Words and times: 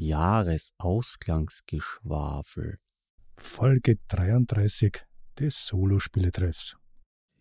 Jahresausklangsgeschwafel. 0.00 2.78
Folge 3.36 3.98
33 4.08 5.04
des 5.38 5.66
Solospieletreffs. 5.66 6.78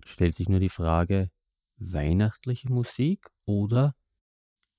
Stellt 0.06 0.36
sich 0.36 0.50
nur 0.50 0.60
die 0.60 0.68
Frage, 0.68 1.32
weihnachtliche 1.78 2.70
Musik 2.70 3.30
oder 3.46 3.96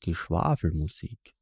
Geschwafelmusik? 0.01 1.35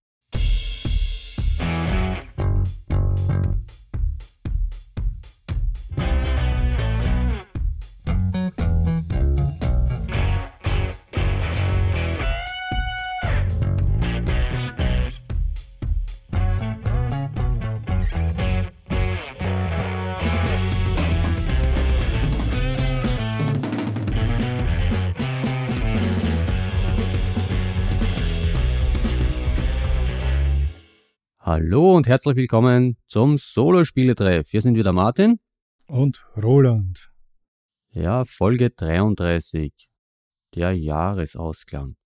Hallo 31.61 31.97
und 31.97 32.07
herzlich 32.07 32.37
willkommen 32.37 32.97
zum 33.05 33.37
Solo-Spieletreff. 33.37 34.49
Hier 34.49 34.63
sind 34.63 34.77
wieder 34.77 34.93
Martin. 34.93 35.41
Und 35.89 36.25
Roland. 36.37 37.11
Ja, 37.91 38.25
Folge 38.25 38.71
33. 38.71 39.89
Der 40.55 40.73
Jahresausklang. 40.73 41.97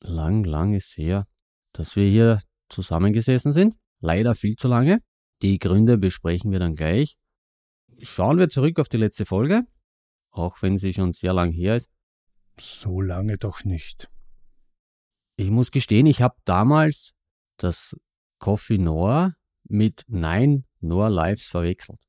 Lang, 0.00 0.42
lang 0.42 0.74
ist 0.74 0.98
her, 0.98 1.28
dass 1.72 1.94
wir 1.94 2.10
hier 2.10 2.40
zusammengesessen 2.68 3.52
sind. 3.52 3.76
Leider 4.00 4.34
viel 4.34 4.56
zu 4.56 4.66
lange. 4.66 5.00
Die 5.42 5.60
Gründe 5.60 5.96
besprechen 5.96 6.50
wir 6.50 6.58
dann 6.58 6.74
gleich. 6.74 7.18
Schauen 8.00 8.36
wir 8.38 8.48
zurück 8.48 8.80
auf 8.80 8.88
die 8.88 8.96
letzte 8.96 9.26
Folge, 9.26 9.62
auch 10.32 10.60
wenn 10.60 10.76
sie 10.76 10.92
schon 10.92 11.12
sehr 11.12 11.32
lang 11.32 11.52
her 11.52 11.76
ist. 11.76 11.88
So 12.58 13.00
lange 13.00 13.38
doch 13.38 13.62
nicht. 13.62 14.10
Ich 15.36 15.52
muss 15.52 15.70
gestehen, 15.70 16.06
ich 16.06 16.20
habe 16.20 16.34
damals 16.44 17.12
das 17.58 17.94
Coffee 18.42 18.78
Noir 18.78 19.36
mit 19.68 20.04
Nein 20.08 20.64
Noir 20.80 21.10
Lives 21.10 21.46
verwechselt. 21.46 22.00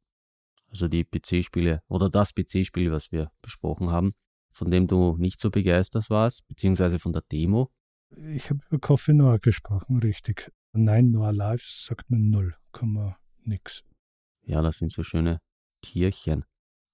Also 0.67 0.87
die 0.87 1.03
PC-Spiele 1.03 1.83
oder 1.87 2.09
das 2.09 2.33
PC-Spiel, 2.33 2.91
was 2.91 3.11
wir 3.11 3.29
besprochen 3.43 3.91
haben, 3.91 4.15
von 4.51 4.71
dem 4.71 4.87
du 4.87 5.15
nicht 5.17 5.39
so 5.39 5.51
begeistert 5.51 6.09
warst, 6.09 6.47
beziehungsweise 6.47 6.97
von 6.97 7.13
der 7.13 7.21
Demo. 7.31 7.71
Ich 8.33 8.49
habe 8.49 8.61
über 8.67 8.79
Coffee 8.79 9.13
Noir 9.13 9.37
gesprochen, 9.37 9.99
richtig. 9.99 10.51
Nein 10.71 11.11
Noir 11.11 11.33
Lives 11.33 11.85
sagt 11.85 12.09
man 12.09 12.31
null, 12.31 12.55
Komma 12.71 13.15
nix. 13.43 13.83
Ja, 14.41 14.63
das 14.63 14.79
sind 14.79 14.91
so 14.91 15.03
schöne 15.03 15.39
Tierchen. 15.83 16.45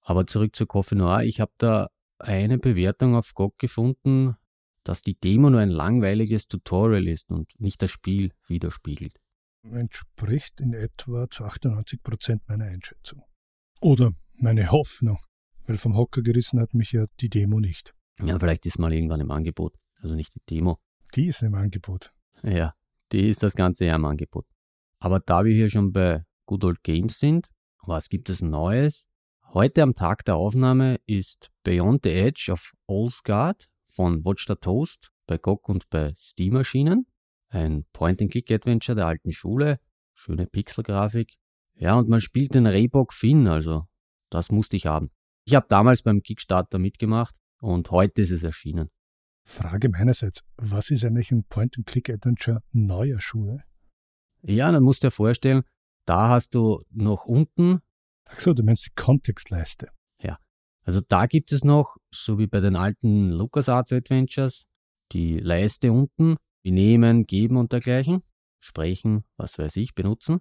Aber 0.02 0.26
zurück 0.26 0.54
zu 0.54 0.66
Coffee 0.66 0.96
Noir. 0.96 1.22
Ich 1.22 1.40
habe 1.40 1.52
da 1.56 1.88
eine 2.18 2.58
Bewertung 2.58 3.14
auf 3.16 3.32
GOG 3.32 3.58
gefunden, 3.58 4.36
dass 4.84 5.00
die 5.00 5.18
Demo 5.18 5.48
nur 5.48 5.60
ein 5.60 5.70
langweiliges 5.70 6.46
Tutorial 6.46 7.08
ist 7.08 7.32
und 7.32 7.58
nicht 7.58 7.80
das 7.80 7.90
Spiel 7.90 8.34
widerspiegelt 8.46 9.18
entspricht 9.62 10.60
in 10.60 10.74
etwa 10.74 11.28
zu 11.30 11.44
98 11.44 12.02
Prozent 12.02 12.48
meiner 12.48 12.66
Einschätzung. 12.66 13.22
Oder 13.80 14.12
meine 14.34 14.70
Hoffnung, 14.70 15.18
weil 15.66 15.78
vom 15.78 15.96
Hocker 15.96 16.22
gerissen 16.22 16.60
hat 16.60 16.74
mich 16.74 16.92
ja 16.92 17.06
die 17.20 17.28
Demo 17.28 17.60
nicht. 17.60 17.94
Ja, 18.22 18.38
vielleicht 18.38 18.66
ist 18.66 18.78
mal 18.78 18.92
irgendwann 18.92 19.20
im 19.20 19.30
Angebot, 19.30 19.74
also 20.00 20.14
nicht 20.14 20.34
die 20.34 20.42
Demo. 20.48 20.78
Die 21.14 21.26
ist 21.26 21.42
im 21.42 21.54
Angebot. 21.54 22.12
Ja, 22.42 22.74
die 23.12 23.28
ist 23.28 23.42
das 23.42 23.54
Ganze 23.54 23.86
ja 23.86 23.96
im 23.96 24.04
Angebot. 24.04 24.46
Aber 24.98 25.20
da 25.20 25.44
wir 25.44 25.54
hier 25.54 25.70
schon 25.70 25.92
bei 25.92 26.24
Good 26.46 26.64
Old 26.64 26.82
Games 26.82 27.18
sind, 27.18 27.50
was 27.82 28.08
gibt 28.08 28.28
es 28.28 28.42
Neues? 28.42 29.06
Heute 29.52 29.82
am 29.82 29.94
Tag 29.94 30.24
der 30.26 30.36
Aufnahme 30.36 31.00
ist 31.06 31.50
Beyond 31.64 32.04
the 32.04 32.10
Edge 32.10 32.52
of 32.52 32.72
Guard 33.24 33.68
von 33.88 34.24
Watch 34.24 34.46
the 34.46 34.54
Toast 34.54 35.10
bei 35.26 35.38
GOG 35.38 35.68
und 35.68 35.88
bei 35.90 36.12
Steam 36.14 36.56
erschienen. 36.56 37.06
Ein 37.50 37.84
Point-and-Click-Adventure 37.92 38.94
der 38.94 39.06
alten 39.06 39.32
Schule, 39.32 39.80
schöne 40.14 40.46
Pixelgrafik. 40.46 41.34
Ja, 41.74 41.98
und 41.98 42.08
man 42.08 42.20
spielt 42.20 42.54
den 42.54 42.66
Rehbock 42.66 43.12
Finn, 43.12 43.48
also 43.48 43.86
das 44.30 44.52
musste 44.52 44.76
ich 44.76 44.86
haben. 44.86 45.10
Ich 45.44 45.54
habe 45.56 45.66
damals 45.68 46.02
beim 46.02 46.22
Kickstarter 46.22 46.78
mitgemacht 46.78 47.36
und 47.60 47.90
heute 47.90 48.22
ist 48.22 48.30
es 48.30 48.44
erschienen. 48.44 48.90
Frage 49.44 49.88
meinerseits, 49.88 50.42
was 50.56 50.90
ist 50.90 51.04
eigentlich 51.04 51.32
ein 51.32 51.44
Point-and-Click-Adventure 51.44 52.62
neuer 52.70 53.20
Schule? 53.20 53.64
Ja, 54.42 54.70
dann 54.70 54.84
musst 54.84 55.02
du 55.02 55.08
dir 55.08 55.12
vorstellen, 55.12 55.64
da 56.04 56.28
hast 56.28 56.54
du 56.54 56.82
noch 56.90 57.24
unten. 57.24 57.80
Ach 58.26 58.38
so, 58.38 58.54
du 58.54 58.62
meinst 58.62 58.86
die 58.86 58.94
Kontextleiste. 58.94 59.88
Ja, 60.22 60.38
also 60.84 61.00
da 61.00 61.26
gibt 61.26 61.50
es 61.50 61.64
noch, 61.64 61.96
so 62.10 62.38
wie 62.38 62.46
bei 62.46 62.60
den 62.60 62.76
alten 62.76 63.30
LucasArts 63.30 63.92
Adventures, 63.92 64.66
die 65.10 65.38
Leiste 65.38 65.90
unten 65.90 66.36
wie 66.62 66.72
nehmen, 66.72 67.26
geben 67.26 67.56
und 67.56 67.72
dergleichen, 67.72 68.22
sprechen, 68.58 69.24
was 69.36 69.58
weiß 69.58 69.76
ich, 69.76 69.94
benutzen 69.94 70.40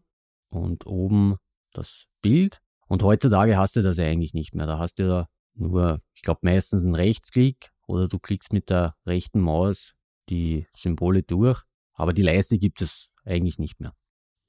und 0.49 0.85
oben 0.85 1.37
das 1.71 2.05
Bild. 2.21 2.61
Und 2.87 3.03
heutzutage 3.03 3.57
hast 3.57 3.75
du 3.75 3.81
das 3.81 3.97
ja 3.97 4.05
eigentlich 4.05 4.33
nicht 4.33 4.55
mehr. 4.55 4.65
Da 4.65 4.79
hast 4.79 4.99
du 4.99 5.07
da 5.07 5.27
nur, 5.53 6.01
ich 6.13 6.21
glaube, 6.21 6.39
meistens 6.43 6.83
einen 6.83 6.95
Rechtsklick 6.95 7.71
oder 7.87 8.07
du 8.07 8.19
klickst 8.19 8.53
mit 8.53 8.69
der 8.69 8.95
rechten 9.05 9.39
Maus 9.39 9.93
die 10.29 10.67
Symbole 10.75 11.23
durch. 11.23 11.63
Aber 11.93 12.13
die 12.13 12.21
Leiste 12.21 12.57
gibt 12.57 12.81
es 12.81 13.11
eigentlich 13.25 13.59
nicht 13.59 13.79
mehr. 13.79 13.93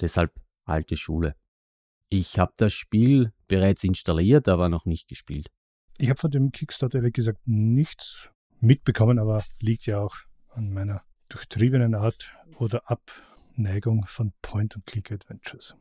Deshalb 0.00 0.40
alte 0.64 0.96
Schule. 0.96 1.34
Ich 2.08 2.38
habe 2.38 2.52
das 2.56 2.72
Spiel 2.72 3.32
bereits 3.46 3.84
installiert, 3.84 4.48
aber 4.48 4.68
noch 4.68 4.84
nicht 4.84 5.08
gespielt. 5.08 5.48
Ich 5.98 6.08
habe 6.08 6.18
von 6.18 6.30
dem 6.30 6.50
Kickstarter 6.52 6.98
ehrlich 6.98 7.12
gesagt 7.12 7.40
nichts 7.44 8.30
mitbekommen, 8.60 9.18
aber 9.18 9.44
liegt 9.60 9.86
ja 9.86 10.00
auch 10.00 10.16
an 10.48 10.72
meiner 10.72 11.02
durchtriebenen 11.30 11.94
Art 11.94 12.30
oder 12.56 12.90
Abneigung 12.90 14.04
von 14.06 14.32
Point-and-Click-Adventures. 14.42 15.76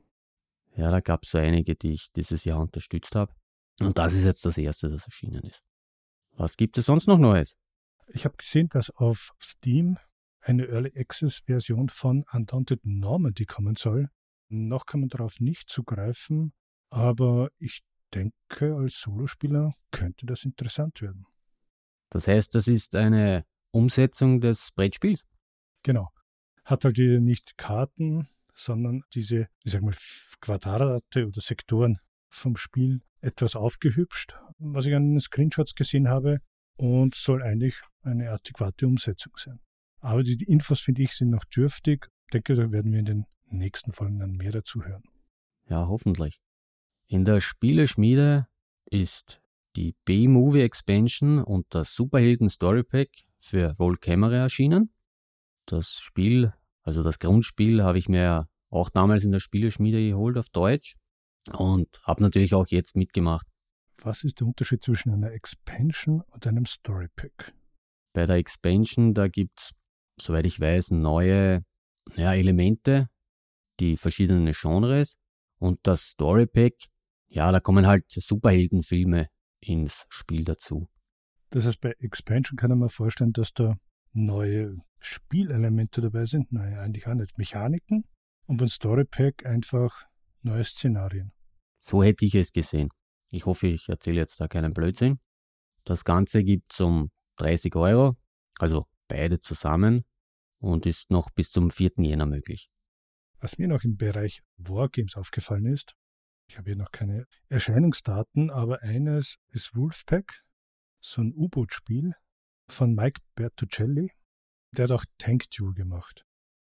Ja, 0.75 0.91
da 0.91 1.01
gab 1.01 1.23
es 1.23 1.31
so 1.31 1.37
einige, 1.37 1.75
die 1.75 1.91
ich 1.91 2.11
dieses 2.13 2.45
Jahr 2.45 2.59
unterstützt 2.59 3.15
habe. 3.15 3.33
Und 3.81 3.97
das 3.97 4.13
ist 4.13 4.23
jetzt 4.23 4.45
das 4.45 4.57
erste, 4.57 4.89
das 4.89 5.05
erschienen 5.05 5.43
ist. 5.43 5.63
Was 6.31 6.55
gibt 6.55 6.77
es 6.77 6.85
sonst 6.85 7.07
noch 7.07 7.17
Neues? 7.17 7.59
Ich 8.07 8.25
habe 8.25 8.37
gesehen, 8.37 8.69
dass 8.69 8.89
auf 8.91 9.31
Steam 9.41 9.97
eine 10.41 10.67
Early 10.67 10.93
Access 10.95 11.41
Version 11.45 11.89
von 11.89 12.23
Undaunted 12.31 12.85
Normandy 12.85 13.45
kommen 13.45 13.75
soll. 13.75 14.09
Noch 14.47 14.85
kann 14.85 15.01
man 15.01 15.09
darauf 15.09 15.39
nicht 15.39 15.69
zugreifen, 15.69 16.53
aber 16.89 17.51
ich 17.57 17.81
denke, 18.13 18.75
als 18.75 18.99
Solospieler 18.99 19.73
könnte 19.91 20.25
das 20.25 20.45
interessant 20.45 21.01
werden. 21.01 21.25
Das 22.09 22.27
heißt, 22.27 22.55
das 22.55 22.67
ist 22.67 22.95
eine 22.95 23.45
Umsetzung 23.71 24.41
des 24.41 24.71
Brettspiels? 24.71 25.27
Genau. 25.83 26.09
Hat 26.65 26.85
halt 26.85 26.97
nicht 26.97 27.57
Karten, 27.57 28.27
sondern 28.53 29.03
diese, 29.13 29.47
ich 29.63 29.71
sag 29.71 29.81
mal, 29.81 29.95
Quadrate 30.41 31.27
oder 31.27 31.41
Sektoren 31.41 31.99
vom 32.27 32.57
Spiel 32.57 33.01
etwas 33.21 33.55
aufgehübscht, 33.55 34.35
was 34.59 34.85
ich 34.85 34.95
an 34.95 35.13
den 35.13 35.19
Screenshots 35.19 35.75
gesehen 35.75 36.09
habe, 36.09 36.41
und 36.75 37.15
soll 37.15 37.43
eigentlich 37.43 37.75
eine 38.03 38.31
adäquate 38.31 38.87
Umsetzung 38.87 39.33
sein. 39.37 39.59
Aber 39.99 40.23
die, 40.23 40.41
Infos, 40.45 40.79
finde 40.79 41.01
ich, 41.01 41.13
sind 41.13 41.29
noch 41.29 41.43
dürftig. 41.43 42.07
Ich 42.27 42.31
denke, 42.31 42.55
da 42.55 42.71
werden 42.71 42.91
wir 42.91 42.99
in 42.99 43.05
den 43.05 43.25
nächsten 43.49 43.91
Folgen 43.91 44.19
dann 44.19 44.31
mehr 44.31 44.51
dazu 44.51 44.85
hören. 44.85 45.03
Ja, 45.67 45.87
hoffentlich. 45.87 46.39
In 47.07 47.25
der 47.25 47.41
Spieleschmiede 47.41 48.47
ist 48.85 49.41
die 49.75 49.95
B-Movie 50.05 50.61
Expansion 50.61 51.43
und 51.43 51.65
das 51.69 51.93
Superhelden 51.95 52.49
Story 52.49 52.83
Pack 52.83 53.09
für 53.37 53.75
Roll 53.77 53.97
Camera 53.97 54.35
erschienen 54.35 54.93
das 55.71 55.99
Spiel, 55.99 56.53
also 56.83 57.03
das 57.03 57.19
Grundspiel, 57.19 57.83
habe 57.83 57.97
ich 57.97 58.09
mir 58.09 58.47
auch 58.69 58.89
damals 58.89 59.23
in 59.23 59.31
der 59.31 59.39
Spieleschmiede 59.39 60.01
geholt 60.09 60.37
auf 60.37 60.49
Deutsch 60.49 60.95
und 61.51 62.01
habe 62.03 62.21
natürlich 62.23 62.53
auch 62.53 62.67
jetzt 62.67 62.95
mitgemacht. 62.95 63.47
Was 64.01 64.23
ist 64.23 64.39
der 64.39 64.47
Unterschied 64.47 64.83
zwischen 64.83 65.11
einer 65.11 65.31
Expansion 65.31 66.21
und 66.21 66.47
einem 66.47 66.65
Story 66.65 67.07
Pack? 67.15 67.53
Bei 68.13 68.25
der 68.25 68.37
Expansion, 68.37 69.13
da 69.13 69.27
gibt 69.27 69.59
es, 69.59 69.71
soweit 70.19 70.45
ich 70.45 70.59
weiß, 70.59 70.91
neue 70.91 71.63
ja, 72.15 72.33
Elemente, 72.33 73.09
die 73.79 73.97
verschiedenen 73.97 74.51
Genres 74.53 75.17
und 75.59 75.79
das 75.83 76.07
Story 76.07 76.47
Pack, 76.47 76.73
ja, 77.27 77.51
da 77.51 77.59
kommen 77.59 77.87
halt 77.87 78.05
Superheldenfilme 78.09 79.29
ins 79.59 80.05
Spiel 80.09 80.43
dazu. 80.43 80.89
Das 81.51 81.65
heißt, 81.65 81.81
bei 81.81 81.91
Expansion 81.99 82.57
kann 82.57 82.69
man 82.69 82.79
mir 82.79 82.89
vorstellen, 82.89 83.33
dass 83.33 83.53
da 83.53 83.75
neue 84.13 84.77
Spielelemente 84.99 86.01
dabei 86.01 86.25
sind, 86.25 86.51
neue 86.51 86.79
eigentlich 86.79 87.07
auch 87.07 87.13
nicht 87.13 87.37
Mechaniken 87.37 88.03
und 88.47 88.57
beim 88.57 88.67
Story 88.67 89.05
Pack 89.05 89.45
einfach 89.45 90.05
neue 90.41 90.63
Szenarien. 90.63 91.31
So 91.81 92.03
hätte 92.03 92.25
ich 92.25 92.35
es 92.35 92.51
gesehen. 92.51 92.89
Ich 93.29 93.45
hoffe, 93.45 93.67
ich 93.67 93.87
erzähle 93.89 94.17
jetzt 94.17 94.39
da 94.39 94.47
keinen 94.47 94.73
Blödsinn. 94.73 95.19
Das 95.83 96.03
Ganze 96.03 96.43
gibt 96.43 96.73
es 96.73 96.81
um 96.81 97.09
30 97.37 97.75
Euro, 97.75 98.15
also 98.57 98.85
beide 99.07 99.39
zusammen 99.39 100.03
und 100.59 100.85
ist 100.85 101.09
noch 101.09 101.29
bis 101.31 101.51
zum 101.51 101.71
4. 101.71 101.91
Jänner 101.97 102.25
möglich. 102.25 102.69
Was 103.39 103.57
mir 103.57 103.67
noch 103.67 103.83
im 103.83 103.95
Bereich 103.95 104.41
Wargames 104.57 105.15
aufgefallen 105.15 105.65
ist, 105.67 105.95
ich 106.47 106.57
habe 106.57 106.71
hier 106.71 106.77
noch 106.77 106.91
keine 106.91 107.25
Erscheinungsdaten, 107.47 108.49
aber 108.49 108.81
eines 108.81 109.37
ist 109.51 109.75
Wolfpack, 109.75 110.43
so 110.99 111.21
ein 111.21 111.33
U-Boot-Spiel 111.33 112.13
von 112.71 112.93
Mike 112.93 113.21
Bertuccelli. 113.35 114.11
Der 114.71 114.83
hat 114.85 114.91
auch 114.91 115.05
Tank 115.17 115.49
Duel 115.51 115.73
gemacht. 115.73 116.25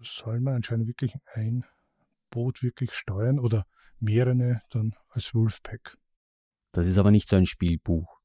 Soll 0.01 0.41
man 0.41 0.55
anscheinend 0.55 0.87
wirklich 0.87 1.15
ein 1.35 1.65
Boot 2.31 2.63
wirklich 2.63 2.93
steuern 2.95 3.39
oder 3.39 3.67
mehrere 3.99 4.61
dann 4.71 4.95
als 5.09 5.35
Wolfpack. 5.35 5.99
Das 6.73 6.87
ist 6.87 6.99
aber 6.99 7.11
nicht 7.11 7.29
so 7.29 7.37
ein 7.37 7.47
Spielbuch. 7.47 8.21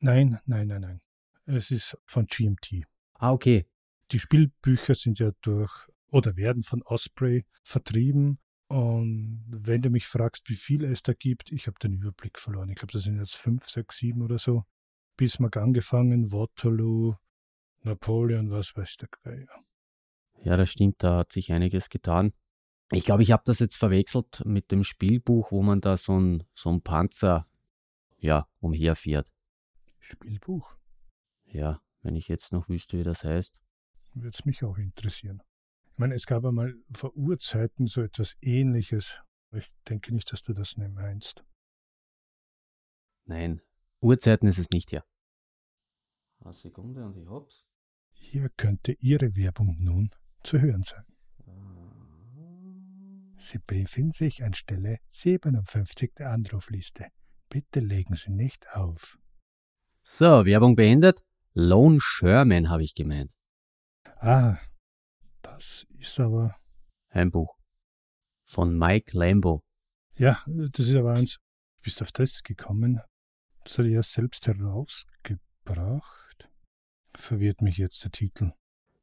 Nein, 0.00 0.40
nein, 0.44 0.66
nein, 0.66 0.80
nein. 0.80 1.00
Es 1.46 1.70
ist 1.70 1.96
von 2.04 2.26
GMT. 2.26 2.84
Ah, 3.14 3.32
okay. 3.32 3.66
Die 4.10 4.18
Spielbücher 4.18 4.94
sind 4.94 5.18
ja 5.18 5.30
durch 5.40 5.72
oder 6.08 6.36
werden 6.36 6.62
von 6.62 6.82
Osprey 6.82 7.46
vertrieben. 7.62 8.38
Und 8.68 9.44
wenn 9.48 9.82
du 9.82 9.90
mich 9.90 10.06
fragst, 10.06 10.48
wie 10.50 10.56
viele 10.56 10.88
es 10.88 11.02
da 11.02 11.12
gibt, 11.12 11.52
ich 11.52 11.68
habe 11.68 11.78
den 11.78 11.92
Überblick 11.92 12.38
verloren. 12.38 12.68
Ich 12.68 12.76
glaube, 12.76 12.92
das 12.92 13.04
sind 13.04 13.18
jetzt 13.18 13.36
fünf, 13.36 13.68
sechs, 13.68 13.98
sieben 13.98 14.22
oder 14.22 14.38
so. 14.38 14.64
Bismarck 15.16 15.56
angefangen, 15.56 16.32
Waterloo, 16.32 17.14
Napoleon, 17.82 18.50
was 18.50 18.76
weiß 18.76 18.96
der 18.96 19.08
Geier. 19.22 19.64
Ja, 20.42 20.56
das 20.56 20.70
stimmt, 20.70 21.02
da 21.02 21.18
hat 21.18 21.32
sich 21.32 21.52
einiges 21.52 21.88
getan. 21.88 22.32
Ich 22.92 23.04
glaube, 23.04 23.22
ich 23.22 23.32
habe 23.32 23.42
das 23.46 23.58
jetzt 23.58 23.76
verwechselt 23.76 24.44
mit 24.44 24.70
dem 24.70 24.84
Spielbuch, 24.84 25.50
wo 25.50 25.62
man 25.62 25.80
da 25.80 25.96
so 25.96 26.18
ein, 26.18 26.44
so 26.54 26.70
ein 26.70 26.82
Panzer 26.82 27.48
ja, 28.18 28.48
umherfährt. 28.60 29.32
Spielbuch? 29.98 30.76
Ja, 31.44 31.80
wenn 32.02 32.14
ich 32.14 32.28
jetzt 32.28 32.52
noch 32.52 32.68
wüsste, 32.68 32.98
wie 32.98 33.02
das 33.02 33.24
heißt. 33.24 33.60
Würde 34.14 34.28
es 34.28 34.44
mich 34.44 34.62
auch 34.62 34.78
interessieren. 34.78 35.42
Ich 35.92 35.98
meine, 35.98 36.14
es 36.14 36.26
gab 36.26 36.44
einmal 36.44 36.74
vor 36.92 37.14
Urzeiten 37.16 37.86
so 37.86 38.02
etwas 38.02 38.36
ähnliches. 38.40 39.20
Aber 39.50 39.58
ich 39.58 39.68
denke 39.88 40.14
nicht, 40.14 40.32
dass 40.32 40.42
du 40.42 40.52
das 40.52 40.76
nicht 40.76 40.92
meinst. 40.92 41.44
Nein, 43.24 43.60
Urzeiten 44.00 44.48
ist 44.48 44.58
es 44.58 44.70
nicht, 44.70 44.92
ja. 44.92 45.02
Eine 46.40 46.54
Sekunde 46.54 47.04
und 47.04 47.16
ich 47.16 47.28
hab's. 47.28 47.64
Hier 48.12 48.48
könnte 48.50 48.92
Ihre 49.00 49.36
Werbung 49.36 49.76
nun 49.78 50.10
zu 50.42 50.60
hören 50.60 50.82
sein. 50.82 51.04
Sie 53.38 53.58
befinden 53.58 54.12
sich 54.12 54.42
an 54.42 54.54
Stelle 54.54 54.98
57 55.08 56.14
der 56.14 56.30
Anrufliste. 56.30 57.06
Bitte 57.48 57.80
legen 57.80 58.16
Sie 58.16 58.30
nicht 58.30 58.68
auf. 58.70 59.18
So, 60.02 60.44
Werbung 60.44 60.74
beendet. 60.74 61.22
Lone 61.52 61.98
Sherman 62.00 62.68
habe 62.68 62.82
ich 62.82 62.94
gemeint. 62.94 63.32
Ah, 64.18 64.58
das 65.42 65.86
ist 65.98 66.18
aber. 66.18 66.54
Ein 67.08 67.30
Buch. 67.30 67.56
Von 68.44 68.78
Mike 68.78 69.16
Lambo. 69.16 69.62
Ja, 70.16 70.42
das 70.46 70.88
ist 70.88 70.94
aber 70.94 71.14
eins. 71.14 71.34
Du 71.76 71.82
bist 71.82 72.02
auf 72.02 72.12
das 72.12 72.42
gekommen. 72.42 73.00
Hat 73.66 73.78
er 73.80 73.86
ja 73.86 74.00
selbst 74.00 74.46
herausgebracht. 74.46 76.48
Verwirrt 77.16 77.62
mich 77.62 77.78
jetzt 77.78 78.04
der 78.04 78.12
Titel. 78.12 78.52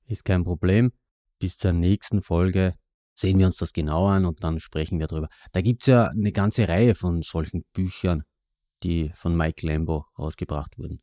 Ist 0.05 0.23
kein 0.23 0.45
Problem. 0.45 0.93
Bis 1.37 1.57
zur 1.57 1.73
nächsten 1.73 2.21
Folge 2.21 2.71
sehen 3.13 3.39
wir 3.39 3.45
uns 3.45 3.57
das 3.57 3.73
genau 3.73 4.07
an 4.07 4.25
und 4.25 4.41
dann 4.41 4.61
sprechen 4.61 4.99
wir 4.99 5.07
drüber. 5.07 5.27
Da 5.51 5.59
gibt 5.59 5.81
es 5.81 5.87
ja 5.87 6.07
eine 6.07 6.31
ganze 6.31 6.69
Reihe 6.69 6.95
von 6.95 7.23
solchen 7.23 7.65
Büchern, 7.73 8.23
die 8.83 9.11
von 9.13 9.35
Mike 9.35 9.67
Lambo 9.67 10.05
rausgebracht 10.17 10.77
wurden. 10.77 11.01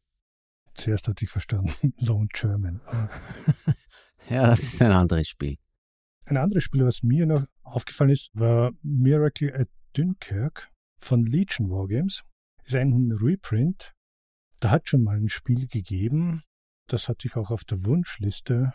Zuerst 0.73 1.07
hatte 1.07 1.27
ich 1.27 1.31
verstanden, 1.31 1.93
Lone 1.99 2.29
German. 2.33 2.81
ja, 4.31 4.47
das 4.47 4.63
ist 4.63 4.81
ein 4.81 4.93
anderes 4.93 5.29
Spiel. 5.29 5.59
Ein 6.25 6.39
anderes 6.39 6.65
Spiel, 6.65 6.87
was 6.87 7.03
mir 7.03 7.27
noch 7.27 7.45
aufgefallen 7.63 8.13
ist, 8.13 8.31
war 8.33 8.73
Miracle 8.81 9.55
at 9.55 9.69
Dunkirk 9.93 10.71
von 10.99 11.27
Legion 11.27 11.69
Wargames. 11.69 12.23
Ist 12.71 12.77
ein 12.77 13.11
Reprint. 13.11 13.97
Da 14.61 14.71
hat 14.71 14.89
schon 14.89 15.03
mal 15.03 15.17
ein 15.17 15.29
Spiel 15.29 15.67
gegeben. 15.67 16.45
Das 16.87 17.09
hatte 17.09 17.27
ich 17.27 17.35
auch 17.35 17.51
auf 17.51 17.65
der 17.65 17.85
Wunschliste. 17.85 18.73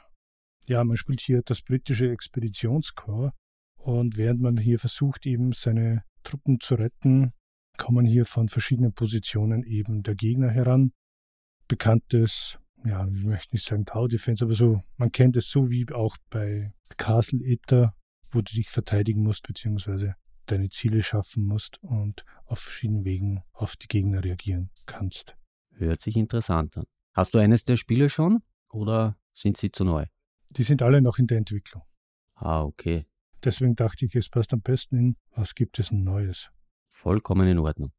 Ja, 0.68 0.83
man 0.83 0.97
spielt 0.97 1.21
hier 1.21 1.42
das 1.45 1.62
britische 1.62 2.12
Expeditionskorps 2.12 3.33
und 3.77 4.18
während 4.18 4.42
man 4.42 4.57
hier 4.57 4.80
versucht, 4.80 5.25
eben 5.25 5.53
seine 5.53 6.03
Truppen 6.24 6.59
zu 6.59 6.75
retten, 6.75 7.31
kommen 7.77 8.06
hier 8.06 8.25
von 8.25 8.50
verschiedenen 8.50 8.92
Positionen 8.92 9.63
eben 9.63 10.03
der 10.03 10.15
Gegner 10.15 10.50
heran. 10.50 10.91
Bekanntes, 11.69 12.59
ja, 12.83 13.07
ich 13.07 13.24
möchte 13.24 13.56
nicht 13.56 13.65
sagen 13.65 13.86
Tower 13.86 14.09
Defense, 14.09 14.44
aber 14.44 14.56
so, 14.56 14.81
man 14.98 15.13
kennt 15.13 15.38
es 15.38 15.50
so 15.50 15.69
wie 15.69 15.89
auch 15.94 16.18
bei 16.30 16.74
Castle 16.98 17.39
Ether, 17.45 17.95
wo 18.31 18.41
du 18.41 18.53
dich 18.53 18.69
verteidigen 18.69 19.24
musst, 19.24 19.44
beziehungsweise 19.44 20.15
deine 20.45 20.69
Ziele 20.69 21.03
schaffen 21.03 21.44
musst 21.44 21.81
und 21.83 22.25
auf 22.45 22.59
verschiedenen 22.59 23.06
Wegen 23.06 23.44
auf 23.53 23.75
die 23.75 23.88
Gegner 23.88 24.24
reagieren 24.24 24.69
kannst. 24.86 25.36
Hört 25.71 26.01
sich 26.01 26.15
interessant 26.15 26.77
an. 26.77 26.86
Hast 27.13 27.33
du 27.33 27.39
eines 27.39 27.63
der 27.63 27.77
Spiele 27.77 28.09
schon 28.09 28.44
oder 28.69 29.18
sind 29.33 29.57
sie 29.57 29.71
zu 29.71 29.83
neu? 29.83 30.06
Die 30.51 30.63
sind 30.63 30.81
alle 30.81 31.01
noch 31.01 31.18
in 31.18 31.27
der 31.27 31.38
Entwicklung. 31.38 31.83
Ah, 32.36 32.63
okay. 32.63 33.06
Deswegen 33.44 33.75
dachte 33.75 34.06
ich, 34.06 34.15
es 34.15 34.30
passt 34.30 34.53
am 34.53 34.62
besten 34.62 34.97
in, 34.97 35.18
was 35.36 35.56
gibt 35.56 35.80
es 35.80 35.92
Neues? 35.92 36.50
Vollkommen 36.91 37.48
in 37.48 37.59
Ordnung. 37.59 37.91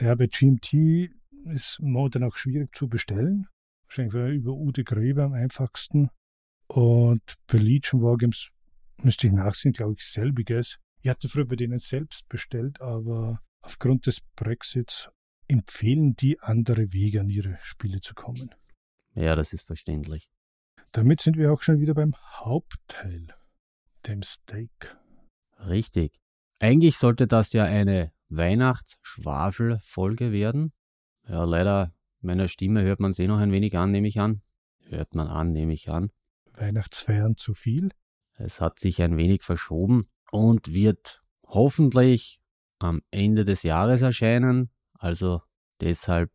Ja, 0.00 0.14
bei 0.14 0.26
GMT 0.26 1.10
ist 1.44 1.80
Modern 1.80 2.24
auch 2.24 2.36
schwierig 2.36 2.74
zu 2.74 2.88
bestellen. 2.88 3.46
Wahrscheinlich 3.84 4.36
über 4.36 4.52
Ude 4.52 4.84
Gräber 4.84 5.24
am 5.24 5.32
einfachsten. 5.32 6.10
Und 6.66 7.34
bei 7.46 7.58
Legion 7.58 8.02
Wargames 8.02 8.50
müsste 9.02 9.26
ich 9.26 9.32
nachsehen, 9.32 9.72
glaube 9.72 9.94
ich, 9.98 10.04
selbiges. 10.04 10.78
Ich 11.00 11.10
hatte 11.10 11.28
früher 11.28 11.46
bei 11.46 11.56
denen 11.56 11.78
selbst 11.78 12.28
bestellt, 12.28 12.80
aber 12.80 13.40
aufgrund 13.60 14.06
des 14.06 14.20
Brexits 14.34 15.08
empfehlen 15.46 16.14
die 16.14 16.40
andere 16.40 16.92
Wege, 16.92 17.20
an 17.20 17.28
ihre 17.28 17.58
Spiele 17.62 18.00
zu 18.00 18.14
kommen. 18.14 18.50
Ja, 19.14 19.36
das 19.36 19.52
ist 19.52 19.66
verständlich. 19.66 20.30
Damit 20.92 21.20
sind 21.20 21.36
wir 21.36 21.52
auch 21.52 21.60
schon 21.62 21.80
wieder 21.80 21.94
beim 21.94 22.14
Hauptteil, 22.16 23.28
dem 24.06 24.22
Steak. 24.22 24.96
Richtig. 25.58 26.18
Eigentlich 26.58 26.96
sollte 26.96 27.26
das 27.26 27.52
ja 27.52 27.64
eine 27.64 28.12
Weihnachtsschwafel-Folge 28.28 30.32
werden. 30.32 30.72
Ja, 31.28 31.44
leider, 31.44 31.94
meiner 32.20 32.48
Stimme 32.48 32.82
hört 32.82 33.00
man 33.00 33.12
es 33.12 33.18
eh 33.18 33.28
noch 33.28 33.38
ein 33.38 33.52
wenig 33.52 33.76
an, 33.76 33.92
nehme 33.92 34.08
ich 34.08 34.18
an. 34.18 34.42
Hört 34.88 35.14
man 35.14 35.28
an, 35.28 35.52
nehme 35.52 35.74
ich 35.74 35.88
an. 35.88 36.10
Weihnachtsfeiern 36.52 37.36
zu 37.36 37.54
viel? 37.54 37.90
Es 38.34 38.60
hat 38.60 38.78
sich 38.78 39.02
ein 39.02 39.16
wenig 39.16 39.42
verschoben 39.42 40.06
und 40.30 40.72
wird 40.72 41.22
hoffentlich 41.44 42.40
am 42.78 43.02
Ende 43.10 43.44
des 43.44 43.62
Jahres 43.62 44.00
erscheinen. 44.02 44.70
Also 44.94 45.42
deshalb 45.80 46.30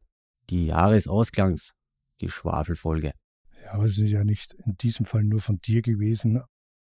die 0.50 0.66
Jahresausgangsgeschwafelfolge. 0.68 3.14
Ja, 3.64 3.74
aber 3.74 3.86
es 3.86 3.98
ist 3.98 4.10
ja 4.10 4.24
nicht 4.24 4.54
in 4.66 4.78
diesem 4.78 5.06
Fall 5.06 5.24
nur 5.24 5.42
von 5.42 5.60
dir 5.60 5.82
gewesen. 5.82 6.42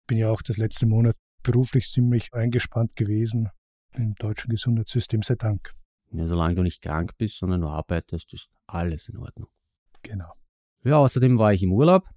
Bin 0.06 0.18
ja 0.18 0.30
auch 0.30 0.42
das 0.42 0.56
letzte 0.56 0.86
Monat 0.86 1.16
beruflich 1.42 1.90
ziemlich 1.90 2.32
eingespannt 2.32 2.96
gewesen 2.96 3.50
im 3.94 4.14
deutschen 4.14 4.50
Gesundheitssystem, 4.50 5.22
sei 5.22 5.34
Dank. 5.34 5.74
Ja, 6.12 6.26
solange 6.26 6.54
du 6.54 6.62
nicht 6.62 6.82
krank 6.82 7.12
bist, 7.18 7.38
sondern 7.38 7.60
nur 7.60 7.72
arbeitest, 7.72 8.32
ist 8.34 8.50
alles 8.66 9.08
in 9.08 9.18
Ordnung. 9.18 9.48
Genau. 10.02 10.32
Ja, 10.84 10.98
außerdem 10.98 11.38
war 11.38 11.52
ich 11.52 11.62
im 11.62 11.72
Urlaub, 11.72 12.08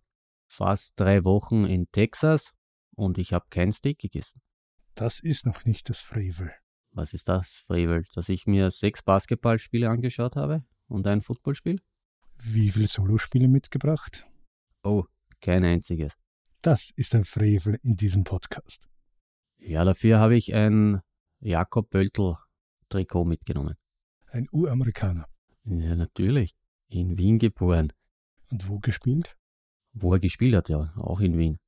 fast 0.48 1.00
drei 1.00 1.24
Wochen 1.24 1.66
in 1.66 1.90
Texas 1.92 2.54
und 2.96 3.18
ich 3.18 3.34
habe 3.34 3.46
kein 3.50 3.72
Steak 3.72 4.00
gegessen. 4.00 4.42
Das 4.96 5.20
ist 5.20 5.46
noch 5.46 5.66
nicht 5.66 5.90
das 5.90 6.00
Frevel. 6.00 6.54
Was 6.92 7.14
ist 7.14 7.28
das, 7.28 7.66
Frevel? 7.68 8.06
Dass 8.14 8.30
ich 8.30 8.48
mir 8.48 8.72
sechs 8.72 9.04
Basketballspiele 9.04 9.90
angeschaut 9.90 10.38
habe 10.38 10.64
und 10.88 11.06
ein 11.06 11.20
Footballspiel? 11.20 11.82
Wie 12.38 12.72
viele 12.72 12.88
Solospiele 12.88 13.50
mitgebracht? 13.50 14.26
Oh, 14.84 15.04
kein 15.42 15.66
einziges. 15.66 16.18
Das 16.62 16.92
ist 16.92 17.14
ein 17.14 17.26
Frevel 17.26 17.78
in 17.84 17.98
diesem 17.98 18.24
Podcast. 18.24 18.88
Ja, 19.58 19.84
dafür 19.84 20.20
habe 20.20 20.38
ich 20.38 20.56
ein 20.56 21.02
Jakob 21.42 21.90
Böltl 21.90 22.38
Trikot 22.88 23.26
mitgenommen. 23.26 23.76
Ein 24.28 24.48
Uramerikaner. 24.52 25.28
Ja, 25.66 25.96
natürlich. 25.96 26.56
In 26.88 27.18
Wien 27.18 27.38
geboren. 27.38 27.92
Und 28.50 28.70
wo 28.70 28.80
gespielt? 28.80 29.36
Wo 29.92 30.14
er 30.14 30.20
gespielt 30.20 30.56
hat, 30.56 30.70
ja, 30.70 30.94
auch 30.96 31.20
in 31.20 31.38
Wien. 31.38 31.60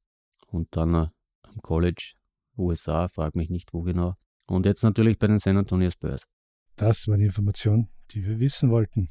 Und 0.48 0.74
dann 0.78 0.94
äh, 0.94 1.08
am 1.42 1.62
College, 1.62 2.14
USA, 2.58 3.08
frag 3.08 3.36
mich 3.36 3.50
nicht 3.50 3.74
wo 3.74 3.82
genau. 3.82 4.16
Und 4.48 4.66
jetzt 4.66 4.84
natürlich 4.84 5.18
bei 5.20 5.28
den 5.28 5.40
San 5.40 5.58
Antonio 5.58 5.90
Spurs. 5.90 6.26
Das 6.76 7.08
war 7.08 7.18
die 7.18 7.26
Information, 7.26 7.90
die 8.12 8.26
wir 8.26 8.40
wissen 8.40 8.70
wollten. 8.70 9.08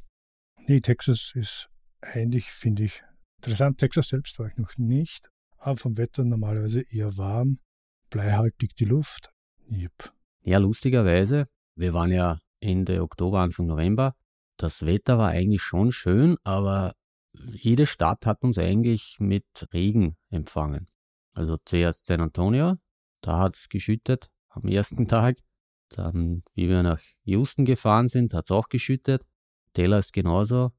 Nee, 0.66 0.80
Texas 0.80 1.32
ist 1.34 1.68
eigentlich, 2.00 2.46
finde 2.46 2.84
ich, 2.84 3.02
interessant. 3.38 3.78
Texas 3.78 4.08
selbst 4.08 4.38
war 4.38 4.48
ich 4.48 4.56
noch 4.56 4.76
nicht, 4.78 5.30
aber 5.58 5.76
vom 5.76 5.96
Wetter 5.96 6.24
normalerweise 6.24 6.82
eher 6.82 7.16
warm, 7.16 7.58
bleihaltig 8.10 8.74
die 8.76 8.84
Luft. 8.84 9.30
Yep. 9.70 10.12
Ja, 10.42 10.58
lustigerweise, 10.58 11.46
wir 11.74 11.92
waren 11.92 12.12
ja 12.12 12.38
Ende 12.60 13.02
Oktober, 13.02 13.40
Anfang 13.40 13.66
November. 13.66 14.14
Das 14.56 14.86
Wetter 14.86 15.18
war 15.18 15.30
eigentlich 15.30 15.62
schon 15.62 15.92
schön, 15.92 16.36
aber 16.44 16.94
jede 17.34 17.86
Stadt 17.86 18.24
hat 18.24 18.44
uns 18.44 18.58
eigentlich 18.58 19.16
mit 19.18 19.44
Regen 19.74 20.16
empfangen. 20.30 20.88
Also 21.34 21.58
zuerst 21.64 22.06
San 22.06 22.20
Antonio, 22.20 22.76
Da 23.20 23.38
hat 23.38 23.56
es 23.56 23.68
geschüttet 23.68 24.30
am 24.49 24.64
ersten 24.68 25.08
Tag. 25.08 25.38
Dann, 25.90 26.42
wie 26.54 26.68
wir 26.68 26.82
nach 26.82 27.00
Houston 27.25 27.64
gefahren 27.64 28.08
sind, 28.08 28.35
hat 28.35 28.46
es 28.46 28.50
auch 28.50 28.68
geschüttet. 28.68 29.25
Dallas 29.75 30.12
genauso. 30.12 30.73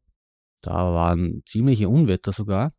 Da 0.61 0.93
waren 0.93 1.43
ziemliche 1.45 1.87
Unwetter 1.87 2.31
sogar. 2.31 2.73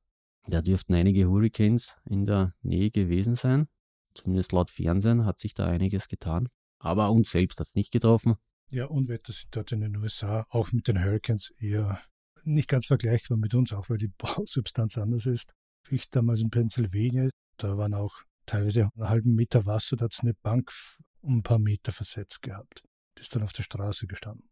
Da 0.47 0.63
dürften 0.63 0.95
einige 0.95 1.29
Hurricanes 1.29 1.97
in 2.05 2.27
der 2.27 2.55
Nähe 2.63 2.91
gewesen 2.91 3.35
sein. 3.35 3.69
Zumindest 4.15 4.53
laut 4.53 4.71
Fernsehen 4.71 5.25
hat 5.25 5.39
sich 5.39 5.55
da 5.55 5.67
einiges 5.67 6.09
getan. 6.09 6.49
Aber 6.79 7.11
uns 7.11 7.31
selbst 7.31 7.61
hat 7.61 7.67
es 7.67 7.75
nicht 7.75 7.93
getroffen. 7.93 8.37
Ja, 8.71 8.87
Unwetter 8.87 9.33
sind 9.33 9.49
dort 9.53 9.73
in 9.73 9.81
den 9.81 9.97
USA 9.97 10.47
auch 10.51 10.73
mit 10.73 10.89
den 10.89 11.03
Hurricanes 11.03 11.55
eher 11.59 12.01
nicht 12.45 12.69
ganz 12.69 12.87
vergleichbar 12.87 13.39
mit 13.39 13.55
uns, 13.55 13.73
auch 13.73 13.89
weil 13.89 13.99
die 13.99 14.09
Bausubstanz 14.19 14.99
anders 14.99 15.27
ist. 15.27 15.53
Ich 15.91 16.11
damals 16.11 16.41
in 16.41 16.51
Pennsylvania, 16.51 17.31
da 17.57 17.79
waren 17.79 17.95
auch 17.95 18.15
teilweise 18.49 18.91
einen 18.95 19.09
halben 19.09 19.35
Meter 19.35 19.67
Wasser, 19.67 19.97
da 19.97 20.07
hat 20.07 20.15
es 20.15 20.21
eine 20.21 20.35
Bank 20.35 20.73
um 21.21 21.39
ein 21.39 21.43
paar 21.43 21.59
Meter 21.59 21.93
versetzt 21.93 22.43
gehabt. 22.43 22.83
Die 23.17 23.23
ist 23.23 23.35
dann 23.35 23.43
auf 23.43 23.53
der 23.53 23.63
Straße 23.63 24.07
gestanden. 24.07 24.49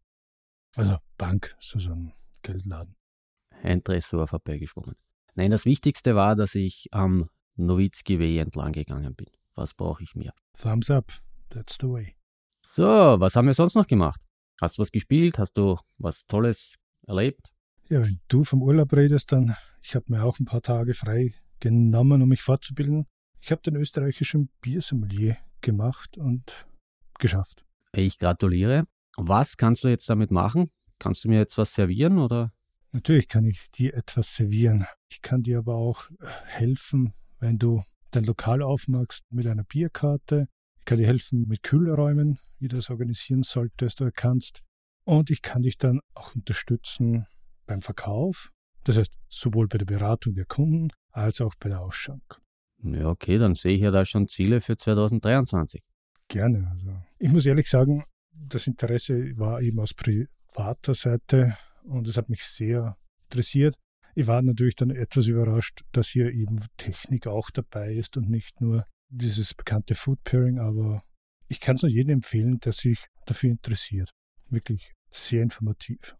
Also 0.76 0.98
Bank, 1.16 1.56
so, 1.60 1.78
so 1.78 1.90
ein 1.90 2.12
Geldladen. 2.42 2.96
Ein 3.62 3.82
Tresor 3.82 4.26
vorbeigeschwommen. 4.26 4.94
Nein, 5.34 5.50
das 5.50 5.64
Wichtigste 5.64 6.14
war, 6.14 6.36
dass 6.36 6.54
ich 6.54 6.88
am 6.92 7.30
Nowitzki 7.56 8.18
Way 8.20 8.38
entlang 8.38 8.72
gegangen 8.72 9.14
bin. 9.14 9.28
Was 9.54 9.74
brauche 9.74 10.02
ich 10.02 10.14
mehr? 10.14 10.34
Thumbs 10.60 10.90
up, 10.90 11.12
that's 11.48 11.78
the 11.80 11.88
way. 11.88 12.16
So, 12.62 12.84
was 12.84 13.36
haben 13.36 13.46
wir 13.46 13.54
sonst 13.54 13.74
noch 13.74 13.86
gemacht? 13.86 14.20
Hast 14.60 14.76
du 14.76 14.82
was 14.82 14.92
gespielt? 14.92 15.38
Hast 15.38 15.56
du 15.56 15.78
was 15.98 16.26
Tolles 16.26 16.76
erlebt? 17.06 17.52
Ja, 17.88 18.02
wenn 18.02 18.20
du 18.28 18.44
vom 18.44 18.62
Urlaub 18.62 18.92
redest, 18.92 19.32
dann, 19.32 19.56
ich 19.80 19.94
habe 19.94 20.06
mir 20.08 20.24
auch 20.24 20.38
ein 20.38 20.44
paar 20.44 20.62
Tage 20.62 20.92
frei 20.92 21.34
genommen, 21.60 22.20
um 22.20 22.28
mich 22.28 22.42
fortzubilden. 22.42 23.06
Ich 23.46 23.52
habe 23.52 23.62
den 23.62 23.76
österreichischen 23.76 24.48
Biersommelier 24.60 25.36
gemacht 25.60 26.18
und 26.18 26.66
geschafft. 27.20 27.64
Ich 27.92 28.18
gratuliere. 28.18 28.88
Was 29.16 29.56
kannst 29.56 29.84
du 29.84 29.88
jetzt 29.88 30.10
damit 30.10 30.32
machen? 30.32 30.68
Kannst 30.98 31.22
du 31.22 31.28
mir 31.28 31.38
jetzt 31.38 31.56
was 31.56 31.72
servieren 31.72 32.18
oder? 32.18 32.52
Natürlich 32.90 33.28
kann 33.28 33.44
ich 33.44 33.70
dir 33.70 33.94
etwas 33.94 34.34
servieren. 34.34 34.84
Ich 35.08 35.22
kann 35.22 35.44
dir 35.44 35.58
aber 35.58 35.76
auch 35.76 36.10
helfen, 36.46 37.12
wenn 37.38 37.56
du 37.56 37.84
dein 38.10 38.24
Lokal 38.24 38.62
aufmachst 38.62 39.24
mit 39.30 39.46
einer 39.46 39.62
Bierkarte. 39.62 40.48
Ich 40.80 40.84
kann 40.84 40.98
dir 40.98 41.06
helfen 41.06 41.46
mit 41.46 41.62
Kühlräumen, 41.62 42.40
wie 42.58 42.66
du 42.66 42.74
das 42.74 42.90
organisieren 42.90 43.44
solltest 43.44 44.00
oder 44.00 44.10
kannst. 44.10 44.64
Und 45.04 45.30
ich 45.30 45.40
kann 45.40 45.62
dich 45.62 45.78
dann 45.78 46.00
auch 46.14 46.34
unterstützen 46.34 47.26
beim 47.64 47.80
Verkauf. 47.80 48.50
Das 48.82 48.96
heißt, 48.96 49.16
sowohl 49.28 49.68
bei 49.68 49.78
der 49.78 49.86
Beratung 49.86 50.34
der 50.34 50.46
Kunden 50.46 50.88
als 51.12 51.40
auch 51.40 51.54
bei 51.60 51.68
der 51.68 51.80
Ausschank. 51.80 52.40
Ja, 52.94 53.08
okay, 53.08 53.38
dann 53.38 53.54
sehe 53.54 53.74
ich 53.74 53.82
ja 53.82 53.90
da 53.90 54.04
schon 54.04 54.28
Ziele 54.28 54.60
für 54.60 54.76
2023. 54.76 55.82
Gerne. 56.28 56.68
Also 56.70 56.96
ich 57.18 57.30
muss 57.30 57.46
ehrlich 57.46 57.68
sagen, 57.68 58.04
das 58.32 58.66
Interesse 58.66 59.36
war 59.36 59.60
eben 59.60 59.78
aus 59.80 59.94
privater 59.94 60.94
Seite 60.94 61.56
und 61.84 62.08
es 62.08 62.16
hat 62.16 62.28
mich 62.28 62.42
sehr 62.44 62.96
interessiert. 63.24 63.76
Ich 64.14 64.26
war 64.26 64.40
natürlich 64.42 64.76
dann 64.76 64.90
etwas 64.90 65.26
überrascht, 65.26 65.82
dass 65.92 66.08
hier 66.08 66.32
eben 66.32 66.58
Technik 66.76 67.26
auch 67.26 67.50
dabei 67.50 67.94
ist 67.94 68.16
und 68.16 68.30
nicht 68.30 68.60
nur 68.60 68.84
dieses 69.08 69.54
bekannte 69.54 69.94
Food 69.94 70.22
Pairing, 70.24 70.58
aber 70.58 71.02
ich 71.48 71.60
kann 71.60 71.76
es 71.76 71.82
nur 71.82 71.90
jedem 71.90 72.14
empfehlen, 72.14 72.58
der 72.58 72.72
sich 72.72 73.04
dafür 73.26 73.50
interessiert. 73.50 74.10
Wirklich 74.48 74.92
sehr 75.10 75.42
informativ. 75.42 76.16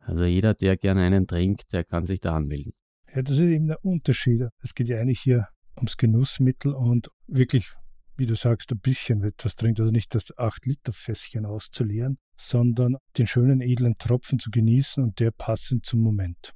Also 0.00 0.24
jeder, 0.24 0.54
der 0.54 0.76
gerne 0.76 1.02
einen 1.02 1.26
trinkt, 1.26 1.72
der 1.72 1.84
kann 1.84 2.04
sich 2.04 2.20
da 2.20 2.34
anmelden. 2.34 2.72
Ja, 3.14 3.22
das 3.22 3.36
ist 3.36 3.42
eben 3.42 3.68
der 3.68 3.84
Unterschied. 3.84 4.48
Es 4.62 4.74
geht 4.74 4.88
ja 4.88 4.98
eigentlich 4.98 5.20
hier 5.20 5.48
ums 5.76 5.96
Genussmittel 5.96 6.72
und 6.72 7.08
wirklich, 7.26 7.72
wie 8.16 8.26
du 8.26 8.34
sagst, 8.34 8.72
ein 8.72 8.78
bisschen 8.78 9.22
etwas 9.22 9.56
trinkt. 9.56 9.80
Also 9.80 9.92
nicht 9.92 10.14
das 10.14 10.34
8-Liter-Fässchen 10.36 11.46
auszuleeren, 11.46 12.18
sondern 12.36 12.96
den 13.16 13.26
schönen 13.26 13.60
edlen 13.60 13.98
Tropfen 13.98 14.38
zu 14.38 14.50
genießen 14.50 15.02
und 15.02 15.20
der 15.20 15.30
passend 15.30 15.86
zum 15.86 16.00
Moment. 16.00 16.52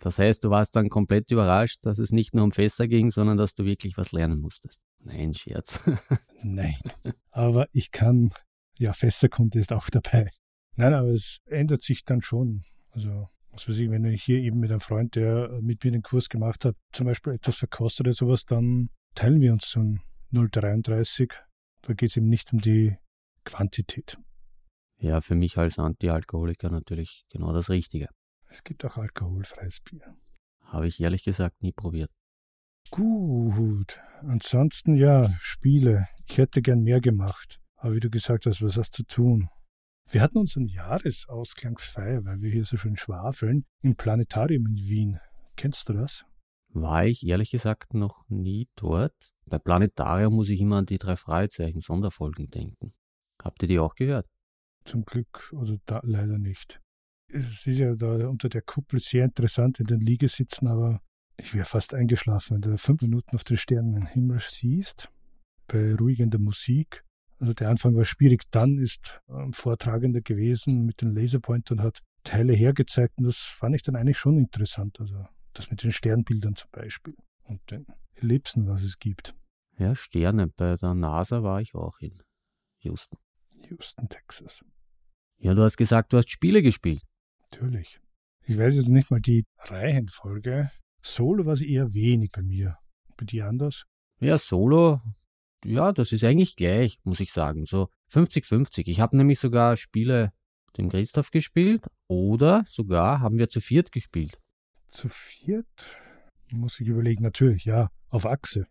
Das 0.00 0.18
heißt, 0.18 0.44
du 0.44 0.50
warst 0.50 0.76
dann 0.76 0.88
komplett 0.88 1.30
überrascht, 1.30 1.78
dass 1.82 1.98
es 1.98 2.12
nicht 2.12 2.34
nur 2.34 2.44
um 2.44 2.52
Fässer 2.52 2.86
ging, 2.86 3.10
sondern 3.10 3.36
dass 3.36 3.54
du 3.54 3.64
wirklich 3.64 3.96
was 3.96 4.12
lernen 4.12 4.40
musstest. 4.40 4.80
Nein, 5.00 5.34
Scherz. 5.34 5.80
Nein. 6.42 6.76
Aber 7.30 7.66
ich 7.72 7.90
kann, 7.90 8.32
ja, 8.78 8.92
Fässerkunde 8.92 9.58
ist 9.58 9.72
auch 9.72 9.90
dabei. 9.90 10.30
Nein, 10.76 10.94
aber 10.94 11.08
es 11.08 11.38
ändert 11.46 11.82
sich 11.82 12.04
dann 12.04 12.22
schon. 12.22 12.62
Also, 12.90 13.28
was 13.58 13.68
weiß 13.68 13.78
ich, 13.78 13.90
wenn 13.90 14.04
ich 14.04 14.22
hier 14.22 14.38
eben 14.38 14.60
mit 14.60 14.70
einem 14.70 14.80
Freund, 14.80 15.16
der 15.16 15.50
mit 15.60 15.82
mir 15.82 15.90
den 15.90 16.02
Kurs 16.02 16.28
gemacht 16.28 16.64
hat, 16.64 16.76
zum 16.92 17.06
Beispiel 17.06 17.32
etwas 17.32 17.56
verkostet 17.56 18.06
oder 18.06 18.14
sowas, 18.14 18.44
dann 18.44 18.90
teilen 19.16 19.40
wir 19.40 19.52
uns 19.52 19.70
so 19.70 19.80
ein 19.80 20.00
0,33. 20.32 21.32
Da 21.82 21.92
geht 21.94 22.10
es 22.10 22.16
eben 22.16 22.28
nicht 22.28 22.52
um 22.52 22.60
die 22.60 22.96
Quantität. 23.44 24.16
Ja, 25.00 25.20
für 25.20 25.34
mich 25.34 25.58
als 25.58 25.78
Antialkoholiker 25.78 26.70
natürlich 26.70 27.24
genau 27.32 27.52
das 27.52 27.68
Richtige. 27.68 28.08
Es 28.48 28.62
gibt 28.62 28.84
auch 28.84 28.96
alkoholfreies 28.96 29.80
Bier. 29.80 30.16
Habe 30.62 30.86
ich 30.86 31.00
ehrlich 31.00 31.24
gesagt 31.24 31.60
nie 31.60 31.72
probiert. 31.72 32.10
Gut. 32.90 34.00
Ansonsten 34.20 34.94
ja, 34.94 35.34
Spiele. 35.40 36.06
Ich 36.28 36.38
hätte 36.38 36.62
gern 36.62 36.82
mehr 36.82 37.00
gemacht. 37.00 37.60
Aber 37.76 37.94
wie 37.94 38.00
du 38.00 38.08
gesagt 38.08 38.46
hast, 38.46 38.62
was 38.62 38.76
hast 38.76 38.96
du 38.98 39.02
zu 39.02 39.14
tun? 39.14 39.48
Wir 40.10 40.22
hatten 40.22 40.38
unseren 40.38 40.68
Jahresausklangsfeier, 40.68 42.24
weil 42.24 42.40
wir 42.40 42.50
hier 42.50 42.64
so 42.64 42.78
schön 42.78 42.96
schwafeln, 42.96 43.66
im 43.82 43.94
Planetarium 43.94 44.66
in 44.66 44.76
Wien. 44.76 45.20
Kennst 45.54 45.86
du 45.88 45.92
das? 45.92 46.24
War 46.70 47.04
ich 47.04 47.26
ehrlich 47.26 47.50
gesagt 47.50 47.92
noch 47.92 48.24
nie 48.28 48.68
dort. 48.74 49.14
Bei 49.50 49.58
Planetarium 49.58 50.34
muss 50.34 50.48
ich 50.48 50.62
immer 50.62 50.76
an 50.76 50.86
die 50.86 50.96
drei 50.96 51.16
Fragezeichen 51.16 51.80
Sonderfolgen 51.80 52.46
denken. 52.46 52.94
Habt 53.42 53.62
ihr 53.62 53.68
die 53.68 53.78
auch 53.78 53.94
gehört? 53.96 54.26
Zum 54.84 55.04
Glück, 55.04 55.52
also 55.54 55.76
da 55.84 56.00
leider 56.02 56.38
nicht. 56.38 56.80
Es 57.30 57.66
ist 57.66 57.78
ja 57.78 57.94
da 57.94 58.28
unter 58.28 58.48
der 58.48 58.62
Kuppel 58.62 59.00
sehr 59.00 59.26
interessant 59.26 59.78
in 59.80 59.86
den 59.86 60.00
Liegesitzen, 60.00 60.68
aber 60.68 61.02
ich 61.36 61.52
wäre 61.52 61.66
fast 61.66 61.92
eingeschlafen, 61.92 62.54
wenn 62.54 62.62
du 62.62 62.78
fünf 62.78 63.02
Minuten 63.02 63.36
auf 63.36 63.44
den 63.44 63.58
Sternenhimmel 63.58 64.40
siehst, 64.40 65.10
bei 65.66 65.94
ruhigender 65.94 66.38
Musik. 66.38 67.04
Also 67.38 67.54
der 67.54 67.68
Anfang 67.68 67.94
war 67.94 68.04
schwierig. 68.04 68.50
Dann 68.50 68.78
ist 68.78 69.20
ein 69.28 69.52
Vortragender 69.52 70.20
gewesen 70.20 70.84
mit 70.84 71.02
den 71.02 71.14
Laserpoint 71.14 71.70
und 71.70 71.82
hat 71.82 72.00
Teile 72.24 72.52
hergezeigt 72.52 73.18
und 73.18 73.24
das 73.24 73.38
fand 73.38 73.74
ich 73.76 73.82
dann 73.82 73.96
eigentlich 73.96 74.18
schon 74.18 74.38
interessant. 74.38 74.98
Also 75.00 75.26
das 75.52 75.70
mit 75.70 75.82
den 75.82 75.92
Sternbildern 75.92 76.56
zum 76.56 76.70
Beispiel 76.70 77.14
und 77.44 77.60
den 77.70 77.86
Ellipsen, 78.14 78.66
was 78.66 78.82
es 78.82 78.98
gibt. 78.98 79.34
Ja, 79.78 79.94
Sterne. 79.94 80.48
Bei 80.48 80.74
der 80.76 80.94
NASA 80.94 81.42
war 81.42 81.60
ich 81.60 81.74
auch 81.74 82.00
in 82.00 82.20
Houston. 82.80 83.18
Houston, 83.68 84.08
Texas. 84.08 84.64
Ja, 85.38 85.54
du 85.54 85.62
hast 85.62 85.76
gesagt, 85.76 86.12
du 86.12 86.16
hast 86.16 86.30
Spiele 86.30 86.62
gespielt. 86.62 87.02
Natürlich. 87.42 88.00
Ich 88.44 88.58
weiß 88.58 88.74
jetzt 88.74 88.88
nicht 88.88 89.10
mal 89.10 89.20
die 89.20 89.44
Reihenfolge. 89.58 90.70
Solo 91.00 91.46
war 91.46 91.52
es 91.52 91.60
eher 91.60 91.92
wenig 91.94 92.30
bei 92.32 92.42
mir. 92.42 92.76
Bei 93.16 93.24
dir 93.24 93.46
anders? 93.46 93.84
Ja, 94.20 94.36
Solo, 94.36 95.00
ja, 95.64 95.92
das 95.92 96.12
ist 96.12 96.24
eigentlich 96.24 96.56
gleich, 96.56 97.00
muss 97.04 97.20
ich 97.20 97.32
sagen. 97.32 97.66
So 97.66 97.88
50-50. 98.12 98.84
Ich 98.86 99.00
habe 99.00 99.16
nämlich 99.16 99.38
sogar 99.38 99.76
Spiele 99.76 100.32
dem 100.76 100.88
Christoph 100.88 101.30
gespielt 101.30 101.86
oder 102.06 102.62
sogar 102.64 103.20
haben 103.20 103.38
wir 103.38 103.48
zu 103.48 103.60
viert 103.60 103.92
gespielt. 103.92 104.38
Zu 104.90 105.08
viert? 105.08 105.66
Muss 106.52 106.80
ich 106.80 106.88
überlegen, 106.88 107.22
natürlich, 107.22 107.64
ja, 107.64 107.90
auf 108.08 108.24
Achse. 108.24 108.66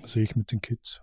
Also 0.00 0.20
ich 0.20 0.36
mit 0.36 0.52
den 0.52 0.60
Kids 0.60 1.02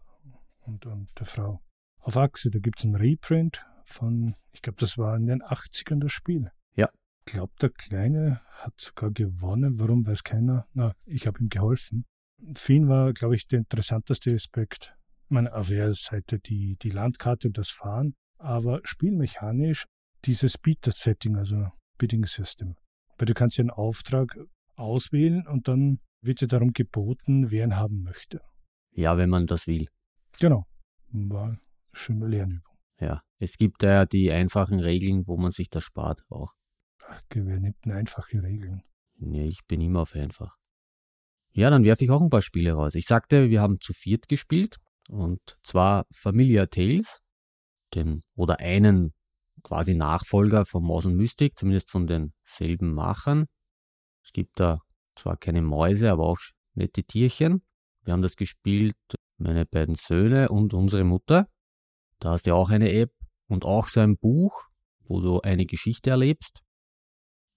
und, 0.61 0.85
und 0.85 1.09
der 1.19 1.25
Frau. 1.25 1.61
Auf 1.99 2.17
Achse, 2.17 2.49
da 2.49 2.59
gibt 2.59 2.79
es 2.79 2.85
ein 2.85 2.95
Reprint 2.95 3.65
von, 3.85 4.33
ich 4.51 4.61
glaube, 4.61 4.77
das 4.79 4.97
war 4.97 5.15
in 5.15 5.27
den 5.27 5.43
80ern 5.43 5.99
das 5.99 6.11
Spiel. 6.11 6.51
Ja. 6.75 6.89
Ich 7.25 7.33
glaube, 7.33 7.53
der 7.61 7.69
Kleine 7.69 8.41
hat 8.59 8.79
sogar 8.79 9.11
gewonnen. 9.11 9.79
Warum, 9.79 10.07
weiß 10.07 10.23
keiner. 10.23 10.65
Na, 10.73 10.93
ich 11.05 11.27
habe 11.27 11.39
ihm 11.39 11.49
geholfen. 11.49 12.05
Für 12.53 12.73
ihn 12.73 12.87
war, 12.87 13.13
glaube 13.13 13.35
ich, 13.35 13.47
der 13.47 13.59
interessanteste 13.59 14.33
Aspekt. 14.33 14.96
Meine, 15.29 15.53
auf 15.53 15.67
der 15.67 15.93
Seite 15.93 16.39
die, 16.39 16.77
die 16.81 16.89
Landkarte 16.89 17.49
und 17.49 17.57
das 17.57 17.69
Fahren, 17.69 18.15
aber 18.37 18.79
spielmechanisch 18.83 19.85
dieses 20.25 20.57
Bieter-Setting, 20.57 21.35
also 21.35 21.67
Bidding 21.97 22.25
System. 22.25 22.75
Weil 23.17 23.25
du 23.25 23.33
kannst 23.33 23.57
ja 23.57 23.63
einen 23.63 23.71
Auftrag 23.71 24.37
auswählen 24.75 25.45
und 25.47 25.67
dann 25.67 25.99
wird 26.21 26.41
dir 26.41 26.47
darum 26.47 26.71
geboten, 26.71 27.51
wer 27.51 27.65
ihn 27.65 27.75
haben 27.75 28.03
möchte. 28.03 28.41
Ja, 28.91 29.17
wenn 29.17 29.29
man 29.29 29.47
das 29.47 29.67
will. 29.67 29.87
Genau. 30.39 30.65
War 31.09 31.43
eine 31.43 31.59
schöne 31.93 32.27
Lernübung. 32.27 32.75
Ja, 32.99 33.21
es 33.39 33.57
gibt 33.57 33.83
ja 33.83 34.05
die 34.05 34.31
einfachen 34.31 34.79
Regeln, 34.79 35.27
wo 35.27 35.37
man 35.37 35.51
sich 35.51 35.69
das 35.69 35.83
spart 35.83 36.21
auch. 36.29 36.53
Ach, 37.05 37.21
wer 37.29 37.59
nimmt 37.59 37.77
denn 37.85 37.93
einfache 37.93 38.41
Regeln? 38.41 38.83
Ja, 39.19 39.43
ich 39.43 39.65
bin 39.67 39.81
immer 39.81 40.01
auf 40.01 40.15
einfach. 40.15 40.55
Ja, 41.51 41.69
dann 41.69 41.83
werfe 41.83 42.03
ich 42.03 42.11
auch 42.11 42.21
ein 42.21 42.29
paar 42.29 42.41
Spiele 42.41 42.73
raus. 42.73 42.95
Ich 42.95 43.05
sagte, 43.05 43.49
wir 43.49 43.61
haben 43.61 43.79
zu 43.79 43.93
viert 43.93 44.27
gespielt 44.27 44.77
und 45.09 45.57
zwar 45.61 46.05
Familiar 46.11 46.69
Tales, 46.69 47.21
den 47.93 48.23
oder 48.35 48.59
einen 48.59 49.13
quasi 49.63 49.95
Nachfolger 49.95 50.65
von 50.65 50.83
Mouse 50.83 51.05
und 51.05 51.15
Mystic, 51.15 51.57
zumindest 51.57 51.89
von 51.89 52.07
denselben 52.07 52.93
Machern. 52.93 53.47
Es 54.23 54.31
gibt 54.33 54.59
da 54.59 54.81
zwar 55.15 55.37
keine 55.37 55.61
Mäuse, 55.61 56.11
aber 56.11 56.25
auch 56.25 56.39
nette 56.73 57.03
Tierchen. 57.03 57.63
Wir 58.03 58.13
haben 58.13 58.21
das 58.21 58.35
gespielt 58.35 58.95
meine 59.37 59.65
beiden 59.65 59.95
Söhne 59.95 60.49
und 60.49 60.73
unsere 60.73 61.03
Mutter. 61.03 61.47
Da 62.19 62.31
hast 62.31 62.47
du 62.47 62.55
auch 62.55 62.69
eine 62.69 62.91
App 62.91 63.13
und 63.47 63.65
auch 63.65 63.87
so 63.87 63.99
ein 63.99 64.17
Buch, 64.17 64.67
wo 65.01 65.21
du 65.21 65.41
eine 65.41 65.65
Geschichte 65.65 66.09
erlebst. 66.09 66.63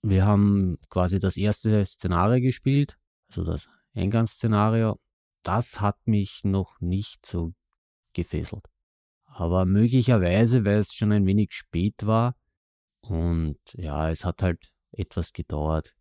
Wir 0.03 0.25
haben 0.25 0.79
quasi 0.89 1.19
das 1.19 1.37
erste 1.37 1.85
Szenario 1.85 2.41
gespielt, 2.43 2.97
also 3.29 3.45
das 3.45 3.69
Eingangsszenario. 3.95 4.99
Das 5.43 5.81
hat 5.81 6.07
mich 6.07 6.43
noch 6.45 6.81
nicht 6.81 7.25
so 7.25 7.55
gefesselt. 8.13 8.67
Aber 9.25 9.65
möglicherweise, 9.65 10.65
weil 10.65 10.79
es 10.79 10.95
schon 10.95 11.13
ein 11.13 11.27
wenig 11.27 11.53
spät 11.53 12.07
war 12.07 12.37
und 13.01 13.59
ja, 13.75 14.11
es 14.11 14.25
hat 14.25 14.43
halt 14.43 14.73
etwas 14.93 15.33
gedauert. 15.33 15.95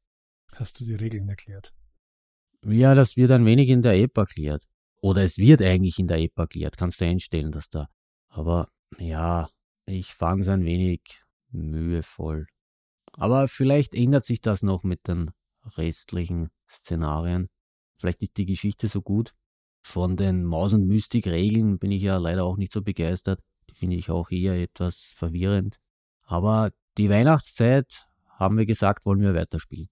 Hast 0.53 0.79
du 0.79 0.85
die 0.85 0.95
Regeln 0.95 1.29
erklärt? 1.29 1.73
Ja, 2.65 2.95
das 2.95 3.15
wird 3.15 3.31
ein 3.31 3.45
wenig 3.45 3.69
in 3.69 3.81
der 3.81 3.93
App 3.93 4.17
erklärt. 4.17 4.67
Oder 5.01 5.23
es 5.23 5.37
wird 5.37 5.61
eigentlich 5.61 5.99
in 5.99 6.07
der 6.07 6.19
App 6.19 6.37
erklärt. 6.37 6.77
Kannst 6.77 6.99
du 6.99 7.05
einstellen, 7.05 7.51
dass 7.51 7.69
da. 7.69 7.87
Aber 8.27 8.69
ja, 8.97 9.49
ich 9.85 10.13
fand 10.13 10.41
es 10.41 10.49
ein 10.49 10.65
wenig 10.65 11.23
mühevoll. 11.51 12.47
Aber 13.13 13.47
vielleicht 13.47 13.95
ändert 13.95 14.25
sich 14.25 14.41
das 14.41 14.61
noch 14.61 14.83
mit 14.83 15.07
den 15.07 15.31
restlichen 15.77 16.49
Szenarien. 16.69 17.49
Vielleicht 17.99 18.23
ist 18.23 18.37
die 18.37 18.45
Geschichte 18.45 18.87
so 18.87 19.01
gut. 19.01 19.33
Von 19.81 20.17
den 20.17 20.43
Maus- 20.43 20.73
und 20.73 20.87
Mystik-Regeln 20.87 21.77
bin 21.77 21.91
ich 21.91 22.01
ja 22.01 22.17
leider 22.17 22.43
auch 22.43 22.57
nicht 22.57 22.71
so 22.71 22.81
begeistert. 22.81 23.41
Die 23.69 23.75
finde 23.75 23.95
ich 23.95 24.09
auch 24.09 24.31
eher 24.31 24.61
etwas 24.61 25.13
verwirrend. 25.15 25.77
Aber 26.23 26.71
die 26.97 27.09
Weihnachtszeit, 27.09 28.07
haben 28.27 28.57
wir 28.57 28.65
gesagt, 28.65 29.05
wollen 29.05 29.19
wir 29.19 29.35
weiterspielen. 29.35 29.89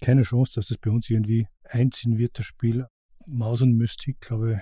Keine 0.00 0.22
Chance, 0.22 0.54
dass 0.56 0.70
es 0.70 0.78
bei 0.78 0.90
uns 0.90 1.08
irgendwie 1.08 1.46
einziehen 1.64 2.18
wird, 2.18 2.38
das 2.38 2.46
Spiel. 2.46 2.86
Maus 3.26 3.62
und 3.62 3.76
Mystik, 3.76 4.20
glaube 4.20 4.54
ich, 4.54 4.60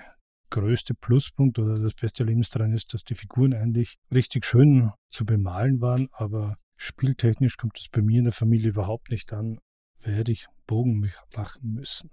größte 0.49 0.93
Pluspunkt 0.93 1.59
oder 1.59 1.79
das 1.79 1.95
beste 1.95 2.23
Erlebnis 2.23 2.49
daran 2.49 2.73
ist, 2.73 2.93
dass 2.93 3.03
die 3.03 3.15
Figuren 3.15 3.53
eigentlich 3.53 3.97
richtig 4.13 4.45
schön 4.45 4.91
zu 5.09 5.25
bemalen 5.25 5.81
waren, 5.81 6.07
aber 6.11 6.57
spieltechnisch 6.77 7.57
kommt 7.57 7.77
das 7.77 7.89
bei 7.89 8.01
mir 8.01 8.19
in 8.19 8.25
der 8.25 8.33
Familie 8.33 8.69
überhaupt 8.69 9.11
nicht 9.11 9.33
an. 9.33 9.59
Werde 10.01 10.31
ich 10.31 10.47
Bogen 10.67 11.11
machen 11.35 11.73
müssen. 11.73 12.11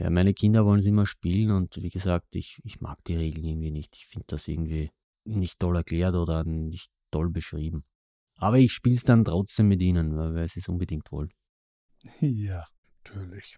Ja, 0.00 0.10
meine 0.10 0.32
Kinder 0.32 0.64
wollen 0.64 0.78
es 0.78 0.86
immer 0.86 1.06
spielen 1.06 1.50
und 1.50 1.82
wie 1.82 1.88
gesagt, 1.88 2.36
ich, 2.36 2.60
ich 2.62 2.80
mag 2.80 3.02
die 3.04 3.16
Regeln 3.16 3.44
irgendwie 3.44 3.72
nicht. 3.72 3.96
Ich 3.96 4.06
finde 4.06 4.26
das 4.28 4.46
irgendwie 4.46 4.90
nicht 5.24 5.58
toll 5.58 5.74
erklärt 5.74 6.14
oder 6.14 6.44
nicht 6.44 6.92
toll 7.10 7.30
beschrieben. 7.30 7.84
Aber 8.36 8.58
ich 8.58 8.72
spiele 8.72 8.94
es 8.94 9.02
dann 9.02 9.24
trotzdem 9.24 9.66
mit 9.66 9.82
ihnen, 9.82 10.16
weil 10.16 10.46
sie 10.46 10.60
es 10.60 10.68
unbedingt 10.68 11.10
wollen. 11.10 11.32
Ja, 12.20 12.64
natürlich. 13.02 13.56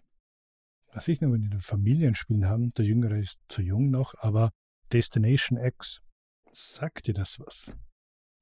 Was 0.93 1.07
ich 1.07 1.21
noch 1.21 1.33
in 1.33 1.51
den 1.51 1.61
Familienspielen 1.61 2.45
haben, 2.45 2.71
der 2.71 2.85
Jüngere 2.85 3.19
ist 3.19 3.39
zu 3.47 3.61
jung 3.61 3.91
noch, 3.91 4.15
aber 4.17 4.51
Destination 4.91 5.59
X, 5.63 6.01
sagt 6.51 7.07
dir 7.07 7.13
das 7.13 7.39
was? 7.39 7.71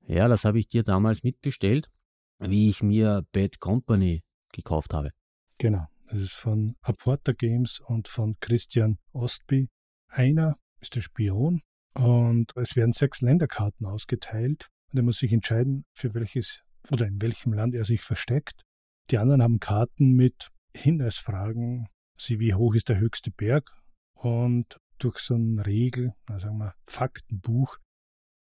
Ja, 0.08 0.30
das 0.30 0.46
habe 0.46 0.58
ich 0.58 0.68
dir 0.68 0.84
damals 0.84 1.24
mitbestellt, 1.24 1.90
wie 2.40 2.70
ich 2.70 2.82
mir 2.82 3.26
Bad 3.34 3.60
Company 3.60 4.24
gekauft 4.54 4.94
habe. 4.94 5.12
Genau, 5.58 5.86
das 6.10 6.22
ist 6.22 6.34
von 6.34 6.76
Aporta 6.82 7.34
Games 7.34 7.80
und 7.80 8.08
von 8.08 8.36
Christian 8.40 8.98
Ostby. 9.14 9.70
Einer 10.08 10.56
ist 10.82 10.96
der 10.96 11.02
Spion 11.02 11.62
und 11.94 12.52
es 12.56 12.76
werden 12.76 12.94
sechs 12.94 13.22
Länderkarten 13.22 13.86
ausgeteilt 13.86 14.70
und 14.92 14.98
er 14.98 15.04
muss 15.04 15.20
sich 15.20 15.32
entscheiden, 15.32 15.86
für 15.94 16.16
welches 16.16 16.62
oder 16.92 17.06
in 17.06 17.22
welchem 17.22 17.54
Land 17.54 17.76
er 17.76 17.86
sich 17.86 18.02
versteckt. 18.02 18.64
Die 19.12 19.20
anderen 19.20 19.44
haben 19.44 19.60
Karten 19.60 20.16
mit 20.16 20.50
Hinweisfragen, 20.76 21.88
sie 22.18 22.40
wie 22.40 22.56
hoch 22.56 22.74
ist 22.74 22.90
der 22.90 23.00
höchste 23.00 23.30
Berg 23.30 23.70
und 24.14 24.78
durch 24.98 25.20
so 25.20 25.36
ein 25.36 25.60
Regel, 25.60 26.14
also 26.26 26.48
sagen 26.48 26.58
wir 26.58 26.74
Faktenbuch, 26.88 27.78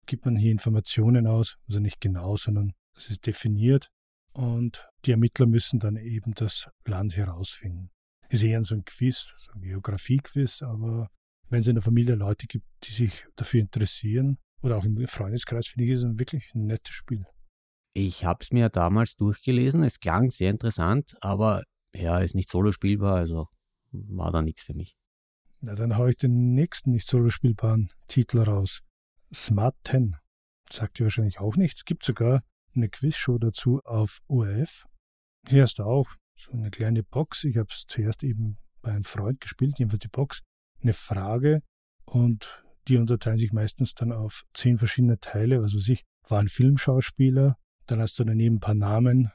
gibt 0.07 0.25
man 0.25 0.35
hier 0.35 0.51
Informationen 0.51 1.27
aus, 1.27 1.57
also 1.67 1.79
nicht 1.79 2.01
genau, 2.01 2.35
sondern 2.35 2.73
es 2.95 3.09
ist 3.11 3.27
definiert 3.27 3.91
und 4.33 4.87
die 5.05 5.11
Ermittler 5.11 5.45
müssen 5.45 5.79
dann 5.79 5.95
eben 5.95 6.33
das 6.33 6.69
Land 6.85 7.15
herausfinden. 7.15 7.89
Ist 8.29 8.43
eher 8.43 8.61
so 8.63 8.75
ein 8.75 8.85
Quiz, 8.85 9.35
so 9.39 9.51
ein 9.53 9.61
Geografie-Quiz, 9.61 10.61
aber 10.61 11.09
wenn 11.49 11.61
es 11.61 11.67
in 11.67 11.75
der 11.75 11.81
Familie 11.81 12.15
Leute 12.15 12.45
gibt, 12.47 12.65
die 12.83 12.91
sich 12.91 13.25
dafür 13.35 13.61
interessieren, 13.61 14.37
oder 14.61 14.77
auch 14.77 14.85
im 14.85 15.07
Freundeskreis, 15.07 15.67
finde 15.67 15.85
ich, 15.85 15.91
ist 15.91 16.03
es 16.03 16.19
wirklich 16.19 16.53
ein 16.53 16.65
nettes 16.65 16.93
Spiel. 16.93 17.25
Ich 17.93 18.25
habe 18.25 18.39
es 18.41 18.51
mir 18.51 18.69
damals 18.69 19.15
durchgelesen, 19.15 19.83
es 19.83 19.99
klang 19.99 20.31
sehr 20.31 20.51
interessant, 20.51 21.15
aber 21.21 21.63
ja, 21.93 22.19
ist 22.19 22.35
nicht 22.35 22.49
solo 22.49 22.71
spielbar, 22.71 23.15
also 23.15 23.47
war 23.91 24.31
da 24.31 24.41
nichts 24.41 24.63
für 24.63 24.73
mich. 24.73 24.95
Na, 25.61 25.75
dann 25.75 25.97
haue 25.97 26.11
ich 26.11 26.17
den 26.17 26.53
nächsten 26.53 26.91
nicht 26.91 27.07
solo 27.07 27.29
spielbaren 27.29 27.89
Titel 28.07 28.39
raus. 28.39 28.81
Smart 29.33 29.75
10. 29.83 30.15
Sagt 30.71 30.99
dir 30.99 31.05
wahrscheinlich 31.05 31.39
auch 31.39 31.55
nichts. 31.55 31.83
Gibt 31.83 32.03
sogar 32.03 32.43
eine 32.75 32.89
Quizshow 32.89 33.37
dazu 33.37 33.79
auf 33.83 34.19
ORF. 34.27 34.85
Hier 35.47 35.63
hast 35.63 35.79
du 35.79 35.83
auch 35.83 36.09
so 36.37 36.51
eine 36.51 36.69
kleine 36.69 37.03
Box. 37.03 37.43
Ich 37.43 37.57
habe 37.57 37.69
es 37.71 37.85
zuerst 37.87 38.23
eben 38.23 38.57
bei 38.81 38.91
einem 38.91 39.03
Freund 39.03 39.41
gespielt, 39.41 39.79
jedenfalls 39.79 40.01
die 40.01 40.07
Box. 40.07 40.41
Eine 40.81 40.93
Frage 40.93 41.61
und 42.05 42.63
die 42.87 42.97
unterteilen 42.97 43.37
sich 43.37 43.51
meistens 43.51 43.93
dann 43.93 44.11
auf 44.11 44.43
zehn 44.53 44.77
verschiedene 44.77 45.19
Teile. 45.19 45.59
Also 45.59 45.79
sich 45.79 46.03
war 46.27 46.39
ein 46.39 46.47
Filmschauspieler, 46.47 47.57
dann 47.85 47.99
hast 47.99 48.17
du 48.19 48.23
daneben 48.23 48.55
ein 48.55 48.59
paar 48.59 48.75
Namen. 48.75 49.31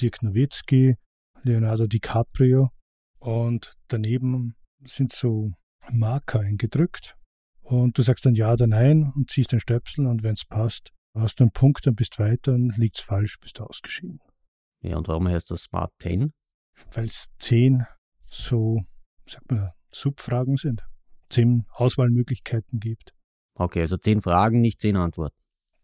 Dirk 0.00 0.22
Nowitzki, 0.22 0.96
Leonardo 1.42 1.86
DiCaprio 1.86 2.70
und 3.18 3.72
daneben 3.88 4.56
sind 4.84 5.12
so 5.12 5.52
Marker 5.90 6.40
eingedrückt. 6.40 7.16
Und 7.62 7.98
du 7.98 8.02
sagst 8.02 8.24
dann 8.24 8.34
Ja 8.34 8.52
oder 8.52 8.66
Nein 8.66 9.12
und 9.14 9.30
ziehst 9.30 9.52
den 9.52 9.60
Stöpsel 9.60 10.06
und 10.06 10.22
wenn 10.22 10.34
es 10.34 10.44
passt, 10.44 10.92
hast 11.20 11.40
du 11.40 11.44
einen 11.44 11.52
Punkt, 11.52 11.86
dann 11.86 11.94
bist 11.94 12.18
du 12.18 12.24
weiter 12.24 12.54
und 12.54 12.76
liegt 12.76 12.98
es 12.98 13.02
falsch, 13.02 13.38
bist 13.40 13.58
du 13.58 13.64
ausgeschieden. 13.64 14.20
Ja, 14.82 14.96
und 14.96 15.08
warum 15.08 15.28
heißt 15.28 15.50
das 15.50 15.64
Smart 15.64 15.92
10? 16.00 16.32
Weil 16.92 17.06
es 17.06 17.28
zehn 17.38 17.84
so, 18.30 18.82
sagt 19.26 19.50
man, 19.50 19.70
Subfragen 19.90 20.56
sind. 20.56 20.82
Zehn 21.28 21.66
Auswahlmöglichkeiten 21.72 22.78
gibt. 22.78 23.14
Okay, 23.54 23.80
also 23.80 23.96
zehn 23.96 24.20
Fragen, 24.20 24.60
nicht 24.60 24.80
zehn 24.80 24.96
Antworten. 24.96 25.36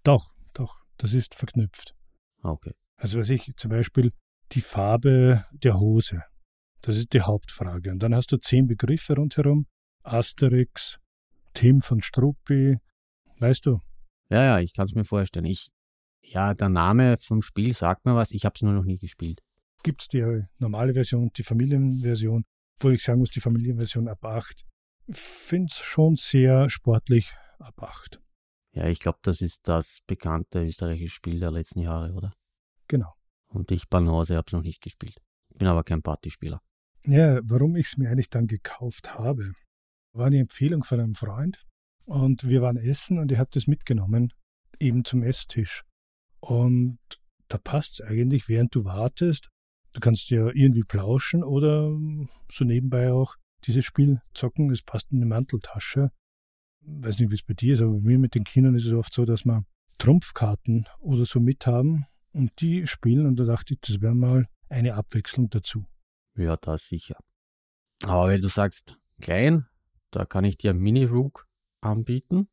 Doch, 0.04 0.32
doch, 0.52 0.76
das 0.96 1.12
ist 1.12 1.34
verknüpft. 1.34 1.94
Okay. 2.42 2.72
Also 2.96 3.18
weiß 3.18 3.30
ich 3.30 3.52
zum 3.56 3.70
Beispiel 3.70 4.12
die 4.52 4.60
Farbe 4.60 5.44
der 5.52 5.78
Hose. 5.80 6.22
Das 6.82 6.96
ist 6.96 7.12
die 7.12 7.22
Hauptfrage. 7.22 7.90
Und 7.90 8.02
dann 8.02 8.14
hast 8.14 8.30
du 8.30 8.36
zehn 8.36 8.66
Begriffe 8.66 9.14
rundherum. 9.14 9.66
Asterix, 10.02 10.98
Tim 11.54 11.80
von 11.80 12.02
Struppi, 12.02 12.76
weißt 13.40 13.66
du? 13.66 13.80
Ja, 14.30 14.42
ja, 14.42 14.60
ich 14.60 14.74
kann 14.74 14.86
es 14.86 14.94
mir 14.94 15.04
vorstellen. 15.04 15.44
Ich, 15.44 15.70
ja, 16.22 16.54
der 16.54 16.68
Name 16.68 17.16
vom 17.18 17.42
Spiel 17.42 17.74
sagt 17.74 18.04
mir 18.04 18.14
was, 18.14 18.32
ich 18.32 18.44
habe 18.44 18.54
es 18.56 18.62
nur 18.62 18.72
noch 18.72 18.84
nie 18.84 18.98
gespielt. 18.98 19.40
Gibt 19.82 20.02
es 20.02 20.08
die 20.08 20.44
normale 20.58 20.94
Version, 20.94 21.30
die 21.36 21.42
Familienversion, 21.42 22.44
wo 22.80 22.90
ich 22.90 23.02
sagen 23.02 23.20
muss, 23.20 23.30
die 23.30 23.40
Familienversion 23.40 24.08
ab 24.08 24.24
8. 24.24 24.64
Finde 25.10 25.70
es 25.70 25.78
schon 25.78 26.16
sehr 26.16 26.70
sportlich 26.70 27.34
ab 27.58 27.82
8. 27.82 28.20
Ja, 28.72 28.86
ich 28.86 28.98
glaube, 28.98 29.18
das 29.22 29.40
ist 29.40 29.68
das 29.68 30.00
bekannte 30.06 30.64
österreichische 30.64 31.14
Spiel 31.14 31.38
der 31.38 31.50
letzten 31.50 31.80
Jahre, 31.80 32.12
oder? 32.12 32.32
Genau. 32.88 33.14
Und 33.46 33.70
ich 33.70 33.88
Banause 33.88 34.36
habe 34.36 34.46
es 34.48 34.52
noch 34.52 34.62
nicht 34.62 34.82
gespielt. 34.82 35.20
Bin 35.56 35.68
aber 35.68 35.84
kein 35.84 36.02
Partyspieler. 36.02 36.60
Ja, 37.06 37.40
warum 37.44 37.76
ich 37.76 37.86
es 37.86 37.98
mir 37.98 38.10
eigentlich 38.10 38.30
dann 38.30 38.46
gekauft 38.46 39.14
habe, 39.14 39.52
war 40.12 40.26
eine 40.26 40.38
Empfehlung 40.38 40.82
von 40.82 41.00
einem 41.00 41.14
Freund. 41.14 41.64
Und 42.04 42.46
wir 42.48 42.62
waren 42.62 42.76
essen 42.76 43.18
und 43.18 43.32
er 43.32 43.38
hat 43.38 43.56
das 43.56 43.66
mitgenommen, 43.66 44.32
eben 44.78 45.04
zum 45.04 45.22
Esstisch. 45.22 45.84
Und 46.40 46.98
da 47.48 47.58
passt 47.58 48.00
es 48.00 48.06
eigentlich, 48.06 48.48
während 48.48 48.74
du 48.74 48.84
wartest. 48.84 49.48
Du 49.92 50.00
kannst 50.00 50.28
ja 50.30 50.50
irgendwie 50.52 50.82
plauschen 50.82 51.42
oder 51.42 51.96
so 52.50 52.64
nebenbei 52.64 53.12
auch 53.12 53.36
dieses 53.64 53.84
Spiel 53.84 54.20
zocken. 54.34 54.70
Es 54.70 54.82
passt 54.82 55.10
in 55.12 55.18
eine 55.18 55.26
Manteltasche. 55.26 56.10
Ich 56.82 57.04
weiß 57.04 57.18
nicht, 57.18 57.30
wie 57.30 57.36
es 57.36 57.42
bei 57.42 57.54
dir 57.54 57.74
ist, 57.74 57.80
aber 57.80 57.92
bei 57.92 58.00
mir 58.00 58.18
mit 58.18 58.34
den 58.34 58.44
Kindern 58.44 58.74
ist 58.74 58.86
es 58.86 58.92
oft 58.92 59.12
so, 59.12 59.24
dass 59.24 59.44
wir 59.44 59.64
Trumpfkarten 59.98 60.86
oder 60.98 61.24
so 61.24 61.40
mithaben 61.40 62.04
und 62.32 62.60
die 62.60 62.86
spielen. 62.86 63.26
Und 63.26 63.36
da 63.36 63.44
dachte 63.44 63.74
ich, 63.74 63.80
das 63.80 64.00
wäre 64.02 64.14
mal 64.14 64.46
eine 64.68 64.94
Abwechslung 64.94 65.48
dazu. 65.48 65.86
Ja, 66.36 66.56
das 66.56 66.88
sicher. 66.88 67.16
Aber 68.02 68.28
wenn 68.28 68.40
du 68.40 68.48
sagst 68.48 68.98
klein, 69.22 69.66
da 70.10 70.26
kann 70.26 70.44
ich 70.44 70.58
dir 70.58 70.74
Mini 70.74 71.04
Rook 71.04 71.46
anbieten. 71.84 72.48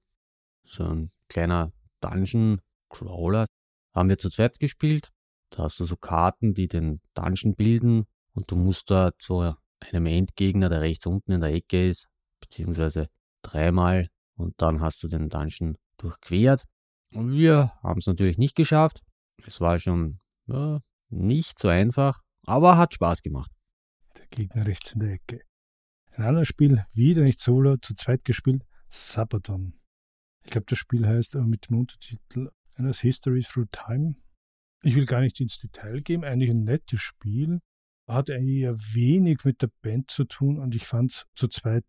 So 0.64 0.86
ein 0.86 1.12
kleiner 1.28 1.72
Dungeon 2.02 2.62
Crawler. 2.90 3.46
Haben 3.94 4.10
wir 4.10 4.18
zu 4.18 4.30
zweit 4.30 4.60
gespielt. 4.60 5.10
Da 5.50 5.64
hast 5.64 5.80
du 5.80 5.86
so 5.86 5.98
Karten, 5.98 6.54
die 6.54 6.68
den 6.68 7.02
Dungeon 7.14 7.56
bilden 7.56 8.06
und 8.34 8.50
du 8.52 8.56
musst 8.56 8.90
da 8.90 9.12
zu 9.18 9.54
einem 9.80 10.06
Endgegner, 10.06 10.70
der 10.70 10.82
rechts 10.82 11.06
unten 11.06 11.32
in 11.32 11.42
der 11.42 11.54
Ecke 11.54 11.88
ist, 11.88 12.08
beziehungsweise 12.40 13.10
dreimal 13.42 14.08
und 14.36 14.54
dann 14.62 14.82
hast 14.82 15.04
du 15.04 15.08
den 15.08 15.28
Dungeon 15.28 15.78
durchquert. 15.98 16.66
Und 17.14 17.34
wir 17.34 17.74
haben 17.84 18.00
es 18.00 18.08
natürlich 18.08 18.38
nicht 18.38 18.56
geschafft. 18.56 19.02
Es 19.46 19.60
war 19.60 19.78
schon 19.80 20.20
ja, 20.48 20.80
nicht 21.10 21.60
so 21.60 21.68
einfach, 21.68 22.22
aber 22.46 22.78
hat 22.78 22.94
Spaß 22.94 23.22
gemacht. 23.22 23.52
Der 24.18 24.28
Gegner 24.28 24.66
rechts 24.66 24.94
in 24.94 25.02
der 25.02 25.14
Ecke. 25.14 25.42
Ein 26.12 26.26
anderes 26.26 26.48
Spiel, 26.48 26.86
wieder 26.94 27.24
nicht 27.24 27.40
solo, 27.40 27.78
zu 27.78 27.96
zweit 27.96 28.24
gespielt, 28.24 28.64
Sabaton. 28.92 29.74
Ich 30.44 30.52
glaube, 30.52 30.66
das 30.68 30.78
Spiel 30.78 31.08
heißt 31.08 31.36
aber 31.36 31.48
mit 31.48 31.70
dem 31.70 31.80
Untertitel 31.80 32.52
Anna's 32.76 33.00
History 33.00 33.42
Through 33.42 33.68
Time. 33.72 34.16
Ich 34.84 34.96
will 34.96 35.06
gar 35.06 35.22
nicht 35.22 35.40
ins 35.40 35.58
Detail 35.58 36.02
gehen, 36.02 36.24
eigentlich 36.24 36.50
ein 36.50 36.64
nettes 36.64 37.02
Spiel. 37.02 37.62
Hat 38.08 38.30
eher 38.30 38.78
wenig 38.94 39.46
mit 39.46 39.62
der 39.62 39.70
Band 39.82 40.12
zu 40.12 40.26
tun 40.26 40.60
und 40.60 40.76
ich 40.76 40.86
fand 40.86 41.12
es 41.12 41.26
zu 41.36 41.48
zweit 41.48 41.86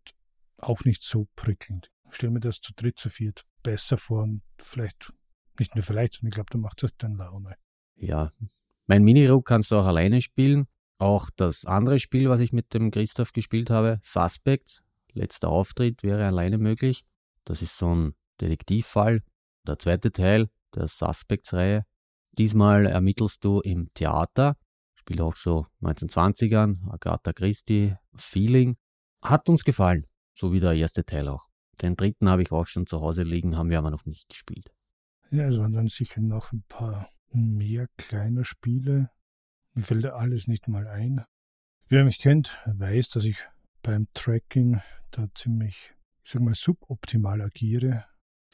auch 0.59 0.85
nicht 0.85 1.03
so 1.03 1.27
prickelnd. 1.35 1.91
Ich 2.09 2.15
stelle 2.15 2.31
mir 2.31 2.39
das 2.39 2.61
zu 2.61 2.71
dritt, 2.73 2.97
zu 2.97 3.09
viert 3.09 3.45
besser 3.63 3.97
vor 3.97 4.23
und 4.23 4.41
vielleicht, 4.57 5.11
nicht 5.59 5.75
nur 5.75 5.83
vielleicht, 5.83 6.13
sondern 6.13 6.29
ich 6.29 6.35
glaube, 6.35 6.51
da 6.51 6.57
macht 6.57 6.83
es 6.83 6.91
dann 6.97 7.15
Laune. 7.15 7.55
Ja, 7.95 8.31
mein 8.87 9.03
Mini-Rook 9.03 9.45
kannst 9.45 9.71
du 9.71 9.77
auch 9.77 9.85
alleine 9.85 10.21
spielen. 10.21 10.67
Auch 10.99 11.29
das 11.35 11.65
andere 11.65 11.99
Spiel, 11.99 12.29
was 12.29 12.39
ich 12.39 12.53
mit 12.53 12.73
dem 12.73 12.91
Christoph 12.91 13.33
gespielt 13.33 13.69
habe, 13.69 13.99
Suspects, 14.03 14.82
letzter 15.13 15.49
Auftritt, 15.49 16.03
wäre 16.03 16.25
alleine 16.25 16.57
möglich. 16.57 17.03
Das 17.45 17.61
ist 17.61 17.77
so 17.77 17.93
ein 17.93 18.15
Detektivfall. 18.41 19.21
Der 19.67 19.79
zweite 19.79 20.11
Teil 20.11 20.49
der 20.75 20.87
Suspects-Reihe. 20.87 21.85
Diesmal 22.37 22.85
ermittelst 22.85 23.43
du 23.45 23.59
im 23.59 23.89
Theater. 23.93 24.57
Spiel 24.95 25.21
auch 25.21 25.35
so 25.35 25.67
1920ern, 25.81 26.89
Agatha 26.91 27.33
Christie, 27.33 27.95
Feeling. 28.15 28.75
Hat 29.21 29.49
uns 29.49 29.63
gefallen, 29.63 30.05
so 30.33 30.51
wie 30.51 30.59
der 30.59 30.73
erste 30.73 31.05
Teil 31.05 31.27
auch. 31.27 31.47
Den 31.81 31.95
dritten 31.95 32.29
habe 32.29 32.41
ich 32.41 32.51
auch 32.51 32.67
schon 32.67 32.87
zu 32.87 33.01
Hause 33.01 33.23
liegen, 33.23 33.57
haben 33.57 33.69
wir 33.69 33.77
aber 33.77 33.91
noch 33.91 34.05
nicht 34.05 34.29
gespielt. 34.29 34.71
Ja, 35.31 35.47
es 35.47 35.57
waren 35.57 35.73
dann 35.73 35.87
sicher 35.87 36.21
noch 36.21 36.51
ein 36.51 36.63
paar 36.67 37.09
mehr 37.31 37.87
kleine 37.97 38.45
Spiele. 38.45 39.09
Mir 39.73 39.83
fällt 39.83 40.05
alles 40.05 40.47
nicht 40.47 40.67
mal 40.67 40.87
ein. 40.87 41.25
Wer 41.87 42.05
mich 42.05 42.19
kennt, 42.19 42.51
weiß, 42.65 43.09
dass 43.09 43.25
ich 43.25 43.37
beim 43.83 44.07
Tracking 44.13 44.81
da 45.11 45.27
ziemlich, 45.35 45.93
ich 46.23 46.31
sag 46.31 46.41
mal, 46.41 46.55
suboptimal 46.55 47.41
agiere. 47.41 48.05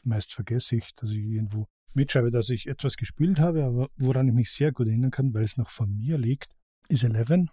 Meist 0.04 0.34
vergesse 0.34 0.76
ich, 0.76 0.94
dass 0.96 1.10
ich 1.10 1.18
irgendwo 1.18 1.66
mitschreibe, 1.94 2.30
dass 2.30 2.50
ich 2.50 2.66
etwas 2.66 2.96
gespielt 2.96 3.38
habe, 3.38 3.64
aber 3.64 3.88
woran 3.96 4.28
ich 4.28 4.34
mich 4.34 4.50
sehr 4.50 4.72
gut 4.72 4.88
erinnern 4.88 5.10
kann, 5.10 5.32
weil 5.32 5.44
es 5.44 5.56
noch 5.56 5.70
von 5.70 5.96
mir 5.96 6.18
liegt, 6.18 6.54
ist 6.88 7.04
Eleven. 7.04 7.50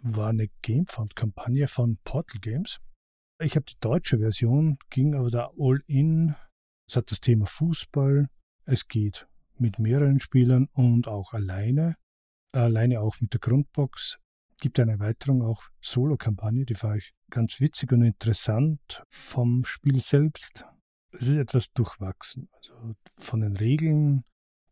War 0.00 0.28
eine 0.28 0.48
Gamefound-Kampagne 0.62 1.68
von 1.68 1.98
Portal 2.04 2.40
Games. 2.40 2.80
Ich 3.38 3.56
habe 3.56 3.66
die 3.66 3.78
deutsche 3.80 4.18
Version, 4.18 4.78
ging 4.90 5.14
aber 5.14 5.30
da 5.30 5.50
all 5.58 5.80
in. 5.86 6.34
Es 6.88 6.96
hat 6.96 7.10
das 7.10 7.20
Thema 7.20 7.46
Fußball. 7.46 8.28
Es 8.64 8.88
geht 8.88 9.26
mit 9.58 9.78
mehreren 9.78 10.20
Spielern 10.20 10.68
und 10.72 11.08
auch 11.08 11.32
alleine. 11.32 11.96
Alleine 12.52 13.00
auch 13.00 13.20
mit 13.20 13.32
der 13.32 13.40
Grundbox. 13.40 14.18
Gibt 14.60 14.80
eine 14.80 14.92
Erweiterung, 14.92 15.42
auch 15.42 15.62
Solo-Kampagne, 15.80 16.64
die 16.64 16.74
fand 16.74 16.98
ich 16.98 17.12
ganz 17.30 17.60
witzig 17.60 17.92
und 17.92 18.02
interessant 18.02 19.02
vom 19.08 19.64
Spiel 19.64 20.00
selbst. 20.00 20.64
Es 21.12 21.28
ist 21.28 21.36
etwas 21.36 21.72
durchwachsen. 21.72 22.48
Also 22.56 22.94
von 23.18 23.40
den 23.40 23.56
Regeln 23.56 24.24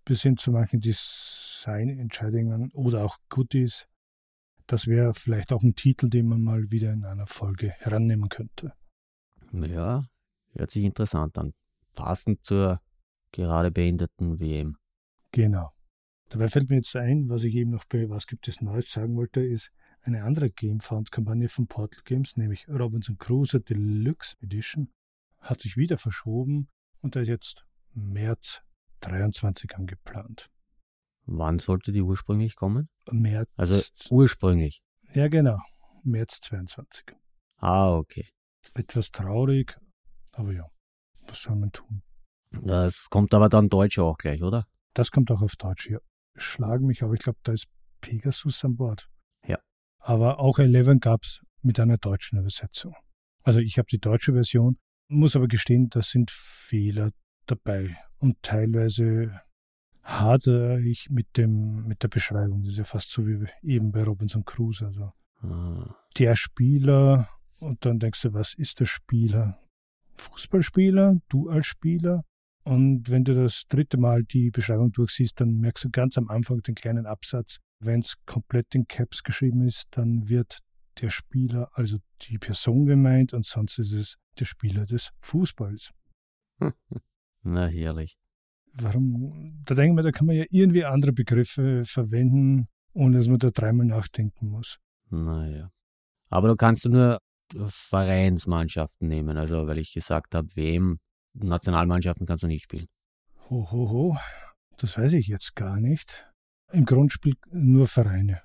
bis 0.04 0.22
hin 0.22 0.36
zu 0.36 0.52
manchen 0.52 0.80
Designentscheidungen 0.80 2.70
oder 2.72 3.04
auch 3.04 3.16
Goodies. 3.28 3.86
Das 4.66 4.86
wäre 4.86 5.12
vielleicht 5.12 5.52
auch 5.52 5.62
ein 5.62 5.74
Titel, 5.74 6.08
den 6.08 6.26
man 6.26 6.40
mal 6.40 6.70
wieder 6.70 6.92
in 6.92 7.04
einer 7.04 7.26
Folge 7.26 7.70
herannehmen 7.70 8.28
könnte. 8.28 8.72
Ja, 9.52 10.06
hört 10.52 10.70
sich 10.70 10.84
interessant 10.84 11.36
an. 11.38 11.52
Passend 11.94 12.44
zur 12.44 12.80
gerade 13.32 13.70
beendeten 13.70 14.40
WM. 14.40 14.76
Genau. 15.32 15.73
Dabei 16.34 16.48
fällt 16.48 16.68
mir 16.68 16.74
jetzt 16.74 16.96
ein, 16.96 17.28
was 17.28 17.44
ich 17.44 17.54
eben 17.54 17.70
noch 17.70 17.84
bei 17.84 18.10
Was 18.10 18.26
gibt 18.26 18.48
es 18.48 18.60
Neues 18.60 18.90
sagen 18.90 19.14
wollte, 19.14 19.40
ist 19.40 19.70
eine 20.02 20.24
andere 20.24 20.50
Gamefound-Kampagne 20.50 21.48
von 21.48 21.68
Portal 21.68 22.02
Games, 22.04 22.36
nämlich 22.36 22.66
Robinson 22.68 23.18
Crusoe 23.18 23.60
Deluxe 23.60 24.34
Edition, 24.40 24.90
hat 25.38 25.60
sich 25.60 25.76
wieder 25.76 25.96
verschoben 25.96 26.66
und 27.02 27.14
da 27.14 27.20
ist 27.20 27.28
jetzt 27.28 27.64
März 27.92 28.62
23 29.02 29.76
angeplant. 29.76 30.50
Wann 31.24 31.60
sollte 31.60 31.92
die 31.92 32.02
ursprünglich 32.02 32.56
kommen? 32.56 32.88
März. 33.12 33.48
Also 33.56 33.80
ursprünglich. 34.10 34.82
Ja, 35.12 35.28
genau. 35.28 35.60
März 36.02 36.40
22. 36.40 37.14
Ah, 37.58 37.94
okay. 37.94 38.26
Etwas 38.74 39.12
traurig, 39.12 39.78
aber 40.32 40.52
ja, 40.52 40.68
was 41.28 41.42
soll 41.42 41.54
man 41.54 41.70
tun? 41.70 42.02
Das 42.50 43.08
kommt 43.08 43.34
aber 43.34 43.48
dann 43.48 43.68
Deutsch 43.68 44.00
auch 44.00 44.18
gleich, 44.18 44.42
oder? 44.42 44.66
Das 44.94 45.12
kommt 45.12 45.30
auch 45.30 45.40
auf 45.40 45.54
Deutsch, 45.54 45.88
ja. 45.88 46.00
Schlagen 46.36 46.86
mich, 46.86 47.02
aber 47.02 47.14
ich 47.14 47.20
glaube, 47.20 47.38
da 47.42 47.52
ist 47.52 47.66
Pegasus 48.00 48.64
an 48.64 48.76
Bord. 48.76 49.08
Ja. 49.46 49.58
Aber 49.98 50.40
auch 50.40 50.58
Eleven 50.58 51.00
gab 51.00 51.22
es 51.22 51.40
mit 51.62 51.80
einer 51.80 51.96
deutschen 51.96 52.38
Übersetzung. 52.38 52.94
Also 53.42 53.60
ich 53.60 53.78
habe 53.78 53.86
die 53.90 53.98
deutsche 53.98 54.32
Version, 54.32 54.78
muss 55.08 55.36
aber 55.36 55.48
gestehen, 55.48 55.88
da 55.90 56.02
sind 56.02 56.30
Fehler 56.30 57.10
dabei 57.46 57.96
und 58.18 58.42
teilweise 58.42 59.40
hadere 60.02 60.80
ich 60.80 61.08
mit 61.10 61.36
dem 61.36 61.86
mit 61.86 62.02
der 62.02 62.08
Beschreibung. 62.08 62.62
Das 62.62 62.72
ist 62.72 62.78
ja 62.78 62.84
fast 62.84 63.10
so 63.10 63.26
wie 63.26 63.46
eben 63.62 63.90
bei 63.92 64.02
Robinson 64.02 64.44
Crusoe. 64.44 64.86
Also 64.86 65.12
ah. 65.40 65.94
der 66.18 66.36
Spieler 66.36 67.28
und 67.58 67.84
dann 67.84 67.98
denkst 67.98 68.22
du, 68.22 68.32
was 68.34 68.54
ist 68.54 68.80
der 68.80 68.86
Spieler? 68.86 69.58
Fußballspieler, 70.16 71.16
du 71.28 71.48
als 71.48 71.66
Spieler, 71.66 72.24
und 72.64 73.10
wenn 73.10 73.24
du 73.24 73.34
das 73.34 73.64
dritte 73.68 73.98
Mal 73.98 74.24
die 74.24 74.50
Beschreibung 74.50 74.90
durchsiehst, 74.90 75.40
dann 75.40 75.60
merkst 75.60 75.84
du 75.84 75.90
ganz 75.90 76.16
am 76.16 76.28
Anfang 76.28 76.62
den 76.62 76.74
kleinen 76.74 77.06
Absatz. 77.06 77.58
Wenn 77.78 78.00
es 78.00 78.14
komplett 78.24 78.74
in 78.74 78.88
Caps 78.88 79.22
geschrieben 79.22 79.62
ist, 79.66 79.84
dann 79.90 80.28
wird 80.28 80.60
der 81.00 81.10
Spieler, 81.10 81.70
also 81.74 81.98
die 82.22 82.38
Person 82.38 82.86
gemeint 82.86 83.34
und 83.34 83.44
sonst 83.44 83.78
ist 83.78 83.92
es 83.92 84.16
der 84.38 84.46
Spieler 84.46 84.86
des 84.86 85.10
Fußballs. 85.20 85.90
Na, 87.42 87.66
herrlich. 87.66 88.16
Warum? 88.72 89.62
Da 89.66 89.74
denken 89.74 89.96
wir, 89.96 90.02
da 90.02 90.10
kann 90.10 90.26
man 90.26 90.36
ja 90.36 90.44
irgendwie 90.50 90.84
andere 90.84 91.12
Begriffe 91.12 91.82
verwenden, 91.84 92.68
ohne 92.92 93.18
dass 93.18 93.28
man 93.28 93.38
da 93.38 93.50
dreimal 93.50 93.86
nachdenken 93.86 94.48
muss. 94.48 94.78
Naja. 95.10 95.70
Aber 96.30 96.48
du 96.48 96.56
kannst 96.56 96.84
du 96.86 96.88
nur 96.88 97.18
Vereinsmannschaften 97.68 99.06
nehmen. 99.06 99.36
Also, 99.36 99.66
weil 99.66 99.78
ich 99.78 99.92
gesagt 99.92 100.34
habe, 100.34 100.48
wem 100.54 100.98
Nationalmannschaften 101.34 102.26
kannst 102.26 102.42
du 102.42 102.46
nicht 102.46 102.64
spielen. 102.64 102.86
Ho, 103.50 103.70
ho, 103.70 103.90
ho. 103.90 104.16
Das 104.78 104.96
weiß 104.96 105.12
ich 105.12 105.26
jetzt 105.26 105.54
gar 105.54 105.80
nicht. 105.80 106.26
Im 106.72 106.84
Grundspiel 106.84 107.34
nur 107.50 107.86
Vereine. 107.86 108.40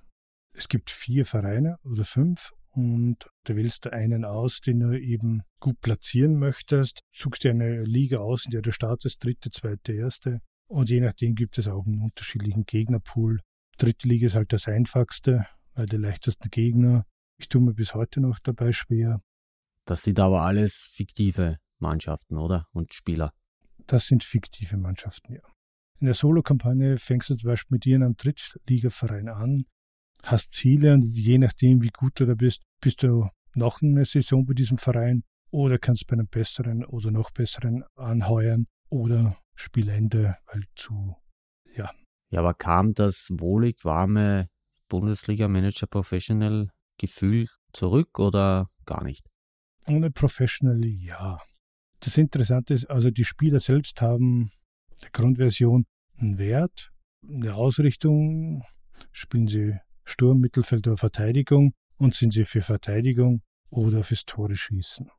Es 0.56 0.68
gibt 0.68 0.90
vier 0.90 1.26
Vereine 1.26 1.78
oder 1.84 2.04
fünf 2.04 2.52
und 2.72 3.30
da 3.46 3.56
wählst 3.56 3.86
du 3.86 3.94
einen 3.94 4.26
aus, 4.26 4.62
den 4.62 4.80
du 4.80 5.00
eben 5.00 5.44
gut 5.60 5.80
platzieren 5.82 6.38
möchtest. 6.38 7.02
Suchst 7.14 7.44
dir 7.44 7.52
eine 7.52 7.82
Liga 7.82 8.18
aus, 8.18 8.46
in 8.46 8.52
der 8.52 8.62
du 8.62 8.72
startest, 8.72 9.24
dritte, 9.24 9.52
zweite, 9.52 9.94
erste. 9.94 10.42
Und 10.68 10.90
je 10.90 11.00
nachdem 11.00 11.36
gibt 11.36 11.58
es 11.58 11.68
auch 11.68 11.86
einen 11.86 12.02
unterschiedlichen 12.02 12.66
Gegnerpool. 12.66 13.40
Dritte 13.78 14.08
Liga 14.08 14.28
ist 14.28 14.36
halt 14.36 14.54
das 14.54 14.68
einfachste, 14.68 15.46
weil 15.74 15.88
die 15.88 15.98
leichtesten 15.98 16.50
Gegner. 16.50 17.06
Ich 17.40 17.48
tue 17.48 17.62
mir 17.62 17.74
bis 17.74 17.96
heute 17.96 18.22
noch 18.22 18.40
dabei 18.40 18.72
schwer. 18.72 19.20
Das 19.86 20.04
sind 20.04 20.20
aber 20.20 20.42
alles 20.42 20.90
fiktive 20.94 21.58
Mannschaften, 21.80 22.38
oder? 22.38 22.68
Und 22.72 22.94
Spieler. 22.94 23.34
Das 23.88 24.08
sind 24.08 24.24
fiktive 24.24 24.78
Mannschaften, 24.78 25.34
ja. 25.34 25.42
In 26.00 26.06
der 26.06 26.14
Solo-Kampagne 26.14 26.98
fängst 26.98 27.30
du 27.30 27.36
zum 27.36 27.50
Beispiel 27.50 27.76
mit 27.76 27.86
einem 27.88 28.16
Drittligaverein 28.16 29.28
an, 29.28 29.66
hast 30.26 30.54
Ziele 30.54 30.94
und 30.94 31.04
je 31.04 31.38
nachdem, 31.38 31.82
wie 31.82 31.90
gut 31.90 32.20
du 32.20 32.26
da 32.26 32.36
bist, 32.36 32.62
bist 32.82 33.04
du 33.04 33.28
noch 33.54 33.82
eine 33.82 34.06
Saison 34.06 34.46
bei 34.46 34.54
diesem 34.54 34.78
Verein 34.78 35.24
oder 35.52 35.78
kannst 35.78 36.08
bei 36.08 36.14
einem 36.14 36.28
besseren 36.28 36.86
oder 36.86 37.12
noch 37.12 37.32
besseren 37.32 37.84
anheuern 37.96 38.68
oder 38.90 39.36
Spielende, 39.56 40.38
weil 40.46 40.64
zu, 40.76 41.16
ja. 41.76 41.92
Ja, 42.30 42.40
aber 42.40 42.54
kam 42.54 42.94
das 42.94 43.28
wohlig 43.32 43.84
warme 43.84 44.48
Bundesliga-Manager 44.88 45.88
Professional 45.88 46.70
Gefühl 46.98 47.48
zurück 47.74 48.20
oder 48.20 48.68
gar 48.86 49.04
nicht? 49.04 49.26
Ohne 49.88 50.12
Professional 50.12 50.84
ja. 50.86 51.40
Das 52.02 52.18
Interessante 52.18 52.74
ist, 52.74 52.86
also 52.86 53.12
die 53.12 53.26
Spieler 53.26 53.60
selbst 53.60 54.02
haben 54.02 54.52
der 55.02 55.10
Grundversion 55.12 55.86
einen 56.18 56.38
Wert, 56.38 56.92
eine 57.28 57.56
Ausrichtung, 57.56 58.64
spielen 59.12 59.48
sie 59.48 59.76
Sturm, 60.06 60.40
Mittelfeld 60.40 60.88
oder 60.88 60.98
Verteidigung 60.98 61.74
und 61.98 62.16
sind 62.16 62.34
sie 62.34 62.46
für 62.46 62.62
Verteidigung 62.62 63.42
oder 63.70 64.04
fürs 64.04 64.26
Tore 64.26 64.56
schießen. 64.56 65.10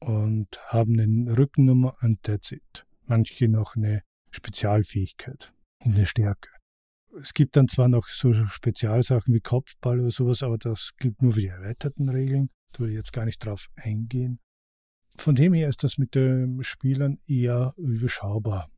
Und 0.00 0.48
haben 0.66 0.98
eine 0.98 1.36
Rückennummer 1.36 1.96
und 2.02 2.22
that's 2.22 2.50
it. 2.50 2.86
Manche 3.04 3.48
noch 3.48 3.76
eine 3.76 4.02
Spezialfähigkeit 4.30 5.52
und 5.84 5.94
eine 5.94 6.06
Stärke. 6.06 6.48
Es 7.20 7.34
gibt 7.34 7.56
dann 7.56 7.68
zwar 7.68 7.88
noch 7.88 8.08
so 8.08 8.32
Spezialsachen 8.46 9.34
wie 9.34 9.40
Kopfball 9.40 10.00
oder 10.00 10.10
sowas, 10.10 10.42
aber 10.42 10.56
das 10.56 10.92
gilt 10.96 11.20
nur 11.20 11.34
für 11.34 11.40
die 11.40 11.48
erweiterten 11.48 12.08
Regeln. 12.08 12.48
Da 12.72 12.80
würde 12.80 12.92
ich 12.92 12.96
jetzt 12.96 13.12
gar 13.12 13.26
nicht 13.26 13.44
drauf 13.44 13.68
eingehen. 13.76 14.40
Von 15.16 15.34
dem 15.34 15.54
her 15.54 15.68
ist 15.68 15.84
das 15.84 15.98
mit 15.98 16.14
den 16.14 16.62
Spielern 16.64 17.18
eher 17.26 17.74
überschaubar. 17.76 18.68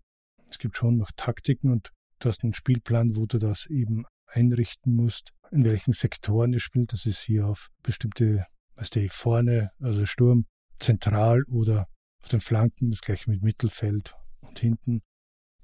Es 0.49 0.59
gibt 0.59 0.77
schon 0.77 0.97
noch 0.97 1.11
Taktiken 1.17 1.71
und 1.71 1.91
du 2.19 2.29
hast 2.29 2.45
einen 2.45 2.55
Spielplan, 2.55 3.17
wo 3.17 3.27
du 3.27 3.39
das 3.39 3.67
eben 3.67 4.05
einrichten 4.27 4.95
musst, 4.95 5.33
in 5.51 5.65
welchen 5.65 5.93
Sektoren 5.93 6.55
es 6.55 6.63
spielt. 6.63 6.93
Das 6.93 7.07
ist 7.07 7.21
hier 7.21 7.47
auf 7.47 7.71
bestimmte, 7.83 8.45
weißt 8.77 8.97
du, 8.97 9.09
vorne, 9.09 9.71
also 9.81 10.05
Sturm, 10.07 10.47
zentral 10.79 11.45
oder 11.45 11.87
Auf 12.23 12.29
den 12.29 12.41
Flanken 12.41 12.91
das 12.91 13.01
gleiche 13.01 13.31
mit 13.31 13.43
Mittelfeld 13.43 14.15
und 14.41 14.59
hinten. 14.59 15.03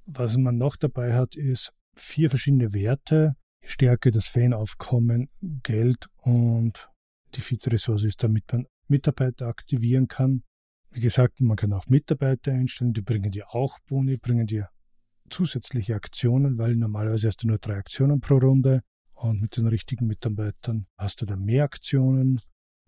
Was 0.04 0.36
man 0.36 0.58
noch 0.58 0.76
dabei 0.76 1.14
hat, 1.14 1.36
ist 1.36 1.72
vier 1.94 2.30
verschiedene 2.30 2.74
Werte. 2.74 3.34
Stärke, 3.64 4.10
das 4.10 4.28
Fanaufkommen, 4.28 5.30
Geld 5.62 6.06
und 6.18 6.90
die 7.34 7.40
Fit-Ressource 7.40 8.04
ist, 8.04 8.22
damit 8.22 8.44
man 8.52 8.66
Mitarbeiter 8.88 9.46
aktivieren 9.46 10.08
kann. 10.08 10.42
Wie 10.92 11.00
gesagt, 11.00 11.40
man 11.40 11.56
kann 11.56 11.72
auch 11.72 11.86
Mitarbeiter 11.86 12.52
einstellen, 12.52 12.92
die 12.92 13.00
bringen 13.00 13.30
dir 13.30 13.54
auch 13.54 13.78
Boni, 13.88 14.16
bringen 14.16 14.46
dir 14.46 14.70
zusätzliche 15.28 15.94
Aktionen, 15.94 16.58
weil 16.58 16.74
normalerweise 16.74 17.28
hast 17.28 17.44
du 17.44 17.46
nur 17.46 17.58
drei 17.58 17.76
Aktionen 17.76 18.20
pro 18.20 18.38
Runde 18.38 18.82
und 19.14 19.40
mit 19.40 19.56
den 19.56 19.68
richtigen 19.68 20.08
Mitarbeitern 20.08 20.86
hast 20.98 21.22
du 21.22 21.26
dann 21.26 21.44
mehr 21.44 21.62
Aktionen. 21.62 22.40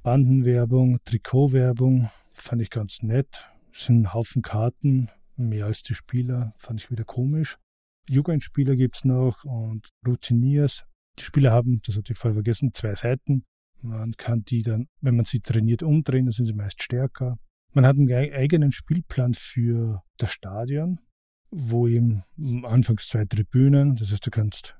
Bandenwerbung, 0.02 0.98
Trikotwerbung 1.04 2.10
fand 2.32 2.60
ich 2.60 2.70
ganz 2.70 3.02
nett. 3.02 3.48
Es 3.72 3.84
sind 3.84 4.02
ein 4.02 4.12
Haufen 4.12 4.42
Karten, 4.42 5.08
mehr 5.36 5.66
als 5.66 5.84
die 5.84 5.94
Spieler, 5.94 6.54
fand 6.56 6.80
ich 6.80 6.90
wieder 6.90 7.04
komisch. 7.04 7.56
Jugendspieler 8.08 8.74
gibt 8.74 8.96
es 8.96 9.04
noch 9.04 9.44
und 9.44 9.88
Routiniers. 10.04 10.84
Die 11.20 11.22
Spieler 11.22 11.52
haben, 11.52 11.80
das 11.86 11.96
hatte 11.96 12.12
ich 12.12 12.18
vorher 12.18 12.34
vergessen, 12.34 12.74
zwei 12.74 12.96
Seiten. 12.96 13.44
Man 13.80 14.12
kann 14.12 14.42
die 14.42 14.62
dann, 14.62 14.88
wenn 15.00 15.14
man 15.14 15.24
sie 15.24 15.40
trainiert, 15.40 15.84
umdrehen, 15.84 16.26
dann 16.26 16.32
sind 16.32 16.46
sie 16.46 16.52
meist 16.52 16.82
stärker. 16.82 17.38
Man 17.74 17.86
hat 17.86 17.96
einen 17.96 18.12
eigenen 18.12 18.70
Spielplan 18.70 19.32
für 19.32 20.02
das 20.18 20.30
Stadion, 20.30 20.98
wo 21.50 21.88
eben 21.88 22.22
anfangs 22.64 23.08
zwei 23.08 23.24
Tribünen, 23.24 23.96
das 23.96 24.12
heißt, 24.12 24.26
du 24.26 24.30
kannst 24.30 24.76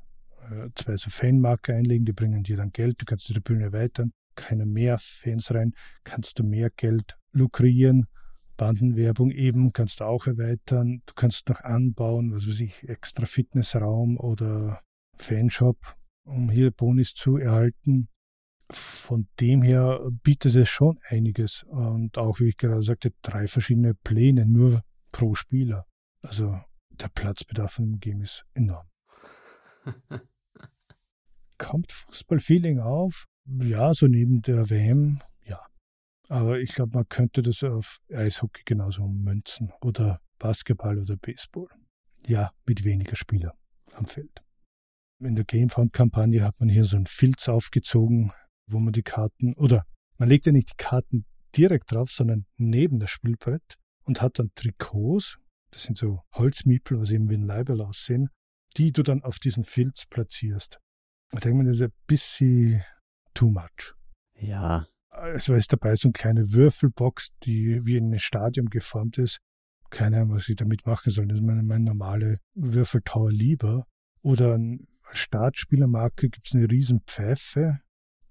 äh, 0.50 0.68
zwei 0.74 0.98
so 0.98 1.08
Fanmarker 1.08 1.74
einlegen, 1.74 2.04
die 2.04 2.12
bringen 2.12 2.42
dir 2.42 2.58
dann 2.58 2.70
Geld, 2.70 3.00
du 3.00 3.06
kannst 3.06 3.28
die 3.30 3.32
Tribüne 3.32 3.64
erweitern, 3.64 4.12
keine 4.34 4.66
mehr 4.66 4.98
Fans 4.98 5.54
rein, 5.54 5.72
kannst 6.04 6.38
du 6.38 6.44
mehr 6.44 6.68
Geld 6.68 7.16
lukrieren. 7.32 8.06
Bandenwerbung 8.58 9.30
eben 9.30 9.72
kannst 9.72 10.00
du 10.00 10.04
auch 10.04 10.26
erweitern. 10.26 11.02
Du 11.06 11.14
kannst 11.14 11.48
noch 11.48 11.62
anbauen, 11.62 12.34
was 12.34 12.46
weiß 12.46 12.60
ich, 12.60 12.86
extra 12.86 13.24
Fitnessraum 13.24 14.18
oder 14.18 14.78
Fanshop, 15.16 15.96
um 16.24 16.50
hier 16.50 16.70
Bonis 16.70 17.14
zu 17.14 17.38
erhalten 17.38 18.08
von 18.70 19.28
dem 19.40 19.62
her 19.62 20.00
bietet 20.22 20.54
es 20.54 20.68
schon 20.68 20.98
einiges. 21.08 21.64
Und 21.64 22.18
auch, 22.18 22.40
wie 22.40 22.48
ich 22.48 22.56
gerade 22.56 22.82
sagte, 22.82 23.12
drei 23.22 23.46
verschiedene 23.46 23.94
Pläne 23.94 24.46
nur 24.46 24.82
pro 25.10 25.34
Spieler. 25.34 25.86
Also 26.22 26.58
der 26.90 27.08
Platzbedarf 27.08 27.78
im 27.78 27.98
Game 28.00 28.22
ist 28.22 28.44
enorm. 28.54 28.86
Kommt 31.58 31.92
Fußballfeeling 31.92 32.80
auf? 32.80 33.26
Ja, 33.44 33.92
so 33.94 34.06
neben 34.06 34.40
der 34.42 34.70
WM, 34.70 35.20
ja. 35.44 35.60
Aber 36.28 36.60
ich 36.60 36.74
glaube, 36.74 36.94
man 36.94 37.08
könnte 37.08 37.42
das 37.42 37.62
auf 37.64 37.98
Eishockey 38.12 38.62
genauso 38.64 39.06
münzen 39.06 39.72
oder 39.80 40.20
Basketball 40.38 40.98
oder 40.98 41.16
Baseball. 41.16 41.68
Ja, 42.26 42.50
mit 42.66 42.84
weniger 42.84 43.16
Spieler 43.16 43.54
am 43.94 44.06
Feld. 44.06 44.42
In 45.20 45.34
der 45.34 45.44
Gamefound-Kampagne 45.44 46.42
hat 46.42 46.58
man 46.58 46.68
hier 46.68 46.84
so 46.84 46.96
einen 46.96 47.06
Filz 47.06 47.48
aufgezogen, 47.48 48.32
wo 48.66 48.78
man 48.78 48.92
die 48.92 49.02
Karten, 49.02 49.54
oder 49.54 49.84
man 50.18 50.28
legt 50.28 50.46
ja 50.46 50.52
nicht 50.52 50.70
die 50.70 50.82
Karten 50.82 51.24
direkt 51.56 51.92
drauf, 51.92 52.10
sondern 52.10 52.46
neben 52.56 52.98
das 52.98 53.10
Spielbrett 53.10 53.76
und 54.04 54.22
hat 54.22 54.38
dann 54.38 54.50
Trikots, 54.54 55.38
das 55.70 55.84
sind 55.84 55.96
so 55.98 56.20
Holzmiepel, 56.34 57.00
was 57.00 57.10
eben 57.10 57.30
wie 57.30 57.34
ein 57.34 57.46
Leibel 57.46 57.80
aussehen, 57.80 58.28
die 58.76 58.92
du 58.92 59.02
dann 59.02 59.22
auf 59.22 59.38
diesen 59.38 59.64
Filz 59.64 60.06
platzierst. 60.06 60.78
Ich 61.32 61.40
denke 61.40 61.58
mir, 61.58 61.64
das 61.64 61.76
ist 61.76 61.82
ein 61.82 61.92
bisschen 62.06 62.82
too 63.34 63.50
much. 63.50 63.94
Ja. 64.38 64.86
Also 65.08 65.54
ist 65.54 65.72
dabei 65.72 65.94
so 65.94 66.08
eine 66.08 66.12
kleine 66.12 66.52
Würfelbox, 66.52 67.30
die 67.42 67.84
wie 67.84 67.96
in 67.96 68.12
ein 68.12 68.18
Stadion 68.18 68.66
geformt 68.66 69.18
ist. 69.18 69.38
Keine 69.90 70.16
Ahnung, 70.16 70.36
was 70.36 70.48
ich 70.48 70.56
damit 70.56 70.86
machen 70.86 71.10
soll. 71.10 71.26
Das 71.26 71.38
ist 71.38 71.44
meine, 71.44 71.62
meine 71.62 71.84
normale 71.84 72.38
Würfeltower 72.54 73.30
lieber. 73.30 73.86
Oder 74.22 74.54
eine 74.54 74.78
Startspielermarke 75.10 76.30
gibt 76.30 76.46
es 76.46 76.54
eine 76.54 76.70
riesen 76.70 77.02
Pfeife, 77.06 77.80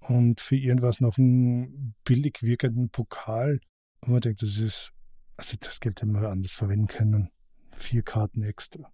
und 0.08 0.40
für 0.40 0.56
irgendwas 0.56 1.00
noch 1.00 1.18
einen 1.18 1.94
billig 2.04 2.42
wirkenden 2.42 2.90
Pokal. 2.90 3.60
Und 4.00 4.12
man 4.12 4.20
denkt, 4.20 4.42
das 4.42 4.58
ist, 4.58 4.92
also 5.36 5.56
das 5.60 5.80
Geld 5.80 6.00
hätte 6.00 6.10
man 6.10 6.24
anders 6.24 6.52
verwenden 6.52 6.88
können. 6.88 7.30
Vier 7.72 8.02
Karten 8.02 8.42
extra. 8.42 8.92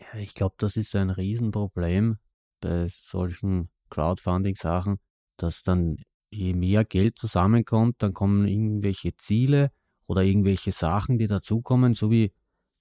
Ja, 0.00 0.18
ich 0.18 0.34
glaube, 0.34 0.54
das 0.58 0.76
ist 0.76 0.94
ein 0.96 1.10
Riesenproblem 1.10 2.18
bei 2.60 2.88
solchen 2.90 3.70
Crowdfunding-Sachen, 3.90 4.98
dass 5.36 5.62
dann 5.62 5.96
je 6.30 6.54
mehr 6.54 6.84
Geld 6.84 7.18
zusammenkommt, 7.18 7.96
dann 7.98 8.12
kommen 8.12 8.46
irgendwelche 8.46 9.16
Ziele 9.16 9.72
oder 10.06 10.22
irgendwelche 10.22 10.72
Sachen, 10.72 11.18
die 11.18 11.26
dazukommen, 11.26 11.94
so 11.94 12.10
wie 12.10 12.32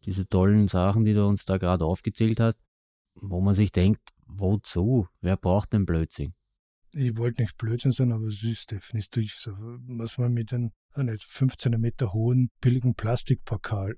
diese 0.05 0.27
tollen 0.27 0.67
Sachen, 0.67 1.03
die 1.03 1.13
du 1.13 1.25
uns 1.25 1.45
da 1.45 1.57
gerade 1.57 1.85
aufgezählt 1.85 2.39
hast, 2.39 2.59
wo 3.15 3.41
man 3.41 3.55
sich 3.55 3.71
denkt, 3.71 4.01
wozu? 4.25 5.07
Wer 5.21 5.35
braucht 5.35 5.73
den 5.73 5.85
Blödsinn? 5.85 6.33
Ich 6.93 7.17
wollte 7.17 7.41
nicht 7.41 7.57
Blödsinn 7.57 7.91
sein, 7.91 8.11
aber 8.11 8.25
es 8.25 8.43
ist 8.43 8.71
definitiv 8.71 9.35
so. 9.35 9.51
Was 9.51 10.17
man 10.17 10.33
mit 10.33 10.53
einem 10.53 10.71
15 10.95 11.79
Meter 11.79 12.13
hohen, 12.13 12.49
billigen 12.61 12.95
Plastikpokal. 12.95 13.97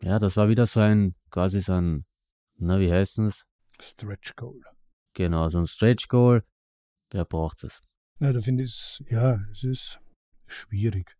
Ja, 0.00 0.18
das 0.18 0.36
war 0.36 0.48
wieder 0.48 0.66
so 0.66 0.80
ein, 0.80 1.14
quasi 1.30 1.60
so 1.60 1.72
ein, 1.72 2.04
na, 2.58 2.78
wie 2.80 2.92
heißt 2.92 3.18
es? 3.20 3.44
Stretch 3.80 4.36
Goal. 4.36 4.60
Genau, 5.14 5.48
so 5.48 5.58
ein 5.58 5.66
Stretch 5.66 6.08
Goal. 6.08 6.44
Wer 7.10 7.24
braucht 7.24 7.64
es? 7.64 7.82
Na, 8.18 8.32
da 8.32 8.40
finde 8.40 8.64
ich 8.64 8.70
es, 8.70 9.02
ja, 9.08 9.40
es 9.50 9.64
ist 9.64 10.00
schwierig. 10.46 11.16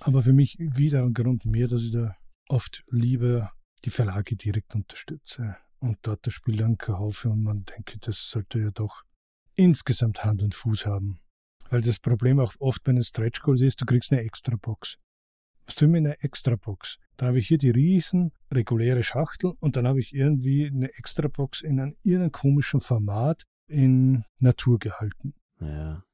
Aber 0.00 0.22
für 0.22 0.32
mich 0.32 0.56
wieder 0.58 1.02
ein 1.02 1.14
Grund 1.14 1.44
mehr, 1.44 1.68
dass 1.68 1.82
ich 1.82 1.92
da 1.92 2.14
oft 2.48 2.84
lieber 2.88 3.52
die 3.84 3.90
Verlage 3.90 4.36
direkt 4.36 4.74
unterstütze 4.74 5.56
und 5.80 5.98
dort 6.02 6.26
das 6.26 6.34
Spiel 6.34 6.56
dann 6.56 6.76
kaufe 6.76 7.30
und 7.30 7.42
man 7.42 7.64
denke, 7.64 7.98
das 7.98 8.30
sollte 8.30 8.60
ja 8.60 8.70
doch 8.70 9.04
insgesamt 9.58 10.24
Hand 10.24 10.42
und 10.42 10.54
Fuß 10.54 10.86
haben. 10.86 11.18
Weil 11.68 11.82
das 11.82 11.98
Problem 11.98 12.38
auch 12.38 12.54
oft 12.60 12.82
bei 12.84 12.92
den 12.92 13.02
Stretch 13.02 13.42
Goals 13.42 13.60
ist, 13.60 13.80
du 13.80 13.84
kriegst 13.84 14.10
eine 14.12 14.22
Extra-Box. 14.22 14.96
Was 15.66 15.74
tun 15.74 15.92
wir 15.92 15.98
in 15.98 16.06
einer 16.06 16.24
Extra-Box? 16.24 16.96
Dann 17.16 17.28
habe 17.28 17.38
ich 17.40 17.48
hier 17.48 17.58
die 17.58 17.70
riesen 17.70 18.32
reguläre 18.50 19.02
Schachtel 19.02 19.52
und 19.60 19.76
dann 19.76 19.86
habe 19.86 20.00
ich 20.00 20.14
irgendwie 20.14 20.66
eine 20.66 20.90
Extra-Box 20.94 21.60
in 21.60 21.80
einem 21.80 21.96
irgendeinem 22.02 22.32
komischen 22.32 22.80
Format 22.80 23.42
in 23.66 24.24
Natur 24.38 24.78
gehalten. 24.78 25.34
Ja, 25.60 26.04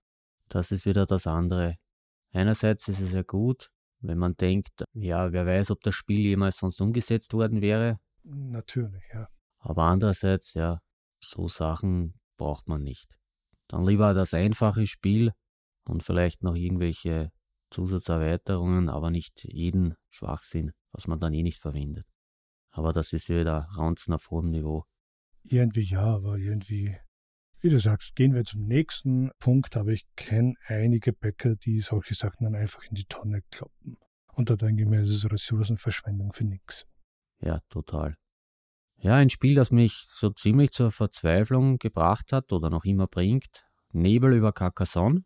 das 0.49 0.73
ist 0.73 0.87
wieder 0.87 1.07
das 1.07 1.27
andere. 1.27 1.77
Einerseits 2.33 2.89
ist 2.89 3.01
es 3.01 3.13
ja 3.13 3.23
gut, 3.23 3.71
wenn 4.01 4.19
man 4.19 4.35
denkt, 4.35 4.85
ja, 4.93 5.33
wer 5.33 5.47
weiß, 5.47 5.71
ob 5.71 5.81
das 5.83 5.95
Spiel 5.95 6.21
jemals 6.21 6.57
sonst 6.57 6.81
umgesetzt 6.81 7.33
worden 7.35 7.61
wäre. 7.61 8.01
Natürlich, 8.25 9.05
ja. 9.13 9.29
Aber 9.59 9.85
andererseits, 9.85 10.55
ja, 10.55 10.81
so 11.23 11.47
Sachen 11.47 12.15
braucht 12.37 12.69
man 12.69 12.83
nicht. 12.83 13.15
Dann 13.69 13.85
lieber 13.85 14.15
das 14.15 14.35
einfache 14.35 14.87
Spiel 14.87 15.33
und 15.85 16.03
vielleicht 16.03 16.43
noch 16.43 16.55
irgendwelche 16.55 17.31
Zusatzerweiterungen, 17.71 18.89
aber 18.89 19.11
nicht 19.11 19.45
jeden 19.45 19.95
Schwachsinn, 20.11 20.73
was 20.93 21.07
man 21.07 21.19
dann 21.19 21.35
eh 21.35 21.43
nicht 21.43 21.61
verwendet. 21.61 22.07
Aber 22.71 22.93
das 22.93 23.13
ist 23.13 23.29
wieder 23.29 23.69
Ranzen 23.73 24.15
auf 24.15 24.31
hohem 24.31 24.51
Niveau. 24.51 24.85
Irgendwie 25.45 25.83
ja, 25.83 26.03
aber 26.03 26.39
irgendwie, 26.39 26.97
wie 27.61 27.69
du 27.69 27.79
sagst, 27.79 28.17
gehen 28.17 28.35
wir 28.35 28.45
zum 28.45 28.65
nächsten 28.67 29.31
Punkt. 29.39 29.77
Aber 29.77 29.91
ich 29.93 30.07
kenne 30.17 30.55
einige 30.67 31.13
Bäcker, 31.13 31.57
die 31.57 31.81
solche 31.81 32.15
Sachen 32.15 32.45
dann 32.45 32.55
einfach 32.55 32.83
in 32.85 32.95
die 32.95 33.05
Tonne 33.05 33.43
kloppen. 33.51 33.97
Und 34.33 34.51
da 34.51 34.57
denke 34.57 34.83
ich 34.83 34.89
mir, 34.89 35.01
das 35.01 35.11
ist 35.11 35.31
Ressourcenverschwendung 35.31 36.33
für 36.33 36.45
nichts. 36.45 36.87
Ja, 37.41 37.61
total. 37.69 38.17
Ja, 38.97 39.17
ein 39.17 39.31
Spiel, 39.31 39.55
das 39.55 39.71
mich 39.71 40.05
so 40.07 40.31
ziemlich 40.31 40.73
zur 40.73 40.91
Verzweiflung 40.91 41.79
gebracht 41.79 42.33
hat 42.33 42.53
oder 42.53 42.71
noch 42.71 42.85
immer 42.85 43.07
bringt. 43.07 43.65
Nebel 43.93 44.33
über 44.33 44.53
Carcassonne. 44.53 45.25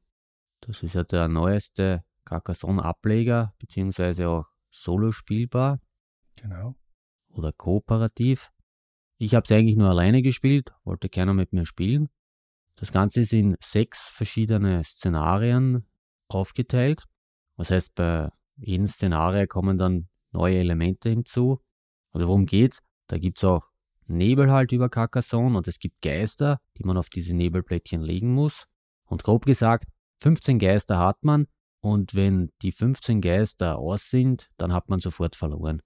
Das 0.61 0.83
ist 0.83 0.95
ja 0.95 1.05
der 1.05 1.29
neueste 1.29 2.03
Carcassonne-Ableger, 2.25 3.55
beziehungsweise 3.59 4.29
auch 4.29 4.47
solo 4.71 5.13
spielbar. 5.13 5.81
Genau. 6.37 6.75
Oder 7.29 7.53
kooperativ. 7.53 8.51
Ich 9.19 9.35
habe 9.35 9.45
es 9.45 9.53
eigentlich 9.53 9.77
nur 9.77 9.89
alleine 9.89 10.23
gespielt, 10.23 10.75
wollte 10.85 11.09
keiner 11.09 11.35
mit 11.35 11.53
mir 11.53 11.67
spielen. 11.67 12.09
Das 12.77 12.93
Ganze 12.93 13.23
ist 13.23 13.33
in 13.33 13.57
sechs 13.61 14.09
verschiedene 14.09 14.85
Szenarien 14.85 15.87
aufgeteilt. 16.29 17.05
Das 17.57 17.71
heißt, 17.71 17.95
bei 17.97 18.31
jedem 18.57 18.87
Szenario 18.87 19.47
kommen 19.47 19.79
dann 19.79 20.09
neue 20.31 20.59
Elemente 20.59 21.09
hinzu. 21.09 21.61
Also 22.13 22.29
worum 22.29 22.47
geht's? 22.47 22.88
Da 23.09 23.19
gibt 23.19 23.39
es 23.39 23.45
auch 23.45 23.67
Nebel 24.07 24.51
halt 24.51 24.73
über 24.73 24.89
Carcassonne 24.89 25.57
und 25.57 25.69
es 25.69 25.79
gibt 25.79 26.01
Geister, 26.03 26.61
die 26.79 26.85
man 26.85 26.97
auf 26.97 27.11
diese 27.11 27.35
Nebelplättchen 27.35 28.01
legen 28.01 28.33
muss. 28.33 28.67
Und 29.07 29.25
grob 29.25 29.45
gesagt, 29.45 29.87
15 30.19 30.59
Geister 30.59 30.99
hat 30.99 31.25
man 31.25 31.47
und 31.81 32.15
wenn 32.15 32.51
die 32.63 32.73
15 32.73 33.21
Geister 33.21 33.79
aus 33.79 34.11
sind, 34.11 34.49
dann 34.57 34.73
hat 34.73 34.89
man 34.89 35.01
sofort 35.01 35.37
verloren. 35.37 35.83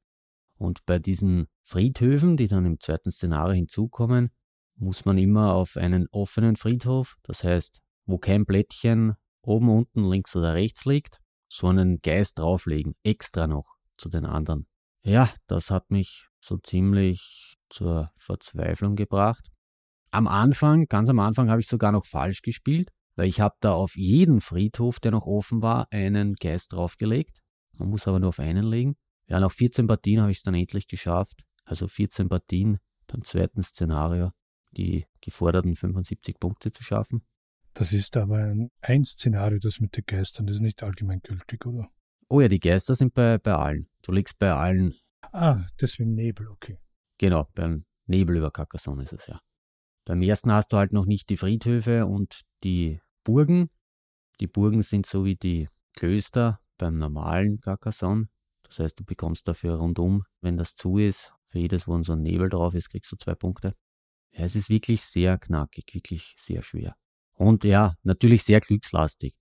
Und 0.57 0.85
bei 0.87 0.99
diesen 0.99 1.49
Friedhöfen, 1.65 2.37
die 2.37 2.47
dann 2.47 2.65
im 2.65 2.81
zweiten 2.81 3.11
Szenario 3.11 3.55
hinzukommen, 3.55 4.31
muss 4.77 5.05
man 5.05 5.19
immer 5.19 5.55
auf 5.55 5.77
einen 5.77 6.07
offenen 6.11 6.57
Friedhof, 6.57 7.17
das 7.23 7.45
heißt, 7.45 7.81
wo 8.07 8.19
kein 8.19 8.47
Plättchen 8.47 9.15
oben, 9.43 9.69
unten, 9.69 10.05
links 10.05 10.35
oder 10.37 10.55
rechts 10.55 10.85
liegt, 10.85 11.19
so 11.49 11.67
einen 11.67 11.99
Geist 11.99 12.39
drauflegen, 12.39 12.95
extra 13.03 13.47
noch 13.47 13.75
zu 13.99 14.09
den 14.09 14.25
anderen. 14.25 14.67
Ja, 15.03 15.29
das 15.47 15.71
hat 15.71 15.91
mich 15.91 16.29
so 16.42 16.59
ziemlich 16.59 17.57
zur 17.68 18.11
Verzweiflung 18.16 18.96
gebracht. 18.96 19.48
Am 20.11 20.26
Anfang, 20.26 20.87
ganz 20.87 21.09
am 21.09 21.18
Anfang, 21.18 21.48
habe 21.50 21.61
ich 21.61 21.68
sogar 21.68 21.92
noch 21.92 22.05
falsch 22.05 22.42
gespielt, 22.42 22.90
weil 23.16 23.28
ich 23.28 23.40
habe 23.40 23.55
da 23.61 23.72
auf 23.72 23.96
jeden 23.96 24.40
Friedhof, 24.40 25.00
der 25.00 25.12
noch 25.12 25.26
offen 25.26 25.62
war, 25.62 25.87
einen 25.90 26.35
Geist 26.35 26.72
draufgelegt. 26.72 27.40
Man 27.78 27.88
muss 27.88 28.07
aber 28.07 28.18
nur 28.18 28.31
auf 28.31 28.40
einen 28.40 28.64
legen. 28.64 28.96
Ja, 29.26 29.40
nach 29.40 29.52
14 29.52 29.87
Partien 29.87 30.20
habe 30.20 30.31
ich 30.31 30.38
es 30.38 30.42
dann 30.42 30.55
endlich 30.55 30.88
geschafft. 30.88 31.44
Also 31.64 31.88
14 31.88 32.28
Partien 32.28 32.78
beim 33.07 33.22
zweiten 33.22 33.62
Szenario, 33.62 34.33
die 34.76 35.07
geforderten 35.20 35.74
75 35.74 36.38
Punkte 36.38 36.70
zu 36.70 36.83
schaffen. 36.83 37.22
Das 37.74 37.92
ist 37.92 38.16
aber 38.16 38.55
ein, 38.81 39.05
Szenario, 39.05 39.59
das 39.59 39.81
mit 39.81 39.96
den 39.96 40.05
Geistern, 40.05 40.46
das 40.46 40.57
ist 40.57 40.62
nicht 40.62 40.83
allgemeingültig, 40.83 41.64
oder? 41.64 41.88
Oh 42.28 42.40
ja, 42.40 42.48
die 42.48 42.61
Geister 42.61 42.94
sind 42.94 43.14
bei, 43.14 43.38
bei 43.38 43.55
allen. 43.55 43.88
Du 44.02 44.12
liegst 44.12 44.38
bei 44.38 44.52
allen. 44.52 44.94
Ah, 45.33 45.64
deswegen 45.81 46.14
Nebel, 46.14 46.49
okay. 46.49 46.79
Genau, 47.18 47.49
beim 47.55 47.85
Nebel 48.07 48.37
über 48.37 48.51
Carcassonne 48.51 49.03
ist 49.03 49.12
es 49.12 49.27
ja. 49.27 49.40
Beim 50.05 50.21
ersten 50.23 50.53
hast 50.53 50.73
du 50.73 50.77
halt 50.77 50.92
noch 50.92 51.07
nicht 51.07 51.31
die 51.31 51.37
Friedhöfe 51.37 52.07
und 52.07 52.42
die 52.64 53.01
Burgen. 53.25 53.71
Die 54.40 54.47
Burgen 54.47 54.83
sind 54.83 55.07
so 55.07 55.25
wie 55.25 55.37
die 55.37 55.68
Klöster 55.97 56.61
beim 56.77 56.99
normalen 56.99 57.61
Carcassonne. 57.61 58.29
Das 58.62 58.79
heißt, 58.79 58.99
du 58.99 59.05
bekommst 59.05 59.49
dafür 59.49 59.77
rundum, 59.77 60.25
wenn 60.40 60.57
das 60.57 60.75
zu 60.75 60.99
ist, 60.99 61.33
für 61.47 61.59
jedes, 61.59 61.87
wo 61.87 62.03
so 62.03 62.14
ein 62.14 62.23
Nebel 62.23 62.49
drauf 62.49 62.75
ist, 62.75 62.90
kriegst 62.90 63.12
du 63.12 63.16
zwei 63.16 63.35
Punkte. 63.35 63.75
Ja, 64.33 64.45
es 64.45 64.57
ist 64.57 64.71
wirklich 64.71 65.03
sehr 65.03 65.38
knackig, 65.38 65.95
wirklich 65.95 66.35
sehr 66.38 66.62
schwer. 66.62 66.97
Und 67.35 67.64
ja, 67.64 67.95
natürlich 68.03 68.42
sehr 68.45 68.61
glückslastig. 68.61 69.35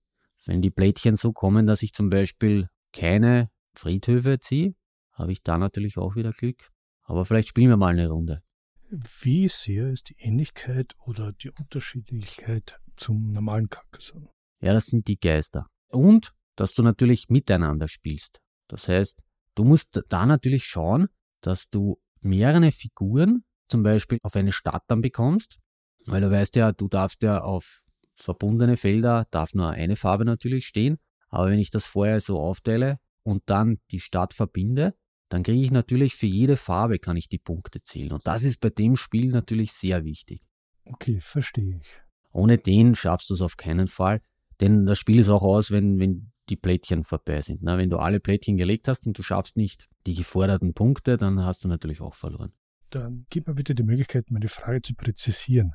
Wenn 0.44 0.60
die 0.60 0.70
Plättchen 0.70 1.16
so 1.16 1.32
kommen, 1.32 1.66
dass 1.66 1.82
ich 1.82 1.92
zum 1.92 2.10
Beispiel 2.10 2.68
keine 2.92 3.50
Friedhöfe 3.74 4.38
ziehe, 4.38 4.74
habe 5.12 5.32
ich 5.32 5.42
da 5.42 5.58
natürlich 5.58 5.98
auch 5.98 6.16
wieder 6.16 6.32
Glück. 6.32 6.70
Aber 7.02 7.24
vielleicht 7.24 7.48
spielen 7.48 7.68
wir 7.68 7.76
mal 7.76 7.92
eine 7.92 8.08
Runde. 8.08 8.42
Wie 8.90 9.48
sehr 9.48 9.90
ist 9.90 10.10
die 10.10 10.16
Ähnlichkeit 10.18 10.94
oder 11.06 11.32
die 11.32 11.50
Unterschiedlichkeit 11.50 12.78
zum 12.96 13.32
normalen 13.32 13.68
Carcassonne? 13.68 14.28
Ja, 14.60 14.72
das 14.72 14.86
sind 14.86 15.08
die 15.08 15.18
Geister. 15.18 15.66
Und, 15.88 16.32
dass 16.56 16.74
du 16.74 16.82
natürlich 16.82 17.28
miteinander 17.28 17.88
spielst. 17.88 18.40
Das 18.68 18.88
heißt, 18.88 19.22
du 19.54 19.64
musst 19.64 20.00
da 20.08 20.26
natürlich 20.26 20.64
schauen, 20.64 21.08
dass 21.40 21.68
du 21.68 22.00
mehrere 22.20 22.70
Figuren 22.70 23.44
zum 23.68 23.82
Beispiel 23.82 24.18
auf 24.22 24.36
eine 24.36 24.52
Stadt 24.52 24.84
dann 24.88 25.00
bekommst, 25.00 25.58
weil 26.06 26.20
du 26.20 26.30
weißt 26.30 26.56
ja, 26.56 26.72
du 26.72 26.88
darfst 26.88 27.22
ja 27.22 27.42
auf 27.42 27.82
verbundene 28.14 28.76
Felder, 28.76 29.26
darf 29.30 29.54
nur 29.54 29.70
eine 29.70 29.96
Farbe 29.96 30.24
natürlich 30.24 30.66
stehen, 30.66 30.98
aber 31.28 31.50
wenn 31.50 31.58
ich 31.58 31.70
das 31.70 31.86
vorher 31.86 32.20
so 32.20 32.38
aufteile 32.38 32.98
und 33.22 33.42
dann 33.46 33.78
die 33.90 34.00
Stadt 34.00 34.34
verbinde, 34.34 34.94
dann 35.32 35.42
kriege 35.42 35.62
ich 35.62 35.70
natürlich 35.70 36.14
für 36.14 36.26
jede 36.26 36.56
Farbe 36.56 36.98
kann 36.98 37.16
ich 37.16 37.28
die 37.28 37.38
Punkte 37.38 37.82
zählen 37.82 38.12
und 38.12 38.26
das 38.26 38.44
ist 38.44 38.60
bei 38.60 38.70
dem 38.70 38.96
Spiel 38.96 39.28
natürlich 39.28 39.72
sehr 39.72 40.04
wichtig. 40.04 40.42
Okay, 40.84 41.20
verstehe 41.20 41.78
ich. 41.80 41.86
Ohne 42.32 42.58
den 42.58 42.94
schaffst 42.94 43.30
du 43.30 43.34
es 43.34 43.40
auf 43.40 43.56
keinen 43.56 43.86
Fall, 43.86 44.20
denn 44.60 44.86
das 44.86 44.98
Spiel 44.98 45.20
ist 45.20 45.28
auch 45.28 45.42
aus, 45.42 45.70
wenn, 45.70 45.98
wenn 45.98 46.32
die 46.48 46.56
Plättchen 46.56 47.04
vorbei 47.04 47.40
sind. 47.40 47.62
Na, 47.62 47.78
wenn 47.78 47.90
du 47.90 47.98
alle 47.98 48.20
Plättchen 48.20 48.56
gelegt 48.56 48.88
hast 48.88 49.06
und 49.06 49.16
du 49.16 49.22
schaffst 49.22 49.56
nicht 49.56 49.88
die 50.06 50.14
geforderten 50.14 50.74
Punkte, 50.74 51.16
dann 51.16 51.40
hast 51.40 51.64
du 51.64 51.68
natürlich 51.68 52.00
auch 52.00 52.14
verloren. 52.14 52.52
Dann 52.90 53.26
gib 53.30 53.46
mir 53.46 53.54
bitte 53.54 53.74
die 53.74 53.84
Möglichkeit, 53.84 54.30
meine 54.30 54.48
Frage 54.48 54.82
zu 54.82 54.94
präzisieren. 54.94 55.72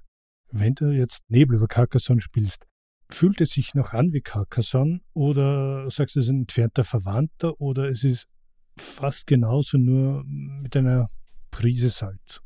Wenn 0.52 0.76
du 0.76 0.91
jetzt 0.91 1.30
Nebel 1.30 1.58
über 1.58 1.67
Carcassonne 1.67 2.22
spielst, 2.22 2.65
fühlt 3.10 3.41
es 3.41 3.52
sich 3.52 3.74
noch 3.74 3.93
an 3.93 4.12
wie 4.13 4.22
Carcassonne 4.22 5.02
oder 5.13 5.89
sagst 5.89 6.15
du, 6.15 6.20
es 6.20 6.26
ist 6.26 6.32
ein 6.32 6.41
entfernter 6.41 6.84
Verwandter 6.84 7.60
oder 7.60 7.89
es 7.89 8.04
ist 8.04 8.28
fast 8.77 9.27
genauso, 9.27 9.77
nur 9.77 10.23
mit 10.25 10.75
einer 10.75 11.07
Prise 11.51 11.89
Salz? 11.89 12.41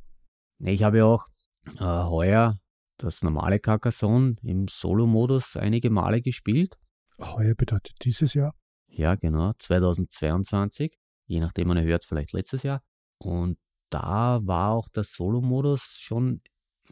Ich 0.59 0.83
habe 0.83 0.99
ja 0.99 1.05
auch 1.05 1.27
äh, 1.77 1.83
heuer 1.83 2.59
das 2.97 3.23
normale 3.23 3.59
Carcassonne 3.59 4.35
im 4.43 4.67
Solo-Modus 4.67 5.57
einige 5.57 5.89
Male 5.89 6.21
gespielt 6.21 6.77
Heuer 7.21 7.55
bedeutet 7.55 7.95
dieses 8.03 8.33
Jahr? 8.33 8.53
Ja, 8.87 9.15
genau, 9.15 9.53
2022. 9.57 10.97
Je 11.25 11.39
nachdem 11.39 11.67
man 11.67 11.81
hört, 11.81 12.05
vielleicht 12.05 12.33
letztes 12.33 12.63
Jahr. 12.63 12.81
Und 13.17 13.57
da 13.89 14.39
war 14.43 14.71
auch 14.71 14.89
der 14.89 15.03
Solo-Modus 15.03 15.97
schon, 15.99 16.41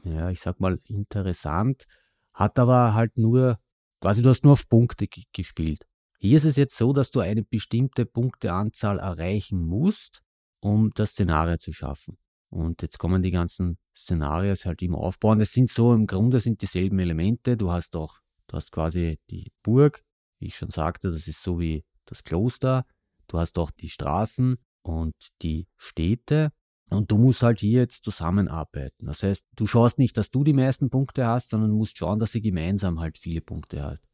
ja, 0.04 0.30
ich 0.30 0.40
sag 0.40 0.60
mal, 0.60 0.80
interessant. 0.86 1.86
Hat 2.34 2.60
aber 2.60 2.94
halt 2.94 3.18
nur, 3.18 3.60
quasi 4.02 4.22
du 4.22 4.30
hast 4.30 4.44
nur 4.44 4.54
auf 4.54 4.70
Punkte 4.70 5.08
gespielt. 5.34 5.86
Hier 6.22 6.36
ist 6.36 6.44
es 6.44 6.58
jetzt 6.58 6.78
so, 6.78 6.92
dass 6.92 7.12
du 7.12 7.22
eine 7.22 7.44
bestimmte 7.44 8.06
Punkteanzahl 8.06 9.00
erreichen 9.00 9.66
musst, 9.66 10.22
um 10.60 10.92
das 10.94 11.12
Szenario 11.12 11.58
zu 11.58 11.72
schaffen. 11.72 12.18
Und 12.50 12.82
jetzt 12.82 12.98
kommen 12.98 13.24
die 13.24 13.32
ganzen 13.32 13.78
Szenarios 13.96 14.66
halt 14.66 14.82
immer 14.82 14.98
aufbauen. 14.98 15.40
Es 15.40 15.54
sind 15.54 15.70
so, 15.70 15.94
im 15.94 16.08
Grunde 16.08 16.42
sind 16.42 16.62
dieselben 16.62 17.00
Elemente. 17.00 17.56
Du 17.56 17.72
hast 17.72 17.96
auch, 17.96 18.20
du 18.48 18.58
hast 18.58 18.72
quasi 18.72 19.20
die 19.30 19.52
Burg, 19.64 20.04
wie 20.40 20.48
ich 20.48 20.58
schon 20.58 20.70
sagte, 20.70 21.10
das 21.10 21.28
ist 21.28 21.42
so 21.42 21.60
wie 21.60 21.86
das 22.06 22.24
Kloster. 22.24 22.86
Du 23.28 23.38
hast 23.38 23.58
auch 23.58 23.72
die 23.72 23.90
Straßen 23.90 24.58
und 24.82 25.16
die 25.42 25.68
Städte. 25.78 26.52
Und 26.90 27.12
du 27.12 27.18
musst 27.18 27.44
halt 27.44 27.60
hier 27.60 27.82
jetzt 27.82 28.04
zusammenarbeiten. 28.04 29.06
Das 29.06 29.24
heißt, 29.24 29.48
du 29.56 29.68
schaust 29.68 30.00
nicht, 30.00 30.18
dass 30.18 30.32
du 30.32 30.44
die 30.44 30.54
meisten 30.54 30.90
Punkte 30.90 31.28
hast, 31.28 31.52
sondern 31.52 31.72
musst 31.72 31.98
schauen, 31.98 32.20
dass 32.20 32.32
sie 32.32 32.42
gemeinsam 32.42 33.00
halt 33.00 33.18
viele 33.18 33.42
Punkte 33.42 33.84
hat. 33.84 34.09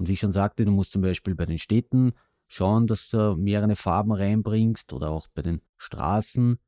Und 0.00 0.08
wie 0.08 0.12
ich 0.12 0.20
schon 0.20 0.32
sagte, 0.32 0.64
du 0.64 0.70
musst 0.70 0.92
zum 0.92 1.02
Beispiel 1.02 1.34
bei 1.34 1.44
den 1.44 1.58
Städten 1.58 2.14
schauen, 2.48 2.86
dass 2.86 3.10
du 3.10 3.36
mehrere 3.36 3.76
Farben 3.76 4.12
reinbringst 4.12 4.94
oder 4.94 5.10
auch 5.10 5.28
bei 5.34 5.42
den 5.42 5.60
Straßen. 5.76 6.58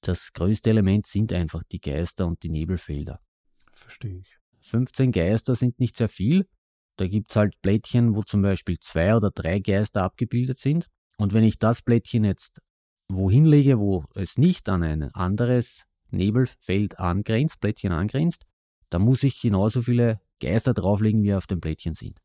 Das 0.00 0.32
größte 0.32 0.70
Element 0.70 1.06
sind 1.06 1.30
einfach 1.34 1.62
die 1.70 1.82
Geister 1.82 2.26
und 2.26 2.42
die 2.42 2.48
Nebelfelder. 2.48 3.20
Verstehe 3.74 4.20
ich. 4.20 4.38
15 4.60 5.12
Geister 5.12 5.54
sind 5.54 5.78
nicht 5.78 5.98
sehr 5.98 6.08
viel, 6.08 6.48
da 6.96 7.06
gibt 7.06 7.30
es 7.30 7.36
halt 7.36 7.60
Blättchen, 7.60 8.16
wo 8.16 8.22
zum 8.22 8.40
Beispiel 8.40 8.78
zwei 8.78 9.14
oder 9.14 9.30
drei 9.30 9.58
Geister 9.58 10.02
abgebildet 10.02 10.58
sind. 10.58 10.86
Und 11.18 11.34
wenn 11.34 11.44
ich 11.44 11.58
das 11.58 11.82
Blättchen 11.82 12.24
jetzt 12.24 12.62
wohin 13.08 13.44
lege, 13.44 13.78
wo 13.78 14.06
es 14.14 14.38
nicht 14.38 14.66
an 14.70 14.82
ein 14.82 15.02
anderes 15.14 15.84
Nebelfeld 16.10 16.98
angrenzt, 16.98 17.60
Blättchen 17.60 17.92
angrenzt, 17.92 18.46
dann 18.88 19.02
muss 19.02 19.24
ich 19.24 19.42
genauso 19.42 19.82
viele 19.82 20.22
Geister 20.40 20.72
drauflegen, 20.72 21.22
wie 21.22 21.34
auf 21.34 21.46
dem 21.46 21.60
Blättchen 21.60 21.92
sind. 21.92 22.18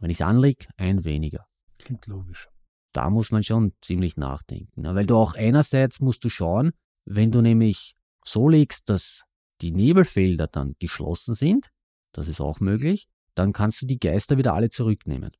Wenn 0.00 0.10
ich 0.10 0.18
es 0.18 0.26
anlege, 0.26 0.66
ein 0.76 1.04
weniger. 1.04 1.46
Klingt 1.78 2.06
logisch. 2.06 2.48
Da 2.92 3.10
muss 3.10 3.30
man 3.30 3.44
schon 3.44 3.72
ziemlich 3.80 4.16
nachdenken. 4.16 4.82
Ne? 4.82 4.94
Weil 4.94 5.06
du 5.06 5.16
auch 5.16 5.34
einerseits 5.34 6.00
musst 6.00 6.24
du 6.24 6.28
schauen, 6.28 6.72
wenn 7.04 7.30
du 7.30 7.40
nämlich 7.40 7.96
so 8.24 8.48
legst, 8.48 8.88
dass 8.88 9.22
die 9.60 9.72
Nebelfelder 9.72 10.46
dann 10.46 10.74
geschlossen 10.78 11.34
sind, 11.34 11.70
das 12.12 12.28
ist 12.28 12.40
auch 12.40 12.60
möglich, 12.60 13.08
dann 13.34 13.52
kannst 13.52 13.82
du 13.82 13.86
die 13.86 13.98
Geister 13.98 14.38
wieder 14.38 14.54
alle 14.54 14.70
zurücknehmen. 14.70 15.30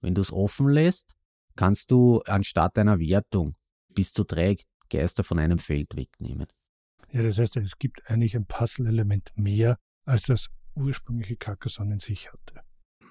Wenn 0.00 0.14
du 0.14 0.20
es 0.20 0.32
offen 0.32 0.68
lässt, 0.68 1.16
kannst 1.56 1.90
du 1.90 2.20
anstatt 2.22 2.78
einer 2.78 2.98
Wertung 2.98 3.56
bis 3.88 4.12
zu 4.12 4.24
drei 4.24 4.56
Geister 4.90 5.24
von 5.24 5.38
einem 5.38 5.58
Feld 5.58 5.96
wegnehmen. 5.96 6.46
Ja, 7.10 7.22
das 7.22 7.38
heißt, 7.38 7.56
es 7.56 7.78
gibt 7.78 8.08
eigentlich 8.08 8.36
ein 8.36 8.46
Puzzle-Element 8.46 9.32
mehr, 9.34 9.78
als 10.04 10.24
das 10.24 10.50
ursprüngliche 10.74 11.36
Carcassonne 11.36 11.94
in 11.94 12.00
sich 12.00 12.32
hatte. 12.32 12.62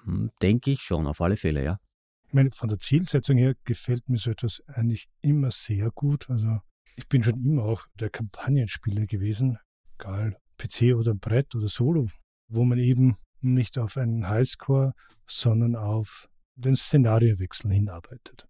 Hm, 0.08 0.30
denke 0.40 0.70
ich 0.70 0.80
schon, 0.80 1.06
auf 1.06 1.20
alle 1.20 1.36
Fälle, 1.36 1.62
ja. 1.62 1.78
Ich 2.26 2.32
meine, 2.32 2.50
von 2.50 2.68
der 2.68 2.78
Zielsetzung 2.78 3.36
her 3.36 3.54
gefällt 3.64 4.08
mir 4.08 4.16
so 4.16 4.30
etwas 4.30 4.62
eigentlich 4.66 5.08
immer 5.20 5.50
sehr 5.50 5.90
gut. 5.90 6.28
Also 6.30 6.58
ich 6.96 7.08
bin 7.08 7.22
schon 7.22 7.44
immer 7.44 7.64
auch 7.64 7.86
der 7.94 8.10
Kampagnenspieler 8.10 9.06
gewesen, 9.06 9.58
egal 9.98 10.36
PC 10.56 10.94
oder 10.94 11.14
Brett 11.14 11.54
oder 11.54 11.68
Solo, 11.68 12.08
wo 12.48 12.64
man 12.64 12.78
eben 12.78 13.16
nicht 13.40 13.78
auf 13.78 13.96
einen 13.96 14.28
Highscore, 14.28 14.94
sondern 15.26 15.76
auf 15.76 16.28
den 16.56 16.74
Szenariowechsel 16.74 17.70
hinarbeitet. 17.70 18.46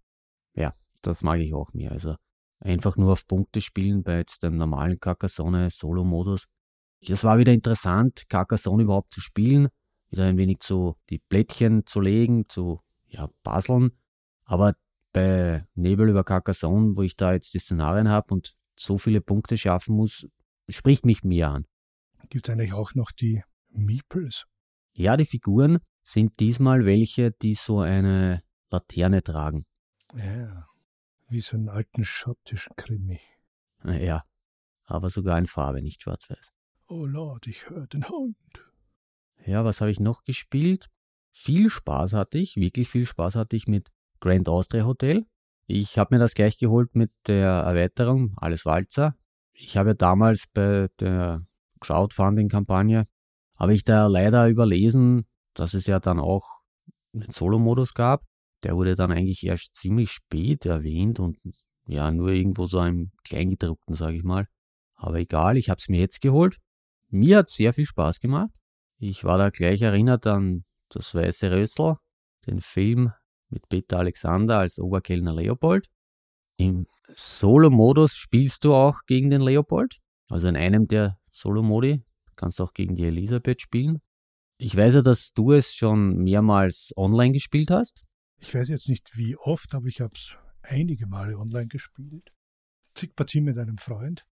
Ja, 0.55 0.73
das 1.01 1.23
mag 1.23 1.39
ich 1.39 1.53
auch 1.53 1.73
mehr. 1.73 1.91
Also 1.91 2.15
einfach 2.59 2.95
nur 2.97 3.13
auf 3.13 3.27
Punkte 3.27 3.61
spielen 3.61 4.03
bei 4.03 4.17
jetzt 4.17 4.43
dem 4.43 4.57
normalen 4.57 4.99
Carcassonne 4.99 5.69
Solo-Modus. 5.69 6.45
Das 7.05 7.23
war 7.23 7.37
wieder 7.37 7.53
interessant, 7.53 8.23
Carcassonne 8.27 8.83
überhaupt 8.83 9.13
zu 9.13 9.21
spielen, 9.21 9.69
wieder 10.09 10.25
ein 10.25 10.37
wenig 10.37 10.59
zu 10.59 10.95
die 11.09 11.19
Blättchen 11.19 11.85
zu 11.85 12.01
legen, 12.01 12.47
zu 12.49 12.81
ja, 13.07 13.27
puzzeln. 13.43 13.91
Aber 14.45 14.75
bei 15.13 15.65
Nebel 15.75 16.09
über 16.09 16.23
Carcassonne, 16.23 16.95
wo 16.95 17.01
ich 17.01 17.15
da 17.15 17.33
jetzt 17.33 17.53
die 17.53 17.59
Szenarien 17.59 18.09
habe 18.09 18.33
und 18.33 18.55
so 18.75 18.97
viele 18.97 19.21
Punkte 19.21 19.57
schaffen 19.57 19.95
muss, 19.95 20.27
spricht 20.69 21.05
mich 21.05 21.23
mehr 21.23 21.51
an. 21.51 21.65
Gibt 22.29 22.47
es 22.47 22.53
eigentlich 22.53 22.73
auch 22.73 22.93
noch 22.93 23.11
die 23.11 23.43
Meeples? 23.69 24.45
Ja, 24.93 25.17
die 25.17 25.25
Figuren 25.25 25.79
sind 26.01 26.39
diesmal 26.39 26.85
welche, 26.85 27.31
die 27.31 27.55
so 27.55 27.79
eine 27.79 28.43
Laterne 28.69 29.23
tragen. 29.23 29.65
Ja, 30.15 30.65
wie 31.27 31.41
so 31.41 31.57
einen 31.57 31.69
alten 31.69 32.03
schottischen 32.03 32.75
Krimi. 32.75 33.19
Ja, 33.83 34.23
aber 34.85 35.09
sogar 35.09 35.37
in 35.37 35.47
Farbe, 35.47 35.81
nicht 35.81 36.01
schwarz-weiß. 36.01 36.51
Oh 36.87 37.05
Lord, 37.05 37.47
ich 37.47 37.69
höre 37.69 37.87
den 37.87 38.07
Hund. 38.09 38.35
Ja, 39.45 39.65
was 39.65 39.81
habe 39.81 39.91
ich 39.91 39.99
noch 39.99 40.23
gespielt? 40.23 40.87
Viel 41.31 41.69
Spaß 41.69 42.13
hatte 42.13 42.37
ich, 42.37 42.55
wirklich 42.55 42.89
viel 42.89 43.05
Spaß 43.05 43.35
hatte 43.35 43.55
ich 43.55 43.67
mit 43.67 43.89
Grand 44.19 44.49
Austria 44.49 44.85
Hotel. 44.85 45.25
Ich 45.65 45.97
habe 45.97 46.15
mir 46.15 46.19
das 46.19 46.33
gleich 46.33 46.57
geholt 46.57 46.95
mit 46.95 47.11
der 47.27 47.47
Erweiterung, 47.47 48.33
alles 48.37 48.65
Walzer. 48.65 49.15
Ich 49.53 49.77
habe 49.77 49.89
ja 49.89 49.93
damals 49.93 50.47
bei 50.53 50.89
der 50.99 51.45
Crowdfunding-Kampagne, 51.79 53.05
habe 53.57 53.73
ich 53.73 53.83
da 53.83 54.07
leider 54.07 54.47
überlesen, 54.47 55.25
dass 55.53 55.73
es 55.73 55.85
ja 55.85 55.99
dann 55.99 56.19
auch 56.19 56.61
einen 57.13 57.29
Solo-Modus 57.29 57.93
gab. 57.93 58.25
Der 58.63 58.75
wurde 58.75 58.95
dann 58.95 59.11
eigentlich 59.11 59.45
erst 59.45 59.75
ziemlich 59.75 60.11
spät 60.11 60.65
erwähnt 60.65 61.19
und 61.19 61.37
ja, 61.85 62.11
nur 62.11 62.29
irgendwo 62.29 62.65
so 62.65 62.83
im 62.83 63.11
Kleingedruckten, 63.23 63.95
sage 63.95 64.17
ich 64.17 64.23
mal. 64.23 64.47
Aber 64.95 65.19
egal, 65.19 65.57
ich 65.57 65.69
habe 65.69 65.77
es 65.77 65.87
mir 65.87 65.99
jetzt 65.99 66.21
geholt. 66.21 66.57
Mir 67.09 67.37
hat 67.37 67.49
sehr 67.49 67.73
viel 67.73 67.85
Spaß 67.85 68.19
gemacht. 68.19 68.51
Ich 69.01 69.23
war 69.23 69.37
da 69.37 69.49
gleich 69.49 69.81
erinnert 69.81 70.27
an 70.27 70.65
das 70.89 71.15
Weiße 71.15 71.51
Rössel, 71.51 71.95
den 72.45 72.59
Film 72.59 73.13
mit 73.49 73.69
Peter 73.69 73.99
Alexander 73.99 74.59
als 74.59 74.77
Oberkellner 74.77 75.33
Leopold. 75.33 75.89
Im 76.57 76.85
Solo-Modus 77.15 78.15
spielst 78.15 78.65
du 78.65 78.73
auch 78.73 79.05
gegen 79.05 79.29
den 79.29 79.39
Leopold. 79.39 79.99
Also 80.29 80.49
in 80.49 80.57
einem 80.57 80.87
der 80.87 81.17
Solo-Modi 81.31 82.03
kannst 82.35 82.59
du 82.59 82.65
auch 82.65 82.73
gegen 82.73 82.95
die 82.95 83.05
Elisabeth 83.05 83.61
spielen. 83.61 84.01
Ich 84.57 84.75
weiß 84.75 84.95
ja, 84.95 85.01
dass 85.01 85.31
du 85.31 85.53
es 85.53 85.73
schon 85.73 86.17
mehrmals 86.17 86.91
online 86.97 87.31
gespielt 87.31 87.71
hast. 87.71 88.03
Ich 88.37 88.53
weiß 88.53 88.67
jetzt 88.67 88.89
nicht 88.89 89.15
wie 89.15 89.37
oft, 89.37 89.73
aber 89.73 89.87
ich 89.87 90.01
habe 90.01 90.13
es 90.13 90.35
einige 90.61 91.07
Male 91.07 91.37
online 91.37 91.67
gespielt. 91.67 92.33
Zig 92.93 93.15
Partien 93.15 93.45
mit 93.45 93.57
einem 93.57 93.77
Freund. 93.77 94.25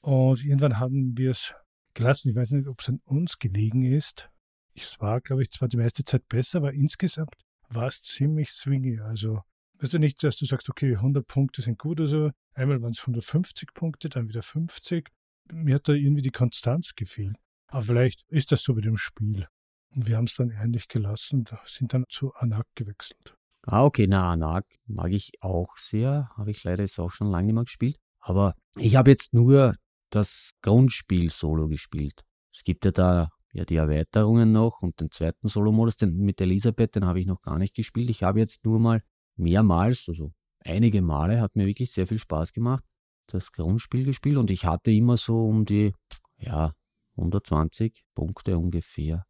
Und 0.00 0.42
irgendwann 0.42 0.78
haben 0.78 1.18
wir 1.18 1.32
es 1.32 1.54
gelassen. 1.94 2.30
Ich 2.30 2.36
weiß 2.36 2.50
nicht, 2.50 2.68
ob 2.68 2.80
es 2.80 2.88
an 2.88 3.00
uns 3.04 3.38
gelegen 3.38 3.84
ist. 3.84 4.30
Es 4.74 5.00
war, 5.00 5.20
glaube 5.20 5.42
ich, 5.42 5.50
zwar 5.50 5.68
die 5.68 5.76
meiste 5.76 6.04
Zeit 6.04 6.28
besser, 6.28 6.58
aber 6.58 6.72
insgesamt 6.72 7.34
war 7.68 7.86
es 7.86 8.02
ziemlich 8.02 8.50
swingy. 8.50 9.00
Also, 9.00 9.40
weißt 9.78 9.94
du 9.94 9.98
nicht, 9.98 10.22
dass 10.22 10.36
du 10.36 10.46
sagst, 10.46 10.68
okay, 10.68 10.96
100 10.96 11.26
Punkte 11.26 11.62
sind 11.62 11.78
gut 11.78 12.00
oder 12.00 12.08
so. 12.08 12.30
Einmal 12.54 12.82
waren 12.82 12.90
es 12.90 13.00
150 13.00 13.72
Punkte, 13.74 14.08
dann 14.08 14.28
wieder 14.28 14.42
50. 14.42 15.08
Mir 15.52 15.76
hat 15.76 15.88
da 15.88 15.92
irgendwie 15.92 16.22
die 16.22 16.30
Konstanz 16.30 16.94
gefehlt. 16.94 17.36
Aber 17.68 17.82
vielleicht 17.82 18.24
ist 18.28 18.52
das 18.52 18.62
so 18.62 18.74
bei 18.74 18.80
dem 18.80 18.96
Spiel. 18.96 19.46
Und 19.94 20.06
wir 20.08 20.16
haben 20.16 20.24
es 20.24 20.34
dann 20.34 20.50
ähnlich 20.50 20.88
gelassen 20.88 21.40
und 21.40 21.54
sind 21.66 21.92
dann 21.94 22.04
zu 22.08 22.34
Anak 22.34 22.66
gewechselt. 22.74 23.36
Ah, 23.66 23.84
okay, 23.84 24.06
na, 24.06 24.32
Anak 24.32 24.66
mag 24.86 25.12
ich 25.12 25.32
auch 25.40 25.76
sehr. 25.76 26.30
Habe 26.36 26.50
ich 26.50 26.64
leider 26.64 26.82
jetzt 26.82 26.98
auch 26.98 27.10
schon 27.10 27.30
lange 27.30 27.46
nicht 27.46 27.54
mehr 27.54 27.64
gespielt. 27.64 27.96
Aber 28.20 28.54
ich 28.76 28.96
habe 28.96 29.10
jetzt 29.10 29.34
nur 29.34 29.74
das 30.14 30.52
Grundspiel 30.62 31.30
solo 31.30 31.68
gespielt. 31.68 32.22
Es 32.52 32.62
gibt 32.62 32.84
ja 32.84 32.90
da 32.90 33.28
ja 33.54 33.64
die 33.64 33.76
Erweiterungen 33.76 34.52
noch 34.52 34.82
und 34.82 35.00
den 35.00 35.10
zweiten 35.10 35.48
Solo-Modus, 35.48 35.96
den 35.96 36.16
mit 36.16 36.40
Elisabeth, 36.40 36.96
den 36.96 37.06
habe 37.06 37.20
ich 37.20 37.26
noch 37.26 37.40
gar 37.40 37.58
nicht 37.58 37.74
gespielt. 37.74 38.10
Ich 38.10 38.22
habe 38.22 38.40
jetzt 38.40 38.64
nur 38.64 38.80
mal 38.80 39.02
mehrmals, 39.36 40.06
also 40.08 40.32
einige 40.60 41.02
Male, 41.02 41.40
hat 41.40 41.56
mir 41.56 41.66
wirklich 41.66 41.92
sehr 41.92 42.06
viel 42.06 42.18
Spaß 42.18 42.52
gemacht, 42.52 42.84
das 43.28 43.52
Grundspiel 43.52 44.04
gespielt 44.04 44.36
und 44.36 44.50
ich 44.50 44.64
hatte 44.64 44.90
immer 44.90 45.16
so 45.16 45.46
um 45.46 45.64
die, 45.64 45.94
ja, 46.36 46.72
120 47.16 48.04
Punkte 48.14 48.58
ungefähr. 48.58 49.24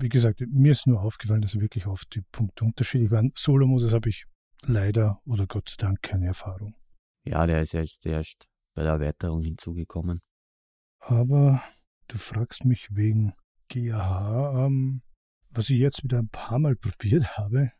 Wie 0.00 0.08
gesagt, 0.08 0.42
mir 0.48 0.72
ist 0.72 0.86
nur 0.86 1.00
aufgefallen, 1.00 1.40
dass 1.40 1.58
wirklich 1.58 1.86
oft 1.86 2.14
die 2.14 2.22
Punkte 2.32 2.64
unterschiedlich 2.64 3.10
waren. 3.10 3.32
Solo-Modus 3.34 3.92
habe 3.92 4.08
ich 4.08 4.26
leider 4.66 5.20
oder 5.24 5.46
Gott 5.46 5.70
sei 5.70 5.76
Dank 5.78 6.02
keine 6.02 6.26
Erfahrung. 6.26 6.74
Ja, 7.24 7.46
der 7.46 7.62
ist 7.62 7.72
jetzt 7.72 8.04
erst 8.06 8.48
bei 8.74 8.82
der 8.82 8.92
Erweiterung 8.92 9.42
hinzugekommen. 9.42 10.20
Aber 11.08 11.62
du 12.08 12.18
fragst 12.18 12.66
mich 12.66 12.94
wegen 12.94 13.32
GAH, 13.70 14.66
ähm, 14.66 15.00
was 15.48 15.70
ich 15.70 15.78
jetzt 15.78 16.04
wieder 16.04 16.18
ein 16.18 16.28
paar 16.28 16.58
Mal 16.58 16.76
probiert 16.80 17.38
habe, 17.38 17.70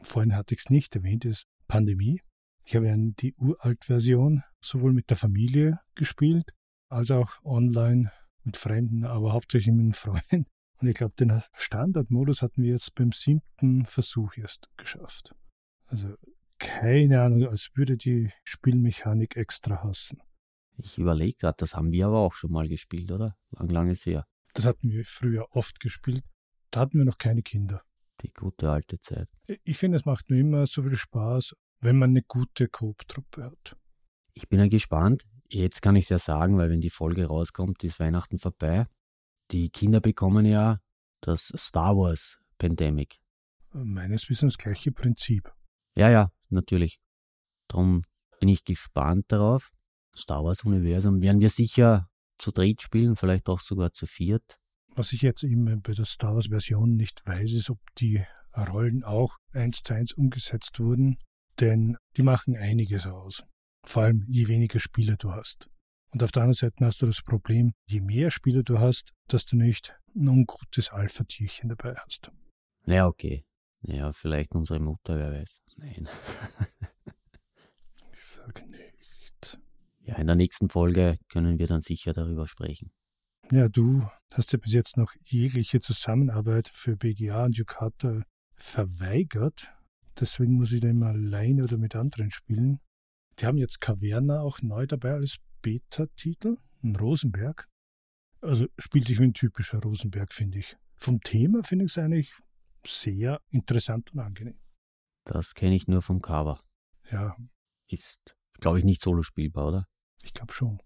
vorhin 0.00 0.36
hatte 0.36 0.54
ich 0.54 0.60
es 0.60 0.70
nicht 0.70 0.94
erwähnt, 0.94 1.24
ist 1.24 1.48
Pandemie. 1.66 2.20
Ich 2.64 2.76
habe 2.76 2.86
ja 2.86 2.94
die 2.96 3.34
Uralt-Version 3.34 4.44
sowohl 4.60 4.92
mit 4.92 5.10
der 5.10 5.16
Familie 5.16 5.80
gespielt, 5.96 6.52
als 6.88 7.10
auch 7.10 7.44
online 7.44 8.12
mit 8.44 8.56
Fremden, 8.56 9.04
aber 9.04 9.32
hauptsächlich 9.32 9.74
mit 9.74 9.82
einem 9.82 9.92
Freund. 9.92 10.22
Und 10.78 10.86
ich 10.86 10.94
glaube, 10.94 11.14
den 11.18 11.42
Standardmodus 11.54 12.40
hatten 12.40 12.62
wir 12.62 12.70
jetzt 12.70 12.94
beim 12.94 13.10
siebten 13.10 13.84
Versuch 13.86 14.36
erst 14.36 14.68
geschafft. 14.76 15.34
Also 15.86 16.14
keine 16.60 17.20
Ahnung, 17.20 17.48
als 17.48 17.70
würde 17.74 17.96
die 17.96 18.30
Spielmechanik 18.44 19.36
extra 19.36 19.82
hassen. 19.82 20.20
Ich 20.78 20.98
überlege 20.98 21.36
gerade, 21.38 21.56
das 21.58 21.74
haben 21.74 21.90
wir 21.90 22.06
aber 22.06 22.18
auch 22.18 22.34
schon 22.34 22.52
mal 22.52 22.68
gespielt, 22.68 23.10
oder? 23.10 23.36
Lang, 23.50 23.68
lange 23.68 23.94
sehr. 23.94 24.26
Das 24.52 24.64
hatten 24.64 24.90
wir 24.90 25.04
früher 25.04 25.46
oft 25.50 25.80
gespielt. 25.80 26.24
Da 26.70 26.80
hatten 26.80 26.98
wir 26.98 27.04
noch 27.04 27.18
keine 27.18 27.42
Kinder. 27.42 27.82
Die 28.22 28.32
gute 28.32 28.70
alte 28.70 28.98
Zeit. 29.00 29.28
Ich 29.64 29.78
finde, 29.78 29.98
es 29.98 30.04
macht 30.04 30.30
nur 30.30 30.38
immer 30.38 30.66
so 30.66 30.82
viel 30.82 30.96
Spaß, 30.96 31.54
wenn 31.80 31.98
man 31.98 32.10
eine 32.10 32.22
gute 32.22 32.68
Coop-Truppe 32.68 33.44
hat. 33.44 33.76
Ich 34.34 34.48
bin 34.48 34.58
ja 34.58 34.68
gespannt. 34.68 35.24
Jetzt 35.48 35.80
kann 35.80 35.96
ich 35.96 36.04
es 36.04 36.08
ja 36.10 36.18
sagen, 36.18 36.58
weil 36.58 36.70
wenn 36.70 36.80
die 36.80 36.90
Folge 36.90 37.26
rauskommt, 37.26 37.84
ist 37.84 38.00
Weihnachten 38.00 38.38
vorbei. 38.38 38.86
Die 39.50 39.70
Kinder 39.70 40.00
bekommen 40.00 40.44
ja 40.44 40.80
das 41.20 41.52
Star 41.56 41.96
Wars 41.96 42.38
Pandemic. 42.58 43.18
Meines 43.72 44.28
Wissens 44.28 44.58
gleiche 44.58 44.90
Prinzip. 44.90 45.52
Ja, 45.94 46.10
ja, 46.10 46.30
natürlich. 46.50 47.00
Darum 47.68 48.02
bin 48.40 48.48
ich 48.48 48.64
gespannt 48.64 49.26
darauf. 49.28 49.72
Star 50.16 50.44
Wars 50.44 50.64
Universum 50.64 51.20
werden 51.20 51.40
wir 51.40 51.50
sicher 51.50 52.08
zu 52.38 52.50
dritt 52.50 52.82
spielen, 52.82 53.16
vielleicht 53.16 53.48
auch 53.48 53.60
sogar 53.60 53.92
zu 53.92 54.06
viert. 54.06 54.58
Was 54.94 55.12
ich 55.12 55.22
jetzt 55.22 55.44
eben 55.44 55.82
bei 55.82 55.92
der 55.92 56.04
Star 56.04 56.34
Wars 56.34 56.46
Version 56.46 56.96
nicht 56.96 57.26
weiß, 57.26 57.52
ist, 57.52 57.70
ob 57.70 57.78
die 57.98 58.22
Rollen 58.56 59.04
auch 59.04 59.36
eins 59.52 59.82
zu 59.82 59.94
eins 59.94 60.12
umgesetzt 60.12 60.80
wurden, 60.80 61.18
denn 61.60 61.96
die 62.16 62.22
machen 62.22 62.56
einiges 62.56 63.06
aus. 63.06 63.44
Vor 63.84 64.04
allem, 64.04 64.24
je 64.28 64.48
weniger 64.48 64.80
Spieler 64.80 65.16
du 65.16 65.32
hast. 65.32 65.68
Und 66.12 66.22
auf 66.22 66.32
der 66.32 66.44
anderen 66.44 66.54
Seite 66.54 66.84
hast 66.84 67.02
du 67.02 67.06
das 67.06 67.22
Problem, 67.22 67.74
je 67.86 68.00
mehr 68.00 68.30
Spieler 68.30 68.62
du 68.62 68.78
hast, 68.78 69.12
dass 69.28 69.44
du 69.44 69.56
nicht 69.56 69.94
ein 70.14 70.28
ungutes 70.28 70.90
Alpha-Tierchen 70.90 71.68
dabei 71.68 71.94
hast. 71.96 72.30
Ja, 72.86 73.06
okay. 73.06 73.44
Ja, 73.82 74.12
vielleicht 74.12 74.54
unsere 74.54 74.80
Mutter, 74.80 75.18
wer 75.18 75.32
weiß. 75.32 75.60
Nein. 75.76 76.08
ich 78.12 78.20
sag 78.20 78.66
nicht. 78.66 78.85
Ja, 80.06 80.16
in 80.16 80.28
der 80.28 80.36
nächsten 80.36 80.68
Folge 80.68 81.18
können 81.28 81.58
wir 81.58 81.66
dann 81.66 81.80
sicher 81.80 82.12
darüber 82.12 82.46
sprechen. 82.46 82.92
Ja, 83.50 83.68
du 83.68 84.08
hast 84.32 84.52
ja 84.52 84.58
bis 84.58 84.72
jetzt 84.72 84.96
noch 84.96 85.12
jegliche 85.24 85.80
Zusammenarbeit 85.80 86.68
für 86.68 86.96
BGA 86.96 87.44
und 87.44 87.56
Yukata 87.56 88.22
verweigert. 88.54 89.72
Deswegen 90.18 90.54
muss 90.54 90.72
ich 90.72 90.80
da 90.80 90.88
immer 90.88 91.08
alleine 91.08 91.64
oder 91.64 91.76
mit 91.76 91.96
anderen 91.96 92.30
spielen. 92.30 92.78
Die 93.38 93.46
haben 93.46 93.58
jetzt 93.58 93.80
Caverna 93.80 94.40
auch 94.40 94.62
neu 94.62 94.86
dabei 94.86 95.14
als 95.14 95.36
Beta-Titel, 95.62 96.56
ein 96.82 96.96
Rosenberg. 96.96 97.68
Also 98.40 98.66
spielt 98.78 99.06
sich 99.08 99.18
wie 99.18 99.24
ein 99.24 99.34
typischer 99.34 99.80
Rosenberg, 99.80 100.32
finde 100.32 100.58
ich. 100.58 100.76
Vom 100.94 101.20
Thema 101.20 101.62
finde 101.64 101.84
ich 101.84 101.92
es 101.92 101.98
eigentlich 101.98 102.32
sehr 102.86 103.40
interessant 103.50 104.12
und 104.12 104.20
angenehm. 104.20 104.58
Das 105.24 105.54
kenne 105.54 105.74
ich 105.74 105.88
nur 105.88 106.02
vom 106.02 106.22
Cover. 106.22 106.62
Ja. 107.10 107.36
Ist, 107.88 108.36
glaube 108.60 108.78
ich, 108.78 108.84
nicht 108.84 109.02
solo 109.02 109.22
spielbar, 109.22 109.68
oder? 109.68 109.86
Ich 110.36 110.38
glaube 110.38 110.52
schon. 110.52 110.82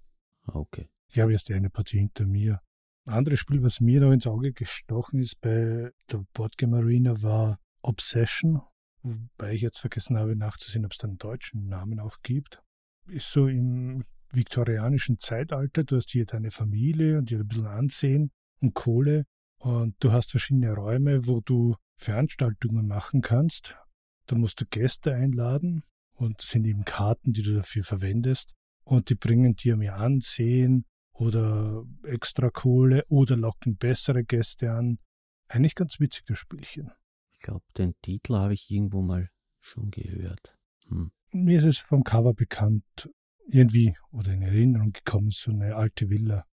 Ah, 0.46 0.54
okay. 0.54 0.88
Ich 1.08 1.18
habe 1.18 1.32
erst 1.32 1.50
eine 1.50 1.70
Partie 1.70 1.98
hinter 1.98 2.24
mir. 2.24 2.60
Ein 3.04 3.14
anderes 3.14 3.40
Spiel, 3.40 3.64
was 3.64 3.80
mir 3.80 4.00
noch 4.00 4.12
ins 4.12 4.28
Auge 4.28 4.52
gestochen 4.52 5.18
ist 5.18 5.40
bei 5.40 5.90
der 6.08 6.24
Boardgame 6.34 6.76
Arena, 6.76 7.20
war 7.20 7.58
Obsession. 7.82 8.62
Wobei 9.02 9.54
ich 9.54 9.62
jetzt 9.62 9.80
vergessen 9.80 10.16
habe 10.16 10.36
nachzusehen, 10.36 10.84
ob 10.84 10.92
es 10.92 10.98
da 10.98 11.08
einen 11.08 11.18
deutschen 11.18 11.66
Namen 11.66 11.98
auch 11.98 12.18
gibt. 12.22 12.62
Ist 13.08 13.32
so 13.32 13.48
im 13.48 14.04
viktorianischen 14.32 15.18
Zeitalter. 15.18 15.82
Du 15.82 15.96
hast 15.96 16.10
hier 16.10 16.26
deine 16.26 16.52
Familie 16.52 17.18
und 17.18 17.30
dir 17.30 17.40
ein 17.40 17.48
bisschen 17.48 17.66
Ansehen 17.66 18.30
und 18.60 18.74
Kohle. 18.74 19.24
Und 19.58 19.96
du 19.98 20.12
hast 20.12 20.30
verschiedene 20.30 20.72
Räume, 20.74 21.26
wo 21.26 21.40
du 21.40 21.74
Veranstaltungen 21.96 22.86
machen 22.86 23.20
kannst. 23.20 23.74
Da 24.26 24.36
musst 24.36 24.60
du 24.60 24.66
Gäste 24.66 25.12
einladen 25.12 25.82
und 26.12 26.38
das 26.38 26.50
sind 26.50 26.64
eben 26.66 26.84
Karten, 26.84 27.32
die 27.32 27.42
du 27.42 27.52
dafür 27.52 27.82
verwendest. 27.82 28.54
Und 28.90 29.08
die 29.08 29.14
bringen 29.14 29.54
dir 29.54 29.76
mehr 29.76 29.98
Ansehen 29.98 30.84
oder 31.12 31.84
extra 32.02 32.50
Kohle 32.50 33.04
oder 33.08 33.36
locken 33.36 33.76
bessere 33.76 34.24
Gäste 34.24 34.72
an. 34.72 34.98
Eigentlich 35.46 35.76
ganz 35.76 36.00
witzig, 36.00 36.24
das 36.26 36.38
Spielchen. 36.38 36.90
Ich 37.32 37.38
glaube, 37.38 37.64
den 37.78 37.94
Titel 38.02 38.34
habe 38.34 38.54
ich 38.54 38.68
irgendwo 38.68 39.00
mal 39.00 39.30
schon 39.60 39.92
gehört. 39.92 40.58
Hm. 40.88 41.12
Mir 41.30 41.58
ist 41.58 41.66
es 41.66 41.78
vom 41.78 42.02
Cover 42.02 42.34
bekannt, 42.34 43.08
irgendwie 43.46 43.94
oder 44.10 44.32
in 44.32 44.42
Erinnerung 44.42 44.90
gekommen, 44.90 45.30
so 45.30 45.52
eine 45.52 45.76
alte 45.76 46.10
Villa. 46.10 46.44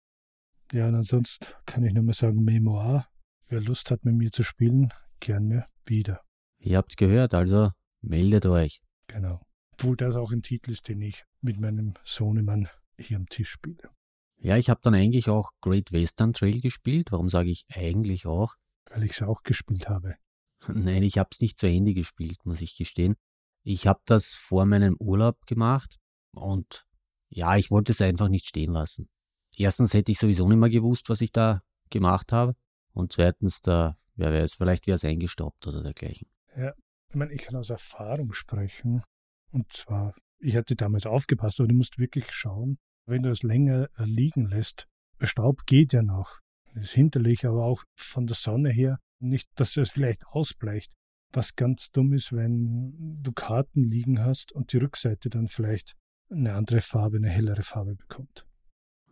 Ja, 0.72 0.88
und 0.88 0.96
ansonsten 0.96 1.46
kann 1.64 1.84
ich 1.84 1.94
nur 1.94 2.04
mal 2.04 2.12
sagen, 2.12 2.44
Memoir. 2.44 3.06
Wer 3.48 3.62
Lust 3.62 3.90
hat, 3.90 4.04
mit 4.04 4.14
mir 4.14 4.30
zu 4.30 4.42
spielen, 4.42 4.92
gerne 5.20 5.64
wieder. 5.86 6.20
Ihr 6.58 6.76
habt 6.76 6.98
gehört, 6.98 7.32
also 7.32 7.70
meldet 8.02 8.44
euch. 8.44 8.82
Genau. 9.06 9.40
Obwohl 9.78 9.96
das 9.96 10.16
auch 10.16 10.32
ein 10.32 10.42
Titel 10.42 10.70
ist, 10.70 10.88
den 10.88 11.02
ich 11.02 11.24
mit 11.42 11.60
meinem 11.60 11.94
Sohnemann 12.02 12.68
hier 12.98 13.18
am 13.18 13.28
Tisch 13.28 13.50
spiele. 13.50 13.90
Ja, 14.38 14.56
ich 14.56 14.70
habe 14.70 14.80
dann 14.82 14.94
eigentlich 14.94 15.28
auch 15.28 15.50
Great 15.60 15.92
Western 15.92 16.32
Trail 16.32 16.60
gespielt. 16.60 17.12
Warum 17.12 17.28
sage 17.28 17.50
ich 17.50 17.66
eigentlich 17.74 18.26
auch? 18.26 18.54
Weil 18.90 19.04
ich 19.04 19.12
es 19.12 19.22
auch 19.22 19.42
gespielt 19.42 19.88
habe. 19.88 20.16
Nein, 20.68 21.02
ich 21.02 21.18
habe 21.18 21.28
es 21.30 21.40
nicht 21.40 21.58
zu 21.58 21.68
Ende 21.68 21.92
gespielt, 21.92 22.38
muss 22.44 22.62
ich 22.62 22.74
gestehen. 22.74 23.16
Ich 23.64 23.86
habe 23.86 24.00
das 24.06 24.34
vor 24.34 24.64
meinem 24.64 24.96
Urlaub 24.98 25.44
gemacht 25.46 25.98
und 26.32 26.86
ja, 27.28 27.56
ich 27.56 27.70
wollte 27.70 27.92
es 27.92 28.00
einfach 28.00 28.28
nicht 28.28 28.46
stehen 28.46 28.72
lassen. 28.72 29.10
Erstens 29.56 29.92
hätte 29.92 30.12
ich 30.12 30.18
sowieso 30.18 30.48
nicht 30.48 30.58
mehr 30.58 30.70
gewusst, 30.70 31.10
was 31.10 31.20
ich 31.20 31.32
da 31.32 31.62
gemacht 31.90 32.32
habe. 32.32 32.54
Und 32.92 33.12
zweitens, 33.12 33.60
da, 33.60 33.98
wer 34.14 34.32
weiß, 34.32 34.54
vielleicht 34.54 34.86
wäre 34.86 34.96
es 34.96 35.04
eingestaubt 35.04 35.66
oder 35.66 35.82
dergleichen. 35.82 36.28
Ja, 36.56 36.72
ich 37.08 37.14
meine, 37.14 37.32
ich 37.32 37.42
kann 37.42 37.56
aus 37.56 37.70
Erfahrung 37.70 38.32
sprechen. 38.32 39.02
Und 39.50 39.72
zwar, 39.72 40.14
ich 40.38 40.56
hatte 40.56 40.76
damals 40.76 41.06
aufgepasst, 41.06 41.60
aber 41.60 41.68
du 41.68 41.74
musst 41.74 41.98
wirklich 41.98 42.30
schauen, 42.30 42.78
wenn 43.06 43.22
du 43.22 43.30
es 43.30 43.42
länger 43.42 43.88
liegen 43.98 44.46
lässt, 44.46 44.86
Staub 45.20 45.64
geht 45.66 45.92
ja 45.92 46.02
noch. 46.02 46.40
Das 46.74 46.84
ist 46.84 46.92
hinterlich, 46.92 47.46
aber 47.46 47.64
auch 47.64 47.84
von 47.94 48.26
der 48.26 48.36
Sonne 48.36 48.70
her. 48.70 48.98
Nicht, 49.18 49.48
dass 49.54 49.76
es 49.76 49.90
vielleicht 49.90 50.26
ausbleicht. 50.26 50.92
Was 51.32 51.56
ganz 51.56 51.90
dumm 51.90 52.12
ist, 52.12 52.32
wenn 52.32 53.22
du 53.22 53.32
Karten 53.32 53.84
liegen 53.84 54.22
hast 54.22 54.52
und 54.52 54.72
die 54.72 54.78
Rückseite 54.78 55.30
dann 55.30 55.48
vielleicht 55.48 55.94
eine 56.30 56.54
andere 56.54 56.80
Farbe, 56.80 57.16
eine 57.16 57.30
hellere 57.30 57.62
Farbe 57.62 57.94
bekommt. 57.94 58.46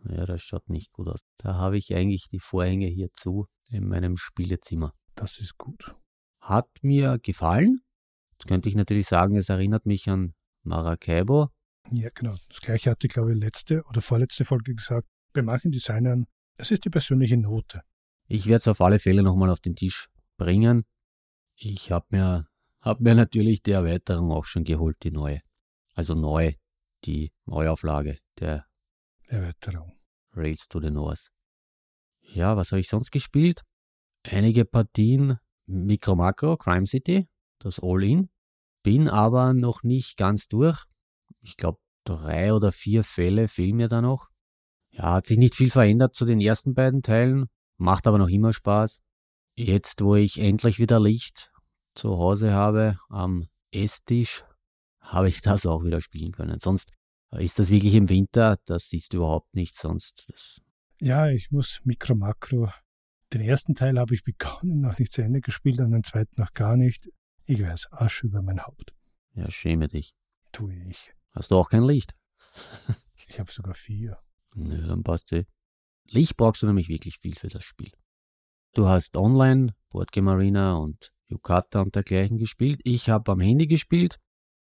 Ja, 0.09 0.25
das 0.25 0.43
schaut 0.43 0.69
nicht 0.69 0.91
gut 0.91 1.07
aus. 1.07 1.21
Da 1.37 1.55
habe 1.55 1.77
ich 1.77 1.95
eigentlich 1.95 2.27
die 2.27 2.39
Vorhänge 2.39 2.87
hier 2.87 3.11
zu 3.11 3.47
in 3.69 3.87
meinem 3.87 4.17
Spielezimmer. 4.17 4.93
Das 5.15 5.39
ist 5.39 5.57
gut. 5.57 5.95
Hat 6.39 6.69
mir 6.83 7.17
gefallen. 7.17 7.81
Jetzt 8.35 8.47
könnte 8.47 8.69
ich 8.69 8.75
natürlich 8.75 9.07
sagen, 9.07 9.37
es 9.37 9.49
erinnert 9.49 9.85
mich 9.85 10.09
an 10.09 10.33
Maracaibo. 10.63 11.49
Ja, 11.91 12.09
genau. 12.13 12.35
Das 12.49 12.61
gleiche 12.61 12.91
hatte 12.91 13.07
ich, 13.07 13.13
glaube 13.13 13.33
ich, 13.33 13.39
letzte 13.39 13.83
oder 13.83 14.01
vorletzte 14.01 14.45
Folge 14.45 14.73
gesagt. 14.73 15.07
Bei 15.33 15.41
manchen 15.41 15.71
Designern, 15.71 16.25
es 16.57 16.71
ist 16.71 16.85
die 16.85 16.89
persönliche 16.89 17.37
Note. 17.37 17.81
Ich 18.27 18.47
werde 18.47 18.57
es 18.57 18.67
auf 18.67 18.81
alle 18.81 18.99
Fälle 18.99 19.23
nochmal 19.23 19.49
auf 19.49 19.59
den 19.59 19.75
Tisch 19.75 20.07
bringen. 20.37 20.85
Ich 21.55 21.91
habe 21.91 22.05
mir, 22.09 22.47
hab 22.81 22.99
mir 22.99 23.15
natürlich 23.15 23.61
die 23.61 23.71
Erweiterung 23.71 24.31
auch 24.31 24.45
schon 24.45 24.63
geholt, 24.63 24.97
die 25.03 25.11
neue. 25.11 25.41
Also 25.93 26.15
neu, 26.15 26.53
die 27.05 27.31
Neuauflage 27.45 28.19
der 28.39 28.65
Erweiterung. 29.27 29.93
Rails 30.35 30.67
to 30.67 30.81
the 30.81 30.91
North. 30.91 31.31
Ja, 32.21 32.57
was 32.57 32.71
habe 32.71 32.79
ich 32.79 32.89
sonst 32.89 33.11
gespielt? 33.11 33.61
Einige 34.23 34.65
Partien 34.65 35.37
Micro 35.67 36.15
Macro, 36.15 36.57
Crime 36.57 36.85
City, 36.85 37.27
das 37.65 37.79
All-In. 37.81 38.29
Bin 38.83 39.09
aber 39.09 39.53
noch 39.53 39.83
nicht 39.83 40.17
ganz 40.17 40.47
durch. 40.47 40.85
Ich 41.41 41.57
glaube, 41.57 41.79
drei 42.05 42.53
oder 42.53 42.71
vier 42.71 43.03
Fälle 43.03 43.47
fehlen 43.47 43.77
mir 43.77 43.87
da 43.87 44.01
noch. 44.01 44.29
Ja, 44.91 45.13
hat 45.13 45.25
sich 45.25 45.37
nicht 45.37 45.55
viel 45.55 45.71
verändert 45.71 46.15
zu 46.15 46.25
den 46.25 46.39
ersten 46.39 46.73
beiden 46.73 47.01
Teilen, 47.01 47.47
macht 47.77 48.07
aber 48.07 48.17
noch 48.17 48.29
immer 48.29 48.53
Spaß. 48.53 49.01
Jetzt, 49.57 50.01
wo 50.01 50.15
ich 50.15 50.39
endlich 50.39 50.79
wieder 50.79 50.99
Licht 50.99 51.51
zu 51.95 52.17
Hause 52.17 52.53
habe 52.53 52.97
am 53.09 53.47
Esstisch, 53.71 54.45
habe 54.99 55.27
ich 55.27 55.41
das 55.41 55.65
auch 55.65 55.83
wieder 55.83 56.01
spielen 56.01 56.31
können. 56.31 56.59
Sonst 56.59 56.91
ist 57.31 57.59
das 57.59 57.69
wirklich 57.69 57.95
im 57.95 58.09
Winter? 58.09 58.57
Das 58.65 58.89
du 58.89 59.17
überhaupt 59.17 59.55
nicht 59.55 59.75
sonst. 59.75 60.29
Das 60.31 60.61
ja, 60.99 61.29
ich 61.29 61.51
muss 61.51 61.81
Mikro 61.83 62.15
Makro. 62.15 62.69
Den 63.33 63.41
ersten 63.41 63.75
Teil 63.75 63.99
habe 63.99 64.13
ich 64.13 64.23
begonnen, 64.23 64.81
noch 64.81 64.97
nicht 64.97 65.11
zu 65.11 65.21
Ende 65.21 65.41
gespielt, 65.41 65.79
und 65.79 65.91
den 65.91 66.03
zweiten 66.03 66.39
noch 66.39 66.53
gar 66.53 66.77
nicht. 66.77 67.09
Ich 67.47 67.61
weiß, 67.61 67.91
Asche 67.91 68.25
über 68.25 68.41
mein 68.41 68.65
Haupt. 68.65 68.95
Ja, 69.33 69.49
schäme 69.51 69.87
dich. 69.87 70.15
Tue 70.51 70.73
ich. 70.89 71.13
Hast 71.31 71.51
du 71.51 71.57
auch 71.57 71.69
kein 71.69 71.83
Licht? 71.83 72.15
ich 73.27 73.39
habe 73.39 73.51
sogar 73.51 73.75
vier. 73.75 74.17
Nö, 74.55 74.87
dann 74.87 75.03
passt 75.03 75.31
eh. 75.33 75.45
Licht 76.05 76.37
brauchst 76.37 76.63
du 76.63 76.67
nämlich 76.67 76.89
wirklich 76.89 77.19
viel 77.19 77.35
für 77.35 77.49
das 77.49 77.63
Spiel. 77.63 77.91
Du 78.73 78.87
hast 78.87 79.15
online 79.15 79.75
Boardgame 79.89 80.31
Arena 80.31 80.73
und 80.73 81.13
Yukata 81.27 81.81
und 81.81 81.95
dergleichen 81.95 82.37
gespielt. 82.37 82.79
Ich 82.83 83.09
habe 83.09 83.31
am 83.31 83.41
Handy 83.41 83.67
gespielt. 83.67 84.17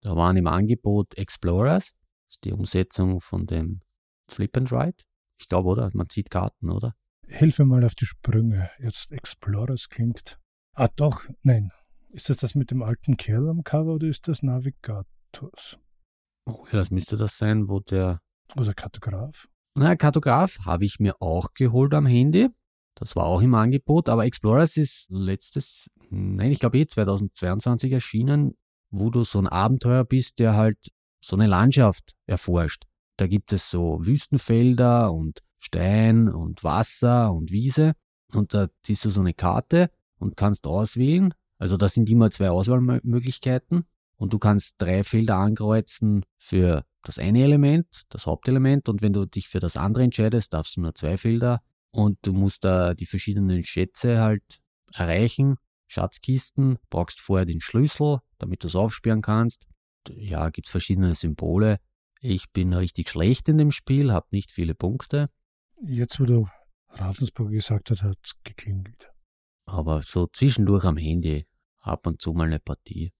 Da 0.02 0.14
waren 0.14 0.36
im 0.36 0.46
Angebot 0.46 1.16
Explorers. 1.16 1.94
Das 2.26 2.36
ist 2.36 2.44
die 2.44 2.52
Umsetzung 2.52 3.20
von 3.20 3.46
dem 3.46 3.80
Flip 4.28 4.56
and 4.56 4.70
Ride. 4.70 5.02
Ich 5.40 5.48
glaube, 5.48 5.68
oder? 5.70 5.90
Man 5.94 6.08
zieht 6.08 6.30
Karten, 6.30 6.70
oder? 6.70 6.94
Hilf 7.26 7.58
mir 7.58 7.64
mal 7.64 7.84
auf 7.84 7.94
die 7.94 8.06
Sprünge. 8.06 8.70
Jetzt 8.78 9.10
Explorers 9.10 9.88
klingt. 9.88 10.38
Ah, 10.74 10.88
doch, 10.88 11.28
nein. 11.42 11.72
Ist 12.10 12.30
das 12.30 12.38
das 12.38 12.54
mit 12.54 12.70
dem 12.70 12.82
alten 12.82 13.16
Kerl 13.16 13.48
am 13.48 13.64
Cover 13.64 13.94
oder 13.94 14.06
ist 14.06 14.28
das 14.28 14.42
Navigators? 14.42 15.78
Oh, 16.46 16.64
ja, 16.72 16.78
das 16.78 16.90
müsste 16.90 17.16
das 17.16 17.36
sein, 17.36 17.68
wo 17.68 17.80
der. 17.80 18.20
Oder 18.56 18.72
Kartograf? 18.72 19.48
Na, 19.74 19.94
Kartograf 19.96 20.58
habe 20.64 20.84
ich 20.84 20.98
mir 20.98 21.20
auch 21.20 21.52
geholt 21.54 21.92
am 21.94 22.06
Handy. 22.06 22.48
Das 22.94 23.14
war 23.14 23.26
auch 23.26 23.42
im 23.42 23.54
Angebot, 23.54 24.08
aber 24.08 24.24
Explorers 24.24 24.76
ist 24.76 25.06
letztes, 25.10 25.88
nein, 26.10 26.50
ich 26.50 26.58
glaube 26.58 26.78
eh 26.78 26.86
2022 26.86 27.92
erschienen, 27.92 28.56
wo 28.90 29.10
du 29.10 29.22
so 29.22 29.38
ein 29.38 29.46
Abenteuer 29.46 30.04
bist, 30.04 30.40
der 30.40 30.56
halt 30.56 30.78
so 31.20 31.36
eine 31.36 31.46
Landschaft 31.46 32.16
erforscht. 32.26 32.84
Da 33.16 33.26
gibt 33.26 33.52
es 33.52 33.70
so 33.70 33.98
Wüstenfelder 34.00 35.12
und 35.12 35.42
Stein 35.58 36.28
und 36.28 36.64
Wasser 36.64 37.32
und 37.32 37.52
Wiese 37.52 37.94
und 38.32 38.54
da 38.54 38.68
ziehst 38.82 39.04
du 39.04 39.10
so 39.10 39.20
eine 39.20 39.34
Karte 39.34 39.90
und 40.18 40.36
kannst 40.36 40.66
auswählen. 40.66 41.34
Also 41.58 41.76
da 41.76 41.88
sind 41.88 42.08
immer 42.08 42.30
zwei 42.30 42.50
Auswahlmöglichkeiten 42.50 43.84
und 44.16 44.32
du 44.32 44.38
kannst 44.38 44.76
drei 44.78 45.04
Felder 45.04 45.36
ankreuzen 45.36 46.24
für 46.38 46.84
das 47.02 47.18
eine 47.18 47.42
Element, 47.42 47.86
das 48.10 48.26
Hauptelement 48.26 48.88
und 48.88 49.02
wenn 49.02 49.12
du 49.12 49.26
dich 49.26 49.48
für 49.48 49.60
das 49.60 49.76
andere 49.76 50.04
entscheidest, 50.04 50.52
darfst 50.54 50.76
du 50.76 50.82
nur 50.82 50.94
zwei 50.94 51.16
Felder 51.16 51.62
und 51.90 52.18
du 52.22 52.32
musst 52.32 52.64
da 52.64 52.94
die 52.94 53.06
verschiedenen 53.06 53.62
Schätze 53.64 54.20
halt 54.20 54.60
erreichen. 54.92 55.56
Schatzkisten, 55.86 56.78
brauchst 56.90 57.20
vorher 57.20 57.46
den 57.46 57.60
Schlüssel, 57.60 58.18
damit 58.36 58.62
du 58.62 58.66
es 58.66 58.76
aufsperren 58.76 59.22
kannst 59.22 59.66
ja, 60.16 60.48
gibt 60.50 60.66
es 60.66 60.70
verschiedene 60.70 61.14
Symbole. 61.14 61.80
Ich 62.20 62.50
bin 62.50 62.72
richtig 62.72 63.08
schlecht 63.08 63.48
in 63.48 63.58
dem 63.58 63.70
Spiel, 63.70 64.12
habe 64.12 64.26
nicht 64.30 64.50
viele 64.50 64.74
Punkte. 64.74 65.28
Jetzt, 65.82 66.18
wo 66.18 66.24
du 66.24 66.48
Ravensburg 66.88 67.50
gesagt 67.50 67.90
hast, 67.90 68.02
hat 68.02 68.18
es 68.22 68.32
geklingelt. 68.42 69.10
Aber 69.66 70.02
so 70.02 70.26
zwischendurch 70.26 70.84
am 70.84 70.96
Handy, 70.96 71.46
ab 71.82 72.06
und 72.06 72.20
zu 72.20 72.32
mal 72.32 72.46
eine 72.46 72.58
Partie. 72.58 73.12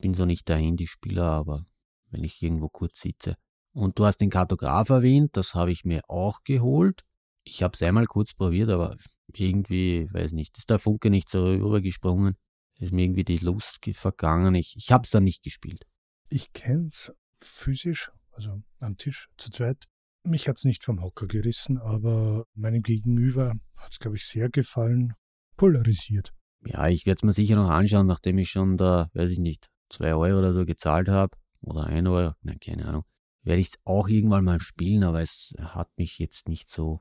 Bin 0.00 0.14
so 0.14 0.24
nicht 0.24 0.48
der 0.48 0.56
Handyspieler, 0.56 1.24
aber 1.24 1.66
wenn 2.10 2.24
ich 2.24 2.42
irgendwo 2.42 2.68
kurz 2.68 3.00
sitze. 3.00 3.36
Und 3.72 3.98
du 3.98 4.04
hast 4.04 4.18
den 4.18 4.30
Kartograf 4.30 4.88
erwähnt, 4.88 5.36
das 5.36 5.54
habe 5.54 5.72
ich 5.72 5.84
mir 5.84 6.02
auch 6.08 6.44
geholt. 6.44 7.02
Ich 7.42 7.62
habe 7.62 7.74
es 7.74 7.82
einmal 7.82 8.06
kurz 8.06 8.32
probiert, 8.32 8.70
aber 8.70 8.96
irgendwie, 9.34 10.08
weiß 10.12 10.32
nicht, 10.32 10.56
ist 10.56 10.70
der 10.70 10.78
Funke 10.78 11.10
nicht 11.10 11.28
so 11.28 11.44
rübergesprungen. 11.44 12.36
Ist 12.78 12.92
mir 12.92 13.02
irgendwie 13.02 13.24
die 13.24 13.38
Lust 13.38 13.78
vergangen. 13.92 14.54
Ich, 14.54 14.74
ich 14.76 14.90
habe 14.90 15.02
es 15.04 15.10
dann 15.10 15.24
nicht 15.24 15.42
gespielt. 15.42 15.84
Ich 16.28 16.52
kenne 16.52 16.88
es 16.88 17.12
physisch, 17.40 18.10
also 18.32 18.62
am 18.78 18.96
Tisch 18.96 19.28
zu 19.36 19.50
zweit. 19.50 19.84
Mich 20.24 20.48
hat 20.48 20.56
es 20.56 20.64
nicht 20.64 20.84
vom 20.84 21.02
Hocker 21.02 21.26
gerissen, 21.26 21.78
aber 21.78 22.46
meinem 22.54 22.82
Gegenüber 22.82 23.52
hat 23.76 23.92
es, 23.92 23.98
glaube 23.98 24.16
ich, 24.16 24.26
sehr 24.26 24.48
gefallen. 24.48 25.12
Polarisiert. 25.56 26.32
Ja, 26.66 26.88
ich 26.88 27.06
werde 27.06 27.18
es 27.18 27.24
mir 27.24 27.32
sicher 27.32 27.56
noch 27.56 27.68
anschauen, 27.68 28.06
nachdem 28.06 28.38
ich 28.38 28.50
schon 28.50 28.76
da, 28.76 29.10
weiß 29.14 29.30
ich 29.30 29.38
nicht, 29.38 29.68
zwei 29.88 30.14
Euro 30.14 30.38
oder 30.38 30.52
so 30.52 30.64
gezahlt 30.64 31.08
habe. 31.08 31.36
Oder 31.60 31.84
ein 31.84 32.06
Euro, 32.06 32.34
nein, 32.42 32.60
keine 32.60 32.86
Ahnung. 32.86 33.04
Werde 33.42 33.60
ich 33.60 33.68
es 33.68 33.78
auch 33.84 34.08
irgendwann 34.08 34.44
mal 34.44 34.60
spielen, 34.60 35.04
aber 35.04 35.20
es 35.20 35.54
hat 35.58 35.90
mich 35.96 36.18
jetzt 36.18 36.48
nicht 36.48 36.70
so. 36.70 37.00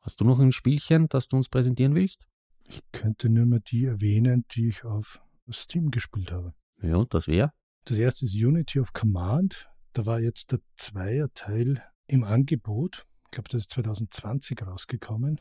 Hast 0.00 0.20
du 0.20 0.24
noch 0.24 0.40
ein 0.40 0.52
Spielchen, 0.52 1.08
das 1.08 1.28
du 1.28 1.36
uns 1.36 1.48
präsentieren 1.48 1.94
willst? 1.94 2.26
Ich 2.68 2.82
könnte 2.92 3.28
nur 3.28 3.46
mal 3.46 3.60
die 3.60 3.84
erwähnen, 3.84 4.44
die 4.52 4.68
ich 4.68 4.84
auf 4.84 5.20
Steam 5.50 5.90
gespielt 5.90 6.30
habe. 6.32 6.54
Ja, 6.80 6.96
und 6.96 7.12
das 7.14 7.28
wäre? 7.28 7.52
Das 7.84 7.98
erste 7.98 8.24
ist 8.24 8.34
Unity 8.34 8.80
of 8.80 8.92
Command. 8.92 9.68
Da 9.92 10.06
war 10.06 10.20
jetzt 10.20 10.52
der 10.52 10.60
Zweierteil 10.76 11.82
im 12.06 12.24
Angebot. 12.24 13.04
Ich 13.24 13.30
glaube, 13.32 13.48
das 13.50 13.62
ist 13.62 13.72
2020 13.72 14.62
rausgekommen. 14.62 15.40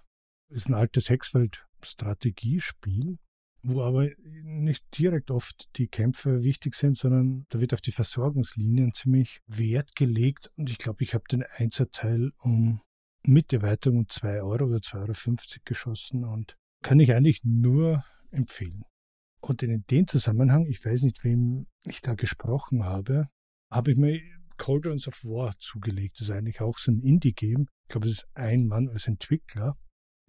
Ist 0.49 0.69
ein 0.69 0.73
altes 0.73 1.09
Hexfeld-Strategiespiel, 1.09 3.19
wo 3.63 3.81
aber 3.81 4.07
nicht 4.43 4.85
direkt 4.97 5.31
oft 5.31 5.69
die 5.77 5.87
Kämpfe 5.87 6.43
wichtig 6.43 6.75
sind, 6.75 6.97
sondern 6.97 7.45
da 7.49 7.59
wird 7.59 7.73
auf 7.73 7.81
die 7.81 7.91
Versorgungslinien 7.91 8.93
ziemlich 8.93 9.41
Wert 9.47 9.95
gelegt. 9.95 10.51
Und 10.55 10.69
ich 10.69 10.77
glaube, 10.77 11.03
ich 11.03 11.13
habe 11.13 11.23
den 11.29 11.43
Einserteil 11.43 12.31
um 12.39 12.81
mit 13.23 13.53
Erweiterung 13.53 13.99
um 13.99 14.09
2 14.09 14.41
Euro 14.41 14.65
oder 14.65 14.77
2,50 14.77 14.95
Euro 14.95 15.61
geschossen 15.65 16.23
und 16.23 16.57
kann 16.83 16.99
ich 16.99 17.13
eigentlich 17.13 17.43
nur 17.43 18.03
empfehlen. 18.31 18.83
Und 19.41 19.63
in 19.63 19.83
dem 19.89 20.07
Zusammenhang, 20.07 20.65
ich 20.65 20.83
weiß 20.83 21.03
nicht, 21.03 21.23
wem 21.23 21.67
ich 21.83 22.01
da 22.01 22.13
gesprochen 22.15 22.83
habe, 22.83 23.25
habe 23.71 23.91
ich 23.91 23.97
mir 23.97 24.19
Cauldrons 24.57 25.07
of 25.07 25.23
War 25.23 25.57
zugelegt. 25.57 26.19
Das 26.19 26.29
ist 26.29 26.35
eigentlich 26.35 26.61
auch 26.61 26.77
so 26.77 26.91
ein 26.91 27.01
Indie-Game. 27.01 27.67
Ich 27.83 27.89
glaube, 27.89 28.07
es 28.07 28.13
ist 28.13 28.27
ein 28.35 28.67
Mann 28.67 28.89
als 28.89 29.07
Entwickler. 29.07 29.75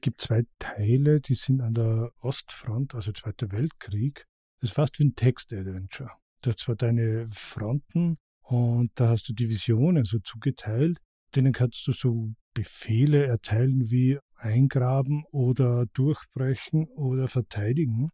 Gibt 0.03 0.20
zwei 0.20 0.42
Teile, 0.59 1.20
die 1.20 1.36
sind 1.36 1.61
an 1.61 1.74
der 1.74 2.11
Ostfront, 2.18 2.96
also 2.96 3.12
Zweiter 3.12 3.53
Weltkrieg. 3.53 4.26
Das 4.61 4.70
ist 4.70 4.74
fast 4.74 4.98
wie 4.98 5.05
ein 5.05 5.14
Text-Adventure. 5.14 6.11
Du 6.40 6.50
hast 6.50 6.59
zwar 6.59 6.74
deine 6.74 7.28
Fronten 7.30 8.18
und 8.40 8.90
da 8.96 9.11
hast 9.11 9.28
du 9.28 9.32
Divisionen 9.32 10.05
so 10.05 10.18
zugeteilt. 10.18 10.98
Denen 11.36 11.53
kannst 11.53 11.86
du 11.86 11.92
so 11.92 12.32
Befehle 12.53 13.26
erteilen 13.26 13.92
wie 13.92 14.18
eingraben 14.34 15.22
oder 15.30 15.86
durchbrechen 15.94 16.88
oder 16.96 17.28
verteidigen. 17.28 18.11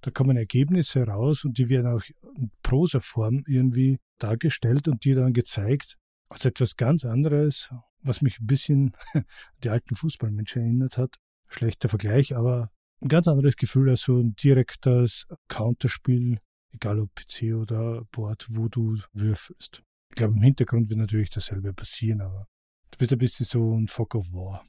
Da 0.00 0.12
kommen 0.12 0.36
Ergebnisse 0.36 1.02
raus 1.02 1.44
und 1.44 1.58
die 1.58 1.68
werden 1.68 1.88
auch 1.88 2.04
in 2.36 2.52
Prosaform 2.62 3.42
irgendwie 3.48 3.98
dargestellt 4.18 4.86
und 4.86 5.04
dir 5.04 5.16
dann 5.16 5.32
gezeigt 5.32 5.96
als 6.28 6.44
etwas 6.44 6.76
ganz 6.76 7.04
anderes, 7.04 7.68
was 8.00 8.22
mich 8.22 8.38
ein 8.38 8.46
bisschen 8.46 8.92
die 9.64 9.70
alten 9.70 9.96
Fußballmenschen 9.96 10.62
erinnert 10.62 10.98
hat. 10.98 11.16
Schlechter 11.52 11.88
Vergleich, 11.88 12.34
aber 12.34 12.70
ein 13.00 13.08
ganz 13.08 13.28
anderes 13.28 13.56
Gefühl 13.56 13.90
als 13.90 14.02
so 14.02 14.18
ein 14.18 14.34
direktes 14.34 15.26
Counterspiel, 15.48 16.38
egal 16.72 17.00
ob 17.00 17.14
PC 17.14 17.54
oder 17.54 18.04
Board, 18.12 18.46
wo 18.50 18.68
du 18.68 18.98
würfelst. 19.12 19.82
Ich 20.10 20.16
glaube, 20.16 20.34
im 20.34 20.42
Hintergrund 20.42 20.88
wird 20.88 20.98
natürlich 20.98 21.30
dasselbe 21.30 21.72
passieren, 21.72 22.20
aber 22.20 22.46
du 22.90 22.98
bist 22.98 23.12
ein 23.12 23.18
bisschen 23.18 23.46
so 23.46 23.76
ein 23.76 23.88
Fog 23.88 24.14
of 24.14 24.32
War. 24.32 24.64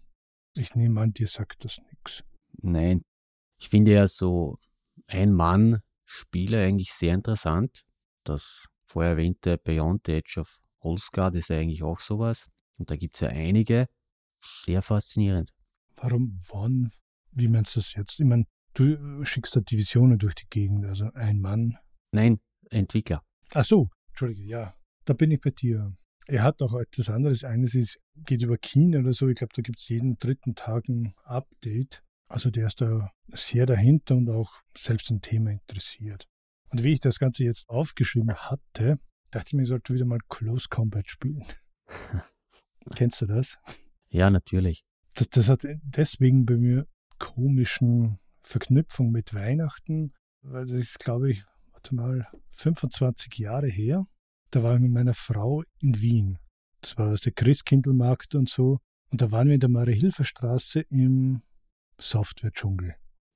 Ich 0.55 0.75
nehme 0.75 1.01
an, 1.01 1.13
dir 1.13 1.27
sagt 1.27 1.63
das 1.65 1.81
nichts. 1.91 2.23
Nein, 2.61 3.01
ich 3.59 3.69
finde 3.69 3.91
ja 3.91 4.07
so 4.07 4.57
ein-Mann-Spiele 5.07 6.63
eigentlich 6.63 6.91
sehr 6.91 7.13
interessant. 7.13 7.83
Das 8.23 8.67
vorher 8.83 9.11
erwähnte 9.11 9.57
Beyond 9.57 10.05
the 10.05 10.13
Edge 10.13 10.39
of 10.39 10.59
Holzgard 10.81 11.35
ist 11.35 11.49
ja 11.49 11.57
eigentlich 11.57 11.83
auch 11.83 11.99
sowas. 11.99 12.49
Und 12.77 12.89
da 12.89 12.95
gibt 12.95 13.15
es 13.15 13.21
ja 13.21 13.29
einige. 13.29 13.87
Sehr 14.41 14.81
faszinierend. 14.81 15.51
Warum 15.97 16.39
wann? 16.49 16.91
Wie 17.31 17.47
meinst 17.47 17.75
du 17.75 17.79
das 17.79 17.93
jetzt? 17.93 18.19
Ich 18.19 18.25
meine, 18.25 18.45
du 18.73 19.23
schickst 19.25 19.55
da 19.55 19.59
Divisionen 19.61 20.17
durch 20.19 20.35
die 20.35 20.47
Gegend, 20.49 20.85
also 20.85 21.09
ein 21.13 21.39
Mann. 21.39 21.77
Nein, 22.11 22.39
Entwickler. 22.69 23.23
Ach 23.53 23.65
so, 23.65 23.89
Entschuldige, 24.09 24.43
ja. 24.43 24.73
Da 25.05 25.13
bin 25.13 25.31
ich 25.31 25.41
bei 25.41 25.49
dir. 25.49 25.95
Er 26.27 26.43
hat 26.43 26.61
auch 26.61 26.75
etwas 26.75 27.09
anderes. 27.09 27.43
Eines 27.43 27.75
ist, 27.75 27.99
geht 28.25 28.41
über 28.41 28.57
China 28.57 28.99
oder 28.99 29.13
so. 29.13 29.27
Ich 29.27 29.35
glaube, 29.35 29.53
da 29.55 29.61
gibt 29.61 29.79
es 29.79 29.89
jeden 29.89 30.17
dritten 30.17 30.55
Tag 30.55 30.87
ein 30.87 31.13
Update. 31.23 32.03
Also 32.29 32.49
der 32.49 32.67
ist 32.67 32.79
da 32.79 33.11
sehr 33.27 33.65
dahinter 33.65 34.15
und 34.15 34.29
auch 34.29 34.51
selbst 34.77 35.11
ein 35.11 35.21
Thema 35.21 35.51
interessiert. 35.51 36.27
Und 36.69 36.83
wie 36.83 36.93
ich 36.93 36.99
das 36.99 37.19
Ganze 37.19 37.43
jetzt 37.43 37.69
aufgeschrieben 37.69 38.33
hatte, 38.33 38.99
dachte 39.31 39.49
ich 39.49 39.53
mir, 39.53 39.63
ich 39.63 39.69
sollte 39.69 39.93
wieder 39.93 40.05
mal 40.05 40.19
Close 40.29 40.67
Combat 40.69 41.07
spielen. 41.09 41.43
Kennst 42.95 43.21
du 43.21 43.25
das? 43.25 43.57
Ja, 44.09 44.29
natürlich. 44.29 44.85
Das, 45.13 45.29
das 45.29 45.49
hat 45.49 45.65
deswegen 45.83 46.45
bei 46.45 46.57
mir 46.57 46.87
komischen 47.19 48.17
Verknüpfung 48.41 49.11
mit 49.11 49.33
Weihnachten, 49.33 50.13
weil 50.41 50.65
das 50.65 50.79
ist, 50.79 50.99
glaube 50.99 51.31
ich, 51.31 51.43
warte 51.71 51.95
mal, 51.95 52.27
25 52.51 53.37
Jahre 53.37 53.67
her. 53.67 54.05
Da 54.51 54.63
war 54.63 54.75
ich 54.75 54.81
mit 54.81 54.91
meiner 54.91 55.13
Frau 55.13 55.63
in 55.79 55.99
Wien. 56.01 56.37
Das 56.81 56.97
war 56.97 57.15
der 57.15 57.31
Christkindlmarkt 57.31 58.35
und 58.35 58.49
so. 58.49 58.79
Und 59.11 59.21
da 59.21 59.31
waren 59.31 59.47
wir 59.47 59.53
in 59.53 59.59
der 59.59 59.69
Marie-Hilfer-Straße 59.69 60.81
im 60.89 61.41
Software-Dschungel. 61.99 62.95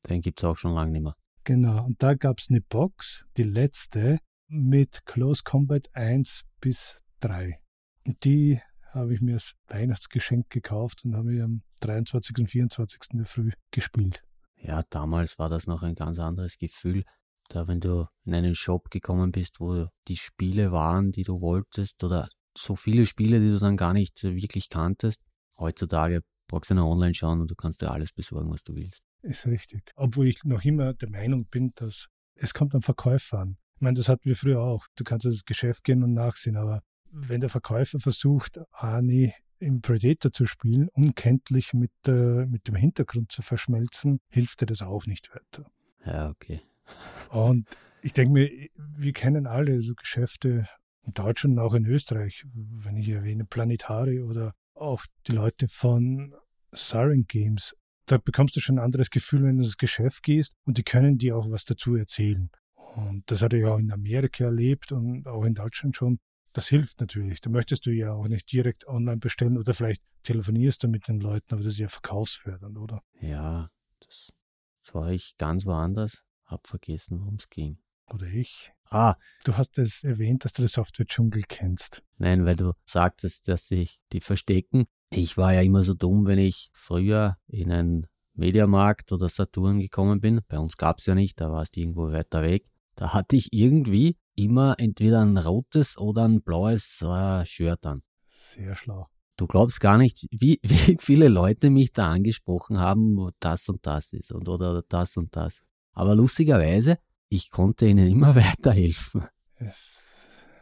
Den 0.10 0.22
gibt 0.22 0.40
es 0.40 0.44
auch 0.44 0.58
schon 0.58 0.74
lange 0.74 0.92
nicht 0.92 1.04
mehr. 1.04 1.16
Genau, 1.44 1.86
und 1.86 2.02
da 2.04 2.14
gab 2.14 2.40
es 2.40 2.50
eine 2.50 2.62
Box, 2.62 3.26
die 3.38 3.44
letzte, 3.44 4.20
mit 4.50 5.06
Close 5.06 5.44
Combat 5.44 5.88
1 5.94 6.44
bis 6.60 7.00
3. 7.22 7.60
Und 8.06 8.24
die 8.24 8.60
habe 8.98 9.14
ich 9.14 9.22
mir 9.22 9.36
als 9.36 9.54
Weihnachtsgeschenk 9.68 10.50
gekauft 10.50 11.06
und 11.06 11.16
habe 11.16 11.41
am 11.43 11.62
23. 11.82 12.38
und 12.39 12.48
24. 12.48 13.00
in 13.12 13.18
der 13.20 13.26
Früh 13.26 13.52
gespielt. 13.72 14.24
Ja, 14.56 14.84
damals 14.89 15.39
war 15.39 15.50
das 15.50 15.68
noch 15.68 15.84
ein 15.84 15.95
ganz 15.95 16.20
anderes 16.20 16.58
Gefühl. 16.58 17.04
Da, 17.50 17.68
wenn 17.68 17.80
du 17.80 18.08
in 18.26 18.34
einen 18.34 18.56
Shop 18.56 18.89
gekommen 18.89 19.32
bist, 19.32 19.60
wo 19.60 19.88
die 20.08 20.18
Spiele 20.18 20.72
waren, 20.72 21.12
die 21.12 21.24
du 21.24 21.39
wolltest, 21.39 22.04
oder 22.04 22.28
so 22.58 22.76
viele 22.76 23.06
Spiele, 23.06 23.39
die 23.39 23.50
du 23.50 23.60
dann 23.60 23.78
gar 23.78 23.93
nicht 23.93 24.24
wirklich 24.24 24.70
kanntest. 24.70 25.22
Heutzutage 25.60 26.22
brauchst 26.48 26.70
du 26.72 26.76
nur 26.76 26.88
online 26.88 27.14
schauen 27.14 27.39
und 27.41 27.50
du 27.50 27.56
kannst 27.56 27.82
dir 27.82 27.91
alles 27.91 28.12
besorgen, 28.12 28.52
was 28.52 28.64
du 28.64 28.76
willst. 28.76 29.02
Ist 29.22 29.45
richtig. 29.45 29.91
Obwohl 29.95 30.28
ich 30.28 30.43
noch 30.43 30.64
immer 30.64 30.93
der 30.93 31.10
Meinung 31.10 31.45
bin, 31.45 31.72
dass 31.76 32.08
es 32.36 32.54
kommt 32.54 32.76
am 32.76 32.82
Verkäufer 32.82 33.39
an. 33.39 33.58
Ich 33.76 33.82
meine, 33.82 33.98
das 33.98 34.10
hatten 34.10 34.26
wir 34.26 34.36
früher 34.36 34.62
auch. 34.62 34.86
Du 34.95 35.04
kannst 35.04 35.26
ins 35.26 35.45
Geschäft 35.45 35.84
gehen 35.84 36.04
und 36.04 36.14
nachsehen, 36.14 36.56
aber 36.56 36.82
wenn 37.12 37.41
der 37.41 37.49
Verkäufer 37.49 37.99
versucht, 37.99 38.60
Ani 38.72 39.34
im 39.60 39.82
Predator 39.82 40.32
zu 40.32 40.45
spielen, 40.45 40.88
unkenntlich 40.89 41.74
mit, 41.74 41.91
äh, 42.08 42.45
mit 42.45 42.68
dem 42.68 42.76
Hintergrund 42.76 43.32
zu 43.32 43.41
verschmelzen, 43.41 44.20
hilft 44.30 44.62
dir 44.62 44.68
das 44.68 44.82
auch 44.82 45.05
nicht 45.08 45.34
weiter. 45.34 45.70
Ja, 46.05 46.30
okay. 46.30 46.62
Und 47.30 47.68
ich 48.01 48.14
denke 48.14 48.34
mir, 48.34 48.49
wir 48.76 49.14
kennen 49.14 49.47
alle 49.47 49.82
so 49.82 49.95
Geschäfte 49.95 50.68
in 51.03 51.14
Deutschland 51.14 51.58
und 51.58 51.64
auch 51.64 51.74
in 51.74 51.86
Österreich, 51.86 52.45
wenn 52.53 52.97
ich 52.97 53.10
erwähne 53.10 53.45
Planetari 53.45 54.22
oder 54.22 54.53
auch 54.76 55.05
die 55.26 55.32
Leute 55.32 55.68
von 55.68 56.36
Siren 56.72 57.26
Games. 57.28 57.76
Da 58.05 58.18
bekommst 58.18 58.55
du 58.55 58.60
schon 58.60 58.78
ein 58.78 58.86
anderes 58.86 59.10
Gefühl, 59.10 59.43
wenn 59.43 59.58
du 59.58 59.64
ins 59.64 59.78
Geschäft 59.78 60.24
gehst 60.24 60.55
und 60.66 60.78
die 60.78 60.84
können 60.84 61.18
dir 61.18 61.38
auch 61.38 61.49
was 61.49 61.66
dazu 61.66 61.95
erzählen. 61.95 62.49
Und 62.76 63.24
das 63.28 63.41
hatte 63.41 63.58
ich 63.58 63.66
auch 63.66 63.78
in 63.78 63.91
Amerika 63.91 64.45
erlebt 64.45 64.91
und 64.91 65.28
auch 65.28 65.43
in 65.43 65.53
Deutschland 65.53 65.95
schon. 65.95 66.20
Das 66.58 66.70
hilft 66.70 67.01
natürlich. 67.01 67.39
Da 67.39 67.51
möchtest 67.51 67.86
du 67.86 67.91
ja 67.91 68.14
auch 68.14 68.28
nicht 68.28 68.51
direkt 68.51 68.88
online 68.88 69.18
bestellen 69.18 69.60
oder 69.60 69.76
vielleicht 69.76 70.01
telefonierst 70.24 70.82
du 70.82 70.88
mit 70.88 71.08
den 71.08 71.20
Leuten, 71.20 71.53
aber 71.53 71.62
das 71.62 71.74
ist 71.74 71.78
ja 71.78 71.88
verkaufsfördernd, 71.88 72.80
oder? 72.80 73.03
Ja, 73.22 73.70
das, 73.99 74.34
das 74.82 74.95
war 74.95 75.12
ich 75.12 75.38
ganz 75.38 75.68
woanders. 75.68 76.24
Hab 76.45 76.66
vergessen, 76.66 77.20
worum 77.20 77.36
es 77.36 77.51
ging. 77.51 77.78
Oder 78.12 78.26
ich. 78.26 78.74
Ah. 78.89 79.18
Du 79.43 79.55
hast 79.55 79.78
es 79.78 80.03
erwähnt, 80.03 80.45
dass 80.45 80.53
du 80.53 80.64
das 80.64 80.72
Software-Dschungel 80.72 81.43
kennst. 81.47 82.01
Nein, 82.18 82.43
weil 82.43 82.55
du 82.55 82.74
sagtest, 82.86 83.47
dass 83.47 83.68
sich 83.68 83.99
die 84.12 84.22
verstecken. 84.22 84.88
Ich 85.12 85.38
war 85.38 85.53
ja 85.53 85.62
immer 85.62 85.84
so 85.84 85.93
dumm, 85.93 86.26
wenn 86.26 86.39
ich 86.39 86.72
früher 86.74 87.38
in 87.45 87.72
einen 87.72 88.08
Mediamarkt 88.34 89.12
oder 89.12 89.30
Saturn 89.30 89.80
gekommen 89.80 90.22
bin. 90.22 90.41
Bei 90.47 90.58
uns 90.58 90.76
gab 90.76 90.97
es 90.97 91.05
ja 91.05 91.14
nicht, 91.14 91.39
da 91.39 91.51
war 91.51 91.62
es 91.62 91.78
irgendwo 91.78 92.12
weiter 92.12 92.41
weg. 92.41 92.66
Da 92.95 93.14
hatte 93.14 93.36
ich 93.36 93.53
irgendwie 93.53 94.18
immer 94.38 94.76
entweder 94.78 95.22
ein 95.22 95.38
rotes 95.38 95.98
oder 95.98 96.26
ein 96.26 96.42
blaues 96.42 97.02
äh, 97.02 97.44
Shirt 97.46 97.86
an. 97.86 98.04
Sehr 98.30 98.76
schlau. 98.76 99.08
Du 99.36 99.46
glaubst 99.46 99.82
gar 99.82 99.98
nicht, 99.98 100.26
wie, 100.32 100.60
wie 100.64 100.98
viele 100.98 101.28
Leute 101.28 101.70
mich 101.70 101.92
da 101.92 102.12
angesprochen 102.12 102.80
haben, 102.80 103.18
wo 103.18 103.32
das 103.40 103.68
und 103.68 103.86
das 103.86 104.14
ist 104.14 104.32
und 104.32 104.48
oder 104.48 104.84
das 104.88 105.18
und 105.18 105.36
das. 105.36 105.62
Aber 105.92 106.16
lustigerweise, 106.16 106.98
ich 107.30 107.52
konnte 107.52 107.88
ihnen 107.88 108.08
immer 108.08 108.36
weiterhelfen. 108.36 109.28
Es 109.56 110.08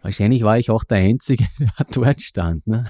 Wahrscheinlich 0.05 0.43
war 0.43 0.59
ich 0.59 0.69
auch 0.69 0.84
der 0.84 0.99
Einzige, 0.99 1.47
der 1.59 1.86
dort 1.91 2.21
stand. 2.21 2.67
Ne? 2.67 2.88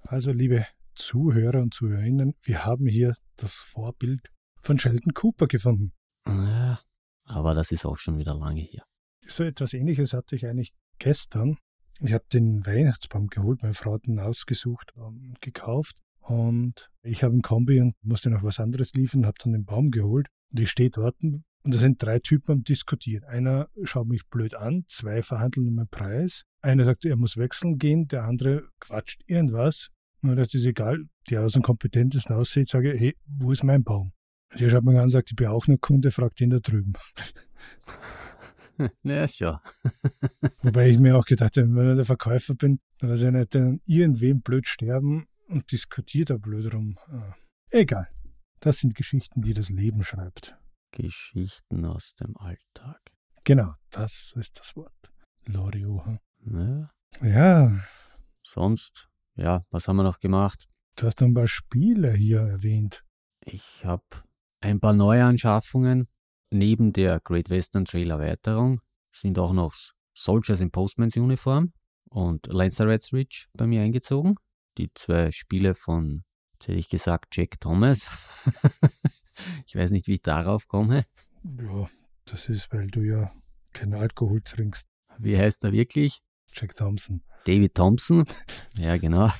Also, 0.00 0.32
liebe 0.32 0.64
Zuhörer 0.94 1.60
und 1.60 1.74
Zuhörerinnen, 1.74 2.32
wir 2.40 2.64
haben 2.64 2.86
hier 2.86 3.14
das 3.36 3.52
Vorbild 3.52 4.32
von 4.58 4.78
Sheldon 4.78 5.12
Cooper 5.12 5.46
gefunden. 5.46 5.92
Ja, 6.26 6.80
aber 7.24 7.54
das 7.54 7.70
ist 7.70 7.84
auch 7.84 7.98
schon 7.98 8.16
wieder 8.16 8.34
lange 8.34 8.62
her. 8.62 8.84
So 9.28 9.44
etwas 9.44 9.74
ähnliches 9.74 10.12
hatte 10.12 10.36
ich 10.36 10.46
eigentlich 10.46 10.72
gestern. 10.98 11.56
Ich 12.00 12.12
habe 12.12 12.24
den 12.32 12.66
Weihnachtsbaum 12.66 13.28
geholt, 13.28 13.62
meine 13.62 13.74
Frau 13.74 13.94
hat 13.94 14.06
ihn 14.06 14.20
ausgesucht 14.20 14.92
und 14.96 15.40
gekauft. 15.40 15.98
Und 16.20 16.90
ich 17.02 17.22
habe 17.22 17.34
ein 17.34 17.42
Kombi 17.42 17.80
und 17.80 17.94
musste 18.02 18.30
noch 18.30 18.42
was 18.42 18.58
anderes 18.58 18.92
liefern, 18.94 19.26
habe 19.26 19.38
dann 19.42 19.52
den 19.52 19.64
Baum 19.64 19.90
geholt. 19.90 20.28
Und 20.50 20.60
ich 20.60 20.70
stehe 20.70 20.90
dort 20.90 21.16
und 21.22 21.44
da 21.64 21.78
sind 21.78 22.00
drei 22.02 22.18
Typen 22.18 22.52
am 22.52 22.62
Diskutieren. 22.62 23.24
Einer 23.24 23.68
schaut 23.82 24.06
mich 24.06 24.26
blöd 24.28 24.54
an, 24.54 24.84
zwei 24.88 25.22
verhandeln 25.22 25.68
um 25.68 25.76
den 25.76 25.88
Preis. 25.88 26.44
Einer 26.62 26.84
sagt, 26.84 27.04
er 27.04 27.16
muss 27.16 27.36
wechseln 27.36 27.78
gehen, 27.78 28.06
der 28.06 28.24
andere 28.24 28.68
quatscht 28.78 29.22
irgendwas. 29.26 29.88
Und 30.22 30.36
das 30.36 30.54
ist 30.54 30.64
egal, 30.64 31.04
der 31.30 31.42
aus 31.42 31.52
dem 31.52 31.62
kompetentesten 31.62 32.36
aussieht, 32.36 32.68
sage 32.68 32.94
hey, 32.96 33.16
wo 33.26 33.52
ist 33.52 33.64
mein 33.64 33.82
Baum? 33.82 34.12
Der 34.58 34.70
schaut 34.70 34.84
mich 34.84 34.96
an 34.96 35.04
und 35.04 35.10
sagt, 35.10 35.30
ich 35.30 35.36
bin 35.36 35.48
auch 35.48 35.66
nur 35.66 35.80
Kunde, 35.80 36.10
fragt 36.10 36.40
ihn 36.40 36.50
da 36.50 36.60
drüben. 36.60 36.92
Ja, 39.02 39.26
schon. 39.28 39.58
Wobei 40.62 40.88
ich 40.90 40.98
mir 40.98 41.16
auch 41.16 41.24
gedacht 41.24 41.56
habe, 41.56 41.74
wenn 41.74 41.90
ich 41.90 41.96
der 41.96 42.04
Verkäufer 42.04 42.54
bin, 42.54 42.80
dann 42.98 43.10
lasse 43.10 43.26
ich 43.28 43.32
nicht 43.32 43.54
dann 43.54 43.80
irgendwem 43.86 44.40
blöd 44.42 44.66
sterben 44.66 45.26
und 45.48 45.70
diskutiert 45.72 46.30
da 46.30 46.36
blöd 46.36 46.72
rum. 46.72 46.98
Ah. 47.08 47.34
Egal. 47.70 48.08
Das 48.60 48.78
sind 48.78 48.94
Geschichten, 48.94 49.42
die 49.42 49.54
das 49.54 49.68
Leben 49.70 50.02
schreibt. 50.04 50.56
Geschichten 50.92 51.84
aus 51.84 52.14
dem 52.14 52.36
Alltag. 52.36 53.00
Genau, 53.44 53.74
das 53.90 54.32
ist 54.36 54.58
das 54.58 54.74
Wort. 54.76 54.92
Loriot. 55.46 56.18
hm? 56.44 56.88
Ja, 57.22 57.28
Ja, 57.28 57.80
sonst, 58.42 59.08
ja, 59.36 59.62
was 59.70 59.86
haben 59.88 59.96
wir 59.96 60.02
noch 60.02 60.18
gemacht? 60.20 60.68
du 60.96 61.06
hast 61.06 61.20
ein 61.22 61.34
paar 61.34 61.46
Spiele 61.46 62.12
hier 62.14 62.40
erwähnt. 62.40 63.04
Ich 63.44 63.84
habe 63.84 64.02
ein 64.60 64.80
paar 64.80 64.94
Neuanschaffungen. 64.94 66.08
Neben 66.50 66.92
der 66.92 67.20
Great 67.20 67.50
Western 67.50 67.84
Trail 67.84 68.10
Erweiterung 68.10 68.80
sind 69.10 69.38
auch 69.38 69.52
noch 69.52 69.74
Soldiers 70.14 70.60
in 70.60 70.70
Postmans 70.70 71.16
Uniform 71.16 71.72
und 72.08 72.46
Lanceret's 72.46 73.12
Ridge 73.12 73.46
bei 73.56 73.66
mir 73.66 73.82
eingezogen. 73.82 74.36
Die 74.78 74.90
zwei 74.94 75.32
Spiele 75.32 75.74
von, 75.74 76.24
jetzt 76.52 76.68
hätte 76.68 76.78
ich 76.78 76.88
gesagt, 76.88 77.36
Jack 77.36 77.58
Thomas. 77.60 78.10
ich 79.66 79.74
weiß 79.74 79.90
nicht, 79.90 80.06
wie 80.06 80.14
ich 80.14 80.22
darauf 80.22 80.68
komme. 80.68 81.04
Ja, 81.42 81.88
das 82.26 82.48
ist, 82.48 82.72
weil 82.72 82.86
du 82.86 83.00
ja 83.00 83.32
keinen 83.72 83.94
Alkohol 83.94 84.40
trinkst. 84.42 84.86
Wie 85.18 85.36
heißt 85.36 85.64
er 85.64 85.72
wirklich? 85.72 86.20
Jack 86.52 86.76
Thompson. 86.76 87.22
David 87.44 87.74
Thompson. 87.74 88.24
Ja, 88.74 88.96
genau. 88.96 89.30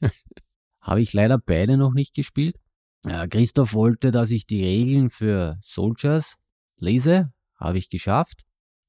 Habe 0.80 1.00
ich 1.00 1.12
leider 1.12 1.38
beide 1.38 1.76
noch 1.76 1.92
nicht 1.92 2.14
gespielt. 2.14 2.56
Ja, 3.04 3.26
Christoph 3.26 3.74
wollte, 3.74 4.10
dass 4.10 4.30
ich 4.30 4.46
die 4.46 4.62
Regeln 4.62 5.10
für 5.10 5.58
Soldiers 5.62 6.36
lese, 6.78 7.32
habe 7.56 7.78
ich 7.78 7.90
geschafft, 7.90 8.42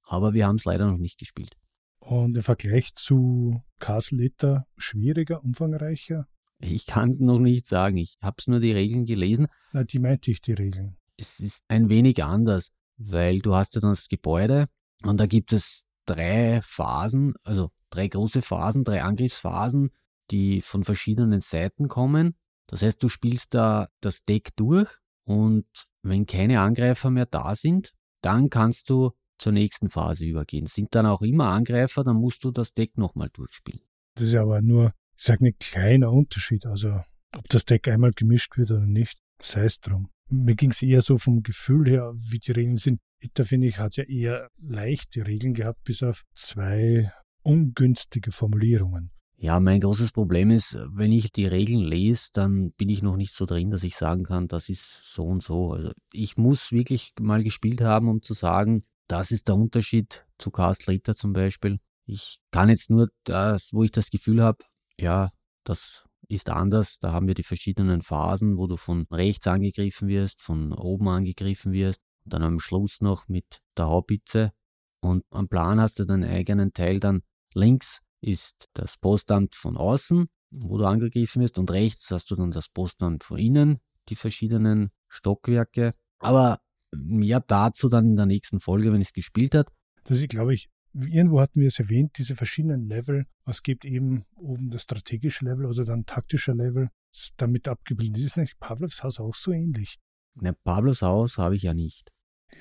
aber 0.03 0.33
wir 0.33 0.47
haben 0.47 0.55
es 0.55 0.65
leider 0.65 0.89
noch 0.89 0.97
nicht 0.97 1.19
gespielt. 1.19 1.55
Und 1.99 2.35
im 2.35 2.41
Vergleich 2.41 2.93
zu 2.95 3.61
Castle 3.77 4.25
Etter 4.25 4.65
schwieriger, 4.77 5.43
umfangreicher? 5.43 6.27
Ich 6.59 6.87
kann 6.87 7.09
es 7.09 7.19
noch 7.19 7.39
nicht 7.39 7.65
sagen. 7.67 7.97
Ich 7.97 8.17
habe 8.21 8.35
es 8.39 8.47
nur 8.47 8.59
die 8.59 8.71
Regeln 8.71 9.05
gelesen. 9.05 9.47
Na, 9.71 9.83
die 9.83 9.99
meinte 9.99 10.31
ich, 10.31 10.41
die 10.41 10.53
Regeln. 10.53 10.97
Es 11.15 11.39
ist 11.39 11.63
ein 11.67 11.89
wenig 11.89 12.23
anders, 12.23 12.71
weil 12.97 13.39
du 13.39 13.53
hast 13.53 13.75
ja 13.75 13.81
dann 13.81 13.91
das 13.91 14.09
Gebäude 14.09 14.67
und 15.03 15.19
da 15.19 15.25
gibt 15.25 15.53
es 15.53 15.85
drei 16.05 16.61
Phasen, 16.61 17.35
also 17.43 17.69
drei 17.89 18.07
große 18.07 18.41
Phasen, 18.41 18.83
drei 18.83 19.03
Angriffsphasen, 19.03 19.91
die 20.31 20.61
von 20.61 20.83
verschiedenen 20.83 21.41
Seiten 21.41 21.87
kommen. 21.87 22.35
Das 22.69 22.81
heißt, 22.83 23.01
du 23.01 23.09
spielst 23.09 23.53
da 23.53 23.89
das 23.99 24.23
Deck 24.23 24.55
durch 24.55 24.89
und 25.25 25.65
wenn 26.03 26.25
keine 26.25 26.61
Angreifer 26.61 27.09
mehr 27.09 27.25
da 27.25 27.55
sind, 27.55 27.93
dann 28.21 28.49
kannst 28.49 28.89
du 28.89 29.11
zur 29.37 29.51
nächsten 29.51 29.89
Phase 29.89 30.25
übergehen. 30.25 30.65
Sind 30.65 30.93
dann 30.95 31.05
auch 31.05 31.21
immer 31.21 31.47
Angreifer, 31.47 32.03
dann 32.03 32.17
musst 32.17 32.43
du 32.43 32.51
das 32.51 32.73
Deck 32.73 32.97
nochmal 32.97 33.29
durchspielen. 33.31 33.81
Das 34.15 34.27
ist 34.27 34.35
aber 34.35 34.61
nur, 34.61 34.93
ich 35.17 35.23
sage 35.23 35.45
ein 35.45 35.57
kleiner 35.59 36.11
Unterschied. 36.11 36.65
Also 36.65 37.01
ob 37.35 37.47
das 37.49 37.65
Deck 37.65 37.87
einmal 37.87 38.11
gemischt 38.11 38.57
wird 38.57 38.71
oder 38.71 38.85
nicht, 38.85 39.19
sei 39.41 39.65
es 39.65 39.79
drum. 39.79 40.09
Mir 40.29 40.55
ging 40.55 40.71
es 40.71 40.81
eher 40.81 41.01
so 41.01 41.17
vom 41.17 41.41
Gefühl 41.41 41.89
her, 41.89 42.11
wie 42.15 42.39
die 42.39 42.51
Regeln 42.51 42.77
sind. 42.77 42.99
Itta, 43.19 43.43
finde 43.43 43.67
ich, 43.67 43.79
hat 43.79 43.95
ja 43.95 44.03
eher 44.03 44.49
leichte 44.57 45.25
Regeln 45.25 45.53
gehabt, 45.53 45.83
bis 45.83 46.03
auf 46.03 46.23
zwei 46.35 47.11
ungünstige 47.41 48.31
Formulierungen. 48.31 49.11
Ja, 49.41 49.61
mein 49.61 49.79
großes 49.79 50.11
Problem 50.11 50.51
ist, 50.51 50.77
wenn 50.91 51.13
ich 51.13 51.31
die 51.31 51.45
Regeln 51.47 51.79
lese, 51.79 52.29
dann 52.33 52.73
bin 52.73 52.89
ich 52.89 53.01
noch 53.01 53.15
nicht 53.15 53.31
so 53.31 53.45
drin, 53.45 53.71
dass 53.71 53.83
ich 53.83 53.95
sagen 53.95 54.25
kann, 54.25 54.49
das 54.49 54.67
ist 54.67 55.13
so 55.13 55.23
und 55.23 55.41
so. 55.41 55.71
Also 55.71 55.91
ich 56.11 56.35
muss 56.35 56.73
wirklich 56.73 57.13
mal 57.21 57.41
gespielt 57.41 57.79
haben, 57.79 58.09
um 58.09 58.21
zu 58.21 58.33
sagen, 58.33 58.83
das 59.07 59.31
ist 59.31 59.47
der 59.47 59.55
Unterschied 59.55 60.25
zu 60.37 60.51
Cast 60.51 60.87
Later 60.87 61.15
zum 61.15 61.31
Beispiel. 61.31 61.79
Ich 62.05 62.41
kann 62.51 62.67
jetzt 62.67 62.89
nur 62.89 63.11
das, 63.23 63.71
wo 63.71 63.83
ich 63.83 63.91
das 63.91 64.09
Gefühl 64.09 64.43
habe, 64.43 64.57
ja, 64.99 65.29
das 65.63 66.03
ist 66.27 66.49
anders. 66.49 66.99
Da 66.99 67.13
haben 67.13 67.27
wir 67.27 67.33
die 67.33 67.43
verschiedenen 67.43 68.01
Phasen, 68.01 68.57
wo 68.57 68.67
du 68.67 68.75
von 68.75 69.07
rechts 69.09 69.47
angegriffen 69.47 70.09
wirst, 70.09 70.41
von 70.41 70.73
oben 70.73 71.07
angegriffen 71.07 71.71
wirst, 71.71 72.01
dann 72.25 72.43
am 72.43 72.59
Schluss 72.59 72.99
noch 72.99 73.29
mit 73.29 73.61
der 73.77 73.87
Haubitze. 73.87 74.51
Und 74.99 75.23
am 75.29 75.47
Plan 75.47 75.79
hast 75.79 75.97
du 75.97 76.03
deinen 76.03 76.29
eigenen 76.29 76.73
Teil 76.73 76.99
dann 76.99 77.21
links 77.53 78.01
ist 78.21 78.69
das 78.73 78.97
Postamt 78.97 79.55
von 79.55 79.77
außen, 79.77 80.27
wo 80.51 80.77
du 80.77 80.85
angegriffen 80.85 81.41
wirst, 81.41 81.59
und 81.59 81.71
rechts 81.71 82.09
hast 82.11 82.31
du 82.31 82.35
dann 82.35 82.51
das 82.51 82.69
Postamt 82.69 83.23
von 83.23 83.37
innen, 83.37 83.79
die 84.09 84.15
verschiedenen 84.15 84.91
Stockwerke. 85.07 85.93
Aber 86.19 86.59
mehr 86.91 87.39
dazu 87.39 87.87
dann 87.89 88.07
in 88.07 88.15
der 88.15 88.25
nächsten 88.25 88.59
Folge, 88.59 88.91
wenn 88.91 89.01
es 89.01 89.13
gespielt 89.13 89.55
hat. 89.55 89.71
Das 90.05 90.19
ist, 90.19 90.29
glaube 90.29 90.53
ich, 90.53 90.69
irgendwo 90.93 91.39
hatten 91.39 91.61
wir 91.61 91.67
es 91.67 91.79
erwähnt, 91.79 92.17
diese 92.17 92.35
verschiedenen 92.35 92.87
Level. 92.87 93.25
Es 93.45 93.63
gibt 93.63 93.85
eben 93.85 94.25
oben 94.35 94.69
das 94.69 94.83
strategische 94.83 95.45
Level 95.45 95.65
oder 95.65 95.85
dann 95.85 96.05
taktische 96.05 96.53
Level, 96.53 96.89
damit 97.37 97.67
abgebildet. 97.67 98.23
Ist 98.23 98.37
nicht 98.37 98.59
Pavlovs 98.59 99.03
Haus 99.03 99.19
auch 99.19 99.35
so 99.35 99.51
ähnlich? 99.51 99.99
Ne, 100.35 100.53
Pavlovs 100.53 101.01
Haus 101.01 101.37
habe 101.37 101.55
ich 101.55 101.63
ja 101.63 101.73
nicht. 101.73 102.11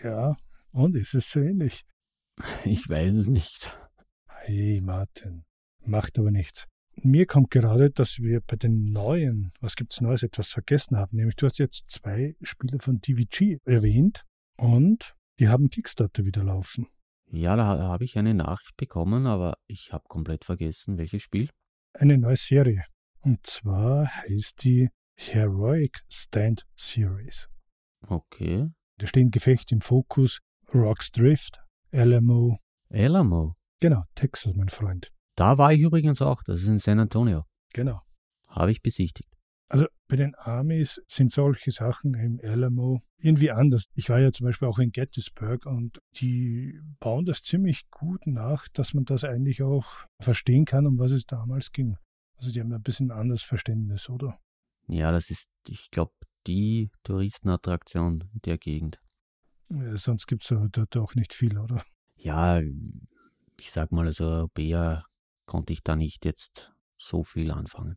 Ja, 0.02 0.36
und 0.70 0.96
ist 0.96 1.14
es 1.14 1.30
so 1.30 1.40
ähnlich? 1.40 1.84
Ich 2.64 2.88
weiß 2.88 3.14
es 3.14 3.28
nicht. 3.28 3.76
Hey, 4.28 4.80
Martin, 4.80 5.44
macht 5.88 6.18
aber 6.18 6.30
nichts. 6.30 6.66
Mir 7.02 7.26
kommt 7.26 7.50
gerade, 7.50 7.90
dass 7.90 8.18
wir 8.18 8.40
bei 8.40 8.56
den 8.56 8.90
neuen, 8.90 9.52
was 9.60 9.76
gibt 9.76 9.92
es 9.92 10.00
Neues, 10.00 10.22
etwas 10.22 10.48
vergessen 10.48 10.96
haben. 10.96 11.16
Nämlich, 11.16 11.36
du 11.36 11.46
hast 11.46 11.58
jetzt 11.58 11.88
zwei 11.90 12.34
Spiele 12.42 12.78
von 12.80 13.00
DVG 13.00 13.58
erwähnt 13.64 14.24
und 14.56 15.14
die 15.38 15.48
haben 15.48 15.70
Kickstarter 15.70 16.24
wieder 16.24 16.42
laufen. 16.42 16.88
Ja, 17.30 17.54
da 17.56 17.64
habe 17.66 18.04
ich 18.04 18.18
eine 18.18 18.34
Nachricht 18.34 18.76
bekommen, 18.76 19.26
aber 19.26 19.58
ich 19.66 19.92
habe 19.92 20.04
komplett 20.08 20.44
vergessen, 20.44 20.98
welches 20.98 21.22
Spiel. 21.22 21.50
Eine 21.92 22.18
neue 22.18 22.36
Serie. 22.36 22.84
Und 23.20 23.46
zwar 23.46 24.06
heißt 24.06 24.64
die 24.64 24.88
Heroic 25.14 26.00
Stand 26.10 26.66
Series. 26.74 27.48
Okay. 28.06 28.70
Da 28.98 29.06
stehen 29.06 29.30
Gefechte 29.30 29.74
im 29.74 29.80
Fokus, 29.80 30.40
Rocks 30.72 31.12
Drift, 31.12 31.60
Alamo. 31.92 32.58
Alamo? 32.90 33.54
Genau, 33.80 34.04
Texas, 34.14 34.54
mein 34.54 34.68
Freund. 34.68 35.12
Da 35.38 35.56
war 35.56 35.72
ich 35.72 35.82
übrigens 35.82 36.20
auch, 36.20 36.42
das 36.42 36.62
ist 36.62 36.66
in 36.66 36.78
San 36.78 36.98
Antonio. 36.98 37.44
Genau. 37.72 38.02
Habe 38.48 38.72
ich 38.72 38.82
besichtigt. 38.82 39.32
Also 39.68 39.86
bei 40.08 40.16
den 40.16 40.34
Amis 40.36 41.00
sind 41.06 41.30
solche 41.32 41.70
Sachen 41.70 42.14
im 42.14 42.40
Alamo 42.42 43.02
irgendwie 43.18 43.52
anders. 43.52 43.84
Ich 43.94 44.08
war 44.08 44.18
ja 44.18 44.32
zum 44.32 44.46
Beispiel 44.46 44.66
auch 44.66 44.80
in 44.80 44.90
Gettysburg 44.90 45.64
und 45.64 46.00
die 46.16 46.80
bauen 46.98 47.24
das 47.24 47.42
ziemlich 47.42 47.88
gut 47.88 48.26
nach, 48.26 48.66
dass 48.72 48.94
man 48.94 49.04
das 49.04 49.22
eigentlich 49.22 49.62
auch 49.62 49.86
verstehen 50.20 50.64
kann, 50.64 50.88
um 50.88 50.98
was 50.98 51.12
es 51.12 51.24
damals 51.24 51.70
ging. 51.70 51.96
Also 52.38 52.50
die 52.50 52.60
haben 52.60 52.72
ein 52.72 52.82
bisschen 52.82 53.12
ein 53.12 53.20
anderes 53.20 53.44
Verständnis, 53.44 54.08
oder? 54.08 54.40
Ja, 54.88 55.12
das 55.12 55.30
ist, 55.30 55.50
ich 55.68 55.92
glaube, 55.92 56.14
die 56.48 56.90
Touristenattraktion 57.04 58.24
der 58.32 58.58
Gegend. 58.58 59.00
Ja, 59.68 59.96
sonst 59.96 60.26
gibt 60.26 60.50
es 60.50 60.52
dort 60.72 60.96
auch 60.96 61.14
nicht 61.14 61.32
viel, 61.32 61.58
oder? 61.58 61.80
Ja, 62.16 62.60
ich 62.60 63.70
sag 63.70 63.92
mal, 63.92 64.06
als 64.06 64.20
Europäer 64.20 65.04
konnte 65.48 65.72
ich 65.72 65.82
da 65.82 65.96
nicht 65.96 66.24
jetzt 66.24 66.72
so 66.96 67.24
viel 67.24 67.50
anfangen. 67.50 67.96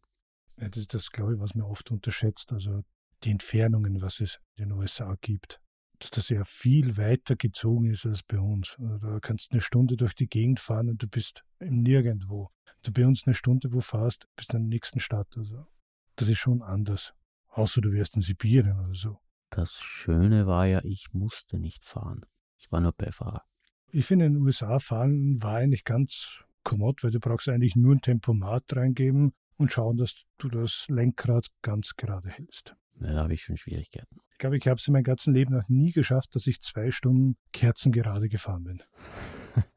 Ja, 0.57 0.69
das 0.69 0.77
ist 0.77 0.93
das, 0.93 1.11
glaube 1.11 1.35
ich, 1.35 1.39
was 1.39 1.53
man 1.53 1.67
oft 1.67 1.91
unterschätzt. 1.91 2.51
Also 2.51 2.81
die 3.23 3.31
Entfernungen, 3.31 4.01
was 4.01 4.21
es 4.21 4.39
in 4.55 4.69
den 4.69 4.77
USA 4.77 5.15
gibt. 5.21 5.61
Dass 5.99 6.09
das 6.09 6.29
ja 6.29 6.43
viel 6.45 6.97
weiter 6.97 7.35
gezogen 7.35 7.91
ist 7.91 8.07
als 8.07 8.23
bei 8.23 8.39
uns. 8.39 8.77
Also 8.79 8.97
da 8.97 9.19
kannst 9.19 9.47
du 9.47 9.51
eine 9.51 9.61
Stunde 9.61 9.97
durch 9.97 10.15
die 10.15 10.27
Gegend 10.27 10.59
fahren 10.59 10.89
und 10.89 11.03
du 11.03 11.07
bist 11.07 11.43
im 11.59 11.81
Nirgendwo. 11.81 12.49
Du 12.83 12.91
bei 12.91 13.05
uns 13.05 13.27
eine 13.27 13.35
Stunde 13.35 13.71
wo 13.71 13.81
fährst, 13.81 14.27
bist 14.35 14.53
in 14.53 14.61
der 14.61 14.69
nächsten 14.69 14.99
Stadt. 14.99 15.37
Also 15.37 15.67
das 16.15 16.29
ist 16.29 16.39
schon 16.39 16.63
anders. 16.63 17.13
Außer 17.49 17.81
du 17.81 17.91
wärst 17.91 18.15
in 18.15 18.21
Sibirien 18.21 18.79
oder 18.79 18.95
so. 18.95 19.19
Das 19.49 19.79
Schöne 19.81 20.47
war 20.47 20.65
ja, 20.65 20.81
ich 20.83 21.13
musste 21.13 21.59
nicht 21.59 21.83
fahren. 21.83 22.25
Ich 22.57 22.71
war 22.71 22.79
nur 22.79 22.93
Beifahrer. 22.93 23.43
Ich 23.91 24.05
finde, 24.05 24.25
in 24.25 24.35
den 24.35 24.43
USA 24.43 24.79
fahren 24.79 25.43
war 25.43 25.55
eigentlich 25.55 25.83
ganz 25.83 26.45
kommod, 26.63 27.03
weil 27.03 27.11
du 27.11 27.19
brauchst 27.19 27.49
eigentlich 27.49 27.75
nur 27.75 27.95
ein 27.95 28.01
Tempomat 28.01 28.63
reingeben 28.75 29.33
und 29.57 29.71
schauen, 29.71 29.97
dass 29.97 30.25
du 30.37 30.49
das 30.49 30.85
Lenkrad 30.89 31.47
ganz 31.61 31.95
gerade 31.95 32.29
hältst. 32.29 32.75
Ja, 32.99 33.13
da 33.13 33.23
habe 33.23 33.33
ich 33.33 33.43
schon 33.43 33.57
Schwierigkeiten. 33.57 34.19
Ich 34.31 34.37
glaube, 34.37 34.57
ich 34.57 34.67
habe 34.67 34.77
es 34.77 34.87
in 34.87 34.93
meinem 34.93 35.03
ganzen 35.03 35.33
Leben 35.33 35.53
noch 35.55 35.69
nie 35.69 35.91
geschafft, 35.91 36.35
dass 36.35 36.47
ich 36.47 36.61
zwei 36.61 36.91
Stunden 36.91 37.37
kerzengerade 37.51 38.29
gefahren 38.29 38.63
bin. 38.63 38.83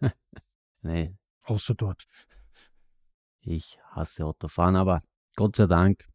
nee. 0.83 1.15
Außer 1.43 1.75
dort. 1.75 2.05
Ich 3.41 3.79
hasse 3.91 4.25
Autofahren, 4.25 4.77
aber 4.77 5.03
Gott 5.37 5.57
sei 5.57 5.67
Dank, 5.67 6.07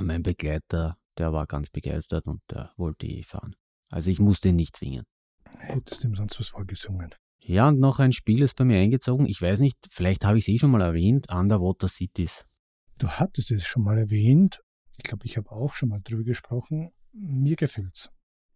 mein 0.00 0.22
Begleiter, 0.22 0.96
der 1.18 1.32
war 1.32 1.46
ganz 1.46 1.68
begeistert 1.68 2.26
und 2.26 2.40
der 2.50 2.72
wollte 2.76 3.06
eh 3.06 3.22
fahren. 3.22 3.56
Also 3.90 4.10
ich 4.10 4.20
musste 4.20 4.50
ihn 4.50 4.56
nicht 4.56 4.76
zwingen. 4.76 5.04
Hättest 5.58 6.04
du 6.04 6.08
ihm 6.08 6.14
sonst 6.14 6.38
was 6.38 6.48
vorgesungen? 6.48 7.14
Ja, 7.48 7.68
und 7.68 7.80
noch 7.80 7.98
ein 7.98 8.12
Spiel 8.12 8.42
ist 8.42 8.56
bei 8.56 8.66
mir 8.66 8.78
eingezogen. 8.78 9.24
Ich 9.24 9.40
weiß 9.40 9.60
nicht, 9.60 9.78
vielleicht 9.88 10.26
habe 10.26 10.36
ich 10.36 10.44
es 10.44 10.48
eh 10.48 10.58
schon 10.58 10.70
mal 10.70 10.82
erwähnt, 10.82 11.32
Underwater 11.32 11.88
Cities. 11.88 12.44
Du 12.98 13.08
hattest 13.08 13.50
es 13.50 13.66
schon 13.66 13.84
mal 13.84 13.96
erwähnt. 13.96 14.60
Ich 14.98 15.04
glaube, 15.04 15.24
ich 15.24 15.38
habe 15.38 15.50
auch 15.50 15.74
schon 15.74 15.88
mal 15.88 16.02
drüber 16.04 16.24
gesprochen. 16.24 16.90
Mir 17.12 17.56
gefällt's. 17.56 18.10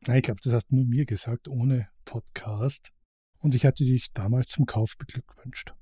Nein, 0.07 0.18
ich 0.18 0.24
glaube, 0.24 0.40
das 0.45 0.53
hast 0.53 0.66
du 0.66 0.74
nur 0.74 0.84
mir 0.84 1.07
gesagt, 1.07 1.49
ohne 1.49 1.88
Podcast. 2.05 2.90
Und 3.38 3.55
ich 3.55 3.64
hatte 3.64 3.82
dich 3.82 4.12
damals 4.12 4.49
zum 4.49 4.66
Kauf 4.66 4.99
beglückwünscht. 4.99 5.72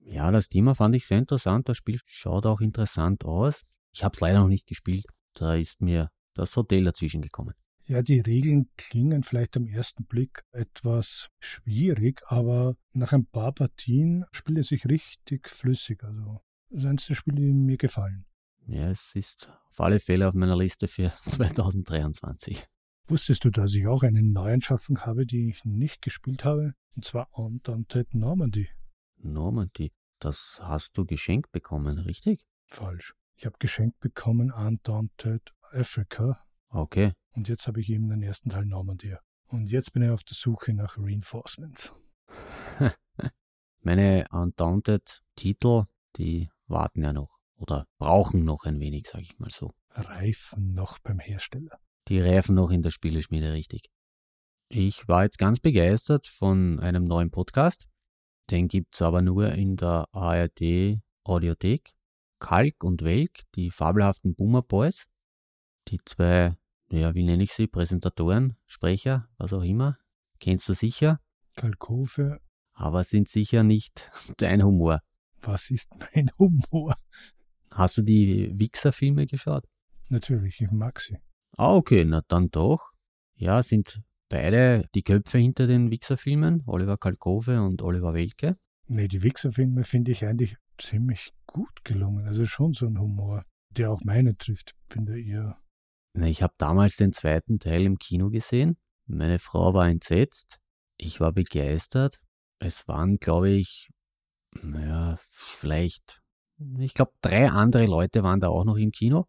Ja, 0.00 0.32
das 0.32 0.48
Thema 0.48 0.74
fand 0.74 0.96
ich 0.96 1.06
sehr 1.06 1.18
interessant. 1.18 1.68
Das 1.68 1.76
Spiel 1.76 2.00
schaut 2.04 2.46
auch 2.46 2.60
interessant 2.60 3.24
aus. 3.24 3.62
Ich 3.92 4.02
habe 4.02 4.14
es 4.14 4.20
leider 4.20 4.40
noch 4.40 4.48
nicht 4.48 4.66
gespielt. 4.66 5.04
Da 5.34 5.54
ist 5.54 5.80
mir 5.82 6.10
das 6.34 6.56
Hotel 6.56 6.82
dazwischen 6.82 7.22
gekommen. 7.22 7.54
Ja, 7.90 8.02
die 8.02 8.20
Regeln 8.20 8.70
klingen 8.76 9.24
vielleicht 9.24 9.56
am 9.56 9.66
ersten 9.66 10.04
Blick 10.04 10.44
etwas 10.52 11.28
schwierig, 11.40 12.22
aber 12.28 12.76
nach 12.92 13.12
ein 13.12 13.26
paar 13.26 13.50
Partien 13.50 14.24
spielt 14.30 14.58
es 14.58 14.68
sich 14.68 14.86
richtig 14.86 15.48
flüssig. 15.48 16.04
Also 16.04 16.40
das 16.68 16.82
ist 16.82 16.86
eines 16.86 17.06
der 17.06 17.16
Spiele, 17.16 17.40
die 17.40 17.52
mir 17.52 17.78
gefallen. 17.78 18.26
Ja, 18.68 18.88
es 18.92 19.16
ist 19.16 19.50
auf 19.70 19.80
alle 19.80 19.98
Fälle 19.98 20.28
auf 20.28 20.34
meiner 20.34 20.56
Liste 20.56 20.86
für 20.86 21.12
2023. 21.18 22.64
Wusstest 23.08 23.44
du, 23.44 23.50
dass 23.50 23.74
ich 23.74 23.88
auch 23.88 24.04
eine 24.04 24.22
Neuanschaffung 24.22 25.00
habe, 25.00 25.26
die 25.26 25.48
ich 25.48 25.64
nicht 25.64 26.00
gespielt 26.00 26.44
habe? 26.44 26.74
Und 26.94 27.04
zwar 27.04 27.36
Undaunted 27.36 28.14
Normandy. 28.14 28.68
Normandy, 29.16 29.90
das 30.20 30.60
hast 30.62 30.96
du 30.96 31.04
geschenkt 31.04 31.50
bekommen, 31.50 31.98
richtig? 31.98 32.46
Falsch. 32.68 33.16
Ich 33.34 33.46
habe 33.46 33.56
geschenkt 33.58 33.98
bekommen 33.98 34.52
Undaunted 34.52 35.56
Africa. 35.72 36.40
Okay. 36.70 37.12
Und 37.32 37.48
jetzt 37.48 37.66
habe 37.66 37.80
ich 37.80 37.90
eben 37.90 38.08
den 38.08 38.22
ersten 38.22 38.50
Teil 38.50 38.64
Normandy. 38.64 39.16
Und 39.48 39.66
jetzt 39.66 39.92
bin 39.92 40.02
ich 40.02 40.10
auf 40.10 40.22
der 40.22 40.36
Suche 40.36 40.72
nach 40.72 40.96
Reinforcements. 40.96 41.92
Meine 43.80 44.26
Undaunted-Titel, 44.30 45.84
die 46.16 46.48
warten 46.66 47.02
ja 47.02 47.12
noch 47.12 47.40
oder 47.56 47.86
brauchen 47.98 48.44
noch 48.44 48.64
ein 48.64 48.78
wenig, 48.80 49.06
sage 49.06 49.24
ich 49.24 49.38
mal 49.38 49.50
so. 49.50 49.72
Reifen 49.90 50.74
noch 50.74 50.98
beim 51.00 51.18
Hersteller. 51.18 51.78
Die 52.08 52.20
reifen 52.20 52.54
noch 52.54 52.70
in 52.70 52.82
der 52.82 52.90
Spieleschmiede, 52.90 53.52
richtig. 53.52 53.90
Ich 54.68 55.08
war 55.08 55.24
jetzt 55.24 55.38
ganz 55.38 55.58
begeistert 55.58 56.26
von 56.26 56.78
einem 56.78 57.04
neuen 57.04 57.30
Podcast. 57.30 57.88
Den 58.50 58.68
gibt 58.68 58.94
es 58.94 59.02
aber 59.02 59.20
nur 59.20 59.52
in 59.52 59.76
der 59.76 60.06
ARD 60.12 61.00
Audiothek. 61.24 61.92
Kalk 62.38 62.84
und 62.84 63.02
Welk, 63.02 63.40
die 63.54 63.70
fabelhaften 63.70 64.34
Boomer 64.34 64.62
Boys. 64.62 65.06
Die 65.90 65.98
zwei, 66.04 66.56
ja, 66.92 67.14
wie 67.14 67.24
nenne 67.24 67.42
ich 67.42 67.52
sie, 67.52 67.66
Präsentatoren, 67.66 68.56
Sprecher, 68.66 69.28
was 69.38 69.52
auch 69.52 69.64
immer. 69.64 69.98
Kennst 70.38 70.68
du 70.68 70.74
sicher? 70.74 71.20
Kalkofe. 71.56 72.40
Aber 72.72 73.02
sind 73.02 73.28
sicher 73.28 73.64
nicht 73.64 74.10
dein 74.36 74.62
Humor. 74.62 75.00
Was 75.42 75.70
ist 75.70 75.88
mein 75.98 76.30
Humor? 76.38 76.94
Hast 77.72 77.98
du 77.98 78.02
die 78.02 78.52
Wichser-Filme 78.56 79.26
geschaut? 79.26 79.64
Natürlich, 80.08 80.60
ich 80.60 80.70
mag 80.70 81.00
sie. 81.00 81.18
Ah, 81.56 81.74
okay, 81.74 82.04
na 82.04 82.22
dann 82.28 82.50
doch. 82.50 82.92
Ja, 83.34 83.62
sind 83.62 84.00
beide 84.28 84.86
die 84.94 85.02
Köpfe 85.02 85.38
hinter 85.38 85.66
den 85.66 85.90
Wichser-Filmen, 85.90 86.62
Oliver 86.66 86.98
Kalkofe 86.98 87.60
und 87.62 87.82
Oliver 87.82 88.14
Welke. 88.14 88.54
Nee, 88.86 89.08
die 89.08 89.22
Wichser-Filme 89.22 89.84
finde 89.84 90.12
ich 90.12 90.24
eigentlich 90.24 90.56
ziemlich 90.78 91.32
gut 91.46 91.84
gelungen. 91.84 92.26
Also 92.26 92.46
schon 92.46 92.74
so 92.74 92.86
ein 92.86 92.98
Humor, 92.98 93.44
der 93.70 93.90
auch 93.90 94.02
meine 94.04 94.36
trifft. 94.36 94.74
Bin 94.88 95.06
da 95.06 95.14
eher. 95.14 95.58
Ich 96.14 96.42
habe 96.42 96.54
damals 96.58 96.96
den 96.96 97.12
zweiten 97.12 97.58
Teil 97.58 97.84
im 97.84 97.98
Kino 97.98 98.30
gesehen. 98.30 98.76
Meine 99.06 99.38
Frau 99.38 99.74
war 99.74 99.88
entsetzt. 99.88 100.58
Ich 100.96 101.20
war 101.20 101.32
begeistert. 101.32 102.20
Es 102.58 102.86
waren, 102.88 103.18
glaube 103.18 103.50
ich, 103.50 103.90
naja, 104.62 105.18
vielleicht, 105.28 106.20
ich 106.78 106.94
glaube, 106.94 107.12
drei 107.20 107.48
andere 107.48 107.86
Leute 107.86 108.22
waren 108.22 108.40
da 108.40 108.48
auch 108.48 108.64
noch 108.64 108.76
im 108.76 108.90
Kino. 108.90 109.26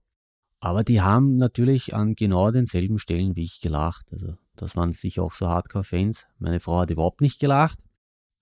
Aber 0.59 0.83
die 0.83 1.01
haben 1.01 1.37
natürlich 1.37 1.95
an 1.95 2.13
genau 2.13 2.51
denselben 2.51 2.99
Stellen 2.99 3.35
wie 3.35 3.43
ich 3.43 3.61
gelacht. 3.61 4.11
Also 4.11 4.35
das 4.55 4.75
waren 4.75 4.91
sicher 4.91 5.23
auch 5.23 5.33
so 5.33 5.47
Hardcore-Fans. 5.47 6.27
Meine 6.37 6.59
Frau 6.59 6.79
hat 6.79 6.91
überhaupt 6.91 7.21
nicht 7.21 7.39
gelacht. 7.39 7.79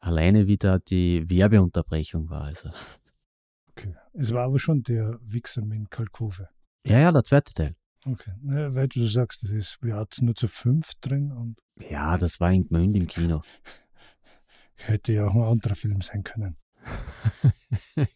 Alleine 0.02 0.48
wie 0.48 0.58
da 0.58 0.80
die 0.80 1.30
Werbeunterbrechung 1.30 2.30
war. 2.30 2.44
Also. 2.44 2.72
Okay. 3.72 3.96
Es 4.14 4.34
war 4.34 4.46
aber 4.46 4.60
schon 4.60 4.84
der 4.84 5.18
Wichser 5.22 5.64
mit 5.64 5.90
Kalkove. 5.92 6.50
Ja, 6.86 7.00
ja, 7.00 7.12
der 7.12 7.24
zweite 7.24 7.54
Teil. 7.54 7.76
Okay. 8.06 8.32
Ja, 8.43 8.74
weil 8.74 8.88
du 8.88 9.06
sagst, 9.08 9.43
das 9.43 9.52
ist, 9.52 9.78
wir 9.82 9.95
hatten 9.95 10.26
nur 10.26 10.36
zu 10.36 10.47
fünf 10.47 10.93
drin 11.02 11.32
und. 11.32 11.58
Ja, 11.89 12.18
das 12.18 12.39
war 12.39 12.52
in 12.52 12.68
Gmünd 12.68 12.95
im 12.95 13.08
Kino. 13.08 13.41
Hätte 14.76 15.14
ja 15.14 15.28
auch 15.28 15.36
ein 15.36 15.43
anderer 15.43 15.76
Film 15.76 16.00
sein 16.02 16.24
können. 16.24 16.58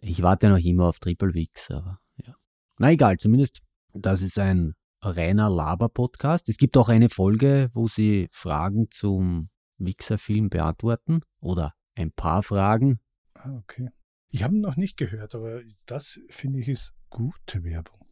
ich 0.00 0.22
warte 0.22 0.48
noch 0.48 0.58
immer 0.58 0.86
auf 0.86 1.00
Triple 1.00 1.34
Wix, 1.34 1.70
aber 1.70 1.98
ja. 2.24 2.34
Na 2.78 2.92
egal, 2.92 3.16
zumindest 3.16 3.62
das 3.92 4.22
ist 4.22 4.38
ein 4.38 4.74
reiner 5.02 5.50
Laber-Podcast. 5.50 6.48
Es 6.48 6.58
gibt 6.58 6.76
auch 6.76 6.88
eine 6.88 7.08
Folge, 7.08 7.70
wo 7.72 7.88
sie 7.88 8.28
Fragen 8.30 8.88
zum 8.90 9.50
Wixer-Film 9.78 10.48
beantworten 10.48 11.20
oder 11.40 11.74
ein 11.94 12.12
paar 12.12 12.42
Fragen. 12.42 13.00
Ah, 13.34 13.56
okay. 13.56 13.88
Ich 14.30 14.42
habe 14.42 14.54
ihn 14.54 14.60
noch 14.60 14.76
nicht 14.76 14.96
gehört, 14.96 15.34
aber 15.34 15.62
das 15.86 16.20
finde 16.28 16.60
ich 16.60 16.68
ist 16.68 16.92
gute 17.10 17.64
Werbung. 17.64 18.05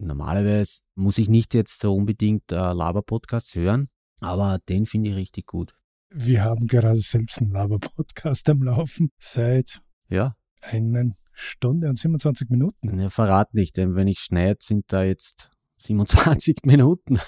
Normalerweise 0.00 0.80
muss 0.94 1.18
ich 1.18 1.28
nicht 1.28 1.54
jetzt 1.54 1.80
so 1.80 1.94
unbedingt 1.94 2.52
äh, 2.52 2.56
Laber-Podcasts 2.56 3.54
hören, 3.54 3.88
aber 4.20 4.58
den 4.68 4.86
finde 4.86 5.10
ich 5.10 5.16
richtig 5.16 5.46
gut. 5.46 5.74
Wir 6.10 6.42
haben 6.42 6.66
gerade 6.66 6.96
selbst 6.96 7.40
einen 7.40 7.50
Laber-Podcast 7.50 8.48
am 8.48 8.62
Laufen 8.62 9.10
seit 9.18 9.80
ja. 10.08 10.36
einer 10.60 11.12
Stunde 11.32 11.88
und 11.88 11.98
27 11.98 12.48
Minuten. 12.48 12.98
Ja, 12.98 13.10
verrat 13.10 13.54
nicht, 13.54 13.76
denn 13.76 13.94
wenn 13.94 14.08
ich 14.08 14.20
schneide, 14.20 14.58
sind 14.62 14.92
da 14.92 15.02
jetzt 15.02 15.50
27 15.76 16.58
Minuten. 16.64 17.18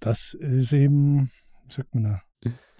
das 0.00 0.34
ist 0.34 0.72
eben, 0.72 1.30
wie 1.66 1.72
sagt 1.72 1.94
man 1.94 2.04
da, 2.04 2.22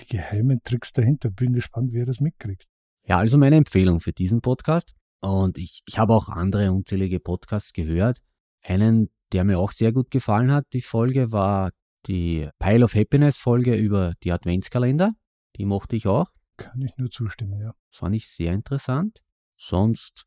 die 0.00 0.06
geheimen 0.06 0.60
Tricks 0.64 0.92
dahinter. 0.92 1.30
Bin 1.30 1.52
gespannt, 1.52 1.92
wer 1.92 2.06
das 2.06 2.20
mitkriegt. 2.20 2.66
Ja, 3.06 3.18
also 3.18 3.38
meine 3.38 3.56
Empfehlung 3.56 4.00
für 4.00 4.12
diesen 4.12 4.40
Podcast. 4.40 4.94
Und 5.20 5.58
ich, 5.58 5.82
ich 5.86 5.98
habe 5.98 6.14
auch 6.14 6.28
andere 6.28 6.72
unzählige 6.72 7.20
Podcasts 7.20 7.72
gehört. 7.72 8.18
Einen, 8.62 9.10
der 9.32 9.44
mir 9.44 9.58
auch 9.58 9.72
sehr 9.72 9.92
gut 9.92 10.10
gefallen 10.10 10.52
hat, 10.52 10.66
die 10.72 10.80
Folge 10.80 11.32
war 11.32 11.70
die 12.06 12.48
Pile 12.58 12.84
of 12.84 12.94
Happiness 12.94 13.36
Folge 13.36 13.76
über 13.76 14.14
die 14.22 14.32
Adventskalender. 14.32 15.12
Die 15.56 15.64
mochte 15.64 15.96
ich 15.96 16.06
auch. 16.06 16.30
Kann 16.56 16.80
ich 16.82 16.96
nur 16.96 17.10
zustimmen, 17.10 17.60
ja. 17.60 17.74
Fand 17.90 18.14
ich 18.14 18.28
sehr 18.28 18.52
interessant. 18.52 19.20
Sonst 19.56 20.26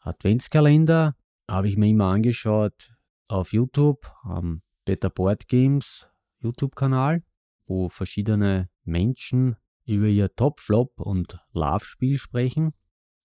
Adventskalender 0.00 1.16
habe 1.48 1.68
ich 1.68 1.76
mir 1.76 1.88
immer 1.88 2.06
angeschaut 2.06 2.92
auf 3.28 3.52
YouTube, 3.52 4.12
am 4.22 4.62
Better 4.84 5.10
Board 5.10 5.48
Games 5.48 6.08
YouTube-Kanal, 6.38 7.22
wo 7.66 7.88
verschiedene 7.88 8.68
Menschen 8.84 9.56
über 9.84 10.06
ihr 10.06 10.34
Top, 10.34 10.60
Flop 10.60 11.00
und 11.00 11.38
Love-Spiel 11.52 12.18
sprechen. 12.18 12.72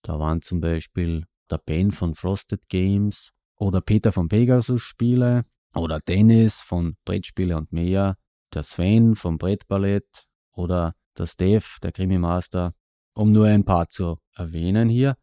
Da 0.07 0.17
waren 0.19 0.41
zum 0.41 0.61
Beispiel 0.61 1.25
der 1.51 1.57
Ben 1.57 1.91
von 1.91 2.13
Frosted 2.13 2.69
Games 2.69 3.33
oder 3.57 3.81
Peter 3.81 4.13
von 4.13 4.29
Pegasus 4.29 4.81
Spiele 4.81 5.41
oder 5.75 5.99
Dennis 5.99 6.61
von 6.61 6.95
Brettspiele 7.03 7.57
und 7.57 7.73
mehr, 7.73 8.15
der 8.53 8.63
Sven 8.63 9.15
vom 9.15 9.37
Brettballett 9.37 10.07
oder 10.53 10.95
der 11.17 11.25
Steve, 11.25 11.65
der 11.83 11.91
Krimi 11.91 12.17
Master, 12.19 12.71
um 13.15 13.33
nur 13.33 13.47
ein 13.47 13.65
paar 13.65 13.89
zu 13.89 14.17
erwähnen 14.33 14.87
hier. 14.87 15.17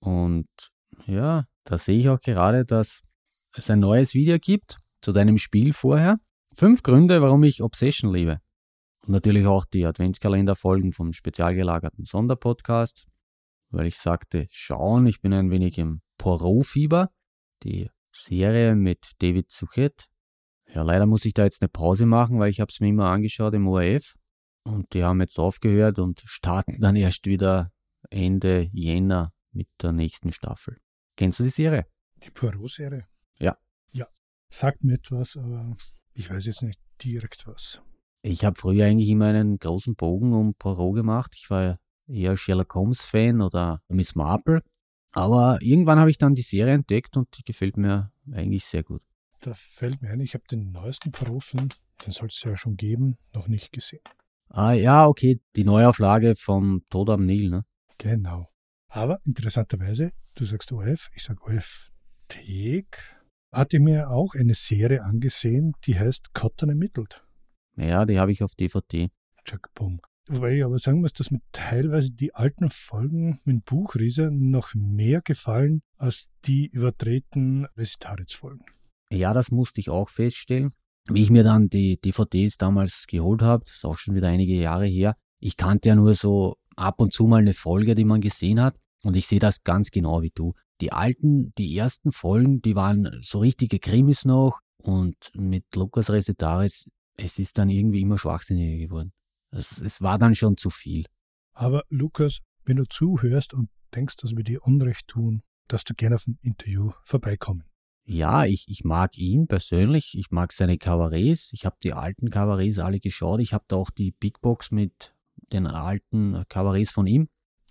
Und 0.00 0.50
ja, 1.06 1.46
da 1.64 1.78
sehe 1.78 1.98
ich 1.98 2.10
auch 2.10 2.20
gerade, 2.20 2.66
dass 2.66 3.04
es 3.54 3.70
ein 3.70 3.80
neues 3.80 4.12
Video 4.12 4.38
gibt 4.38 4.76
zu 5.00 5.12
deinem 5.12 5.38
Spiel 5.38 5.72
vorher. 5.72 6.18
Fünf 6.54 6.82
Gründe, 6.82 7.22
warum 7.22 7.42
ich 7.42 7.62
Obsession 7.62 8.12
liebe. 8.12 8.42
Und 9.00 9.12
natürlich 9.12 9.46
auch 9.46 9.64
die 9.64 9.86
Adventskalender-Folgen 9.86 10.92
vom 10.92 11.14
spezial 11.14 11.54
gelagerten 11.54 12.04
Sonderpodcast, 12.04 13.06
weil 13.70 13.86
ich 13.86 13.96
sagte, 13.96 14.46
schauen, 14.50 15.06
ich 15.06 15.20
bin 15.20 15.32
ein 15.32 15.50
wenig 15.50 15.78
im 15.78 16.00
Poirot-Fieber. 16.18 17.10
Die 17.62 17.90
Serie 18.12 18.74
mit 18.74 19.12
David 19.18 19.50
Suchet. 19.50 20.06
Ja, 20.72 20.82
leider 20.82 21.06
muss 21.06 21.24
ich 21.24 21.34
da 21.34 21.44
jetzt 21.44 21.62
eine 21.62 21.68
Pause 21.68 22.06
machen, 22.06 22.38
weil 22.38 22.50
ich 22.50 22.60
habe 22.60 22.70
es 22.70 22.80
mir 22.80 22.88
immer 22.88 23.10
angeschaut 23.10 23.54
im 23.54 23.68
ORF. 23.68 24.16
Und 24.64 24.94
die 24.94 25.04
haben 25.04 25.20
jetzt 25.20 25.38
aufgehört 25.38 25.98
und 25.98 26.22
starten 26.26 26.80
dann 26.80 26.96
erst 26.96 27.26
wieder 27.26 27.70
Ende 28.10 28.68
Jänner 28.72 29.32
mit 29.52 29.68
der 29.80 29.92
nächsten 29.92 30.32
Staffel. 30.32 30.78
Kennst 31.16 31.38
du 31.38 31.44
die 31.44 31.50
Serie? 31.50 31.86
Die 32.22 32.30
Poirot-Serie? 32.30 33.06
Ja. 33.38 33.56
Ja. 33.92 34.08
Sagt 34.48 34.82
mir 34.82 34.94
etwas, 34.94 35.36
aber 35.36 35.76
ich 36.14 36.30
weiß 36.30 36.46
jetzt 36.46 36.62
nicht 36.62 36.80
direkt 37.02 37.46
was. 37.46 37.80
Ich 38.22 38.44
habe 38.44 38.58
früher 38.58 38.86
eigentlich 38.86 39.08
immer 39.08 39.26
einen 39.26 39.58
großen 39.58 39.94
Bogen 39.94 40.32
um 40.32 40.54
Poirot 40.54 40.96
gemacht. 40.96 41.34
Ich 41.36 41.48
war 41.48 41.78
eher 42.08 42.36
Sherlock 42.36 42.74
Holmes-Fan 42.74 43.40
oder 43.40 43.82
Miss 43.88 44.14
Marple. 44.14 44.62
Aber 45.12 45.58
irgendwann 45.62 45.98
habe 45.98 46.10
ich 46.10 46.18
dann 46.18 46.34
die 46.34 46.42
Serie 46.42 46.74
entdeckt 46.74 47.16
und 47.16 47.28
die 47.38 47.42
gefällt 47.42 47.76
mir 47.76 48.12
eigentlich 48.32 48.64
sehr 48.64 48.82
gut. 48.82 49.02
Da 49.40 49.54
fällt 49.54 50.02
mir 50.02 50.10
ein, 50.10 50.20
ich 50.20 50.34
habe 50.34 50.44
den 50.50 50.72
neuesten 50.72 51.12
Poirot-Film, 51.12 51.68
den 52.04 52.12
soll 52.12 52.28
es 52.28 52.42
ja 52.42 52.56
schon 52.56 52.76
geben, 52.76 53.16
noch 53.32 53.48
nicht 53.48 53.72
gesehen. 53.72 54.00
Ah 54.48 54.72
ja, 54.72 55.06
okay, 55.06 55.40
die 55.56 55.64
Neuauflage 55.64 56.34
vom 56.36 56.82
Tod 56.90 57.10
am 57.10 57.26
Nil, 57.26 57.50
ne? 57.50 57.62
Genau. 57.98 58.48
Aber 58.88 59.20
interessanterweise, 59.24 60.12
du 60.34 60.44
sagst 60.44 60.72
OF, 60.72 61.10
ich 61.14 61.24
sage 61.24 61.42
OF 61.42 61.90
Thek, 62.28 63.16
hatte 63.52 63.78
mir 63.78 64.10
auch 64.10 64.34
eine 64.34 64.54
Serie 64.54 65.02
angesehen, 65.02 65.72
die 65.84 65.98
heißt 65.98 66.34
Cotton 66.34 66.70
ermittelt. 66.70 67.24
Ja, 67.76 68.04
die 68.04 68.18
habe 68.18 68.32
ich 68.32 68.42
auf 68.42 68.54
DVD. 68.54 69.10
Jack 69.46 69.72
Boom. 69.74 70.00
Wobei 70.28 70.56
ich 70.56 70.64
aber 70.64 70.78
sagen 70.78 71.00
muss, 71.00 71.12
dass 71.12 71.30
mir 71.30 71.40
teilweise 71.52 72.10
die 72.10 72.34
alten 72.34 72.68
Folgen 72.68 73.40
mit 73.44 73.64
Buchriese 73.64 74.30
noch 74.32 74.74
mehr 74.74 75.22
gefallen 75.22 75.82
als 75.98 76.30
die 76.44 76.66
übertreten 76.66 77.66
Resitaritz-Folgen. 77.76 78.64
Ja, 79.10 79.32
das 79.32 79.52
musste 79.52 79.80
ich 79.80 79.88
auch 79.88 80.10
feststellen. 80.10 80.72
Wie 81.08 81.22
ich 81.22 81.30
mir 81.30 81.44
dann 81.44 81.68
die 81.68 82.00
DVDs 82.00 82.56
damals 82.56 83.06
geholt 83.06 83.40
habe, 83.40 83.62
das 83.64 83.76
ist 83.76 83.84
auch 83.84 83.96
schon 83.96 84.16
wieder 84.16 84.26
einige 84.26 84.54
Jahre 84.54 84.86
her, 84.86 85.14
ich 85.38 85.56
kannte 85.56 85.90
ja 85.90 85.94
nur 85.94 86.14
so 86.14 86.56
ab 86.76 87.00
und 87.00 87.12
zu 87.12 87.26
mal 87.26 87.40
eine 87.40 87.54
Folge, 87.54 87.94
die 87.94 88.04
man 88.04 88.20
gesehen 88.20 88.60
hat. 88.60 88.76
Und 89.04 89.16
ich 89.16 89.26
sehe 89.26 89.38
das 89.38 89.62
ganz 89.62 89.90
genau 89.90 90.22
wie 90.22 90.32
du. 90.34 90.54
Die 90.80 90.92
alten, 90.92 91.52
die 91.56 91.76
ersten 91.76 92.12
Folgen, 92.12 92.60
die 92.60 92.74
waren 92.74 93.18
so 93.22 93.38
richtige 93.38 93.78
Krimis 93.78 94.24
noch. 94.24 94.60
Und 94.82 95.30
mit 95.34 95.64
Lukas 95.74 96.10
Resetaris, 96.10 96.88
es 97.16 97.38
ist 97.38 97.58
dann 97.58 97.68
irgendwie 97.68 98.00
immer 98.00 98.18
schwachsinniger 98.18 98.86
geworden. 98.86 99.12
Es, 99.56 99.78
es 99.80 100.00
war 100.02 100.18
dann 100.18 100.34
schon 100.34 100.56
zu 100.56 100.70
viel. 100.70 101.06
Aber 101.52 101.84
Lukas, 101.88 102.40
wenn 102.64 102.76
du 102.76 102.84
zuhörst 102.84 103.54
und 103.54 103.70
denkst, 103.94 104.16
dass 104.16 104.36
wir 104.36 104.44
dir 104.44 104.62
Unrecht 104.62 105.08
tun, 105.08 105.42
dass 105.68 105.84
du 105.84 105.94
gerne 105.94 106.16
auf 106.16 106.26
ein 106.26 106.38
Interview 106.42 106.92
vorbeikommen. 107.04 107.64
Ja, 108.04 108.44
ich, 108.44 108.66
ich 108.68 108.84
mag 108.84 109.18
ihn 109.18 109.48
persönlich. 109.48 110.16
Ich 110.16 110.30
mag 110.30 110.52
seine 110.52 110.78
Kabarets. 110.78 111.50
Ich 111.52 111.64
habe 111.66 111.76
die 111.82 111.92
alten 111.92 112.30
Kabarets 112.30 112.78
alle 112.78 113.00
geschaut. 113.00 113.40
Ich 113.40 113.52
habe 113.52 113.64
da 113.66 113.76
auch 113.76 113.90
die 113.90 114.12
Big 114.12 114.40
Box 114.40 114.70
mit 114.70 115.12
den 115.52 115.66
alten 115.66 116.44
Kabarets 116.48 116.92
von 116.92 117.06
ihm. 117.06 117.28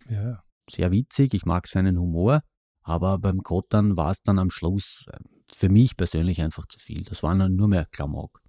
Ja. 0.10 0.40
Sehr 0.70 0.92
witzig. 0.92 1.34
Ich 1.34 1.46
mag 1.46 1.68
seinen 1.68 1.98
Humor. 1.98 2.42
Aber 2.82 3.18
beim 3.18 3.44
Kottern 3.44 3.96
war 3.96 4.12
es 4.12 4.22
dann 4.22 4.38
am 4.38 4.50
Schluss 4.50 5.06
äh, 5.12 5.18
für 5.52 5.70
mich 5.70 5.96
persönlich 5.96 6.42
einfach 6.42 6.66
zu 6.68 6.80
viel. 6.80 7.04
Das 7.04 7.24
war 7.24 7.34
dann 7.36 7.56
nur 7.56 7.68
mehr 7.68 7.86
Klamauk. 7.86 8.42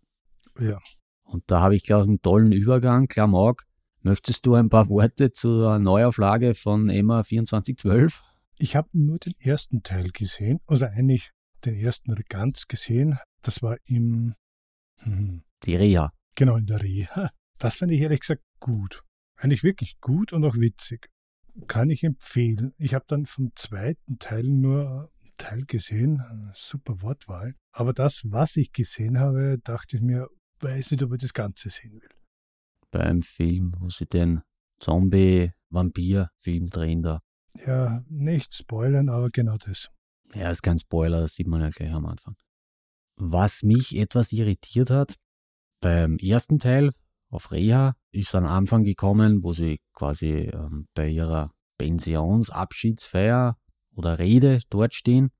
Ja. 0.59 0.80
Und 1.27 1.45
da 1.49 1.61
habe 1.61 1.74
ich, 1.74 1.85
glaube 1.85 2.05
ich, 2.05 2.09
einen 2.09 2.22
tollen 2.22 2.53
Übergang. 2.53 3.09
Klar, 3.09 3.27
Marc, 3.27 3.64
möchtest 4.03 4.47
du 4.47 4.55
ein 4.55 4.68
paar 4.68 4.89
Worte 4.89 5.33
zur 5.33 5.79
Neuauflage 5.79 6.55
von 6.55 6.89
Emma 6.89 7.22
2412? 7.22 8.22
Ich 8.59 8.74
habe 8.74 8.89
nur 8.93 9.18
den 9.18 9.35
ersten 9.39 9.83
Teil 9.83 10.11
gesehen, 10.12 10.61
also 10.66 10.87
eigentlich 10.87 11.33
den 11.64 11.74
ersten 11.74 12.14
ganz 12.29 12.66
gesehen. 12.68 13.18
Das 13.43 13.62
war 13.62 13.77
im... 13.85 14.35
Hm, 15.03 15.43
Die 15.64 15.77
Reha. 15.77 16.12
Genau, 16.35 16.57
in 16.57 16.66
der 16.66 16.83
Reha. 16.83 17.31
Das 17.59 17.77
fand 17.77 17.91
ich 17.91 18.03
ehrlich 18.03 18.20
gesagt 18.20 18.43
gut. 18.61 19.03
Eigentlich 19.37 19.62
wirklich 19.62 19.99
gut 20.03 20.35
und 20.35 20.45
auch 20.45 20.57
witzig. 20.57 21.09
Kann 21.68 21.89
ich 21.89 22.05
empfehlen. 22.05 22.74
Ich 22.77 22.93
habe 22.93 23.07
dann 23.09 23.24
vom 23.24 23.51
zweiten 23.55 24.18
Teil 24.18 24.43
nur 24.43 25.11
einen 25.22 25.35
Teil 25.39 25.64
gesehen. 25.64 26.22
Super 26.53 27.01
Wortwahl. 27.01 27.55
Aber 27.72 27.95
das, 27.95 28.24
was 28.27 28.57
ich 28.57 28.72
gesehen 28.72 29.18
habe, 29.18 29.57
dachte 29.64 29.97
ich 29.97 30.03
mir, 30.03 30.29
weiß 30.61 30.93
nicht, 30.93 31.03
ob 31.03 31.13
ich 31.13 31.21
das 31.21 31.35
Ganze 31.35 31.71
sehen 31.71 32.01
will. 32.01 32.09
Beim 32.91 33.23
Film, 33.23 33.75
wo 33.79 33.89
sie 33.91 34.07
den 34.07 34.43
Zombie-Vampir-Film 34.79 36.71
drehen 36.71 37.03
da. 37.03 37.21
Ja, 37.67 38.05
nicht 38.09 38.55
spoilern, 38.55 39.09
aber 39.09 39.31
genau 39.31 39.57
das. 39.57 39.91
Ja, 40.35 40.51
ist 40.51 40.63
kein 40.63 40.79
Spoiler, 40.79 41.21
das 41.21 41.35
sieht 41.35 41.47
man 41.47 41.61
ja 41.61 41.71
gleich 41.71 41.93
am 41.93 42.07
Anfang. 42.07 42.37
Was 43.17 43.63
mich 43.63 43.97
etwas 43.97 44.33
irritiert 44.33 44.91
hat, 44.91 45.17
beim 45.81 46.17
ersten 46.19 46.59
Teil 46.59 46.91
auf 47.29 47.53
Reha 47.53 47.97
ist 48.13 48.35
am 48.35 48.47
Anfang 48.47 48.85
gekommen, 48.85 49.43
wo 49.43 49.53
sie 49.53 49.79
quasi 49.93 50.51
ähm, 50.53 50.87
bei 50.95 51.09
ihrer 51.09 51.53
Pensionsabschiedsfeier 51.79 53.57
oder 53.95 54.19
Rede 54.19 54.61
dort 54.71 54.95
stehen, 54.95 55.31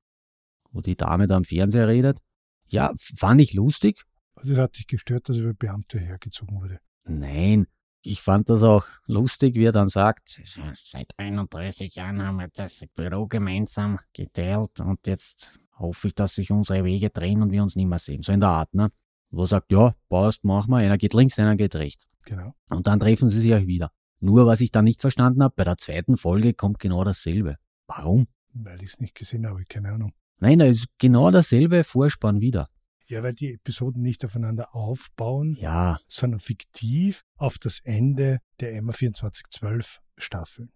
wo 0.71 0.81
die 0.81 0.97
Dame 0.97 1.27
da 1.27 1.37
am 1.37 1.45
Fernseher 1.45 1.89
redet. 1.89 2.21
Ja, 2.69 2.93
fand 3.17 3.41
ich 3.41 3.55
lustig. 3.55 4.03
Das 4.47 4.59
hat 4.59 4.79
dich 4.79 4.87
gestört, 4.87 5.29
dass 5.29 5.37
über 5.37 5.55
Beamte 5.55 5.99
hergezogen 5.99 6.61
wurde? 6.61 6.79
Nein, 7.05 7.67
ich 8.03 8.23
fand 8.23 8.49
das 8.49 8.63
auch 8.63 8.87
lustig, 9.07 9.57
wie 9.57 9.65
er 9.65 9.73
dann 9.73 9.89
sagt, 9.89 10.41
seit 10.75 11.11
31 11.17 11.97
Jahren 11.97 12.23
haben 12.23 12.37
wir 12.37 12.49
das 12.55 12.85
Büro 12.95 13.27
gemeinsam 13.27 13.99
geteilt 14.13 14.79
und 14.79 15.07
jetzt 15.07 15.53
hoffe 15.77 16.09
ich, 16.09 16.15
dass 16.15 16.37
sich 16.37 16.51
unsere 16.51 16.85
Wege 16.85 17.11
drehen 17.11 17.43
und 17.43 17.51
wir 17.51 17.63
uns 17.63 17.75
nicht 17.75 17.87
mehr 17.87 17.99
sehen. 17.99 18.23
So 18.23 18.33
in 18.33 18.41
der 18.41 18.51
Art, 18.51 18.75
ne? 18.75 18.91
Wo 19.31 19.43
er 19.43 19.49
sagt, 19.49 19.73
ja, 19.73 19.95
passt, 20.09 20.45
mach 20.45 20.69
mal, 20.69 20.85
einer 20.85 20.99
geht 20.99 21.15
links, 21.15 21.39
einer 21.39 21.57
geht 21.57 21.75
rechts. 21.75 22.09
Genau. 22.25 22.55
Und 22.69 22.87
dann 22.87 23.01
treffen 23.01 23.29
sie 23.29 23.41
sich 23.41 23.55
auch 23.55 23.67
wieder. 23.67 23.91
Nur 24.21 24.47
was 24.47 24.61
ich 24.61 24.71
dann 24.71 24.85
nicht 24.85 25.01
verstanden 25.01 25.43
habe, 25.43 25.55
bei 25.57 25.65
der 25.65 25.77
zweiten 25.77 26.17
Folge 26.17 26.55
kommt 26.55 26.79
genau 26.79 27.03
dasselbe. 27.03 27.57
Warum? 27.87 28.29
Weil 28.53 28.83
ich 28.83 28.93
es 28.93 29.01
nicht 29.01 29.15
gesehen 29.15 29.47
habe, 29.47 29.65
keine 29.69 29.91
Ahnung. 29.91 30.13
Nein, 30.39 30.61
da 30.61 30.67
ist 30.67 30.99
genau 30.99 31.31
dasselbe 31.31 31.83
Vorspann 31.83 32.41
wieder. 32.41 32.69
Ja, 33.09 33.23
weil 33.23 33.35
die 33.35 33.53
Episoden 33.55 34.03
nicht 34.03 34.25
aufeinander 34.25 34.75
aufbauen, 34.75 35.57
Ja, 35.61 35.99
sondern 36.09 36.41
fiktiv 36.41 37.23
auf 37.37 37.59
das 37.59 37.81
Ende 37.85 38.41
der 38.61 38.75
Emma 38.75 38.93
2412 38.93 40.01
Staffeln. 40.19 40.71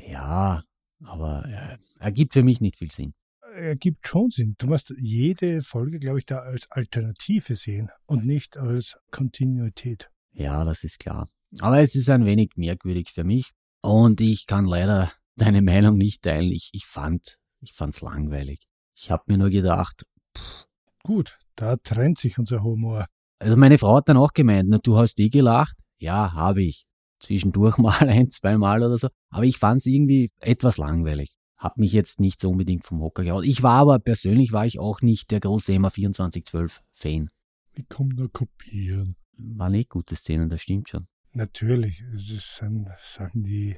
ja, 0.00 0.62
aber 1.04 1.44
äh, 1.46 1.78
ergibt 1.98 2.32
für 2.32 2.42
mich 2.42 2.60
nicht 2.62 2.76
viel 2.76 2.90
Sinn. 2.90 3.12
Ergibt 3.54 4.06
schon 4.08 4.30
Sinn. 4.30 4.54
Du 4.58 4.66
musst 4.66 4.94
jede 4.98 5.60
Folge, 5.62 5.98
glaube 5.98 6.18
ich, 6.18 6.24
da 6.26 6.38
als 6.38 6.70
Alternative 6.70 7.54
sehen 7.54 7.90
und 8.06 8.24
nicht 8.24 8.56
als 8.56 8.96
Kontinuität. 9.10 10.10
Ja, 10.32 10.64
das 10.64 10.84
ist 10.84 10.98
klar. 10.98 11.28
Aber 11.60 11.80
es 11.80 11.94
ist 11.94 12.08
ein 12.10 12.24
wenig 12.26 12.52
merkwürdig 12.56 13.10
für 13.10 13.24
mich. 13.24 13.52
Und 13.82 14.20
ich 14.20 14.46
kann 14.46 14.64
leider 14.66 15.12
deine 15.36 15.62
Meinung 15.62 15.96
nicht 15.96 16.22
teilen. 16.22 16.50
Ich, 16.50 16.70
ich 16.72 16.86
fand, 16.86 17.38
ich 17.60 17.72
fand's 17.72 18.00
langweilig. 18.00 18.60
Ich 18.94 19.10
habe 19.10 19.24
mir 19.26 19.38
nur 19.38 19.50
gedacht, 19.50 20.06
pff, 20.36 20.66
Gut, 21.02 21.38
da 21.56 21.76
trennt 21.76 22.18
sich 22.18 22.38
unser 22.38 22.62
Humor. 22.62 23.06
also 23.38 23.56
meine 23.56 23.78
Frau 23.78 23.96
hat 23.96 24.08
dann 24.08 24.16
auch 24.16 24.32
gemeint, 24.32 24.68
na, 24.68 24.78
du 24.78 24.96
hast 24.96 25.18
eh 25.20 25.28
gelacht. 25.28 25.76
Ja, 25.98 26.32
habe 26.32 26.62
ich. 26.62 26.86
Zwischendurch 27.18 27.78
mal 27.78 28.08
ein, 28.08 28.30
zwei 28.30 28.56
Mal 28.58 28.82
oder 28.82 28.98
so. 28.98 29.08
Aber 29.30 29.44
ich 29.44 29.58
fand's 29.58 29.86
irgendwie 29.86 30.30
etwas 30.40 30.76
langweilig. 30.76 31.30
Hab 31.58 31.78
mich 31.78 31.92
jetzt 31.92 32.20
nicht 32.20 32.38
so 32.40 32.50
unbedingt 32.50 32.84
vom 32.84 33.00
Hocker 33.00 33.24
gehauen. 33.24 33.44
Ich 33.44 33.62
war 33.62 33.78
aber, 33.80 33.98
persönlich 33.98 34.52
war 34.52 34.66
ich 34.66 34.78
auch 34.78 35.00
nicht 35.00 35.30
der 35.30 35.40
große 35.40 35.72
Emma 35.72 35.90
2412 35.90 36.82
Fan. 36.92 37.30
Wie 37.74 37.84
kommen 37.84 38.14
da 38.16 38.26
kopieren? 38.28 39.16
Waren 39.38 39.74
eh 39.74 39.84
gute 39.84 40.16
Szenen, 40.16 40.48
das 40.50 40.60
stimmt 40.62 40.88
schon. 40.90 41.06
Natürlich, 41.32 42.02
es 42.12 42.30
ist- 42.30 42.56
sind 42.56 42.88
Sachen, 42.98 43.42
die, 43.42 43.76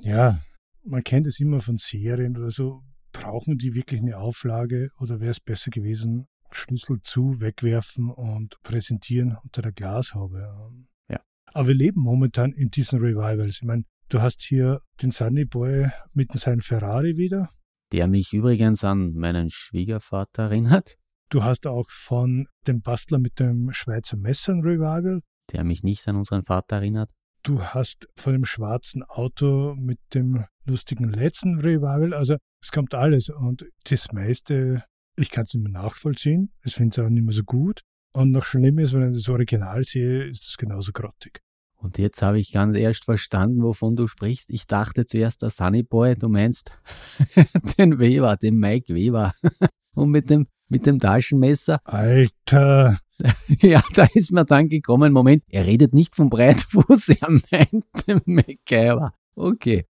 ja, 0.00 0.40
man 0.84 1.02
kennt 1.04 1.26
es 1.26 1.38
immer 1.40 1.60
von 1.60 1.76
Serien 1.78 2.36
oder 2.36 2.50
so. 2.50 2.82
Brauchen 3.12 3.58
die 3.58 3.74
wirklich 3.74 4.00
eine 4.00 4.16
Auflage 4.18 4.90
oder 4.98 5.20
wäre 5.20 5.30
es 5.30 5.40
besser 5.40 5.70
gewesen, 5.70 6.26
Schlüssel 6.54 7.00
zu, 7.02 7.40
wegwerfen 7.40 8.10
und 8.10 8.56
präsentieren 8.62 9.36
unter 9.42 9.62
der 9.62 9.72
Glashaube? 9.72 10.48
Ja. 11.08 11.20
Aber 11.52 11.68
wir 11.68 11.74
leben 11.74 12.00
momentan 12.00 12.52
in 12.52 12.70
diesen 12.70 13.00
Revivals. 13.00 13.56
Ich 13.56 13.66
meine, 13.66 13.84
du 14.08 14.20
hast 14.20 14.42
hier 14.42 14.80
den 15.02 15.10
Sunny 15.10 15.44
Boy 15.44 15.90
mit 16.12 16.32
seinem 16.32 16.60
Ferrari 16.60 17.16
wieder. 17.16 17.50
Der 17.92 18.08
mich 18.08 18.32
übrigens 18.32 18.84
an 18.84 19.12
meinen 19.12 19.50
Schwiegervater 19.50 20.44
erinnert, 20.44 20.96
Du 21.32 21.42
hast 21.42 21.66
auch 21.66 21.88
von 21.88 22.46
dem 22.66 22.82
Bastler 22.82 23.18
mit 23.18 23.40
dem 23.40 23.72
Schweizer 23.72 24.18
Messer 24.18 24.52
ein 24.52 24.60
Revival. 24.60 25.22
der 25.50 25.64
mich 25.64 25.82
nicht 25.82 26.06
an 26.06 26.16
unseren 26.16 26.42
Vater 26.44 26.76
erinnert. 26.76 27.10
Du 27.42 27.62
hast 27.62 28.06
von 28.16 28.34
dem 28.34 28.44
schwarzen 28.44 29.02
Auto 29.02 29.74
mit 29.74 29.98
dem 30.12 30.44
lustigen 30.66 31.10
letzten 31.10 31.58
Revival. 31.58 32.12
Also 32.12 32.36
es 32.62 32.70
kommt 32.70 32.94
alles 32.94 33.30
und 33.30 33.64
das 33.84 34.12
meiste, 34.12 34.84
ich 35.16 35.30
kann 35.30 35.44
es 35.44 35.54
nicht 35.54 35.62
mehr 35.62 35.72
nachvollziehen. 35.72 36.52
Ich 36.64 36.74
finde 36.74 37.00
es 37.00 37.04
auch 37.04 37.10
nicht 37.10 37.24
mehr 37.24 37.34
so 37.34 37.44
gut. 37.44 37.82
Und 38.12 38.30
noch 38.30 38.44
schlimm 38.44 38.78
ist, 38.78 38.92
wenn 38.92 39.08
ich 39.10 39.16
das 39.16 39.28
Original 39.28 39.82
sehe, 39.82 40.24
ist 40.24 40.46
es 40.46 40.56
genauso 40.56 40.92
grottig. 40.92 41.40
Und 41.76 41.98
jetzt 41.98 42.22
habe 42.22 42.38
ich 42.38 42.52
ganz 42.52 42.76
erst 42.76 43.04
verstanden, 43.04 43.62
wovon 43.62 43.96
du 43.96 44.06
sprichst. 44.06 44.50
Ich 44.50 44.66
dachte 44.66 45.04
zuerst, 45.04 45.42
der 45.42 45.50
Sunny 45.50 45.82
Boy, 45.82 46.14
du 46.14 46.28
meinst 46.28 46.78
den 47.78 47.98
Weber, 47.98 48.36
den 48.36 48.56
Mike 48.56 48.94
Weber. 48.94 49.34
Und 49.94 50.10
mit 50.10 50.30
dem, 50.30 50.46
mit 50.70 50.86
dem 50.86 50.98
Taschenmesser, 50.98 51.80
Alter, 51.84 52.98
ja, 53.60 53.82
da 53.94 54.06
ist 54.14 54.32
mir 54.32 54.44
dann 54.44 54.68
gekommen, 54.68 55.12
Moment, 55.12 55.42
er 55.50 55.66
redet 55.66 55.92
nicht 55.92 56.16
vom 56.16 56.30
Breitfuß, 56.30 57.10
er 57.10 57.30
meint 57.30 57.84
den 58.06 58.20
MacGyver. 58.24 59.12
Okay. 59.34 59.86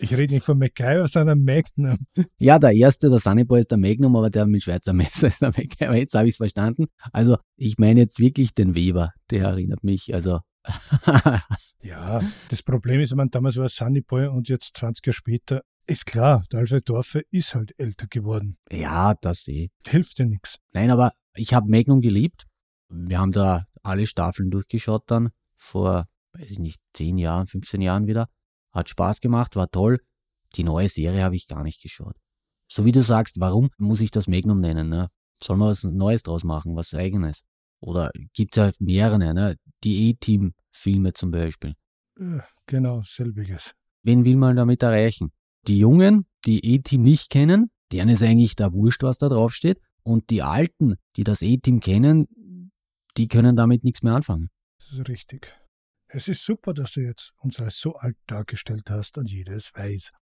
Ich 0.00 0.16
rede 0.16 0.34
nicht 0.34 0.44
von 0.44 0.58
MacGyver, 0.58 1.08
sondern 1.08 1.42
Magnum. 1.42 1.98
Ja, 2.38 2.58
der 2.58 2.72
erste, 2.72 3.08
der 3.08 3.18
Sunny 3.18 3.44
Boy 3.44 3.60
ist 3.60 3.70
der 3.70 3.78
Magnum, 3.78 4.16
aber 4.16 4.30
der 4.30 4.46
mit 4.46 4.62
Schweizer 4.62 4.92
Messer 4.92 5.28
ist 5.28 5.42
der 5.42 5.48
MacGyver. 5.48 5.96
Jetzt 5.96 6.14
habe 6.14 6.26
ich 6.26 6.34
es 6.34 6.36
verstanden. 6.36 6.86
Also, 7.12 7.38
ich 7.56 7.78
meine 7.78 8.00
jetzt 8.00 8.18
wirklich 8.20 8.54
den 8.54 8.74
Weber. 8.74 9.12
Der 9.30 9.44
erinnert 9.44 9.84
mich, 9.84 10.14
also. 10.14 10.40
Ja, 11.80 12.20
das 12.50 12.62
Problem 12.62 13.00
ist, 13.00 13.12
ich 13.12 13.16
meine, 13.16 13.30
damals 13.30 13.56
war 13.56 13.68
Sunny 13.68 14.00
Boy 14.00 14.26
und 14.26 14.48
jetzt 14.48 14.76
20 14.76 15.06
Jahre 15.06 15.14
später 15.14 15.62
ist 15.86 16.04
klar, 16.04 16.44
der 16.52 16.60
Alfred 16.60 16.86
Dorfe 16.88 17.22
ist 17.30 17.54
halt 17.54 17.72
älter 17.78 18.06
geworden. 18.08 18.56
ja, 18.70 19.14
das 19.14 19.48
eh. 19.48 19.70
Hilft 19.86 20.18
dir 20.18 20.26
nichts. 20.26 20.58
Nein, 20.72 20.90
aber 20.90 21.12
ich 21.34 21.54
habe 21.54 21.70
Magnum 21.70 22.00
geliebt. 22.00 22.44
Wir 22.90 23.18
haben 23.18 23.32
da 23.32 23.64
alle 23.82 24.06
Staffeln 24.06 24.50
durchgeschaut 24.50 25.04
dann 25.06 25.30
vor, 25.56 26.06
weiß 26.32 26.50
ich 26.50 26.58
nicht, 26.58 26.80
10 26.92 27.16
Jahren, 27.16 27.46
15 27.46 27.80
Jahren 27.80 28.06
wieder. 28.06 28.28
Hat 28.78 28.88
Spaß 28.88 29.20
gemacht, 29.20 29.56
war 29.56 29.68
toll. 29.72 29.98
Die 30.54 30.62
neue 30.62 30.86
Serie 30.86 31.24
habe 31.24 31.34
ich 31.34 31.48
gar 31.48 31.64
nicht 31.64 31.82
geschaut. 31.82 32.14
So 32.70 32.84
wie 32.84 32.92
du 32.92 33.02
sagst, 33.02 33.40
warum 33.40 33.70
muss 33.76 34.00
ich 34.00 34.12
das 34.12 34.28
Magnum 34.28 34.60
nennen? 34.60 34.88
Ne? 34.88 35.08
Soll 35.42 35.56
man 35.56 35.70
was 35.70 35.82
Neues 35.82 36.22
draus 36.22 36.44
machen, 36.44 36.76
was 36.76 36.94
Eigenes? 36.94 37.42
Oder 37.80 38.12
gibt 38.34 38.56
es 38.56 38.64
ja 38.64 38.70
mehrere, 38.78 39.18
ne? 39.18 39.56
die 39.82 40.10
E-Team-Filme 40.10 41.12
zum 41.12 41.32
Beispiel. 41.32 41.74
Genau, 42.66 43.02
selbiges. 43.02 43.74
Wen 44.04 44.24
will 44.24 44.36
man 44.36 44.54
damit 44.54 44.84
erreichen? 44.84 45.32
Die 45.66 45.80
Jungen, 45.80 46.26
die 46.46 46.64
E-Team 46.64 47.02
nicht 47.02 47.30
kennen, 47.30 47.72
denen 47.90 48.10
ist 48.10 48.22
eigentlich 48.22 48.54
da 48.54 48.72
wurscht, 48.72 49.02
was 49.02 49.18
da 49.18 49.28
draufsteht. 49.28 49.80
Und 50.04 50.30
die 50.30 50.42
Alten, 50.42 50.94
die 51.16 51.24
das 51.24 51.42
E-Team 51.42 51.80
kennen, 51.80 52.70
die 53.16 53.26
können 53.26 53.56
damit 53.56 53.82
nichts 53.82 54.04
mehr 54.04 54.14
anfangen. 54.14 54.50
Das 54.78 54.92
ist 54.92 55.08
richtig. 55.08 55.52
Es 56.10 56.26
ist 56.26 56.42
super, 56.42 56.72
dass 56.72 56.92
du 56.92 57.00
jetzt 57.00 57.34
uns 57.36 57.60
als 57.60 57.76
so 57.76 57.94
alt 57.96 58.16
dargestellt 58.26 58.90
hast 58.90 59.18
und 59.18 59.30
jeder 59.30 59.54
es 59.54 59.74
weiß. 59.74 60.12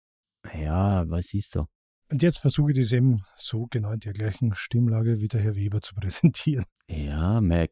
Ja, 0.54 1.08
was 1.08 1.32
ist 1.32 1.52
so? 1.52 1.66
Und 2.10 2.22
jetzt 2.22 2.38
versuche 2.38 2.72
ich 2.72 2.78
das 2.78 2.92
eben 2.92 3.22
so 3.36 3.66
genau 3.66 3.92
in 3.92 4.00
der 4.00 4.12
gleichen 4.12 4.54
Stimmlage 4.54 5.20
wie 5.20 5.28
der 5.28 5.40
Herr 5.40 5.54
Weber 5.54 5.80
zu 5.80 5.94
präsentieren. 6.00 6.64
Ja, 6.88 7.40
Mac. 7.40 7.70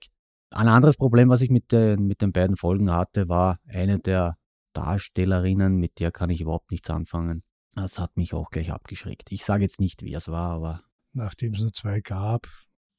Ein 0.50 0.68
anderes 0.68 0.96
Problem, 0.96 1.28
was 1.28 1.40
ich 1.40 1.50
mit 1.50 1.72
den, 1.72 2.06
mit 2.06 2.22
den 2.22 2.32
beiden 2.32 2.56
Folgen 2.56 2.92
hatte, 2.92 3.28
war 3.28 3.58
eine 3.66 3.98
der 3.98 4.36
Darstellerinnen, 4.74 5.76
mit 5.76 5.98
der 5.98 6.12
kann 6.12 6.30
ich 6.30 6.40
überhaupt 6.40 6.70
nichts 6.70 6.90
anfangen. 6.90 7.42
Das 7.74 7.98
hat 7.98 8.16
mich 8.16 8.34
auch 8.34 8.50
gleich 8.50 8.70
abgeschreckt. 8.70 9.32
Ich 9.32 9.44
sage 9.44 9.62
jetzt 9.64 9.80
nicht, 9.80 10.02
wer 10.02 10.18
es 10.18 10.28
war, 10.28 10.50
aber 10.50 10.84
Nachdem 11.12 11.54
es 11.54 11.60
nur 11.60 11.72
zwei 11.72 12.00
gab. 12.00 12.46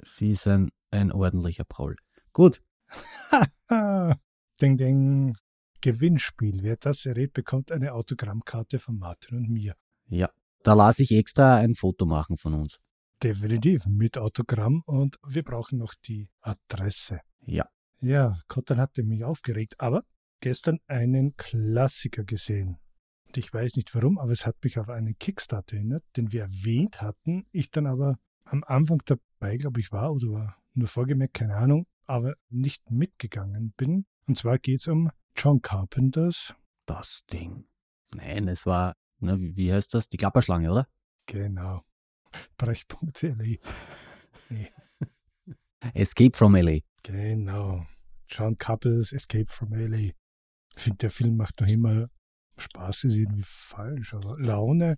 sie 0.02 0.32
ist 0.32 0.48
ein, 0.48 0.72
ein 0.92 1.14
ordentlicher 1.14 1.64
Proll. 1.64 1.96
Gut, 2.34 2.62
ding, 4.62 4.78
ding. 4.78 5.36
Gewinnspiel. 5.82 6.64
Wer 6.64 6.78
das 6.78 7.06
errät, 7.06 7.34
bekommt 7.34 7.72
eine 7.72 7.94
Autogrammkarte 7.94 8.80
von 8.80 8.98
Martin 8.98 9.38
und 9.38 9.50
mir. 9.50 9.76
ja. 10.08 10.30
Da 10.64 10.74
lasse 10.74 11.04
ich 11.04 11.12
extra 11.12 11.58
ein 11.58 11.76
Foto 11.76 12.08
machen 12.08 12.38
von 12.38 12.56
uns. 12.56 12.80
Definitiv 13.22 13.86
mit 13.86 14.18
Autogramm 14.18 14.82
und 14.88 15.16
wir 15.24 15.44
brauchen 15.44 15.78
noch 15.78 15.94
die 15.94 16.28
Adresse. 16.42 17.20
Ja. 17.46 17.70
Ja, 18.02 18.40
Kotter 18.48 18.78
hatte 18.78 19.04
mich 19.04 19.24
aufgeregt, 19.24 19.76
aber 19.78 20.02
gestern 20.40 20.80
einen 20.88 21.38
Klassiker 21.38 22.24
gesehen. 22.24 22.80
Und 23.28 23.38
ich 23.38 23.54
weiß 23.54 23.76
nicht 23.76 23.94
warum, 23.94 24.18
aber 24.18 24.32
es 24.32 24.48
hat 24.48 24.56
mich 24.64 24.80
auf 24.80 24.90
einen 24.90 25.16
Kickstarter 25.20 25.76
erinnert, 25.76 26.04
den 26.18 26.32
wir 26.32 26.42
erwähnt 26.42 27.00
hatten. 27.00 27.46
Ich 27.52 27.70
dann 27.70 27.86
aber 27.86 28.18
am 28.46 28.64
Anfang 28.64 29.04
dabei, 29.06 29.58
glaube 29.58 29.80
ich, 29.80 29.92
war 29.92 30.12
oder 30.14 30.32
war 30.32 30.58
nur 30.74 30.88
vorgemerkt, 30.88 31.36
keine 31.36 31.58
Ahnung, 31.58 31.86
aber 32.06 32.34
nicht 32.50 32.90
mitgegangen 32.90 33.72
bin. 33.78 34.08
Und 34.28 34.38
zwar 34.38 34.58
geht 34.58 34.80
es 34.80 34.88
um 34.88 35.12
John 35.36 35.62
Carpenters. 35.62 36.54
Das 36.86 37.24
Ding. 37.32 37.68
Nein, 38.16 38.48
es 38.48 38.66
war, 38.66 38.96
na, 39.20 39.38
wie 39.40 39.72
heißt 39.72 39.94
das? 39.94 40.10
Die 40.10 40.18
Klapperschlange, 40.18 40.72
oder? 40.72 40.88
Genau. 41.26 41.84
Brechpunkt.le. 42.58 43.58
Nee. 44.50 44.68
Escape 45.94 46.36
from 46.36 46.56
LA. 46.56 46.80
Genau. 47.04 47.86
John 48.28 48.58
Carpenter's 48.58 49.14
Escape 49.14 49.48
from 49.48 49.74
LA. 49.74 50.12
Ich 50.76 50.84
finde, 50.84 50.98
der 50.98 51.12
Film 51.12 51.38
macht 51.38 51.62
noch 51.62 51.68
immer 51.68 52.10
Spaß, 52.58 53.06
ist 53.06 53.16
irgendwie 53.16 53.44
falsch, 53.44 54.14
aber 54.14 54.40
Laune. 54.40 54.98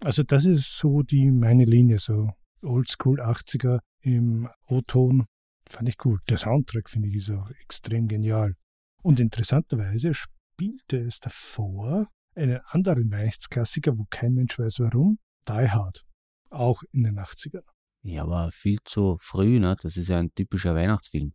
Also, 0.00 0.22
das 0.22 0.44
ist 0.44 0.76
so 0.78 1.02
die 1.02 1.30
meine 1.30 1.64
Linie, 1.64 1.98
so 1.98 2.30
Oldschool 2.62 3.20
80er 3.20 3.80
im 4.00 4.48
O-Ton. 4.66 5.26
Fand 5.68 5.88
ich 5.88 5.96
cool. 6.04 6.18
Der 6.28 6.38
Soundtrack, 6.38 6.88
finde 6.88 7.08
ich, 7.08 7.16
ist 7.16 7.30
auch 7.30 7.50
extrem 7.50 8.08
genial. 8.08 8.56
Und 9.02 9.20
interessanterweise 9.20 10.14
spielte 10.14 10.98
es 10.98 11.18
davor 11.20 12.08
einen 12.34 12.60
anderen 12.66 13.10
Weihnachtsklassiker, 13.10 13.98
wo 13.98 14.06
kein 14.08 14.34
Mensch 14.34 14.58
weiß 14.58 14.80
warum, 14.80 15.18
Die 15.48 15.70
Hard. 15.70 16.04
Auch 16.50 16.82
in 16.92 17.02
den 17.02 17.18
80ern. 17.18 17.64
Ja, 18.02 18.22
aber 18.22 18.50
viel 18.52 18.78
zu 18.84 19.16
früh, 19.20 19.58
ne? 19.58 19.76
Das 19.80 19.96
ist 19.96 20.08
ja 20.08 20.18
ein 20.18 20.32
typischer 20.34 20.74
Weihnachtsfilm. 20.74 21.32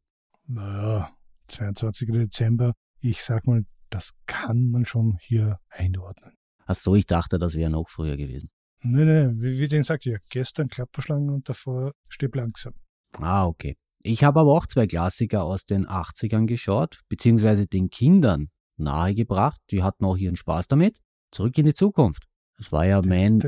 Naja, 0.47 1.11
22. 1.47 2.09
Dezember, 2.11 2.73
ich 2.99 3.23
sag 3.23 3.47
mal, 3.47 3.63
das 3.89 4.11
kann 4.25 4.69
man 4.69 4.85
schon 4.85 5.17
hier 5.21 5.59
einordnen. 5.69 6.33
Ach 6.65 6.75
so, 6.75 6.95
ich 6.95 7.05
dachte, 7.05 7.37
das 7.37 7.55
wäre 7.55 7.69
noch 7.69 7.87
früher 7.89 8.17
gewesen. 8.17 8.49
Nein, 8.81 9.07
nein, 9.07 9.41
wie, 9.41 9.59
wie 9.59 9.67
den 9.67 9.83
sagt 9.83 10.05
ja, 10.05 10.17
gestern 10.29 10.67
Klapperschlangen 10.67 11.29
und 11.29 11.47
davor 11.49 11.93
Stirb 12.09 12.35
langsam. 12.35 12.73
Ah, 13.17 13.45
okay. 13.45 13.77
Ich 14.07 14.23
habe 14.23 14.39
aber 14.39 14.53
auch 14.53 14.65
zwei 14.65 14.87
Klassiker 14.87 15.43
aus 15.43 15.65
den 15.65 15.85
80ern 15.85 16.45
geschaut, 16.45 17.01
beziehungsweise 17.09 17.67
den 17.67 17.89
Kindern 17.89 18.47
nahegebracht. 18.77 19.59
Die 19.69 19.83
hatten 19.83 20.05
auch 20.05 20.15
ihren 20.15 20.37
Spaß 20.37 20.69
damit. 20.69 20.99
Zurück 21.29 21.57
in 21.57 21.65
die 21.65 21.73
Zukunft. 21.73 22.23
Das 22.57 22.71
war 22.71 22.85
ja 22.85 23.01
mein, 23.05 23.39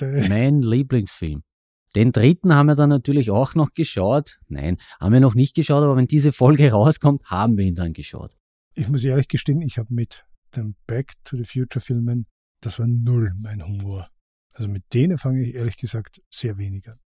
mein 0.00 0.62
Lieblingsfilm. 0.62 1.42
Den 1.96 2.12
dritten 2.12 2.54
haben 2.54 2.66
wir 2.66 2.76
dann 2.76 2.88
natürlich 2.88 3.32
auch 3.32 3.56
noch 3.56 3.72
geschaut. 3.72 4.38
Nein, 4.46 4.76
haben 5.00 5.12
wir 5.12 5.20
noch 5.20 5.34
nicht 5.34 5.56
geschaut, 5.56 5.82
aber 5.82 5.96
wenn 5.96 6.06
diese 6.06 6.30
Folge 6.30 6.70
rauskommt, 6.72 7.24
haben 7.24 7.56
wir 7.56 7.64
ihn 7.64 7.74
dann 7.74 7.92
geschaut. 7.92 8.34
Ich 8.74 8.88
muss 8.88 9.02
ehrlich 9.02 9.26
gestehen, 9.26 9.60
ich 9.62 9.76
habe 9.78 9.92
mit 9.92 10.24
den 10.54 10.76
Back 10.86 11.14
to 11.24 11.36
the 11.36 11.44
Future 11.44 11.80
Filmen, 11.84 12.26
das 12.60 12.78
war 12.78 12.86
null 12.86 13.32
mein 13.36 13.66
Humor. 13.66 14.08
Also 14.52 14.68
mit 14.68 14.84
denen 14.94 15.18
fange 15.18 15.42
ich 15.44 15.56
ehrlich 15.56 15.76
gesagt 15.76 16.20
sehr 16.30 16.58
wenig 16.58 16.88
an. 16.88 17.00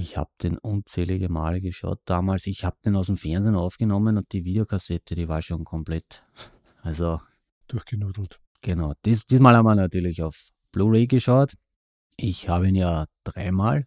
Ich 0.00 0.16
habe 0.16 0.30
den 0.40 0.58
unzählige 0.58 1.28
Male 1.28 1.60
geschaut 1.60 1.98
damals. 2.04 2.46
Ich 2.46 2.64
habe 2.64 2.76
den 2.84 2.94
aus 2.94 3.08
dem 3.08 3.16
Fernsehen 3.16 3.56
aufgenommen 3.56 4.16
und 4.16 4.32
die 4.32 4.44
Videokassette, 4.44 5.16
die 5.16 5.28
war 5.28 5.42
schon 5.42 5.64
komplett, 5.64 6.22
also 6.82 7.20
durchgenudelt. 7.66 8.40
Genau. 8.62 8.92
Dies, 9.04 9.26
diesmal 9.26 9.56
haben 9.56 9.66
wir 9.66 9.74
natürlich 9.74 10.22
auf 10.22 10.50
Blu-ray 10.70 11.08
geschaut. 11.08 11.54
Ich 12.16 12.48
habe 12.48 12.68
ihn 12.68 12.76
ja 12.76 13.06
dreimal. 13.24 13.86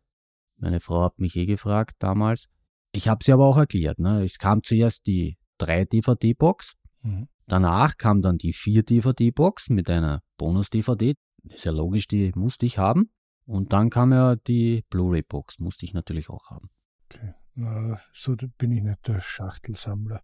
Meine 0.58 0.82
Frau 0.82 1.04
hat 1.04 1.18
mich 1.18 1.38
eh 1.38 1.46
gefragt 1.46 1.96
damals. 2.00 2.50
Ich 2.92 3.08
habe 3.08 3.24
sie 3.24 3.32
aber 3.32 3.46
auch 3.46 3.58
erklärt. 3.58 4.00
Ne? 4.00 4.22
Es 4.24 4.38
kam 4.38 4.64
zuerst 4.64 5.08
die 5.08 5.38
3-DVD-Box. 5.62 6.74
Mhm. 7.04 7.30
Danach 7.48 7.96
kam 7.98 8.22
dann 8.22 8.38
die 8.38 8.54
4-DVD-Box 8.54 9.70
mit 9.70 9.90
einer 9.90 10.22
Bonus-DVD. 10.38 11.16
Das 11.44 11.60
ist 11.60 11.64
ja 11.64 11.72
logisch, 11.72 12.08
die 12.08 12.34
musste 12.36 12.66
ich 12.66 12.78
haben. 12.78 13.12
Und 13.46 13.74
dann 13.74 13.90
kam 13.90 14.12
ja 14.12 14.36
die 14.36 14.84
Blu-ray-Box, 14.90 15.60
musste 15.60 15.86
ich 15.86 15.94
natürlich 15.94 16.30
auch 16.30 16.50
haben. 16.50 16.70
Okay. 17.06 17.34
Na, 17.56 18.00
so 18.14 18.36
bin 18.58 18.72
ich 18.72 18.84
nicht 18.84 19.08
der 19.08 19.22
Schachtelsammler. 19.22 20.22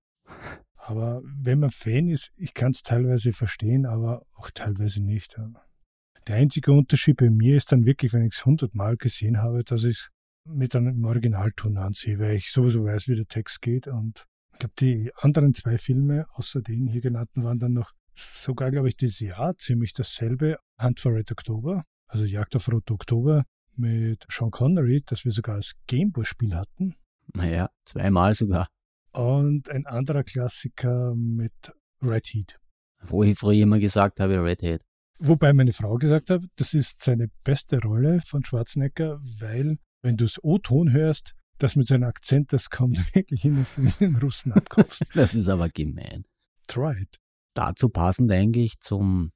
Aber 0.75 1.21
wenn 1.25 1.59
man 1.59 1.69
Fan 1.69 2.07
ist, 2.07 2.31
ich 2.37 2.53
kann 2.53 2.71
es 2.71 2.81
teilweise 2.83 3.33
verstehen, 3.33 3.85
aber 3.85 4.25
auch 4.35 4.49
teilweise 4.51 5.03
nicht. 5.03 5.37
Der 6.27 6.35
einzige 6.37 6.71
Unterschied 6.71 7.17
bei 7.17 7.29
mir 7.29 7.57
ist 7.57 7.71
dann 7.71 7.85
wirklich, 7.85 8.13
wenn 8.13 8.25
ich 8.25 8.35
es 8.35 8.45
hundertmal 8.45 8.95
gesehen 8.95 9.41
habe, 9.41 9.63
dass 9.63 9.83
ich 9.83 9.97
es 9.97 10.09
mit 10.45 10.75
einem 10.75 11.03
Originalton 11.03 11.77
ansehe, 11.77 12.19
weil 12.19 12.35
ich 12.35 12.51
sowieso 12.51 12.85
weiß, 12.85 13.09
wie 13.09 13.15
der 13.15 13.27
Text 13.27 13.61
geht. 13.61 13.87
Und 13.87 14.25
ich 14.53 14.59
glaube, 14.59 14.75
die 14.79 15.11
anderen 15.15 15.53
zwei 15.53 15.77
Filme, 15.77 16.25
außer 16.33 16.61
den 16.61 16.87
hier 16.87 17.01
genannten, 17.01 17.43
waren 17.43 17.59
dann 17.59 17.73
noch 17.73 17.91
sogar, 18.15 18.71
glaube 18.71 18.87
ich, 18.87 18.95
dieses 18.95 19.19
Jahr 19.19 19.57
ziemlich 19.57 19.93
dasselbe. 19.93 20.57
Hunt 20.81 20.99
for 21.01 21.13
Red 21.13 21.31
October 21.31 21.83
also 22.07 22.25
Jagd 22.25 22.55
auf 22.55 22.71
Rote 22.71 22.93
Oktober 22.93 23.43
mit 23.75 24.25
Sean 24.29 24.51
Connery, 24.51 25.03
das 25.05 25.23
wir 25.25 25.31
sogar 25.31 25.55
als 25.55 25.73
Gameboy-Spiel 25.87 26.55
hatten. 26.55 26.95
Naja, 27.33 27.69
zweimal 27.83 28.33
sogar. 28.33 28.69
Und 29.11 29.69
ein 29.69 29.85
anderer 29.85 30.23
Klassiker 30.23 31.13
mit 31.15 31.53
Red 32.01 32.27
Heat. 32.27 32.59
Wo 33.01 33.23
ich 33.23 33.37
früher 33.37 33.63
immer 33.63 33.79
gesagt 33.79 34.19
habe, 34.19 34.43
Red 34.43 34.61
Heat. 34.63 34.81
Wobei 35.19 35.53
meine 35.53 35.73
Frau 35.73 35.95
gesagt 35.95 36.29
hat, 36.29 36.43
das 36.55 36.73
ist 36.73 37.03
seine 37.03 37.29
beste 37.43 37.79
Rolle 37.81 38.21
von 38.25 38.45
Schwarzenegger, 38.45 39.19
weil, 39.39 39.77
wenn 40.03 40.17
du 40.17 40.25
es 40.25 40.43
O-Ton 40.43 40.91
hörst, 40.91 41.33
das 41.57 41.75
mit 41.75 41.87
seinem 41.87 42.03
Akzent, 42.03 42.53
das 42.53 42.69
kommt 42.69 42.97
wirklich 43.15 43.41
hin, 43.41 43.57
dass 43.57 43.75
du 43.75 43.87
den 43.99 44.15
Russen 44.17 44.53
abkommst. 44.53 45.05
das 45.15 45.33
ist 45.33 45.49
aber 45.49 45.69
gemein. 45.69 46.23
Try 46.67 47.01
it. 47.01 47.17
Dazu 47.55 47.89
passend 47.89 48.31
eigentlich 48.31 48.79
zum 48.79 49.31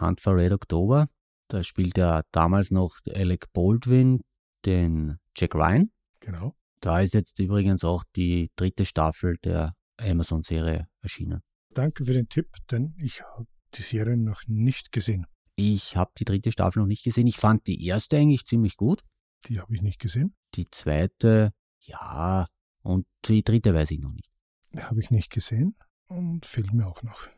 Hunt 0.00 0.20
for 0.20 0.36
Red 0.36 0.52
October 0.52 1.06
da 1.48 1.62
spielt 1.62 1.96
ja 1.98 2.22
damals 2.32 2.70
noch 2.70 2.96
Alec 3.08 3.52
Baldwin 3.52 4.20
den 4.64 5.18
Jack 5.36 5.54
Ryan. 5.54 5.90
Genau. 6.20 6.56
Da 6.80 7.00
ist 7.00 7.14
jetzt 7.14 7.38
übrigens 7.38 7.84
auch 7.84 8.04
die 8.14 8.50
dritte 8.56 8.84
Staffel 8.84 9.36
der 9.44 9.74
Amazon-Serie 9.98 10.88
erschienen. 11.00 11.40
Danke 11.70 12.04
für 12.04 12.12
den 12.12 12.28
Tipp, 12.28 12.48
denn 12.70 12.94
ich 12.98 13.22
habe 13.22 13.46
die 13.74 13.82
Serie 13.82 14.16
noch 14.16 14.42
nicht 14.46 14.92
gesehen. 14.92 15.26
Ich 15.56 15.96
habe 15.96 16.10
die 16.18 16.24
dritte 16.24 16.52
Staffel 16.52 16.80
noch 16.80 16.86
nicht 16.86 17.04
gesehen. 17.04 17.26
Ich 17.26 17.38
fand 17.38 17.66
die 17.66 17.86
erste 17.86 18.16
eigentlich 18.16 18.44
ziemlich 18.44 18.76
gut. 18.76 19.02
Die 19.46 19.60
habe 19.60 19.74
ich 19.74 19.82
nicht 19.82 19.98
gesehen. 19.98 20.34
Die 20.54 20.68
zweite, 20.70 21.52
ja. 21.80 22.46
Und 22.82 23.06
die 23.24 23.42
dritte 23.42 23.74
weiß 23.74 23.90
ich 23.90 24.00
noch 24.00 24.12
nicht. 24.12 24.30
Habe 24.76 25.00
ich 25.00 25.10
nicht 25.10 25.30
gesehen. 25.30 25.76
Und 26.08 26.46
Filme 26.46 26.86
auch 26.86 27.02
noch. 27.02 27.28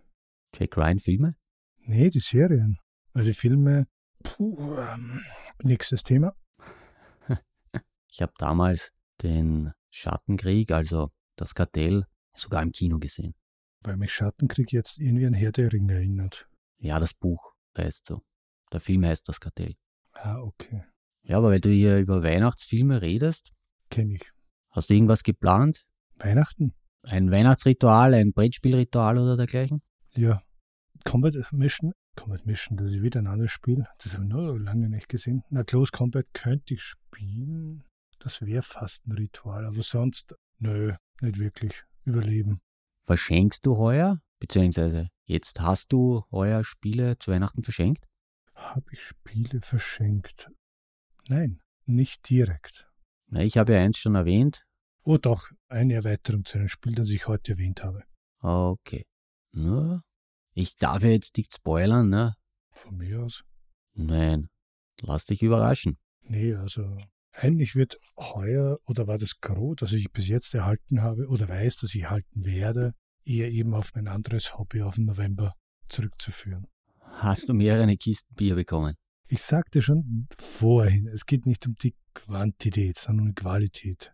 Jack 0.54 0.76
Ryan 0.76 0.98
Filme? 0.98 1.36
Nee, 1.78 2.10
die 2.10 2.20
Serien. 2.20 2.78
Also 3.12 3.28
die 3.28 3.34
Filme 3.34 3.86
Puh, 4.22 4.76
ähm, 4.78 5.22
nächstes 5.62 6.02
Thema. 6.02 6.34
Ich 8.10 8.22
habe 8.22 8.32
damals 8.38 8.92
den 9.22 9.72
Schattenkrieg, 9.90 10.72
also 10.72 11.10
das 11.36 11.54
Kartell, 11.54 12.04
sogar 12.34 12.62
im 12.62 12.72
Kino 12.72 12.98
gesehen. 12.98 13.34
Weil 13.82 13.96
mich 13.96 14.12
Schattenkrieg 14.12 14.72
jetzt 14.72 14.98
irgendwie 14.98 15.26
an 15.26 15.34
Herr 15.34 15.52
der 15.52 15.72
Ringe 15.72 15.94
erinnert. 15.94 16.48
Ja, 16.78 16.98
das 16.98 17.14
Buch 17.14 17.54
heißt 17.76 18.06
so. 18.06 18.22
Der 18.72 18.80
Film 18.80 19.04
heißt 19.04 19.28
das 19.28 19.40
Kartell. 19.40 19.74
Ah, 20.12 20.40
okay. 20.40 20.84
Ja, 21.22 21.38
aber 21.38 21.50
weil 21.50 21.60
du 21.60 21.70
hier 21.70 21.98
über 21.98 22.22
Weihnachtsfilme 22.22 23.02
redest. 23.02 23.52
Kenne 23.90 24.14
ich. 24.14 24.32
Hast 24.70 24.90
du 24.90 24.94
irgendwas 24.94 25.22
geplant? 25.22 25.86
Weihnachten? 26.16 26.74
Ein 27.02 27.30
Weihnachtsritual, 27.30 28.14
ein 28.14 28.32
Brettspielritual 28.32 29.18
oder 29.18 29.36
dergleichen? 29.36 29.82
Ja. 30.14 30.42
Combat 31.04 31.34
Mission 31.52 31.92
Combat 32.18 32.44
Mission, 32.46 32.76
das 32.76 32.88
ist 32.88 33.02
wieder 33.02 33.20
ein 33.20 33.28
anderes 33.28 33.52
Spiel. 33.52 33.86
Das 34.02 34.14
habe 34.14 34.24
ich 34.24 34.30
noch 34.30 34.52
lange 34.56 34.88
nicht 34.88 35.08
gesehen. 35.08 35.44
Na, 35.50 35.62
Close 35.62 35.92
Combat 35.92 36.26
könnte 36.32 36.74
ich 36.74 36.82
spielen. 36.82 37.84
Das 38.18 38.42
wäre 38.42 38.62
fast 38.62 39.06
ein 39.06 39.12
Ritual, 39.12 39.64
aber 39.64 39.82
sonst, 39.82 40.34
nö, 40.58 40.94
nicht 41.20 41.38
wirklich. 41.38 41.84
Überleben. 42.04 42.58
Verschenkst 43.04 43.64
du 43.64 43.76
heuer? 43.76 44.20
Beziehungsweise 44.40 45.10
jetzt 45.26 45.60
hast 45.60 45.92
du 45.92 46.24
heuer 46.32 46.64
Spiele 46.64 47.18
zu 47.18 47.30
Weihnachten 47.30 47.62
verschenkt? 47.62 48.08
Habe 48.54 48.86
ich 48.90 49.00
Spiele 49.00 49.60
verschenkt? 49.60 50.50
Nein, 51.28 51.60
nicht 51.86 52.28
direkt. 52.28 52.90
Na, 53.28 53.42
ich 53.42 53.58
habe 53.58 53.74
ja 53.74 53.80
eins 53.80 53.96
schon 53.96 54.16
erwähnt. 54.16 54.66
Oh 55.04 55.18
doch, 55.18 55.52
eine 55.68 55.94
Erweiterung 55.94 56.44
zu 56.44 56.58
einem 56.58 56.68
Spiel, 56.68 56.96
das 56.96 57.10
ich 57.10 57.28
heute 57.28 57.52
erwähnt 57.52 57.84
habe. 57.84 58.02
Okay. 58.40 59.06
Na, 59.52 60.02
ich 60.58 60.76
darf 60.76 61.04
ja 61.04 61.10
jetzt 61.10 61.36
nicht 61.36 61.54
spoilern, 61.54 62.08
ne? 62.08 62.34
Von 62.72 62.96
mir 62.96 63.22
aus. 63.22 63.44
Nein, 63.94 64.48
lass 65.00 65.26
dich 65.26 65.42
überraschen. 65.42 65.98
Nee, 66.22 66.54
also 66.54 66.98
eigentlich 67.32 67.76
wird 67.76 67.98
heuer, 68.16 68.78
oder 68.84 69.06
war 69.06 69.18
das 69.18 69.40
Gros, 69.40 69.76
das 69.78 69.92
ich 69.92 70.10
bis 70.10 70.26
jetzt 70.26 70.52
erhalten 70.54 71.02
habe, 71.02 71.28
oder 71.28 71.48
weiß, 71.48 71.76
dass 71.76 71.94
ich 71.94 72.02
erhalten 72.02 72.44
werde, 72.44 72.94
eher 73.24 73.50
eben 73.50 73.72
auf 73.72 73.94
mein 73.94 74.08
anderes 74.08 74.58
Hobby 74.58 74.82
auf 74.82 74.96
den 74.96 75.04
November 75.04 75.54
zurückzuführen. 75.88 76.66
Hast 77.02 77.48
du 77.48 77.54
mehrere 77.54 77.96
Kisten 77.96 78.34
Bier 78.34 78.56
bekommen? 78.56 78.96
Ich 79.28 79.42
sagte 79.42 79.80
schon 79.80 80.26
vorhin, 80.38 81.06
es 81.06 81.24
geht 81.24 81.46
nicht 81.46 81.66
um 81.66 81.76
die 81.76 81.94
Quantität, 82.14 82.98
sondern 82.98 83.28
um 83.28 83.34
die 83.34 83.40
Qualität. 83.40 84.12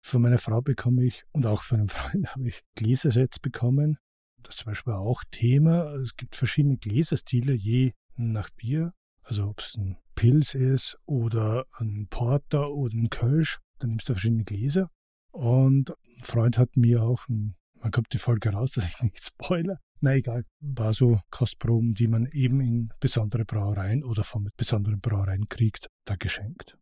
Von 0.00 0.22
meiner 0.22 0.38
Frau 0.38 0.62
bekomme 0.62 1.04
ich 1.04 1.24
und 1.32 1.44
auch 1.46 1.62
von 1.62 1.80
einem 1.80 1.88
Freund 1.90 2.34
habe 2.34 2.48
ich 2.48 2.62
Gläsersets 2.76 3.38
bekommen. 3.38 3.98
Das 4.42 4.56
zum 4.56 4.66
Beispiel 4.66 4.94
auch 4.94 5.22
Thema. 5.30 5.94
Es 5.96 6.16
gibt 6.16 6.36
verschiedene 6.36 6.76
Gläserstile, 6.76 7.52
je 7.52 7.92
nach 8.16 8.50
Bier. 8.50 8.92
Also 9.22 9.48
ob 9.48 9.60
es 9.60 9.76
ein 9.76 9.96
Pilz 10.14 10.54
ist 10.54 10.98
oder 11.06 11.64
ein 11.78 12.08
Porter 12.08 12.70
oder 12.72 12.94
ein 12.94 13.10
Kölsch. 13.10 13.58
Dann 13.78 13.90
nimmst 13.90 14.08
du 14.08 14.14
verschiedene 14.14 14.44
Gläser. 14.44 14.90
Und 15.30 15.90
ein 15.90 16.22
Freund 16.22 16.58
hat 16.58 16.76
mir 16.76 17.02
auch, 17.02 17.26
man 17.28 17.90
kommt 17.90 18.12
die 18.12 18.18
Folge 18.18 18.50
raus, 18.50 18.72
dass 18.72 18.84
ich 18.84 19.00
nicht 19.02 19.22
spoiler. 19.22 19.78
Na 20.00 20.14
egal, 20.14 20.44
war 20.60 20.92
so 20.94 21.20
Kostproben, 21.30 21.94
die 21.94 22.08
man 22.08 22.26
eben 22.26 22.60
in 22.60 22.92
besondere 22.98 23.44
Brauereien 23.44 24.02
oder 24.02 24.24
von 24.24 24.48
besonderen 24.56 25.00
Brauereien 25.00 25.48
kriegt, 25.48 25.86
da 26.04 26.16
geschenkt. 26.16 26.76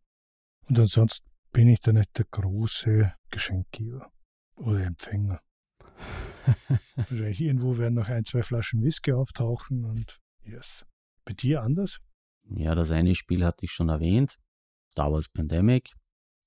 Und 0.67 0.79
ansonsten 0.79 1.29
bin 1.51 1.67
ich 1.67 1.81
da 1.81 1.93
nicht 1.93 2.17
der 2.17 2.25
große 2.31 3.13
Geschenkgeber 3.29 4.11
oder 4.55 4.85
Empfänger. 4.85 5.39
Wahrscheinlich 6.95 7.41
irgendwo 7.41 7.77
werden 7.77 7.95
noch 7.95 8.07
ein, 8.07 8.23
zwei 8.23 8.43
Flaschen 8.43 8.83
Whisky 8.83 9.13
auftauchen 9.13 9.85
und 9.85 10.19
yes. 10.43 10.85
Bei 11.25 11.33
dir 11.33 11.61
anders? 11.61 11.99
Ja, 12.49 12.75
das 12.75 12.91
eine 12.91 13.15
Spiel 13.15 13.45
hatte 13.45 13.65
ich 13.65 13.71
schon 13.71 13.89
erwähnt. 13.89 14.37
Star 14.91 15.11
Wars 15.11 15.29
Pandemic. 15.29 15.93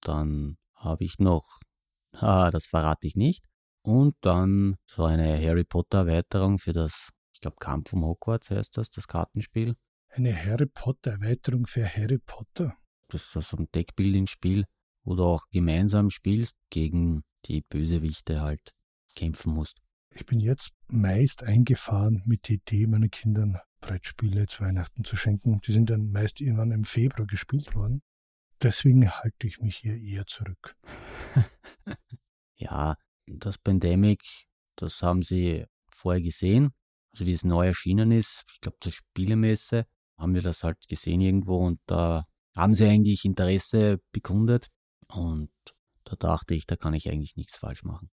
Dann 0.00 0.56
habe 0.74 1.04
ich 1.04 1.18
noch, 1.18 1.60
ah, 2.12 2.50
das 2.50 2.66
verrate 2.66 3.06
ich 3.06 3.16
nicht. 3.16 3.44
Und 3.82 4.16
dann 4.22 4.76
so 4.86 5.04
eine 5.04 5.40
Harry 5.40 5.64
Potter 5.64 5.98
Erweiterung 5.98 6.58
für 6.58 6.72
das, 6.72 7.10
ich 7.34 7.40
glaube, 7.40 7.56
Kampf 7.60 7.92
um 7.92 8.04
Hogwarts 8.04 8.50
heißt 8.50 8.76
das, 8.78 8.90
das 8.90 9.06
Kartenspiel. 9.06 9.74
Eine 10.08 10.34
Harry 10.34 10.66
Potter 10.66 11.12
Erweiterung 11.12 11.66
für 11.66 11.86
Harry 11.86 12.18
Potter? 12.18 12.76
Das 13.08 13.36
ist 13.36 13.50
so 13.50 13.56
ein 13.58 13.68
Deckbuilding-Spiel, 13.74 14.64
wo 15.04 15.14
du 15.14 15.24
auch 15.24 15.46
gemeinsam 15.50 16.10
spielst 16.10 16.58
gegen 16.70 17.22
die 17.44 17.60
Bösewichte 17.60 18.40
halt 18.40 18.72
kämpfen 19.14 19.52
musst. 19.52 19.78
Ich 20.10 20.26
bin 20.26 20.40
jetzt 20.40 20.72
meist 20.86 21.42
eingefahren 21.42 22.22
mit 22.24 22.48
der 22.48 22.56
Idee, 22.56 22.86
meinen 22.86 23.10
Kindern 23.10 23.58
Brettspiele 23.80 24.46
zu 24.46 24.60
Weihnachten 24.64 25.04
zu 25.04 25.16
schenken. 25.16 25.60
Die 25.66 25.72
sind 25.72 25.90
dann 25.90 26.10
meist 26.10 26.40
irgendwann 26.40 26.70
im 26.70 26.84
Februar 26.84 27.26
gespielt 27.26 27.74
worden. 27.74 28.02
Deswegen 28.62 29.10
halte 29.10 29.46
ich 29.46 29.60
mich 29.60 29.76
hier 29.76 30.00
eher 30.00 30.26
zurück. 30.26 30.76
ja, 32.56 32.96
das 33.26 33.58
Pandemic, 33.58 34.22
das 34.76 35.02
haben 35.02 35.22
sie 35.22 35.66
vorher 35.90 36.22
gesehen. 36.22 36.72
Also 37.12 37.26
wie 37.26 37.32
es 37.32 37.44
neu 37.44 37.66
erschienen 37.66 38.10
ist, 38.10 38.44
ich 38.52 38.60
glaube 38.60 38.78
zur 38.80 38.92
Spielemesse, 38.92 39.86
haben 40.18 40.34
wir 40.34 40.42
das 40.42 40.64
halt 40.64 40.86
gesehen 40.88 41.20
irgendwo 41.20 41.58
und 41.58 41.80
da 41.86 42.24
haben 42.56 42.74
sie 42.74 42.86
eigentlich 42.86 43.24
Interesse 43.24 44.00
bekundet. 44.12 44.68
Und 45.08 45.50
da 46.04 46.16
dachte 46.16 46.54
ich, 46.54 46.66
da 46.66 46.76
kann 46.76 46.94
ich 46.94 47.10
eigentlich 47.10 47.36
nichts 47.36 47.56
falsch 47.56 47.84
machen. 47.84 48.10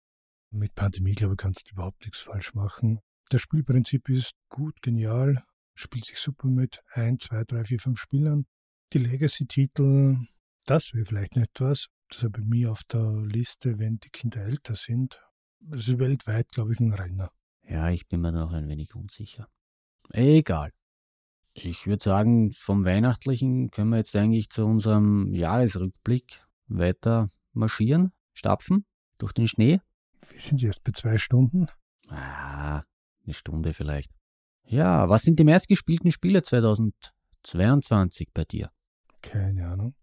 Mit 0.51 0.75
Pandemie, 0.75 1.15
glaube 1.15 1.33
ich, 1.35 1.37
kannst 1.37 1.67
du 1.67 1.71
überhaupt 1.71 2.01
nichts 2.05 2.19
falsch 2.19 2.53
machen. 2.53 2.99
Das 3.29 3.41
Spielprinzip 3.41 4.09
ist 4.09 4.33
gut, 4.49 4.81
genial, 4.81 5.43
spielt 5.75 6.05
sich 6.05 6.17
super 6.17 6.49
mit 6.49 6.81
1, 6.91 7.23
2, 7.23 7.45
3, 7.45 7.63
4, 7.63 7.79
5 7.79 7.99
Spielern. 7.99 8.45
Die 8.91 8.97
Legacy-Titel, 8.97 10.17
das 10.65 10.93
wäre 10.93 11.05
vielleicht 11.05 11.37
etwas. 11.37 11.87
Das 12.09 12.23
ist 12.23 12.31
bei 12.33 12.41
mir 12.41 12.71
auf 12.71 12.83
der 12.83 13.23
Liste, 13.25 13.79
wenn 13.79 13.99
die 13.99 14.09
Kinder 14.09 14.41
älter 14.41 14.75
sind. 14.75 15.21
Das 15.61 15.87
ist 15.87 15.99
weltweit, 15.99 16.49
glaube 16.49 16.73
ich, 16.73 16.81
ein 16.81 16.93
Renner. 16.93 17.31
Ja, 17.63 17.89
ich 17.89 18.07
bin 18.07 18.19
mir 18.19 18.33
noch 18.33 18.51
ein 18.51 18.67
wenig 18.67 18.93
unsicher. 18.93 19.47
Egal. 20.09 20.73
Ich 21.53 21.87
würde 21.87 22.03
sagen, 22.03 22.51
vom 22.51 22.83
Weihnachtlichen 22.83 23.71
können 23.71 23.91
wir 23.91 23.97
jetzt 23.97 24.15
eigentlich 24.15 24.49
zu 24.49 24.65
unserem 24.65 25.31
Jahresrückblick 25.33 26.45
weiter 26.67 27.29
marschieren, 27.53 28.11
stapfen 28.33 28.85
durch 29.19 29.31
den 29.31 29.47
Schnee. 29.47 29.79
Wir 30.29 30.39
sind 30.39 30.61
jetzt 30.61 30.83
bei 30.83 30.91
zwei 30.91 31.17
Stunden. 31.17 31.67
Ah, 32.09 32.83
eine 33.23 33.33
Stunde 33.33 33.73
vielleicht. 33.73 34.11
Ja, 34.65 35.09
was 35.09 35.23
sind 35.23 35.39
die 35.39 35.43
meistgespielten 35.43 36.11
Spiele 36.11 36.43
2022 36.43 38.29
bei 38.33 38.45
dir? 38.45 38.71
Keine 39.21 39.67
Ahnung. 39.67 39.95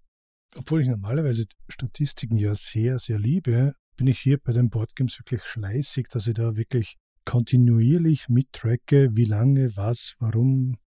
Obwohl 0.57 0.81
ich 0.81 0.89
normalerweise 0.89 1.45
Statistiken 1.69 2.39
ja 2.39 2.55
sehr, 2.55 2.99
sehr 2.99 3.19
liebe, 3.19 3.75
bin 3.97 4.07
ich 4.07 4.19
hier 4.21 4.39
bei 4.39 4.53
den 4.53 4.71
Boardgames 4.71 5.19
wirklich 5.19 5.45
schleißig, 5.45 6.09
dass 6.11 6.27
ich 6.27 6.35
da 6.35 6.57
wirklich 6.57 6.97
kontinuierlich 7.25 8.29
mittracke, 8.29 9.11
wie 9.15 9.27
lange, 9.27 9.77
was, 9.77 10.15
warum. 10.19 10.79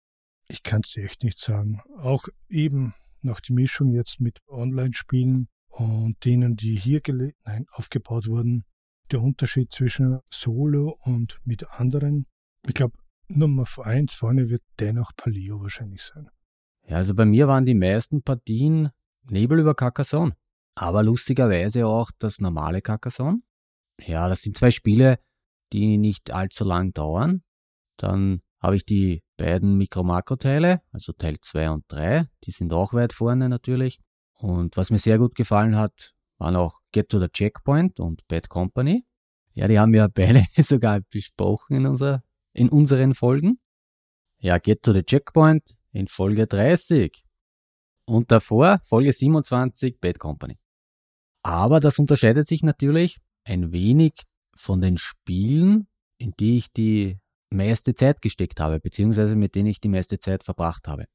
Ich 0.48 0.64
kann 0.64 0.82
es 0.84 0.98
echt 0.98 1.24
nicht 1.24 1.40
sagen. 1.40 1.82
Auch 1.98 2.28
eben 2.50 2.94
noch 3.22 3.40
die 3.40 3.54
Mischung 3.54 3.94
jetzt 3.94 4.20
mit 4.20 4.40
Online-Spielen 4.48 5.48
und 5.68 6.26
denen, 6.26 6.56
die 6.56 6.78
hier 6.78 7.02
nein, 7.46 7.66
aufgebaut 7.72 8.28
wurden, 8.28 8.66
der 9.12 9.22
Unterschied 9.22 9.72
zwischen 9.72 10.20
Solo 10.30 10.98
und 11.04 11.40
mit 11.44 11.70
anderen. 11.72 12.26
Ich 12.68 12.74
glaube, 12.74 12.98
Nummer 13.28 13.66
eins 13.84 14.14
vorne 14.14 14.50
wird 14.50 14.64
dennoch 14.80 15.12
Paleo 15.16 15.62
wahrscheinlich 15.62 16.04
sein. 16.04 16.30
Ja, 16.88 16.98
also 16.98 17.14
bei 17.16 17.26
mir 17.26 17.48
waren 17.48 17.66
die 17.66 17.76
meisten 17.76 18.24
Partien 18.24 18.90
Nebel 19.30 19.60
über 19.60 19.76
Carcassonne. 19.76 20.36
Aber 20.76 21.04
lustigerweise 21.04 21.86
auch 21.86 22.12
das 22.18 22.40
normale 22.40 22.82
Carcassonne. 22.82 23.42
Ja, 24.00 24.28
das 24.28 24.42
sind 24.42 24.58
zwei 24.58 24.72
Spiele, 24.72 25.20
die 25.74 25.98
nicht 25.98 26.32
allzu 26.32 26.64
lang 26.64 26.94
dauern. 26.94 27.44
Dann 27.98 28.42
habe 28.60 28.76
ich 28.76 28.86
die 28.86 29.24
beiden 29.38 29.78
Mikro-Makro-Teile, 29.78 30.82
also 30.92 31.14
Teil 31.14 31.40
2 31.40 31.72
und 31.72 31.86
3. 31.88 32.28
Die 32.44 32.52
sind 32.52 32.74
auch 32.74 32.94
weit 32.94 33.14
vorne 33.14 33.50
natürlich. 33.50 34.00
Und 34.34 34.78
was 34.78 34.92
mir 34.92 35.00
sehr 35.00 35.18
gut 35.18 35.36
gefallen 35.36 35.76
hat, 35.76 36.14
waren 36.42 36.56
auch 36.56 36.82
Get 36.92 37.10
to 37.10 37.20
the 37.20 37.28
Checkpoint 37.28 38.00
und 38.00 38.28
Bad 38.28 38.50
Company. 38.50 39.06
Ja, 39.54 39.68
die 39.68 39.78
haben 39.78 39.94
wir 39.94 40.08
beide 40.10 40.44
sogar 40.58 41.02
besprochen 41.02 41.78
in, 41.78 41.86
unserer, 41.86 42.24
in 42.54 42.68
unseren 42.70 43.14
Folgen. 43.14 43.60
Ja, 44.40 44.58
Get 44.58 44.82
to 44.82 44.92
the 44.92 45.04
Checkpoint 45.04 45.78
in 45.92 46.08
Folge 46.08 46.48
30. 46.48 47.24
Und 48.06 48.32
davor 48.32 48.80
Folge 48.84 49.14
27 49.14 50.00
Bad 50.00 50.18
Company. 50.18 50.58
Aber 51.44 51.80
das 51.80 52.00
unterscheidet 52.00 52.48
sich 52.48 52.64
natürlich 52.64 53.18
ein 53.44 53.72
wenig 53.72 54.14
von 54.56 54.82
den 54.82 54.98
Spielen, 54.98 55.88
in 56.18 56.34
die 56.40 56.58
ich 56.58 56.74
die 56.74 57.20
meiste 57.52 57.94
Zeit 57.94 58.22
gesteckt 58.22 58.60
habe, 58.60 58.80
beziehungsweise 58.80 59.36
mit 59.36 59.54
denen 59.54 59.68
ich 59.68 59.80
die 59.80 59.90
meiste 59.90 60.18
Zeit 60.18 60.44
verbracht 60.44 60.88
habe. 60.88 61.06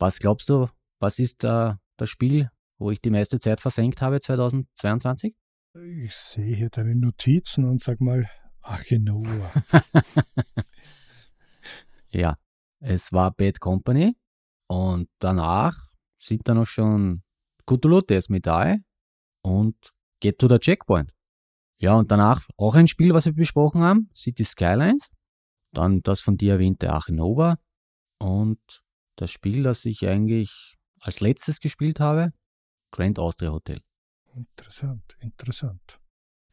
Was 0.00 0.18
glaubst 0.18 0.48
du, 0.48 0.68
was 0.98 1.20
ist 1.20 1.44
da 1.44 1.78
das 1.96 2.10
Spiel, 2.10 2.50
wo 2.78 2.90
ich 2.90 3.00
die 3.00 3.10
meiste 3.10 3.40
Zeit 3.40 3.60
versenkt 3.60 4.00
habe 4.00 4.20
2022? 4.20 5.34
Ich 5.74 6.14
sehe 6.14 6.56
hier 6.56 6.70
deine 6.70 6.94
Notizen 6.94 7.64
und 7.64 7.80
sag 7.80 8.00
mal 8.00 8.28
Achenoa. 8.62 9.52
ja, 12.10 12.38
es 12.80 13.12
war 13.12 13.32
Bad 13.32 13.60
Company 13.60 14.16
und 14.68 15.08
danach 15.18 15.78
sind 16.16 16.48
da 16.48 16.54
noch 16.54 16.66
schon 16.66 17.22
Cthulhu 17.66 18.00
Death 18.00 18.30
Medaille 18.30 18.82
und 19.42 19.76
Get 20.20 20.38
to 20.38 20.48
the 20.48 20.58
Checkpoint. 20.58 21.12
Ja, 21.80 21.94
und 21.94 22.10
danach 22.10 22.48
auch 22.56 22.74
ein 22.74 22.88
Spiel, 22.88 23.14
was 23.14 23.26
wir 23.26 23.34
besprochen 23.34 23.82
haben, 23.82 24.10
City 24.12 24.44
Skylines. 24.44 25.10
Dann 25.72 26.02
das 26.02 26.20
von 26.20 26.36
dir 26.36 26.54
erwähnte 26.54 26.92
Achenova 26.92 27.58
und 28.18 28.58
das 29.16 29.30
Spiel, 29.30 29.62
das 29.62 29.84
ich 29.84 30.06
eigentlich 30.08 30.76
als 31.00 31.20
letztes 31.20 31.60
gespielt 31.60 32.00
habe, 32.00 32.32
Grand 32.90 33.18
Austria 33.18 33.50
Hotel. 33.50 33.80
Interessant, 34.34 35.16
interessant. 35.20 36.00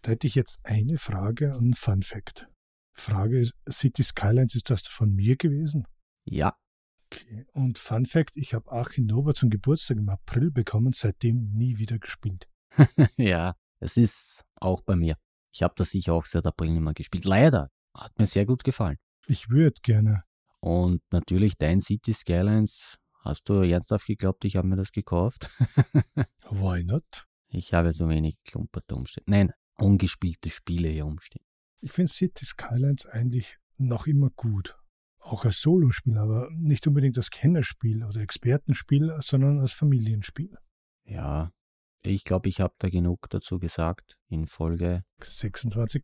Da 0.02 0.12
hätte 0.12 0.28
ich 0.28 0.36
jetzt 0.36 0.60
eine 0.64 0.98
Frage 0.98 1.56
und 1.56 1.70
ein 1.70 1.74
Fun 1.74 2.02
Fact. 2.02 2.48
Frage 2.94 3.40
ist, 3.40 3.54
City 3.70 4.04
Skylines, 4.04 4.56
ist 4.56 4.70
das 4.70 4.88
von 4.88 5.14
mir 5.14 5.36
gewesen? 5.36 5.88
Ja, 6.26 6.56
Okay. 7.12 7.46
Und 7.54 7.78
Fun 7.78 8.06
Fact: 8.06 8.36
Ich 8.38 8.54
habe 8.54 8.72
Achinova 8.72 9.34
zum 9.34 9.50
Geburtstag 9.50 9.98
im 9.98 10.10
April 10.10 10.52
bekommen, 10.52 10.94
seitdem 10.94 11.52
nie 11.54 11.78
wieder 11.78 12.00
gespielt. 12.00 12.48
ja, 13.18 13.56
es 13.80 13.98
ist 13.98 14.44
auch 14.56 14.82
bei 14.82 14.96
mir. 14.96 15.16
Ich 15.54 15.64
habe 15.64 15.74
das 15.78 15.92
sicher 15.92 16.14
auch 16.14 16.26
seit 16.26 16.46
April 16.46 16.72
nicht 16.72 16.82
mehr 16.82 16.94
gespielt. 16.94 17.26
Leider. 17.26 17.70
Hat 17.96 18.18
mir 18.20 18.26
sehr 18.26 18.46
gut 18.46 18.64
gefallen. 18.64 18.98
Ich 19.28 19.50
würde 19.50 19.80
gerne. 19.82 20.24
Und 20.60 21.02
natürlich 21.12 21.58
dein 21.58 21.80
City 21.80 22.14
Skylines. 22.14 22.98
Hast 23.26 23.50
du 23.50 23.56
ernsthaft 23.56 24.06
geglaubt, 24.06 24.46
ich 24.46 24.56
habe 24.56 24.68
mir 24.68 24.76
das 24.76 24.92
gekauft? 24.92 25.50
Why 26.52 26.84
not? 26.84 27.28
Ich 27.48 27.74
habe 27.74 27.92
so 27.92 28.08
wenig 28.08 28.44
klumperte 28.44 28.96
Umstände. 28.96 29.32
Nein, 29.32 29.52
ungespielte 29.80 30.52
Spiele 30.52 30.90
hier 30.90 31.08
umstehen. 31.08 31.44
Ich 31.82 31.92
finde 31.92 32.12
City 32.12 32.46
Skylines 32.46 33.08
eigentlich 33.08 33.58
noch 33.78 34.06
immer 34.08 34.30
gut 34.30 34.78
auch 35.26 35.44
als 35.44 35.60
Solospiel, 35.60 36.18
aber 36.18 36.50
nicht 36.52 36.86
unbedingt 36.88 37.18
als 37.18 37.32
Kennerspiel 37.32 38.04
oder 38.04 38.22
Expertenspiel, 38.22 39.12
sondern 39.22 39.60
als 39.60 39.74
Familienspiel. 39.74 40.56
Ja, 41.04 41.52
ich 42.04 42.24
glaube, 42.24 42.48
ich 42.50 42.62
habe 42.62 42.76
da 42.78 42.90
genug 42.90 43.28
dazu 43.30 43.58
gesagt 43.58 44.18
in 44.28 44.46
Folge 44.46 45.04
26. 45.24 46.04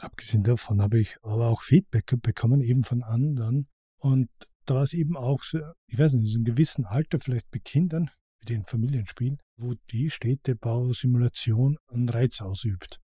Abgesehen 0.00 0.44
davon 0.44 0.80
habe 0.80 1.00
ich 1.00 1.16
aber 1.22 1.48
auch 1.48 1.62
Feedback 1.62 2.14
bekommen, 2.22 2.60
eben 2.60 2.84
von 2.84 3.02
anderen. 3.02 3.68
Und 3.98 4.28
da 4.64 4.74
war 4.76 4.82
es 4.82 4.92
eben 4.92 5.16
auch 5.16 5.42
so, 5.42 5.58
ich 5.86 5.98
weiß 5.98 6.14
nicht, 6.14 6.30
in 6.30 6.36
einem 6.36 6.44
gewissen 6.44 6.84
Alter, 6.84 7.20
vielleicht 7.20 7.50
bei 7.50 7.58
Kindern, 7.58 8.10
wie 8.40 8.46
den 8.46 8.64
Familienspielen, 8.64 9.38
wo 9.56 9.74
die 9.90 10.10
Städtebausimulation 10.10 11.78
einen 11.88 12.08
Reiz 12.08 12.40
ausübt. 12.40 13.00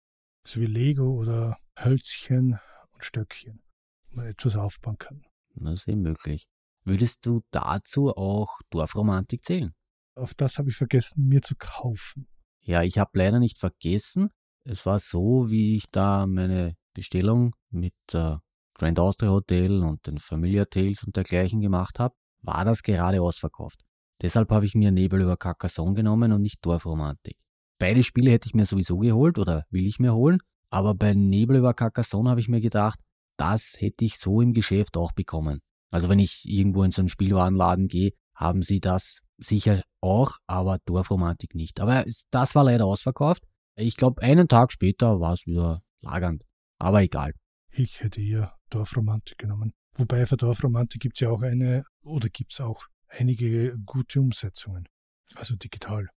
So 0.48 0.62
wie 0.62 0.68
Lego 0.68 1.14
oder 1.14 1.58
Hölzchen 1.78 2.60
und 2.92 3.06
Stöckchen, 3.06 3.62
wo 4.10 4.18
man 4.18 4.28
etwas 4.28 4.56
aufbauen 4.56 4.98
kann. 4.98 5.26
Das 5.56 5.82
ist 5.82 5.88
eh 5.88 5.96
möglich. 5.96 6.48
Würdest 6.84 7.26
du 7.26 7.42
dazu 7.52 8.16
auch 8.16 8.60
Dorfromantik 8.70 9.44
zählen? 9.44 9.74
Auf 10.16 10.34
das 10.34 10.58
habe 10.58 10.70
ich 10.70 10.76
vergessen, 10.76 11.28
mir 11.28 11.42
zu 11.42 11.56
kaufen. 11.58 12.28
Ja, 12.62 12.84
ich 12.84 12.98
habe 12.98 13.12
leider 13.18 13.40
nicht 13.40 13.58
vergessen. 13.58 14.30
Es 14.64 14.86
war 14.86 15.00
so, 15.00 15.50
wie 15.50 15.76
ich 15.76 15.88
da 15.92 16.26
meine 16.28 16.76
Bestellung 16.94 17.56
mit 17.70 17.94
äh, 18.14 18.38
Grand 18.76 19.00
Austria 19.00 19.32
Hotel 19.32 19.82
und 19.84 20.06
den 20.06 20.20
Familia 20.20 20.62
Hotels 20.62 21.04
und 21.04 21.16
dergleichen 21.16 21.62
gemacht 21.62 22.00
habe, 22.00 22.14
war 22.42 22.66
das 22.66 22.84
gerade 22.84 23.22
ausverkauft. 23.22 23.82
Deshalb 24.22 24.52
habe 24.52 24.66
ich 24.66 24.76
mir 24.76 24.92
Nebel 24.92 25.22
über 25.22 25.38
Carcassonne 25.38 25.94
genommen 25.94 26.32
und 26.32 26.42
nicht 26.42 26.66
Dorfromantik. 26.66 27.38
Beide 27.80 28.04
Spiele 28.04 28.32
hätte 28.32 28.48
ich 28.48 28.54
mir 28.54 28.66
sowieso 28.66 28.98
geholt 28.98 29.40
oder 29.40 29.66
will 29.70 29.86
ich 29.86 30.00
mir 30.00 30.14
holen, 30.14 30.40
aber 30.70 30.94
bei 30.94 31.14
Nebel 31.14 31.58
über 31.58 31.74
Carcassonne 31.74 32.30
habe 32.30 32.40
ich 32.40 32.48
mir 32.48 32.62
gedacht, 32.62 33.00
das 33.38 33.76
hätte 33.78 34.06
ich 34.06 34.18
so 34.18 34.42
im 34.42 34.54
Geschäft 34.54 34.98
auch 34.98 35.12
bekommen. 35.12 35.60
Also 35.92 36.10
wenn 36.10 36.20
ich 36.20 36.44
irgendwo 36.46 36.84
in 36.84 36.92
so 36.92 37.02
einen 37.02 37.10
Spielwarenladen 37.10 37.88
gehe, 37.88 38.12
haben 38.36 38.62
sie 38.62 38.80
das 38.80 39.20
sicher 39.38 39.82
auch, 40.02 40.38
aber 40.48 40.80
Dorfromantik 40.86 41.56
nicht. 41.56 41.80
Aber 41.80 42.06
das 42.32 42.56
war 42.56 42.64
leider 42.64 42.86
ausverkauft. 42.86 43.44
Ich 43.78 43.98
glaube, 43.98 44.22
einen 44.22 44.48
Tag 44.48 44.72
später 44.72 45.20
war 45.20 45.34
es 45.34 45.46
wieder 45.46 45.82
lagernd. 46.02 46.44
Aber 46.78 47.02
egal. 47.02 47.34
Ich 47.78 48.02
hätte 48.02 48.22
eher 48.22 48.54
Dorfromantik 48.70 49.38
genommen. 49.38 49.74
Wobei 49.96 50.26
für 50.26 50.38
Dorfromantik 50.38 51.02
gibt 51.02 51.18
es 51.18 51.20
ja 51.20 51.30
auch 51.30 51.42
eine, 51.42 51.84
oder 52.04 52.30
gibt 52.30 52.54
es 52.54 52.62
auch 52.62 52.86
einige 53.10 53.78
gute 53.86 54.22
Umsetzungen. 54.22 54.88
Also 55.36 55.56
digital. 55.56 56.08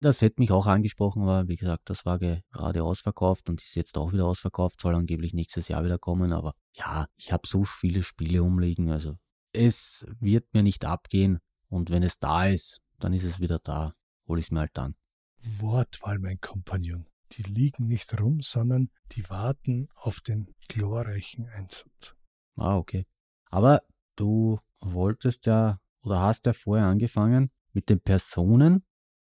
Das 0.00 0.20
hätte 0.20 0.40
mich 0.40 0.52
auch 0.52 0.66
angesprochen, 0.66 1.22
aber 1.22 1.48
wie 1.48 1.56
gesagt, 1.56 1.90
das 1.90 2.04
war 2.04 2.20
gerade 2.20 2.84
ausverkauft 2.84 3.48
und 3.48 3.60
ist 3.60 3.74
jetzt 3.74 3.98
auch 3.98 4.12
wieder 4.12 4.26
ausverkauft, 4.26 4.80
soll 4.80 4.94
angeblich 4.94 5.34
nächstes 5.34 5.66
Jahr 5.66 5.84
wieder 5.84 5.98
kommen. 5.98 6.32
Aber 6.32 6.54
ja, 6.74 7.06
ich 7.16 7.32
habe 7.32 7.48
so 7.48 7.64
viele 7.64 8.04
Spiele 8.04 8.44
umliegen, 8.44 8.90
also 8.90 9.16
es 9.52 10.06
wird 10.20 10.54
mir 10.54 10.62
nicht 10.62 10.84
abgehen 10.84 11.40
und 11.68 11.90
wenn 11.90 12.04
es 12.04 12.18
da 12.18 12.46
ist, 12.46 12.80
dann 12.98 13.12
ist 13.12 13.24
es 13.24 13.40
wieder 13.40 13.58
da. 13.58 13.92
Hol 14.28 14.38
ich 14.38 14.46
es 14.46 14.50
mir 14.52 14.60
halt 14.60 14.70
dann. 14.74 14.94
Wortwahl, 15.38 16.20
mein 16.20 16.40
Kompagnon. 16.40 17.06
Die 17.32 17.42
liegen 17.42 17.88
nicht 17.88 18.18
rum, 18.20 18.40
sondern 18.42 18.90
die 19.12 19.28
warten 19.30 19.88
auf 19.94 20.20
den 20.20 20.54
glorreichen 20.68 21.48
Einsatz. 21.48 22.14
Ah, 22.56 22.76
okay. 22.76 23.06
Aber 23.46 23.82
du 24.16 24.60
wolltest 24.80 25.46
ja 25.46 25.80
oder 26.02 26.20
hast 26.20 26.46
ja 26.46 26.52
vorher 26.52 26.86
angefangen 26.86 27.50
mit 27.72 27.88
den 27.88 28.00
Personen. 28.00 28.84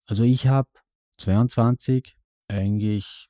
Also 0.05 0.23
ich 0.23 0.47
habe 0.47 0.69
22 1.17 2.17
eigentlich 2.47 3.29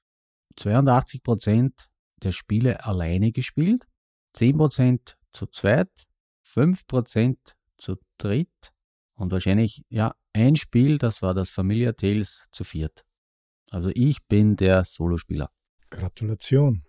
82 0.56 1.24
Prozent 1.24 1.90
der 2.18 2.32
Spiele 2.32 2.86
alleine 2.86 3.32
gespielt, 3.32 3.88
10 4.34 4.58
Prozent 4.58 5.18
zu 5.32 5.48
zweit, 5.48 6.08
5 6.42 6.86
Prozent 6.88 7.56
zu 7.78 7.98
dritt 8.18 8.74
und 9.16 9.32
wahrscheinlich 9.32 9.84
ja 9.90 10.16
ein 10.34 10.56
Spiel, 10.56 10.98
das 10.98 11.22
war 11.22 11.34
das 11.34 11.50
Familia 11.50 11.94
Tales 11.94 12.48
zu 12.52 12.64
viert. 12.64 13.06
Also 13.72 13.92
ich 13.94 14.26
bin 14.28 14.56
der 14.56 14.84
Solospieler. 14.84 15.52
Gratulation. 15.92 16.84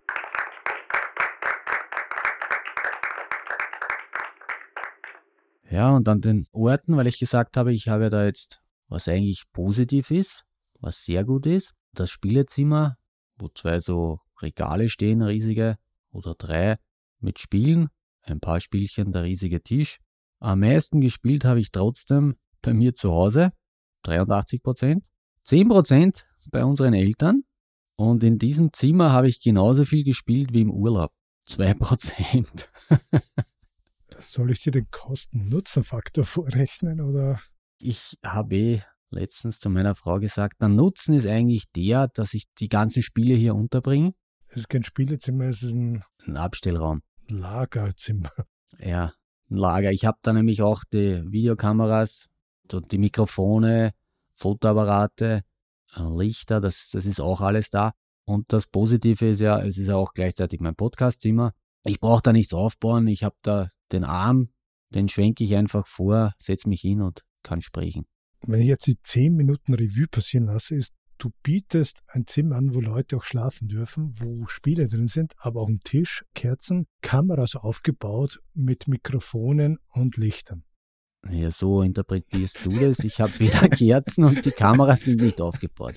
Ja, 5.70 5.90
und 5.94 6.08
an 6.08 6.20
den 6.20 6.46
Orten, 6.52 6.96
weil 6.96 7.06
ich 7.06 7.18
gesagt 7.18 7.56
habe, 7.56 7.72
ich 7.72 7.88
habe 7.88 8.10
da 8.10 8.24
jetzt, 8.24 8.60
was 8.88 9.06
eigentlich 9.08 9.44
positiv 9.52 10.10
ist, 10.10 10.44
was 10.80 11.04
sehr 11.04 11.24
gut 11.24 11.46
ist, 11.46 11.74
das 11.92 12.10
Spielezimmer, 12.10 12.96
wo 13.38 13.48
zwei 13.48 13.78
so 13.78 14.20
Regale 14.40 14.88
stehen, 14.88 15.22
riesige, 15.22 15.76
oder 16.10 16.34
drei 16.34 16.78
mit 17.20 17.38
Spielen, 17.38 17.88
ein 18.22 18.40
paar 18.40 18.58
Spielchen, 18.58 19.12
der 19.12 19.24
riesige 19.24 19.62
Tisch. 19.62 20.00
Am 20.40 20.60
meisten 20.60 21.00
gespielt 21.00 21.44
habe 21.44 21.60
ich 21.60 21.70
trotzdem 21.70 22.36
bei 22.62 22.72
mir 22.74 22.94
zu 22.94 23.12
Hause, 23.12 23.52
83 24.02 24.62
Prozent, 24.62 25.06
10 25.42 25.68
Prozent 25.68 26.28
bei 26.52 26.64
unseren 26.64 26.94
Eltern 26.94 27.42
und 27.96 28.24
in 28.24 28.38
diesem 28.38 28.72
Zimmer 28.72 29.12
habe 29.12 29.28
ich 29.28 29.40
genauso 29.40 29.84
viel 29.84 30.04
gespielt 30.04 30.52
wie 30.52 30.62
im 30.62 30.70
Urlaub, 30.70 31.12
2 31.46 31.74
Prozent. 31.74 32.72
Soll 34.18 34.50
ich 34.50 34.60
dir 34.60 34.72
den 34.72 34.90
Kosten-Nutzen-Faktor 34.90 36.24
vorrechnen 36.24 37.00
oder? 37.00 37.40
Ich 37.78 38.18
habe 38.22 38.54
eh 38.56 38.82
letztens 39.10 39.58
zu 39.58 39.70
meiner 39.70 39.94
Frau 39.94 40.18
gesagt, 40.18 40.60
der 40.60 40.68
Nutzen 40.68 41.14
ist 41.14 41.26
eigentlich 41.26 41.70
der, 41.72 42.08
dass 42.08 42.34
ich 42.34 42.44
die 42.58 42.68
ganzen 42.68 43.02
Spiele 43.02 43.34
hier 43.34 43.54
unterbringe. 43.54 44.14
Es 44.48 44.62
ist 44.62 44.68
kein 44.68 44.84
Spielezimmer, 44.84 45.44
es 45.44 45.62
ist 45.62 45.74
ein, 45.74 46.02
ein 46.26 46.36
Abstellraum. 46.36 47.02
Lagerzimmer. 47.28 48.32
Ja, 48.78 49.12
ein 49.50 49.56
Lager. 49.56 49.92
Ich 49.92 50.04
habe 50.04 50.18
da 50.22 50.32
nämlich 50.32 50.62
auch 50.62 50.84
die 50.92 51.22
Videokameras 51.30 52.28
und 52.72 52.92
die 52.92 52.98
Mikrofone, 52.98 53.92
Fotoapparate, 54.40 55.42
äh, 55.94 56.16
Lichter, 56.16 56.60
das, 56.60 56.90
das 56.92 57.06
ist 57.06 57.20
auch 57.20 57.40
alles 57.40 57.70
da. 57.70 57.92
Und 58.24 58.52
das 58.52 58.66
Positive 58.66 59.28
ist 59.28 59.40
ja, 59.40 59.58
es 59.60 59.76
ist 59.76 59.88
ja 59.88 59.96
auch 59.96 60.14
gleichzeitig 60.14 60.60
mein 60.60 60.74
Podcastzimmer. 60.74 61.52
Ich 61.84 62.00
brauche 62.00 62.22
da 62.22 62.32
nichts 62.32 62.52
aufbauen. 62.52 63.06
Ich 63.08 63.24
habe 63.24 63.36
da 63.42 63.68
den 63.92 64.04
Arm, 64.04 64.48
den 64.90 65.08
schwenke 65.08 65.44
ich 65.44 65.56
einfach 65.56 65.86
vor, 65.86 66.32
setze 66.38 66.68
mich 66.68 66.80
hin 66.80 67.02
und 67.02 67.22
kann 67.42 67.60
sprechen. 67.60 68.06
Wenn 68.42 68.60
ich 68.60 68.68
jetzt 68.68 68.86
die 68.86 68.98
10 69.02 69.34
Minuten 69.34 69.74
Revue 69.74 70.06
passieren 70.06 70.46
lasse, 70.46 70.76
ist, 70.76 70.94
du 71.18 71.30
bietest 71.42 72.02
ein 72.06 72.26
Zimmer 72.26 72.56
an, 72.56 72.74
wo 72.74 72.80
Leute 72.80 73.16
auch 73.16 73.24
schlafen 73.24 73.68
dürfen, 73.68 74.12
wo 74.18 74.46
Spiele 74.46 74.88
drin 74.88 75.06
sind, 75.06 75.34
aber 75.38 75.60
auch 75.60 75.68
ein 75.68 75.80
Tisch, 75.84 76.24
Kerzen, 76.34 76.86
Kameras 77.02 77.56
aufgebaut 77.56 78.40
mit 78.54 78.88
Mikrofonen 78.88 79.78
und 79.88 80.16
Lichtern. 80.16 80.64
Ja, 81.28 81.50
so 81.50 81.82
interpretierst 81.82 82.64
du 82.64 82.70
das. 82.70 83.00
Ich 83.00 83.20
habe 83.20 83.38
weder 83.38 83.68
Kerzen 83.76 84.24
und 84.24 84.44
die 84.44 84.50
Kameras 84.50 85.02
sind 85.02 85.20
nicht 85.20 85.40
aufgebaut. 85.40 85.94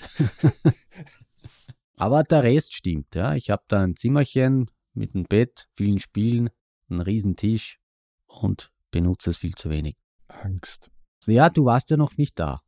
aber 1.95 2.23
der 2.23 2.43
Rest 2.43 2.73
stimmt, 2.73 3.15
ja. 3.15 3.35
Ich 3.35 3.49
habe 3.49 3.63
da 3.67 3.81
ein 3.83 3.95
Zimmerchen 3.95 4.69
mit 4.93 5.15
einem 5.15 5.23
Bett, 5.23 5.67
vielen 5.71 5.99
Spielen, 5.99 6.49
einen 6.89 7.01
riesen 7.01 7.35
Tisch, 7.35 7.79
und 8.27 8.71
benutze 8.91 9.29
es 9.29 9.37
viel 9.37 9.55
zu 9.55 9.69
wenig. 9.69 9.95
Angst. 10.27 10.89
Ja, 11.25 11.49
du 11.49 11.65
warst 11.65 11.89
ja 11.89 11.97
noch 11.97 12.17
nicht 12.17 12.37
da. 12.39 12.61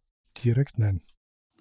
Direkt 0.43 0.79
nein. 0.79 1.01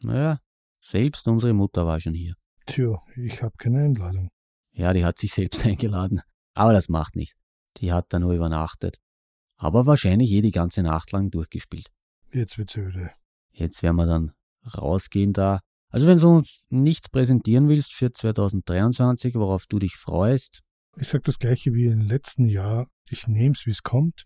Naja, 0.02 0.40
selbst 0.80 1.26
unsere 1.26 1.54
Mutter 1.54 1.86
war 1.86 1.98
schon 2.00 2.14
hier. 2.14 2.34
Tja, 2.66 2.98
ich 3.16 3.42
habe 3.42 3.56
keine 3.58 3.82
Einladung. 3.82 4.30
Ja, 4.72 4.92
die 4.92 5.04
hat 5.04 5.18
sich 5.18 5.32
selbst 5.32 5.64
eingeladen. 5.66 6.20
Aber 6.54 6.72
das 6.72 6.88
macht 6.88 7.16
nichts. 7.16 7.36
Die 7.78 7.92
hat 7.92 8.12
da 8.12 8.18
nur 8.18 8.32
übernachtet. 8.32 9.00
Aber 9.64 9.86
wahrscheinlich 9.86 10.30
eh 10.32 10.42
die 10.42 10.50
ganze 10.50 10.82
Nacht 10.82 11.10
lang 11.12 11.30
durchgespielt. 11.30 11.86
Jetzt 12.32 12.58
wird's 12.58 12.76
öde. 12.76 13.10
Jetzt 13.50 13.82
werden 13.82 13.96
wir 13.96 14.04
dann 14.04 14.32
rausgehen 14.76 15.32
da. 15.32 15.60
Also 15.88 16.06
wenn 16.06 16.18
du 16.18 16.28
uns 16.28 16.66
nichts 16.68 17.08
präsentieren 17.08 17.68
willst 17.68 17.94
für 17.94 18.12
2023, 18.12 19.36
worauf 19.36 19.64
du 19.66 19.78
dich 19.78 19.96
freust. 19.96 20.60
Ich 20.98 21.08
sage 21.08 21.24
das 21.24 21.38
gleiche 21.38 21.72
wie 21.72 21.86
im 21.86 22.02
letzten 22.02 22.48
Jahr 22.48 22.88
ich 23.08 23.26
nehme 23.26 23.54
es, 23.54 23.64
wie 23.64 23.70
es 23.70 23.82
kommt. 23.82 24.24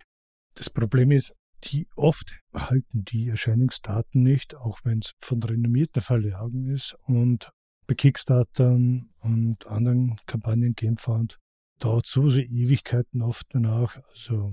Das 0.55 0.70
Problem 0.70 1.12
ist, 1.12 1.35
die 1.65 1.86
oft 1.94 2.36
halten 2.52 3.05
die 3.05 3.28
Erscheinungsdaten 3.28 4.23
nicht, 4.23 4.56
auch 4.56 4.81
wenn 4.82 4.98
es 4.98 5.12
von 5.20 5.40
renommierten 5.40 6.02
Verlagen 6.02 6.66
ist. 6.66 6.97
Und 7.05 7.51
bei 7.86 7.94
Kickstartern 7.94 9.10
und 9.20 9.69
anderen 9.69 10.16
Kampagnen 10.27 10.74
Gamefound 10.74 11.39
dauert 11.78 12.06
so 12.06 12.28
Ewigkeiten 12.28 13.23
oft 13.23 13.47
danach. 13.51 14.01
Also 14.10 14.52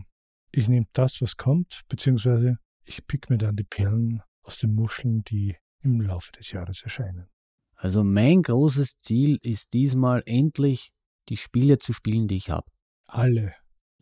ich 0.56 0.68
nehme 0.68 0.88
das, 0.94 1.22
was 1.22 1.38
kommt, 1.38 1.82
beziehungsweise 1.90 2.58
ich 2.84 3.06
pick 3.08 3.30
mir 3.30 3.38
dann 3.38 3.56
die 3.56 3.64
Perlen 3.64 4.22
aus 4.44 4.60
den 4.60 4.74
Muscheln, 4.74 5.24
die 5.24 5.56
im 5.82 6.02
Laufe 6.02 6.32
des 6.32 6.52
Jahres 6.52 6.84
erscheinen. 6.84 7.28
Also 7.76 8.04
mein 8.04 8.42
großes 8.42 8.98
Ziel 8.98 9.38
ist 9.42 9.74
diesmal 9.74 10.24
endlich 10.26 10.92
die 11.30 11.38
Spiele 11.38 11.78
zu 11.78 11.94
spielen, 11.94 12.28
die 12.28 12.38
ich 12.38 12.50
habe. 12.50 12.70
Alle 13.08 13.54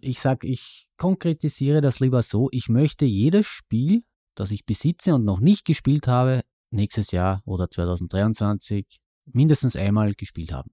ich 0.03 0.19
sage, 0.19 0.47
ich 0.47 0.89
konkretisiere 0.97 1.81
das 1.81 1.99
lieber 1.99 2.21
so, 2.23 2.49
ich 2.51 2.69
möchte 2.69 3.05
jedes 3.05 3.45
Spiel, 3.45 4.03
das 4.35 4.51
ich 4.51 4.65
besitze 4.65 5.15
und 5.15 5.23
noch 5.23 5.39
nicht 5.39 5.65
gespielt 5.65 6.07
habe, 6.07 6.41
nächstes 6.71 7.11
Jahr 7.11 7.41
oder 7.45 7.69
2023 7.69 8.85
mindestens 9.25 9.75
einmal 9.75 10.13
gespielt 10.13 10.51
haben. 10.51 10.71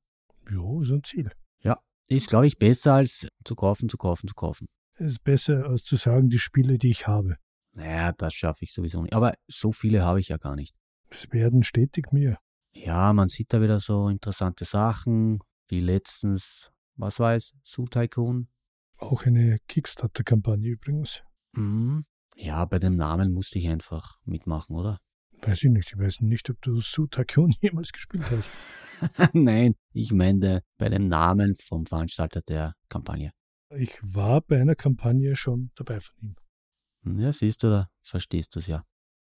Ja, 0.51 0.83
ist 0.83 0.91
ein 0.91 1.05
Ziel. 1.05 1.31
Ja, 1.63 1.79
ist, 2.09 2.29
glaube 2.29 2.47
ich, 2.47 2.59
besser 2.59 2.95
als 2.95 3.29
zu 3.45 3.55
kaufen, 3.55 3.89
zu 3.89 3.97
kaufen, 3.97 4.27
zu 4.27 4.35
kaufen. 4.35 4.67
Es 5.01 5.13
ist 5.13 5.25
besser 5.25 5.65
als 5.65 5.85
zu 5.85 5.97
sagen, 5.97 6.29
die 6.29 6.39
Spiele, 6.39 6.77
die 6.77 6.91
ich 6.91 7.07
habe. 7.07 7.37
Naja, 7.73 8.13
das 8.13 8.35
schaffe 8.35 8.65
ich 8.65 8.73
sowieso 8.75 9.01
nicht. 9.01 9.15
Aber 9.15 9.33
so 9.47 9.73
viele 9.73 10.03
habe 10.03 10.21
ich 10.21 10.29
ja 10.29 10.37
gar 10.37 10.55
nicht. 10.55 10.77
Es 11.09 11.33
werden 11.33 11.65
stetig 11.65 12.13
mehr. 12.13 12.39
Ja, 12.75 13.15
man 13.15 13.29
sieht 13.29 13.51
da 13.55 13.63
wieder 13.63 13.81
so 13.81 14.11
interessante 14.11 14.67
Sachen, 14.67 15.39
wie 15.69 15.81
letztens, 15.81 16.71
was 16.97 17.19
war 17.19 17.35
es, 17.35 17.55
Su 17.63 17.87
Tycoon, 17.87 18.49
auch 18.99 19.25
eine 19.25 19.59
Kickstarter-Kampagne 19.69 20.69
übrigens. 20.69 21.23
Mhm. 21.53 22.05
Ja, 22.37 22.67
bei 22.67 22.79
dem 22.79 22.97
Namen 22.97 23.33
musste 23.33 23.59
ich 23.59 23.69
einfach 23.69 24.21
mitmachen, 24.27 24.77
oder? 24.77 24.99
Weiß 25.41 25.65
ich 25.65 25.71
nicht. 25.71 25.93
Ich 25.93 25.99
weiß 25.99 26.21
nicht, 26.21 26.51
ob 26.51 26.61
du 26.61 26.79
Su 26.83 27.07
Tycoon 27.07 27.55
jemals 27.63 27.93
gespielt 27.93 28.31
hast. 28.31 28.53
Nein, 29.33 29.77
ich 29.95 30.13
meine 30.13 30.61
bei 30.77 30.91
dem 30.91 31.09
Namen 31.09 31.55
vom 31.55 31.87
Veranstalter 31.87 32.43
der 32.43 32.75
Kampagne. 32.91 33.33
Ich 33.77 33.99
war 34.03 34.41
bei 34.41 34.61
einer 34.61 34.75
Kampagne 34.75 35.37
schon 35.37 35.71
dabei 35.77 36.01
von 36.01 36.17
ihm. 36.21 37.21
Ja, 37.21 37.33
siehst 37.33 37.63
du, 37.63 37.69
da 37.69 37.91
verstehst 38.01 38.55
du 38.55 38.59
es 38.59 38.67
ja. 38.67 38.85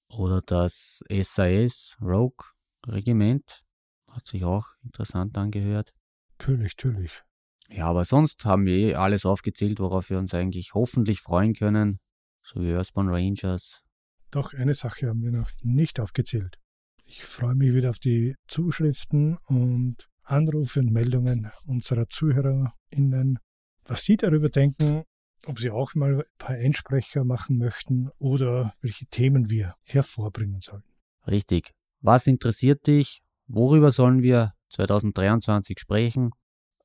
Oder 0.08 0.40
das 0.40 1.02
SAS 1.10 1.96
Rogue 2.00 2.46
Regiment 2.86 3.62
hat 4.08 4.26
sich 4.26 4.44
auch 4.44 4.66
interessant 4.82 5.36
angehört. 5.36 5.92
Natürlich, 6.38 6.74
natürlich. 6.76 7.22
Ja, 7.68 7.86
aber 7.86 8.04
sonst 8.04 8.44
haben 8.44 8.66
wir 8.66 8.76
eh 8.76 8.94
alles 8.94 9.24
aufgezählt, 9.24 9.80
worauf 9.80 10.10
wir 10.10 10.18
uns 10.18 10.34
eigentlich 10.34 10.74
hoffentlich 10.74 11.20
freuen 11.20 11.54
können. 11.54 12.00
So 12.42 12.60
wie 12.60 12.72
Earthbound 12.72 13.10
Rangers. 13.10 13.82
Doch 14.30 14.52
eine 14.54 14.74
Sache 14.74 15.08
haben 15.08 15.22
wir 15.22 15.30
noch 15.30 15.50
nicht 15.62 16.00
aufgezählt. 16.00 16.58
Ich 17.04 17.24
freue 17.24 17.54
mich 17.54 17.74
wieder 17.74 17.90
auf 17.90 17.98
die 17.98 18.34
Zuschriften 18.46 19.36
und 19.46 20.08
Anrufe 20.22 20.80
und 20.80 20.90
Meldungen 20.90 21.50
unserer 21.66 22.08
ZuhörerInnen, 22.08 23.38
was 23.84 24.02
sie 24.04 24.16
darüber 24.16 24.48
denken, 24.48 25.04
ob 25.46 25.58
sie 25.58 25.70
auch 25.70 25.94
mal 25.94 26.20
ein 26.20 26.38
paar 26.38 26.56
Einsprecher 26.56 27.24
machen 27.24 27.58
möchten 27.58 28.10
oder 28.18 28.74
welche 28.80 29.06
Themen 29.06 29.50
wir 29.50 29.74
hervorbringen 29.84 30.60
sollen. 30.60 30.84
Richtig. 31.26 31.72
Was 32.00 32.26
interessiert 32.26 32.86
dich? 32.86 33.22
Worüber 33.46 33.90
sollen 33.90 34.22
wir 34.22 34.52
2023 34.68 35.78
sprechen? 35.78 36.30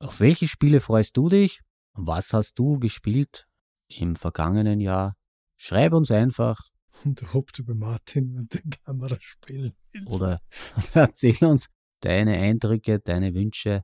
Auf 0.00 0.20
welche 0.20 0.48
Spiele 0.48 0.80
freust 0.80 1.16
du 1.16 1.28
dich? 1.28 1.60
Was 1.92 2.32
hast 2.32 2.58
du 2.58 2.78
gespielt 2.78 3.48
im 3.88 4.14
vergangenen 4.16 4.80
Jahr? 4.80 5.16
Schreib 5.56 5.92
uns 5.92 6.10
einfach. 6.10 6.60
Und 7.04 7.34
ob 7.34 7.52
du 7.52 7.64
bei 7.64 7.74
Martin 7.74 8.32
mit 8.32 8.54
der 8.54 8.62
Kamera 8.84 9.16
spielen 9.20 9.72
willst. 9.92 10.08
Oder 10.08 10.40
erzähl 10.94 11.44
uns 11.44 11.68
deine 12.00 12.36
Eindrücke, 12.36 13.00
deine 13.00 13.34
Wünsche 13.34 13.82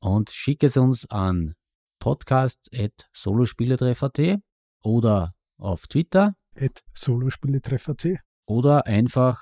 und 0.00 0.30
schick 0.30 0.62
es 0.62 0.76
uns 0.76 1.08
an 1.10 1.54
podcast.solospieletreffer.at 2.00 4.40
oder 4.82 5.34
auf 5.58 5.86
Twitter. 5.86 6.34
At 6.56 6.82
solospieletreffer.at. 6.94 8.18
Oder 8.46 8.86
einfach 8.86 9.40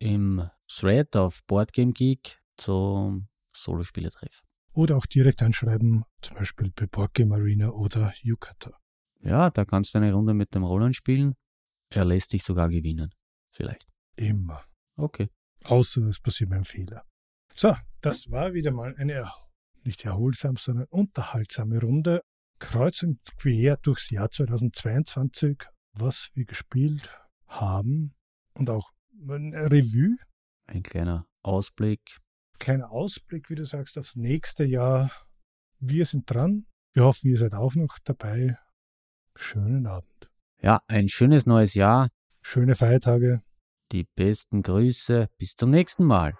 im 0.00 0.50
Thread 0.66 1.16
auf 1.16 1.44
BoardgameGeek 1.46 2.40
zum 2.56 3.28
Solospieletreff. 3.52 4.42
Oder 4.72 4.96
auch 4.96 5.06
direkt 5.06 5.42
anschreiben, 5.42 6.04
zum 6.20 6.36
Beispiel 6.36 6.72
bei 6.74 6.86
Boardgame 6.86 7.36
Arena 7.36 7.70
oder 7.70 8.12
Yukata. 8.22 8.72
Ja, 9.20 9.50
da 9.50 9.64
kannst 9.64 9.94
du 9.94 9.98
eine 9.98 10.12
Runde 10.12 10.34
mit 10.34 10.54
dem 10.54 10.64
Roland 10.64 10.94
spielen. 10.94 11.34
Er 11.90 12.04
lässt 12.04 12.32
dich 12.32 12.42
sogar 12.42 12.68
gewinnen. 12.68 13.10
Vielleicht. 13.50 13.86
Immer. 14.16 14.64
Okay. 14.96 15.28
Außer 15.64 16.02
es 16.02 16.20
passiert 16.20 16.50
mir 16.50 16.56
ein 16.56 16.64
Fehler. 16.64 17.04
So, 17.54 17.74
das 18.00 18.30
war 18.30 18.52
wieder 18.52 18.70
mal 18.70 18.94
eine 18.96 19.28
nicht 19.88 20.04
erholsam, 20.04 20.56
sondern 20.56 20.86
unterhaltsame 20.90 21.80
Runde. 21.80 22.22
Kreuz 22.60 23.02
und 23.02 23.18
quer 23.36 23.76
durchs 23.78 24.10
Jahr 24.10 24.30
2022, 24.30 25.58
was 25.92 26.28
wir 26.34 26.44
gespielt 26.44 27.10
haben 27.46 28.14
und 28.54 28.70
auch 28.70 28.92
ein 29.28 29.54
Revue. 29.54 30.16
Ein 30.66 30.82
kleiner 30.82 31.26
Ausblick. 31.42 32.00
Kleiner 32.58 32.90
Ausblick, 32.92 33.50
wie 33.50 33.54
du 33.54 33.64
sagst, 33.64 33.98
aufs 33.98 34.16
nächste 34.16 34.64
Jahr. 34.64 35.10
Wir 35.78 36.04
sind 36.04 36.30
dran. 36.30 36.66
Wir 36.92 37.04
hoffen, 37.04 37.30
ihr 37.30 37.38
seid 37.38 37.54
auch 37.54 37.74
noch 37.74 37.98
dabei. 38.04 38.58
Schönen 39.36 39.86
Abend. 39.86 40.30
Ja, 40.60 40.82
ein 40.88 41.08
schönes 41.08 41.46
neues 41.46 41.74
Jahr. 41.74 42.10
Schöne 42.42 42.74
Feiertage. 42.74 43.40
Die 43.92 44.04
besten 44.16 44.62
Grüße. 44.62 45.28
Bis 45.38 45.54
zum 45.54 45.70
nächsten 45.70 46.04
Mal. 46.04 46.34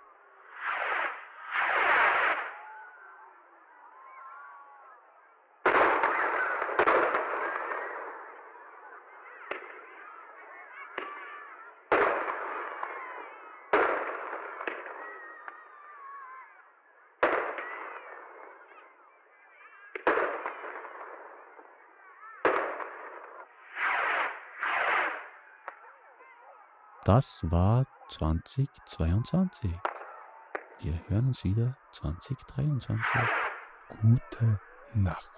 Das 27.09 27.51
war 27.51 27.87
2022. 28.09 29.71
Wir 30.81 31.01
hören 31.09 31.29
uns 31.29 31.43
wieder 31.43 31.75
2023. 31.91 33.03
Gute 34.03 34.61
Nacht. 34.93 35.38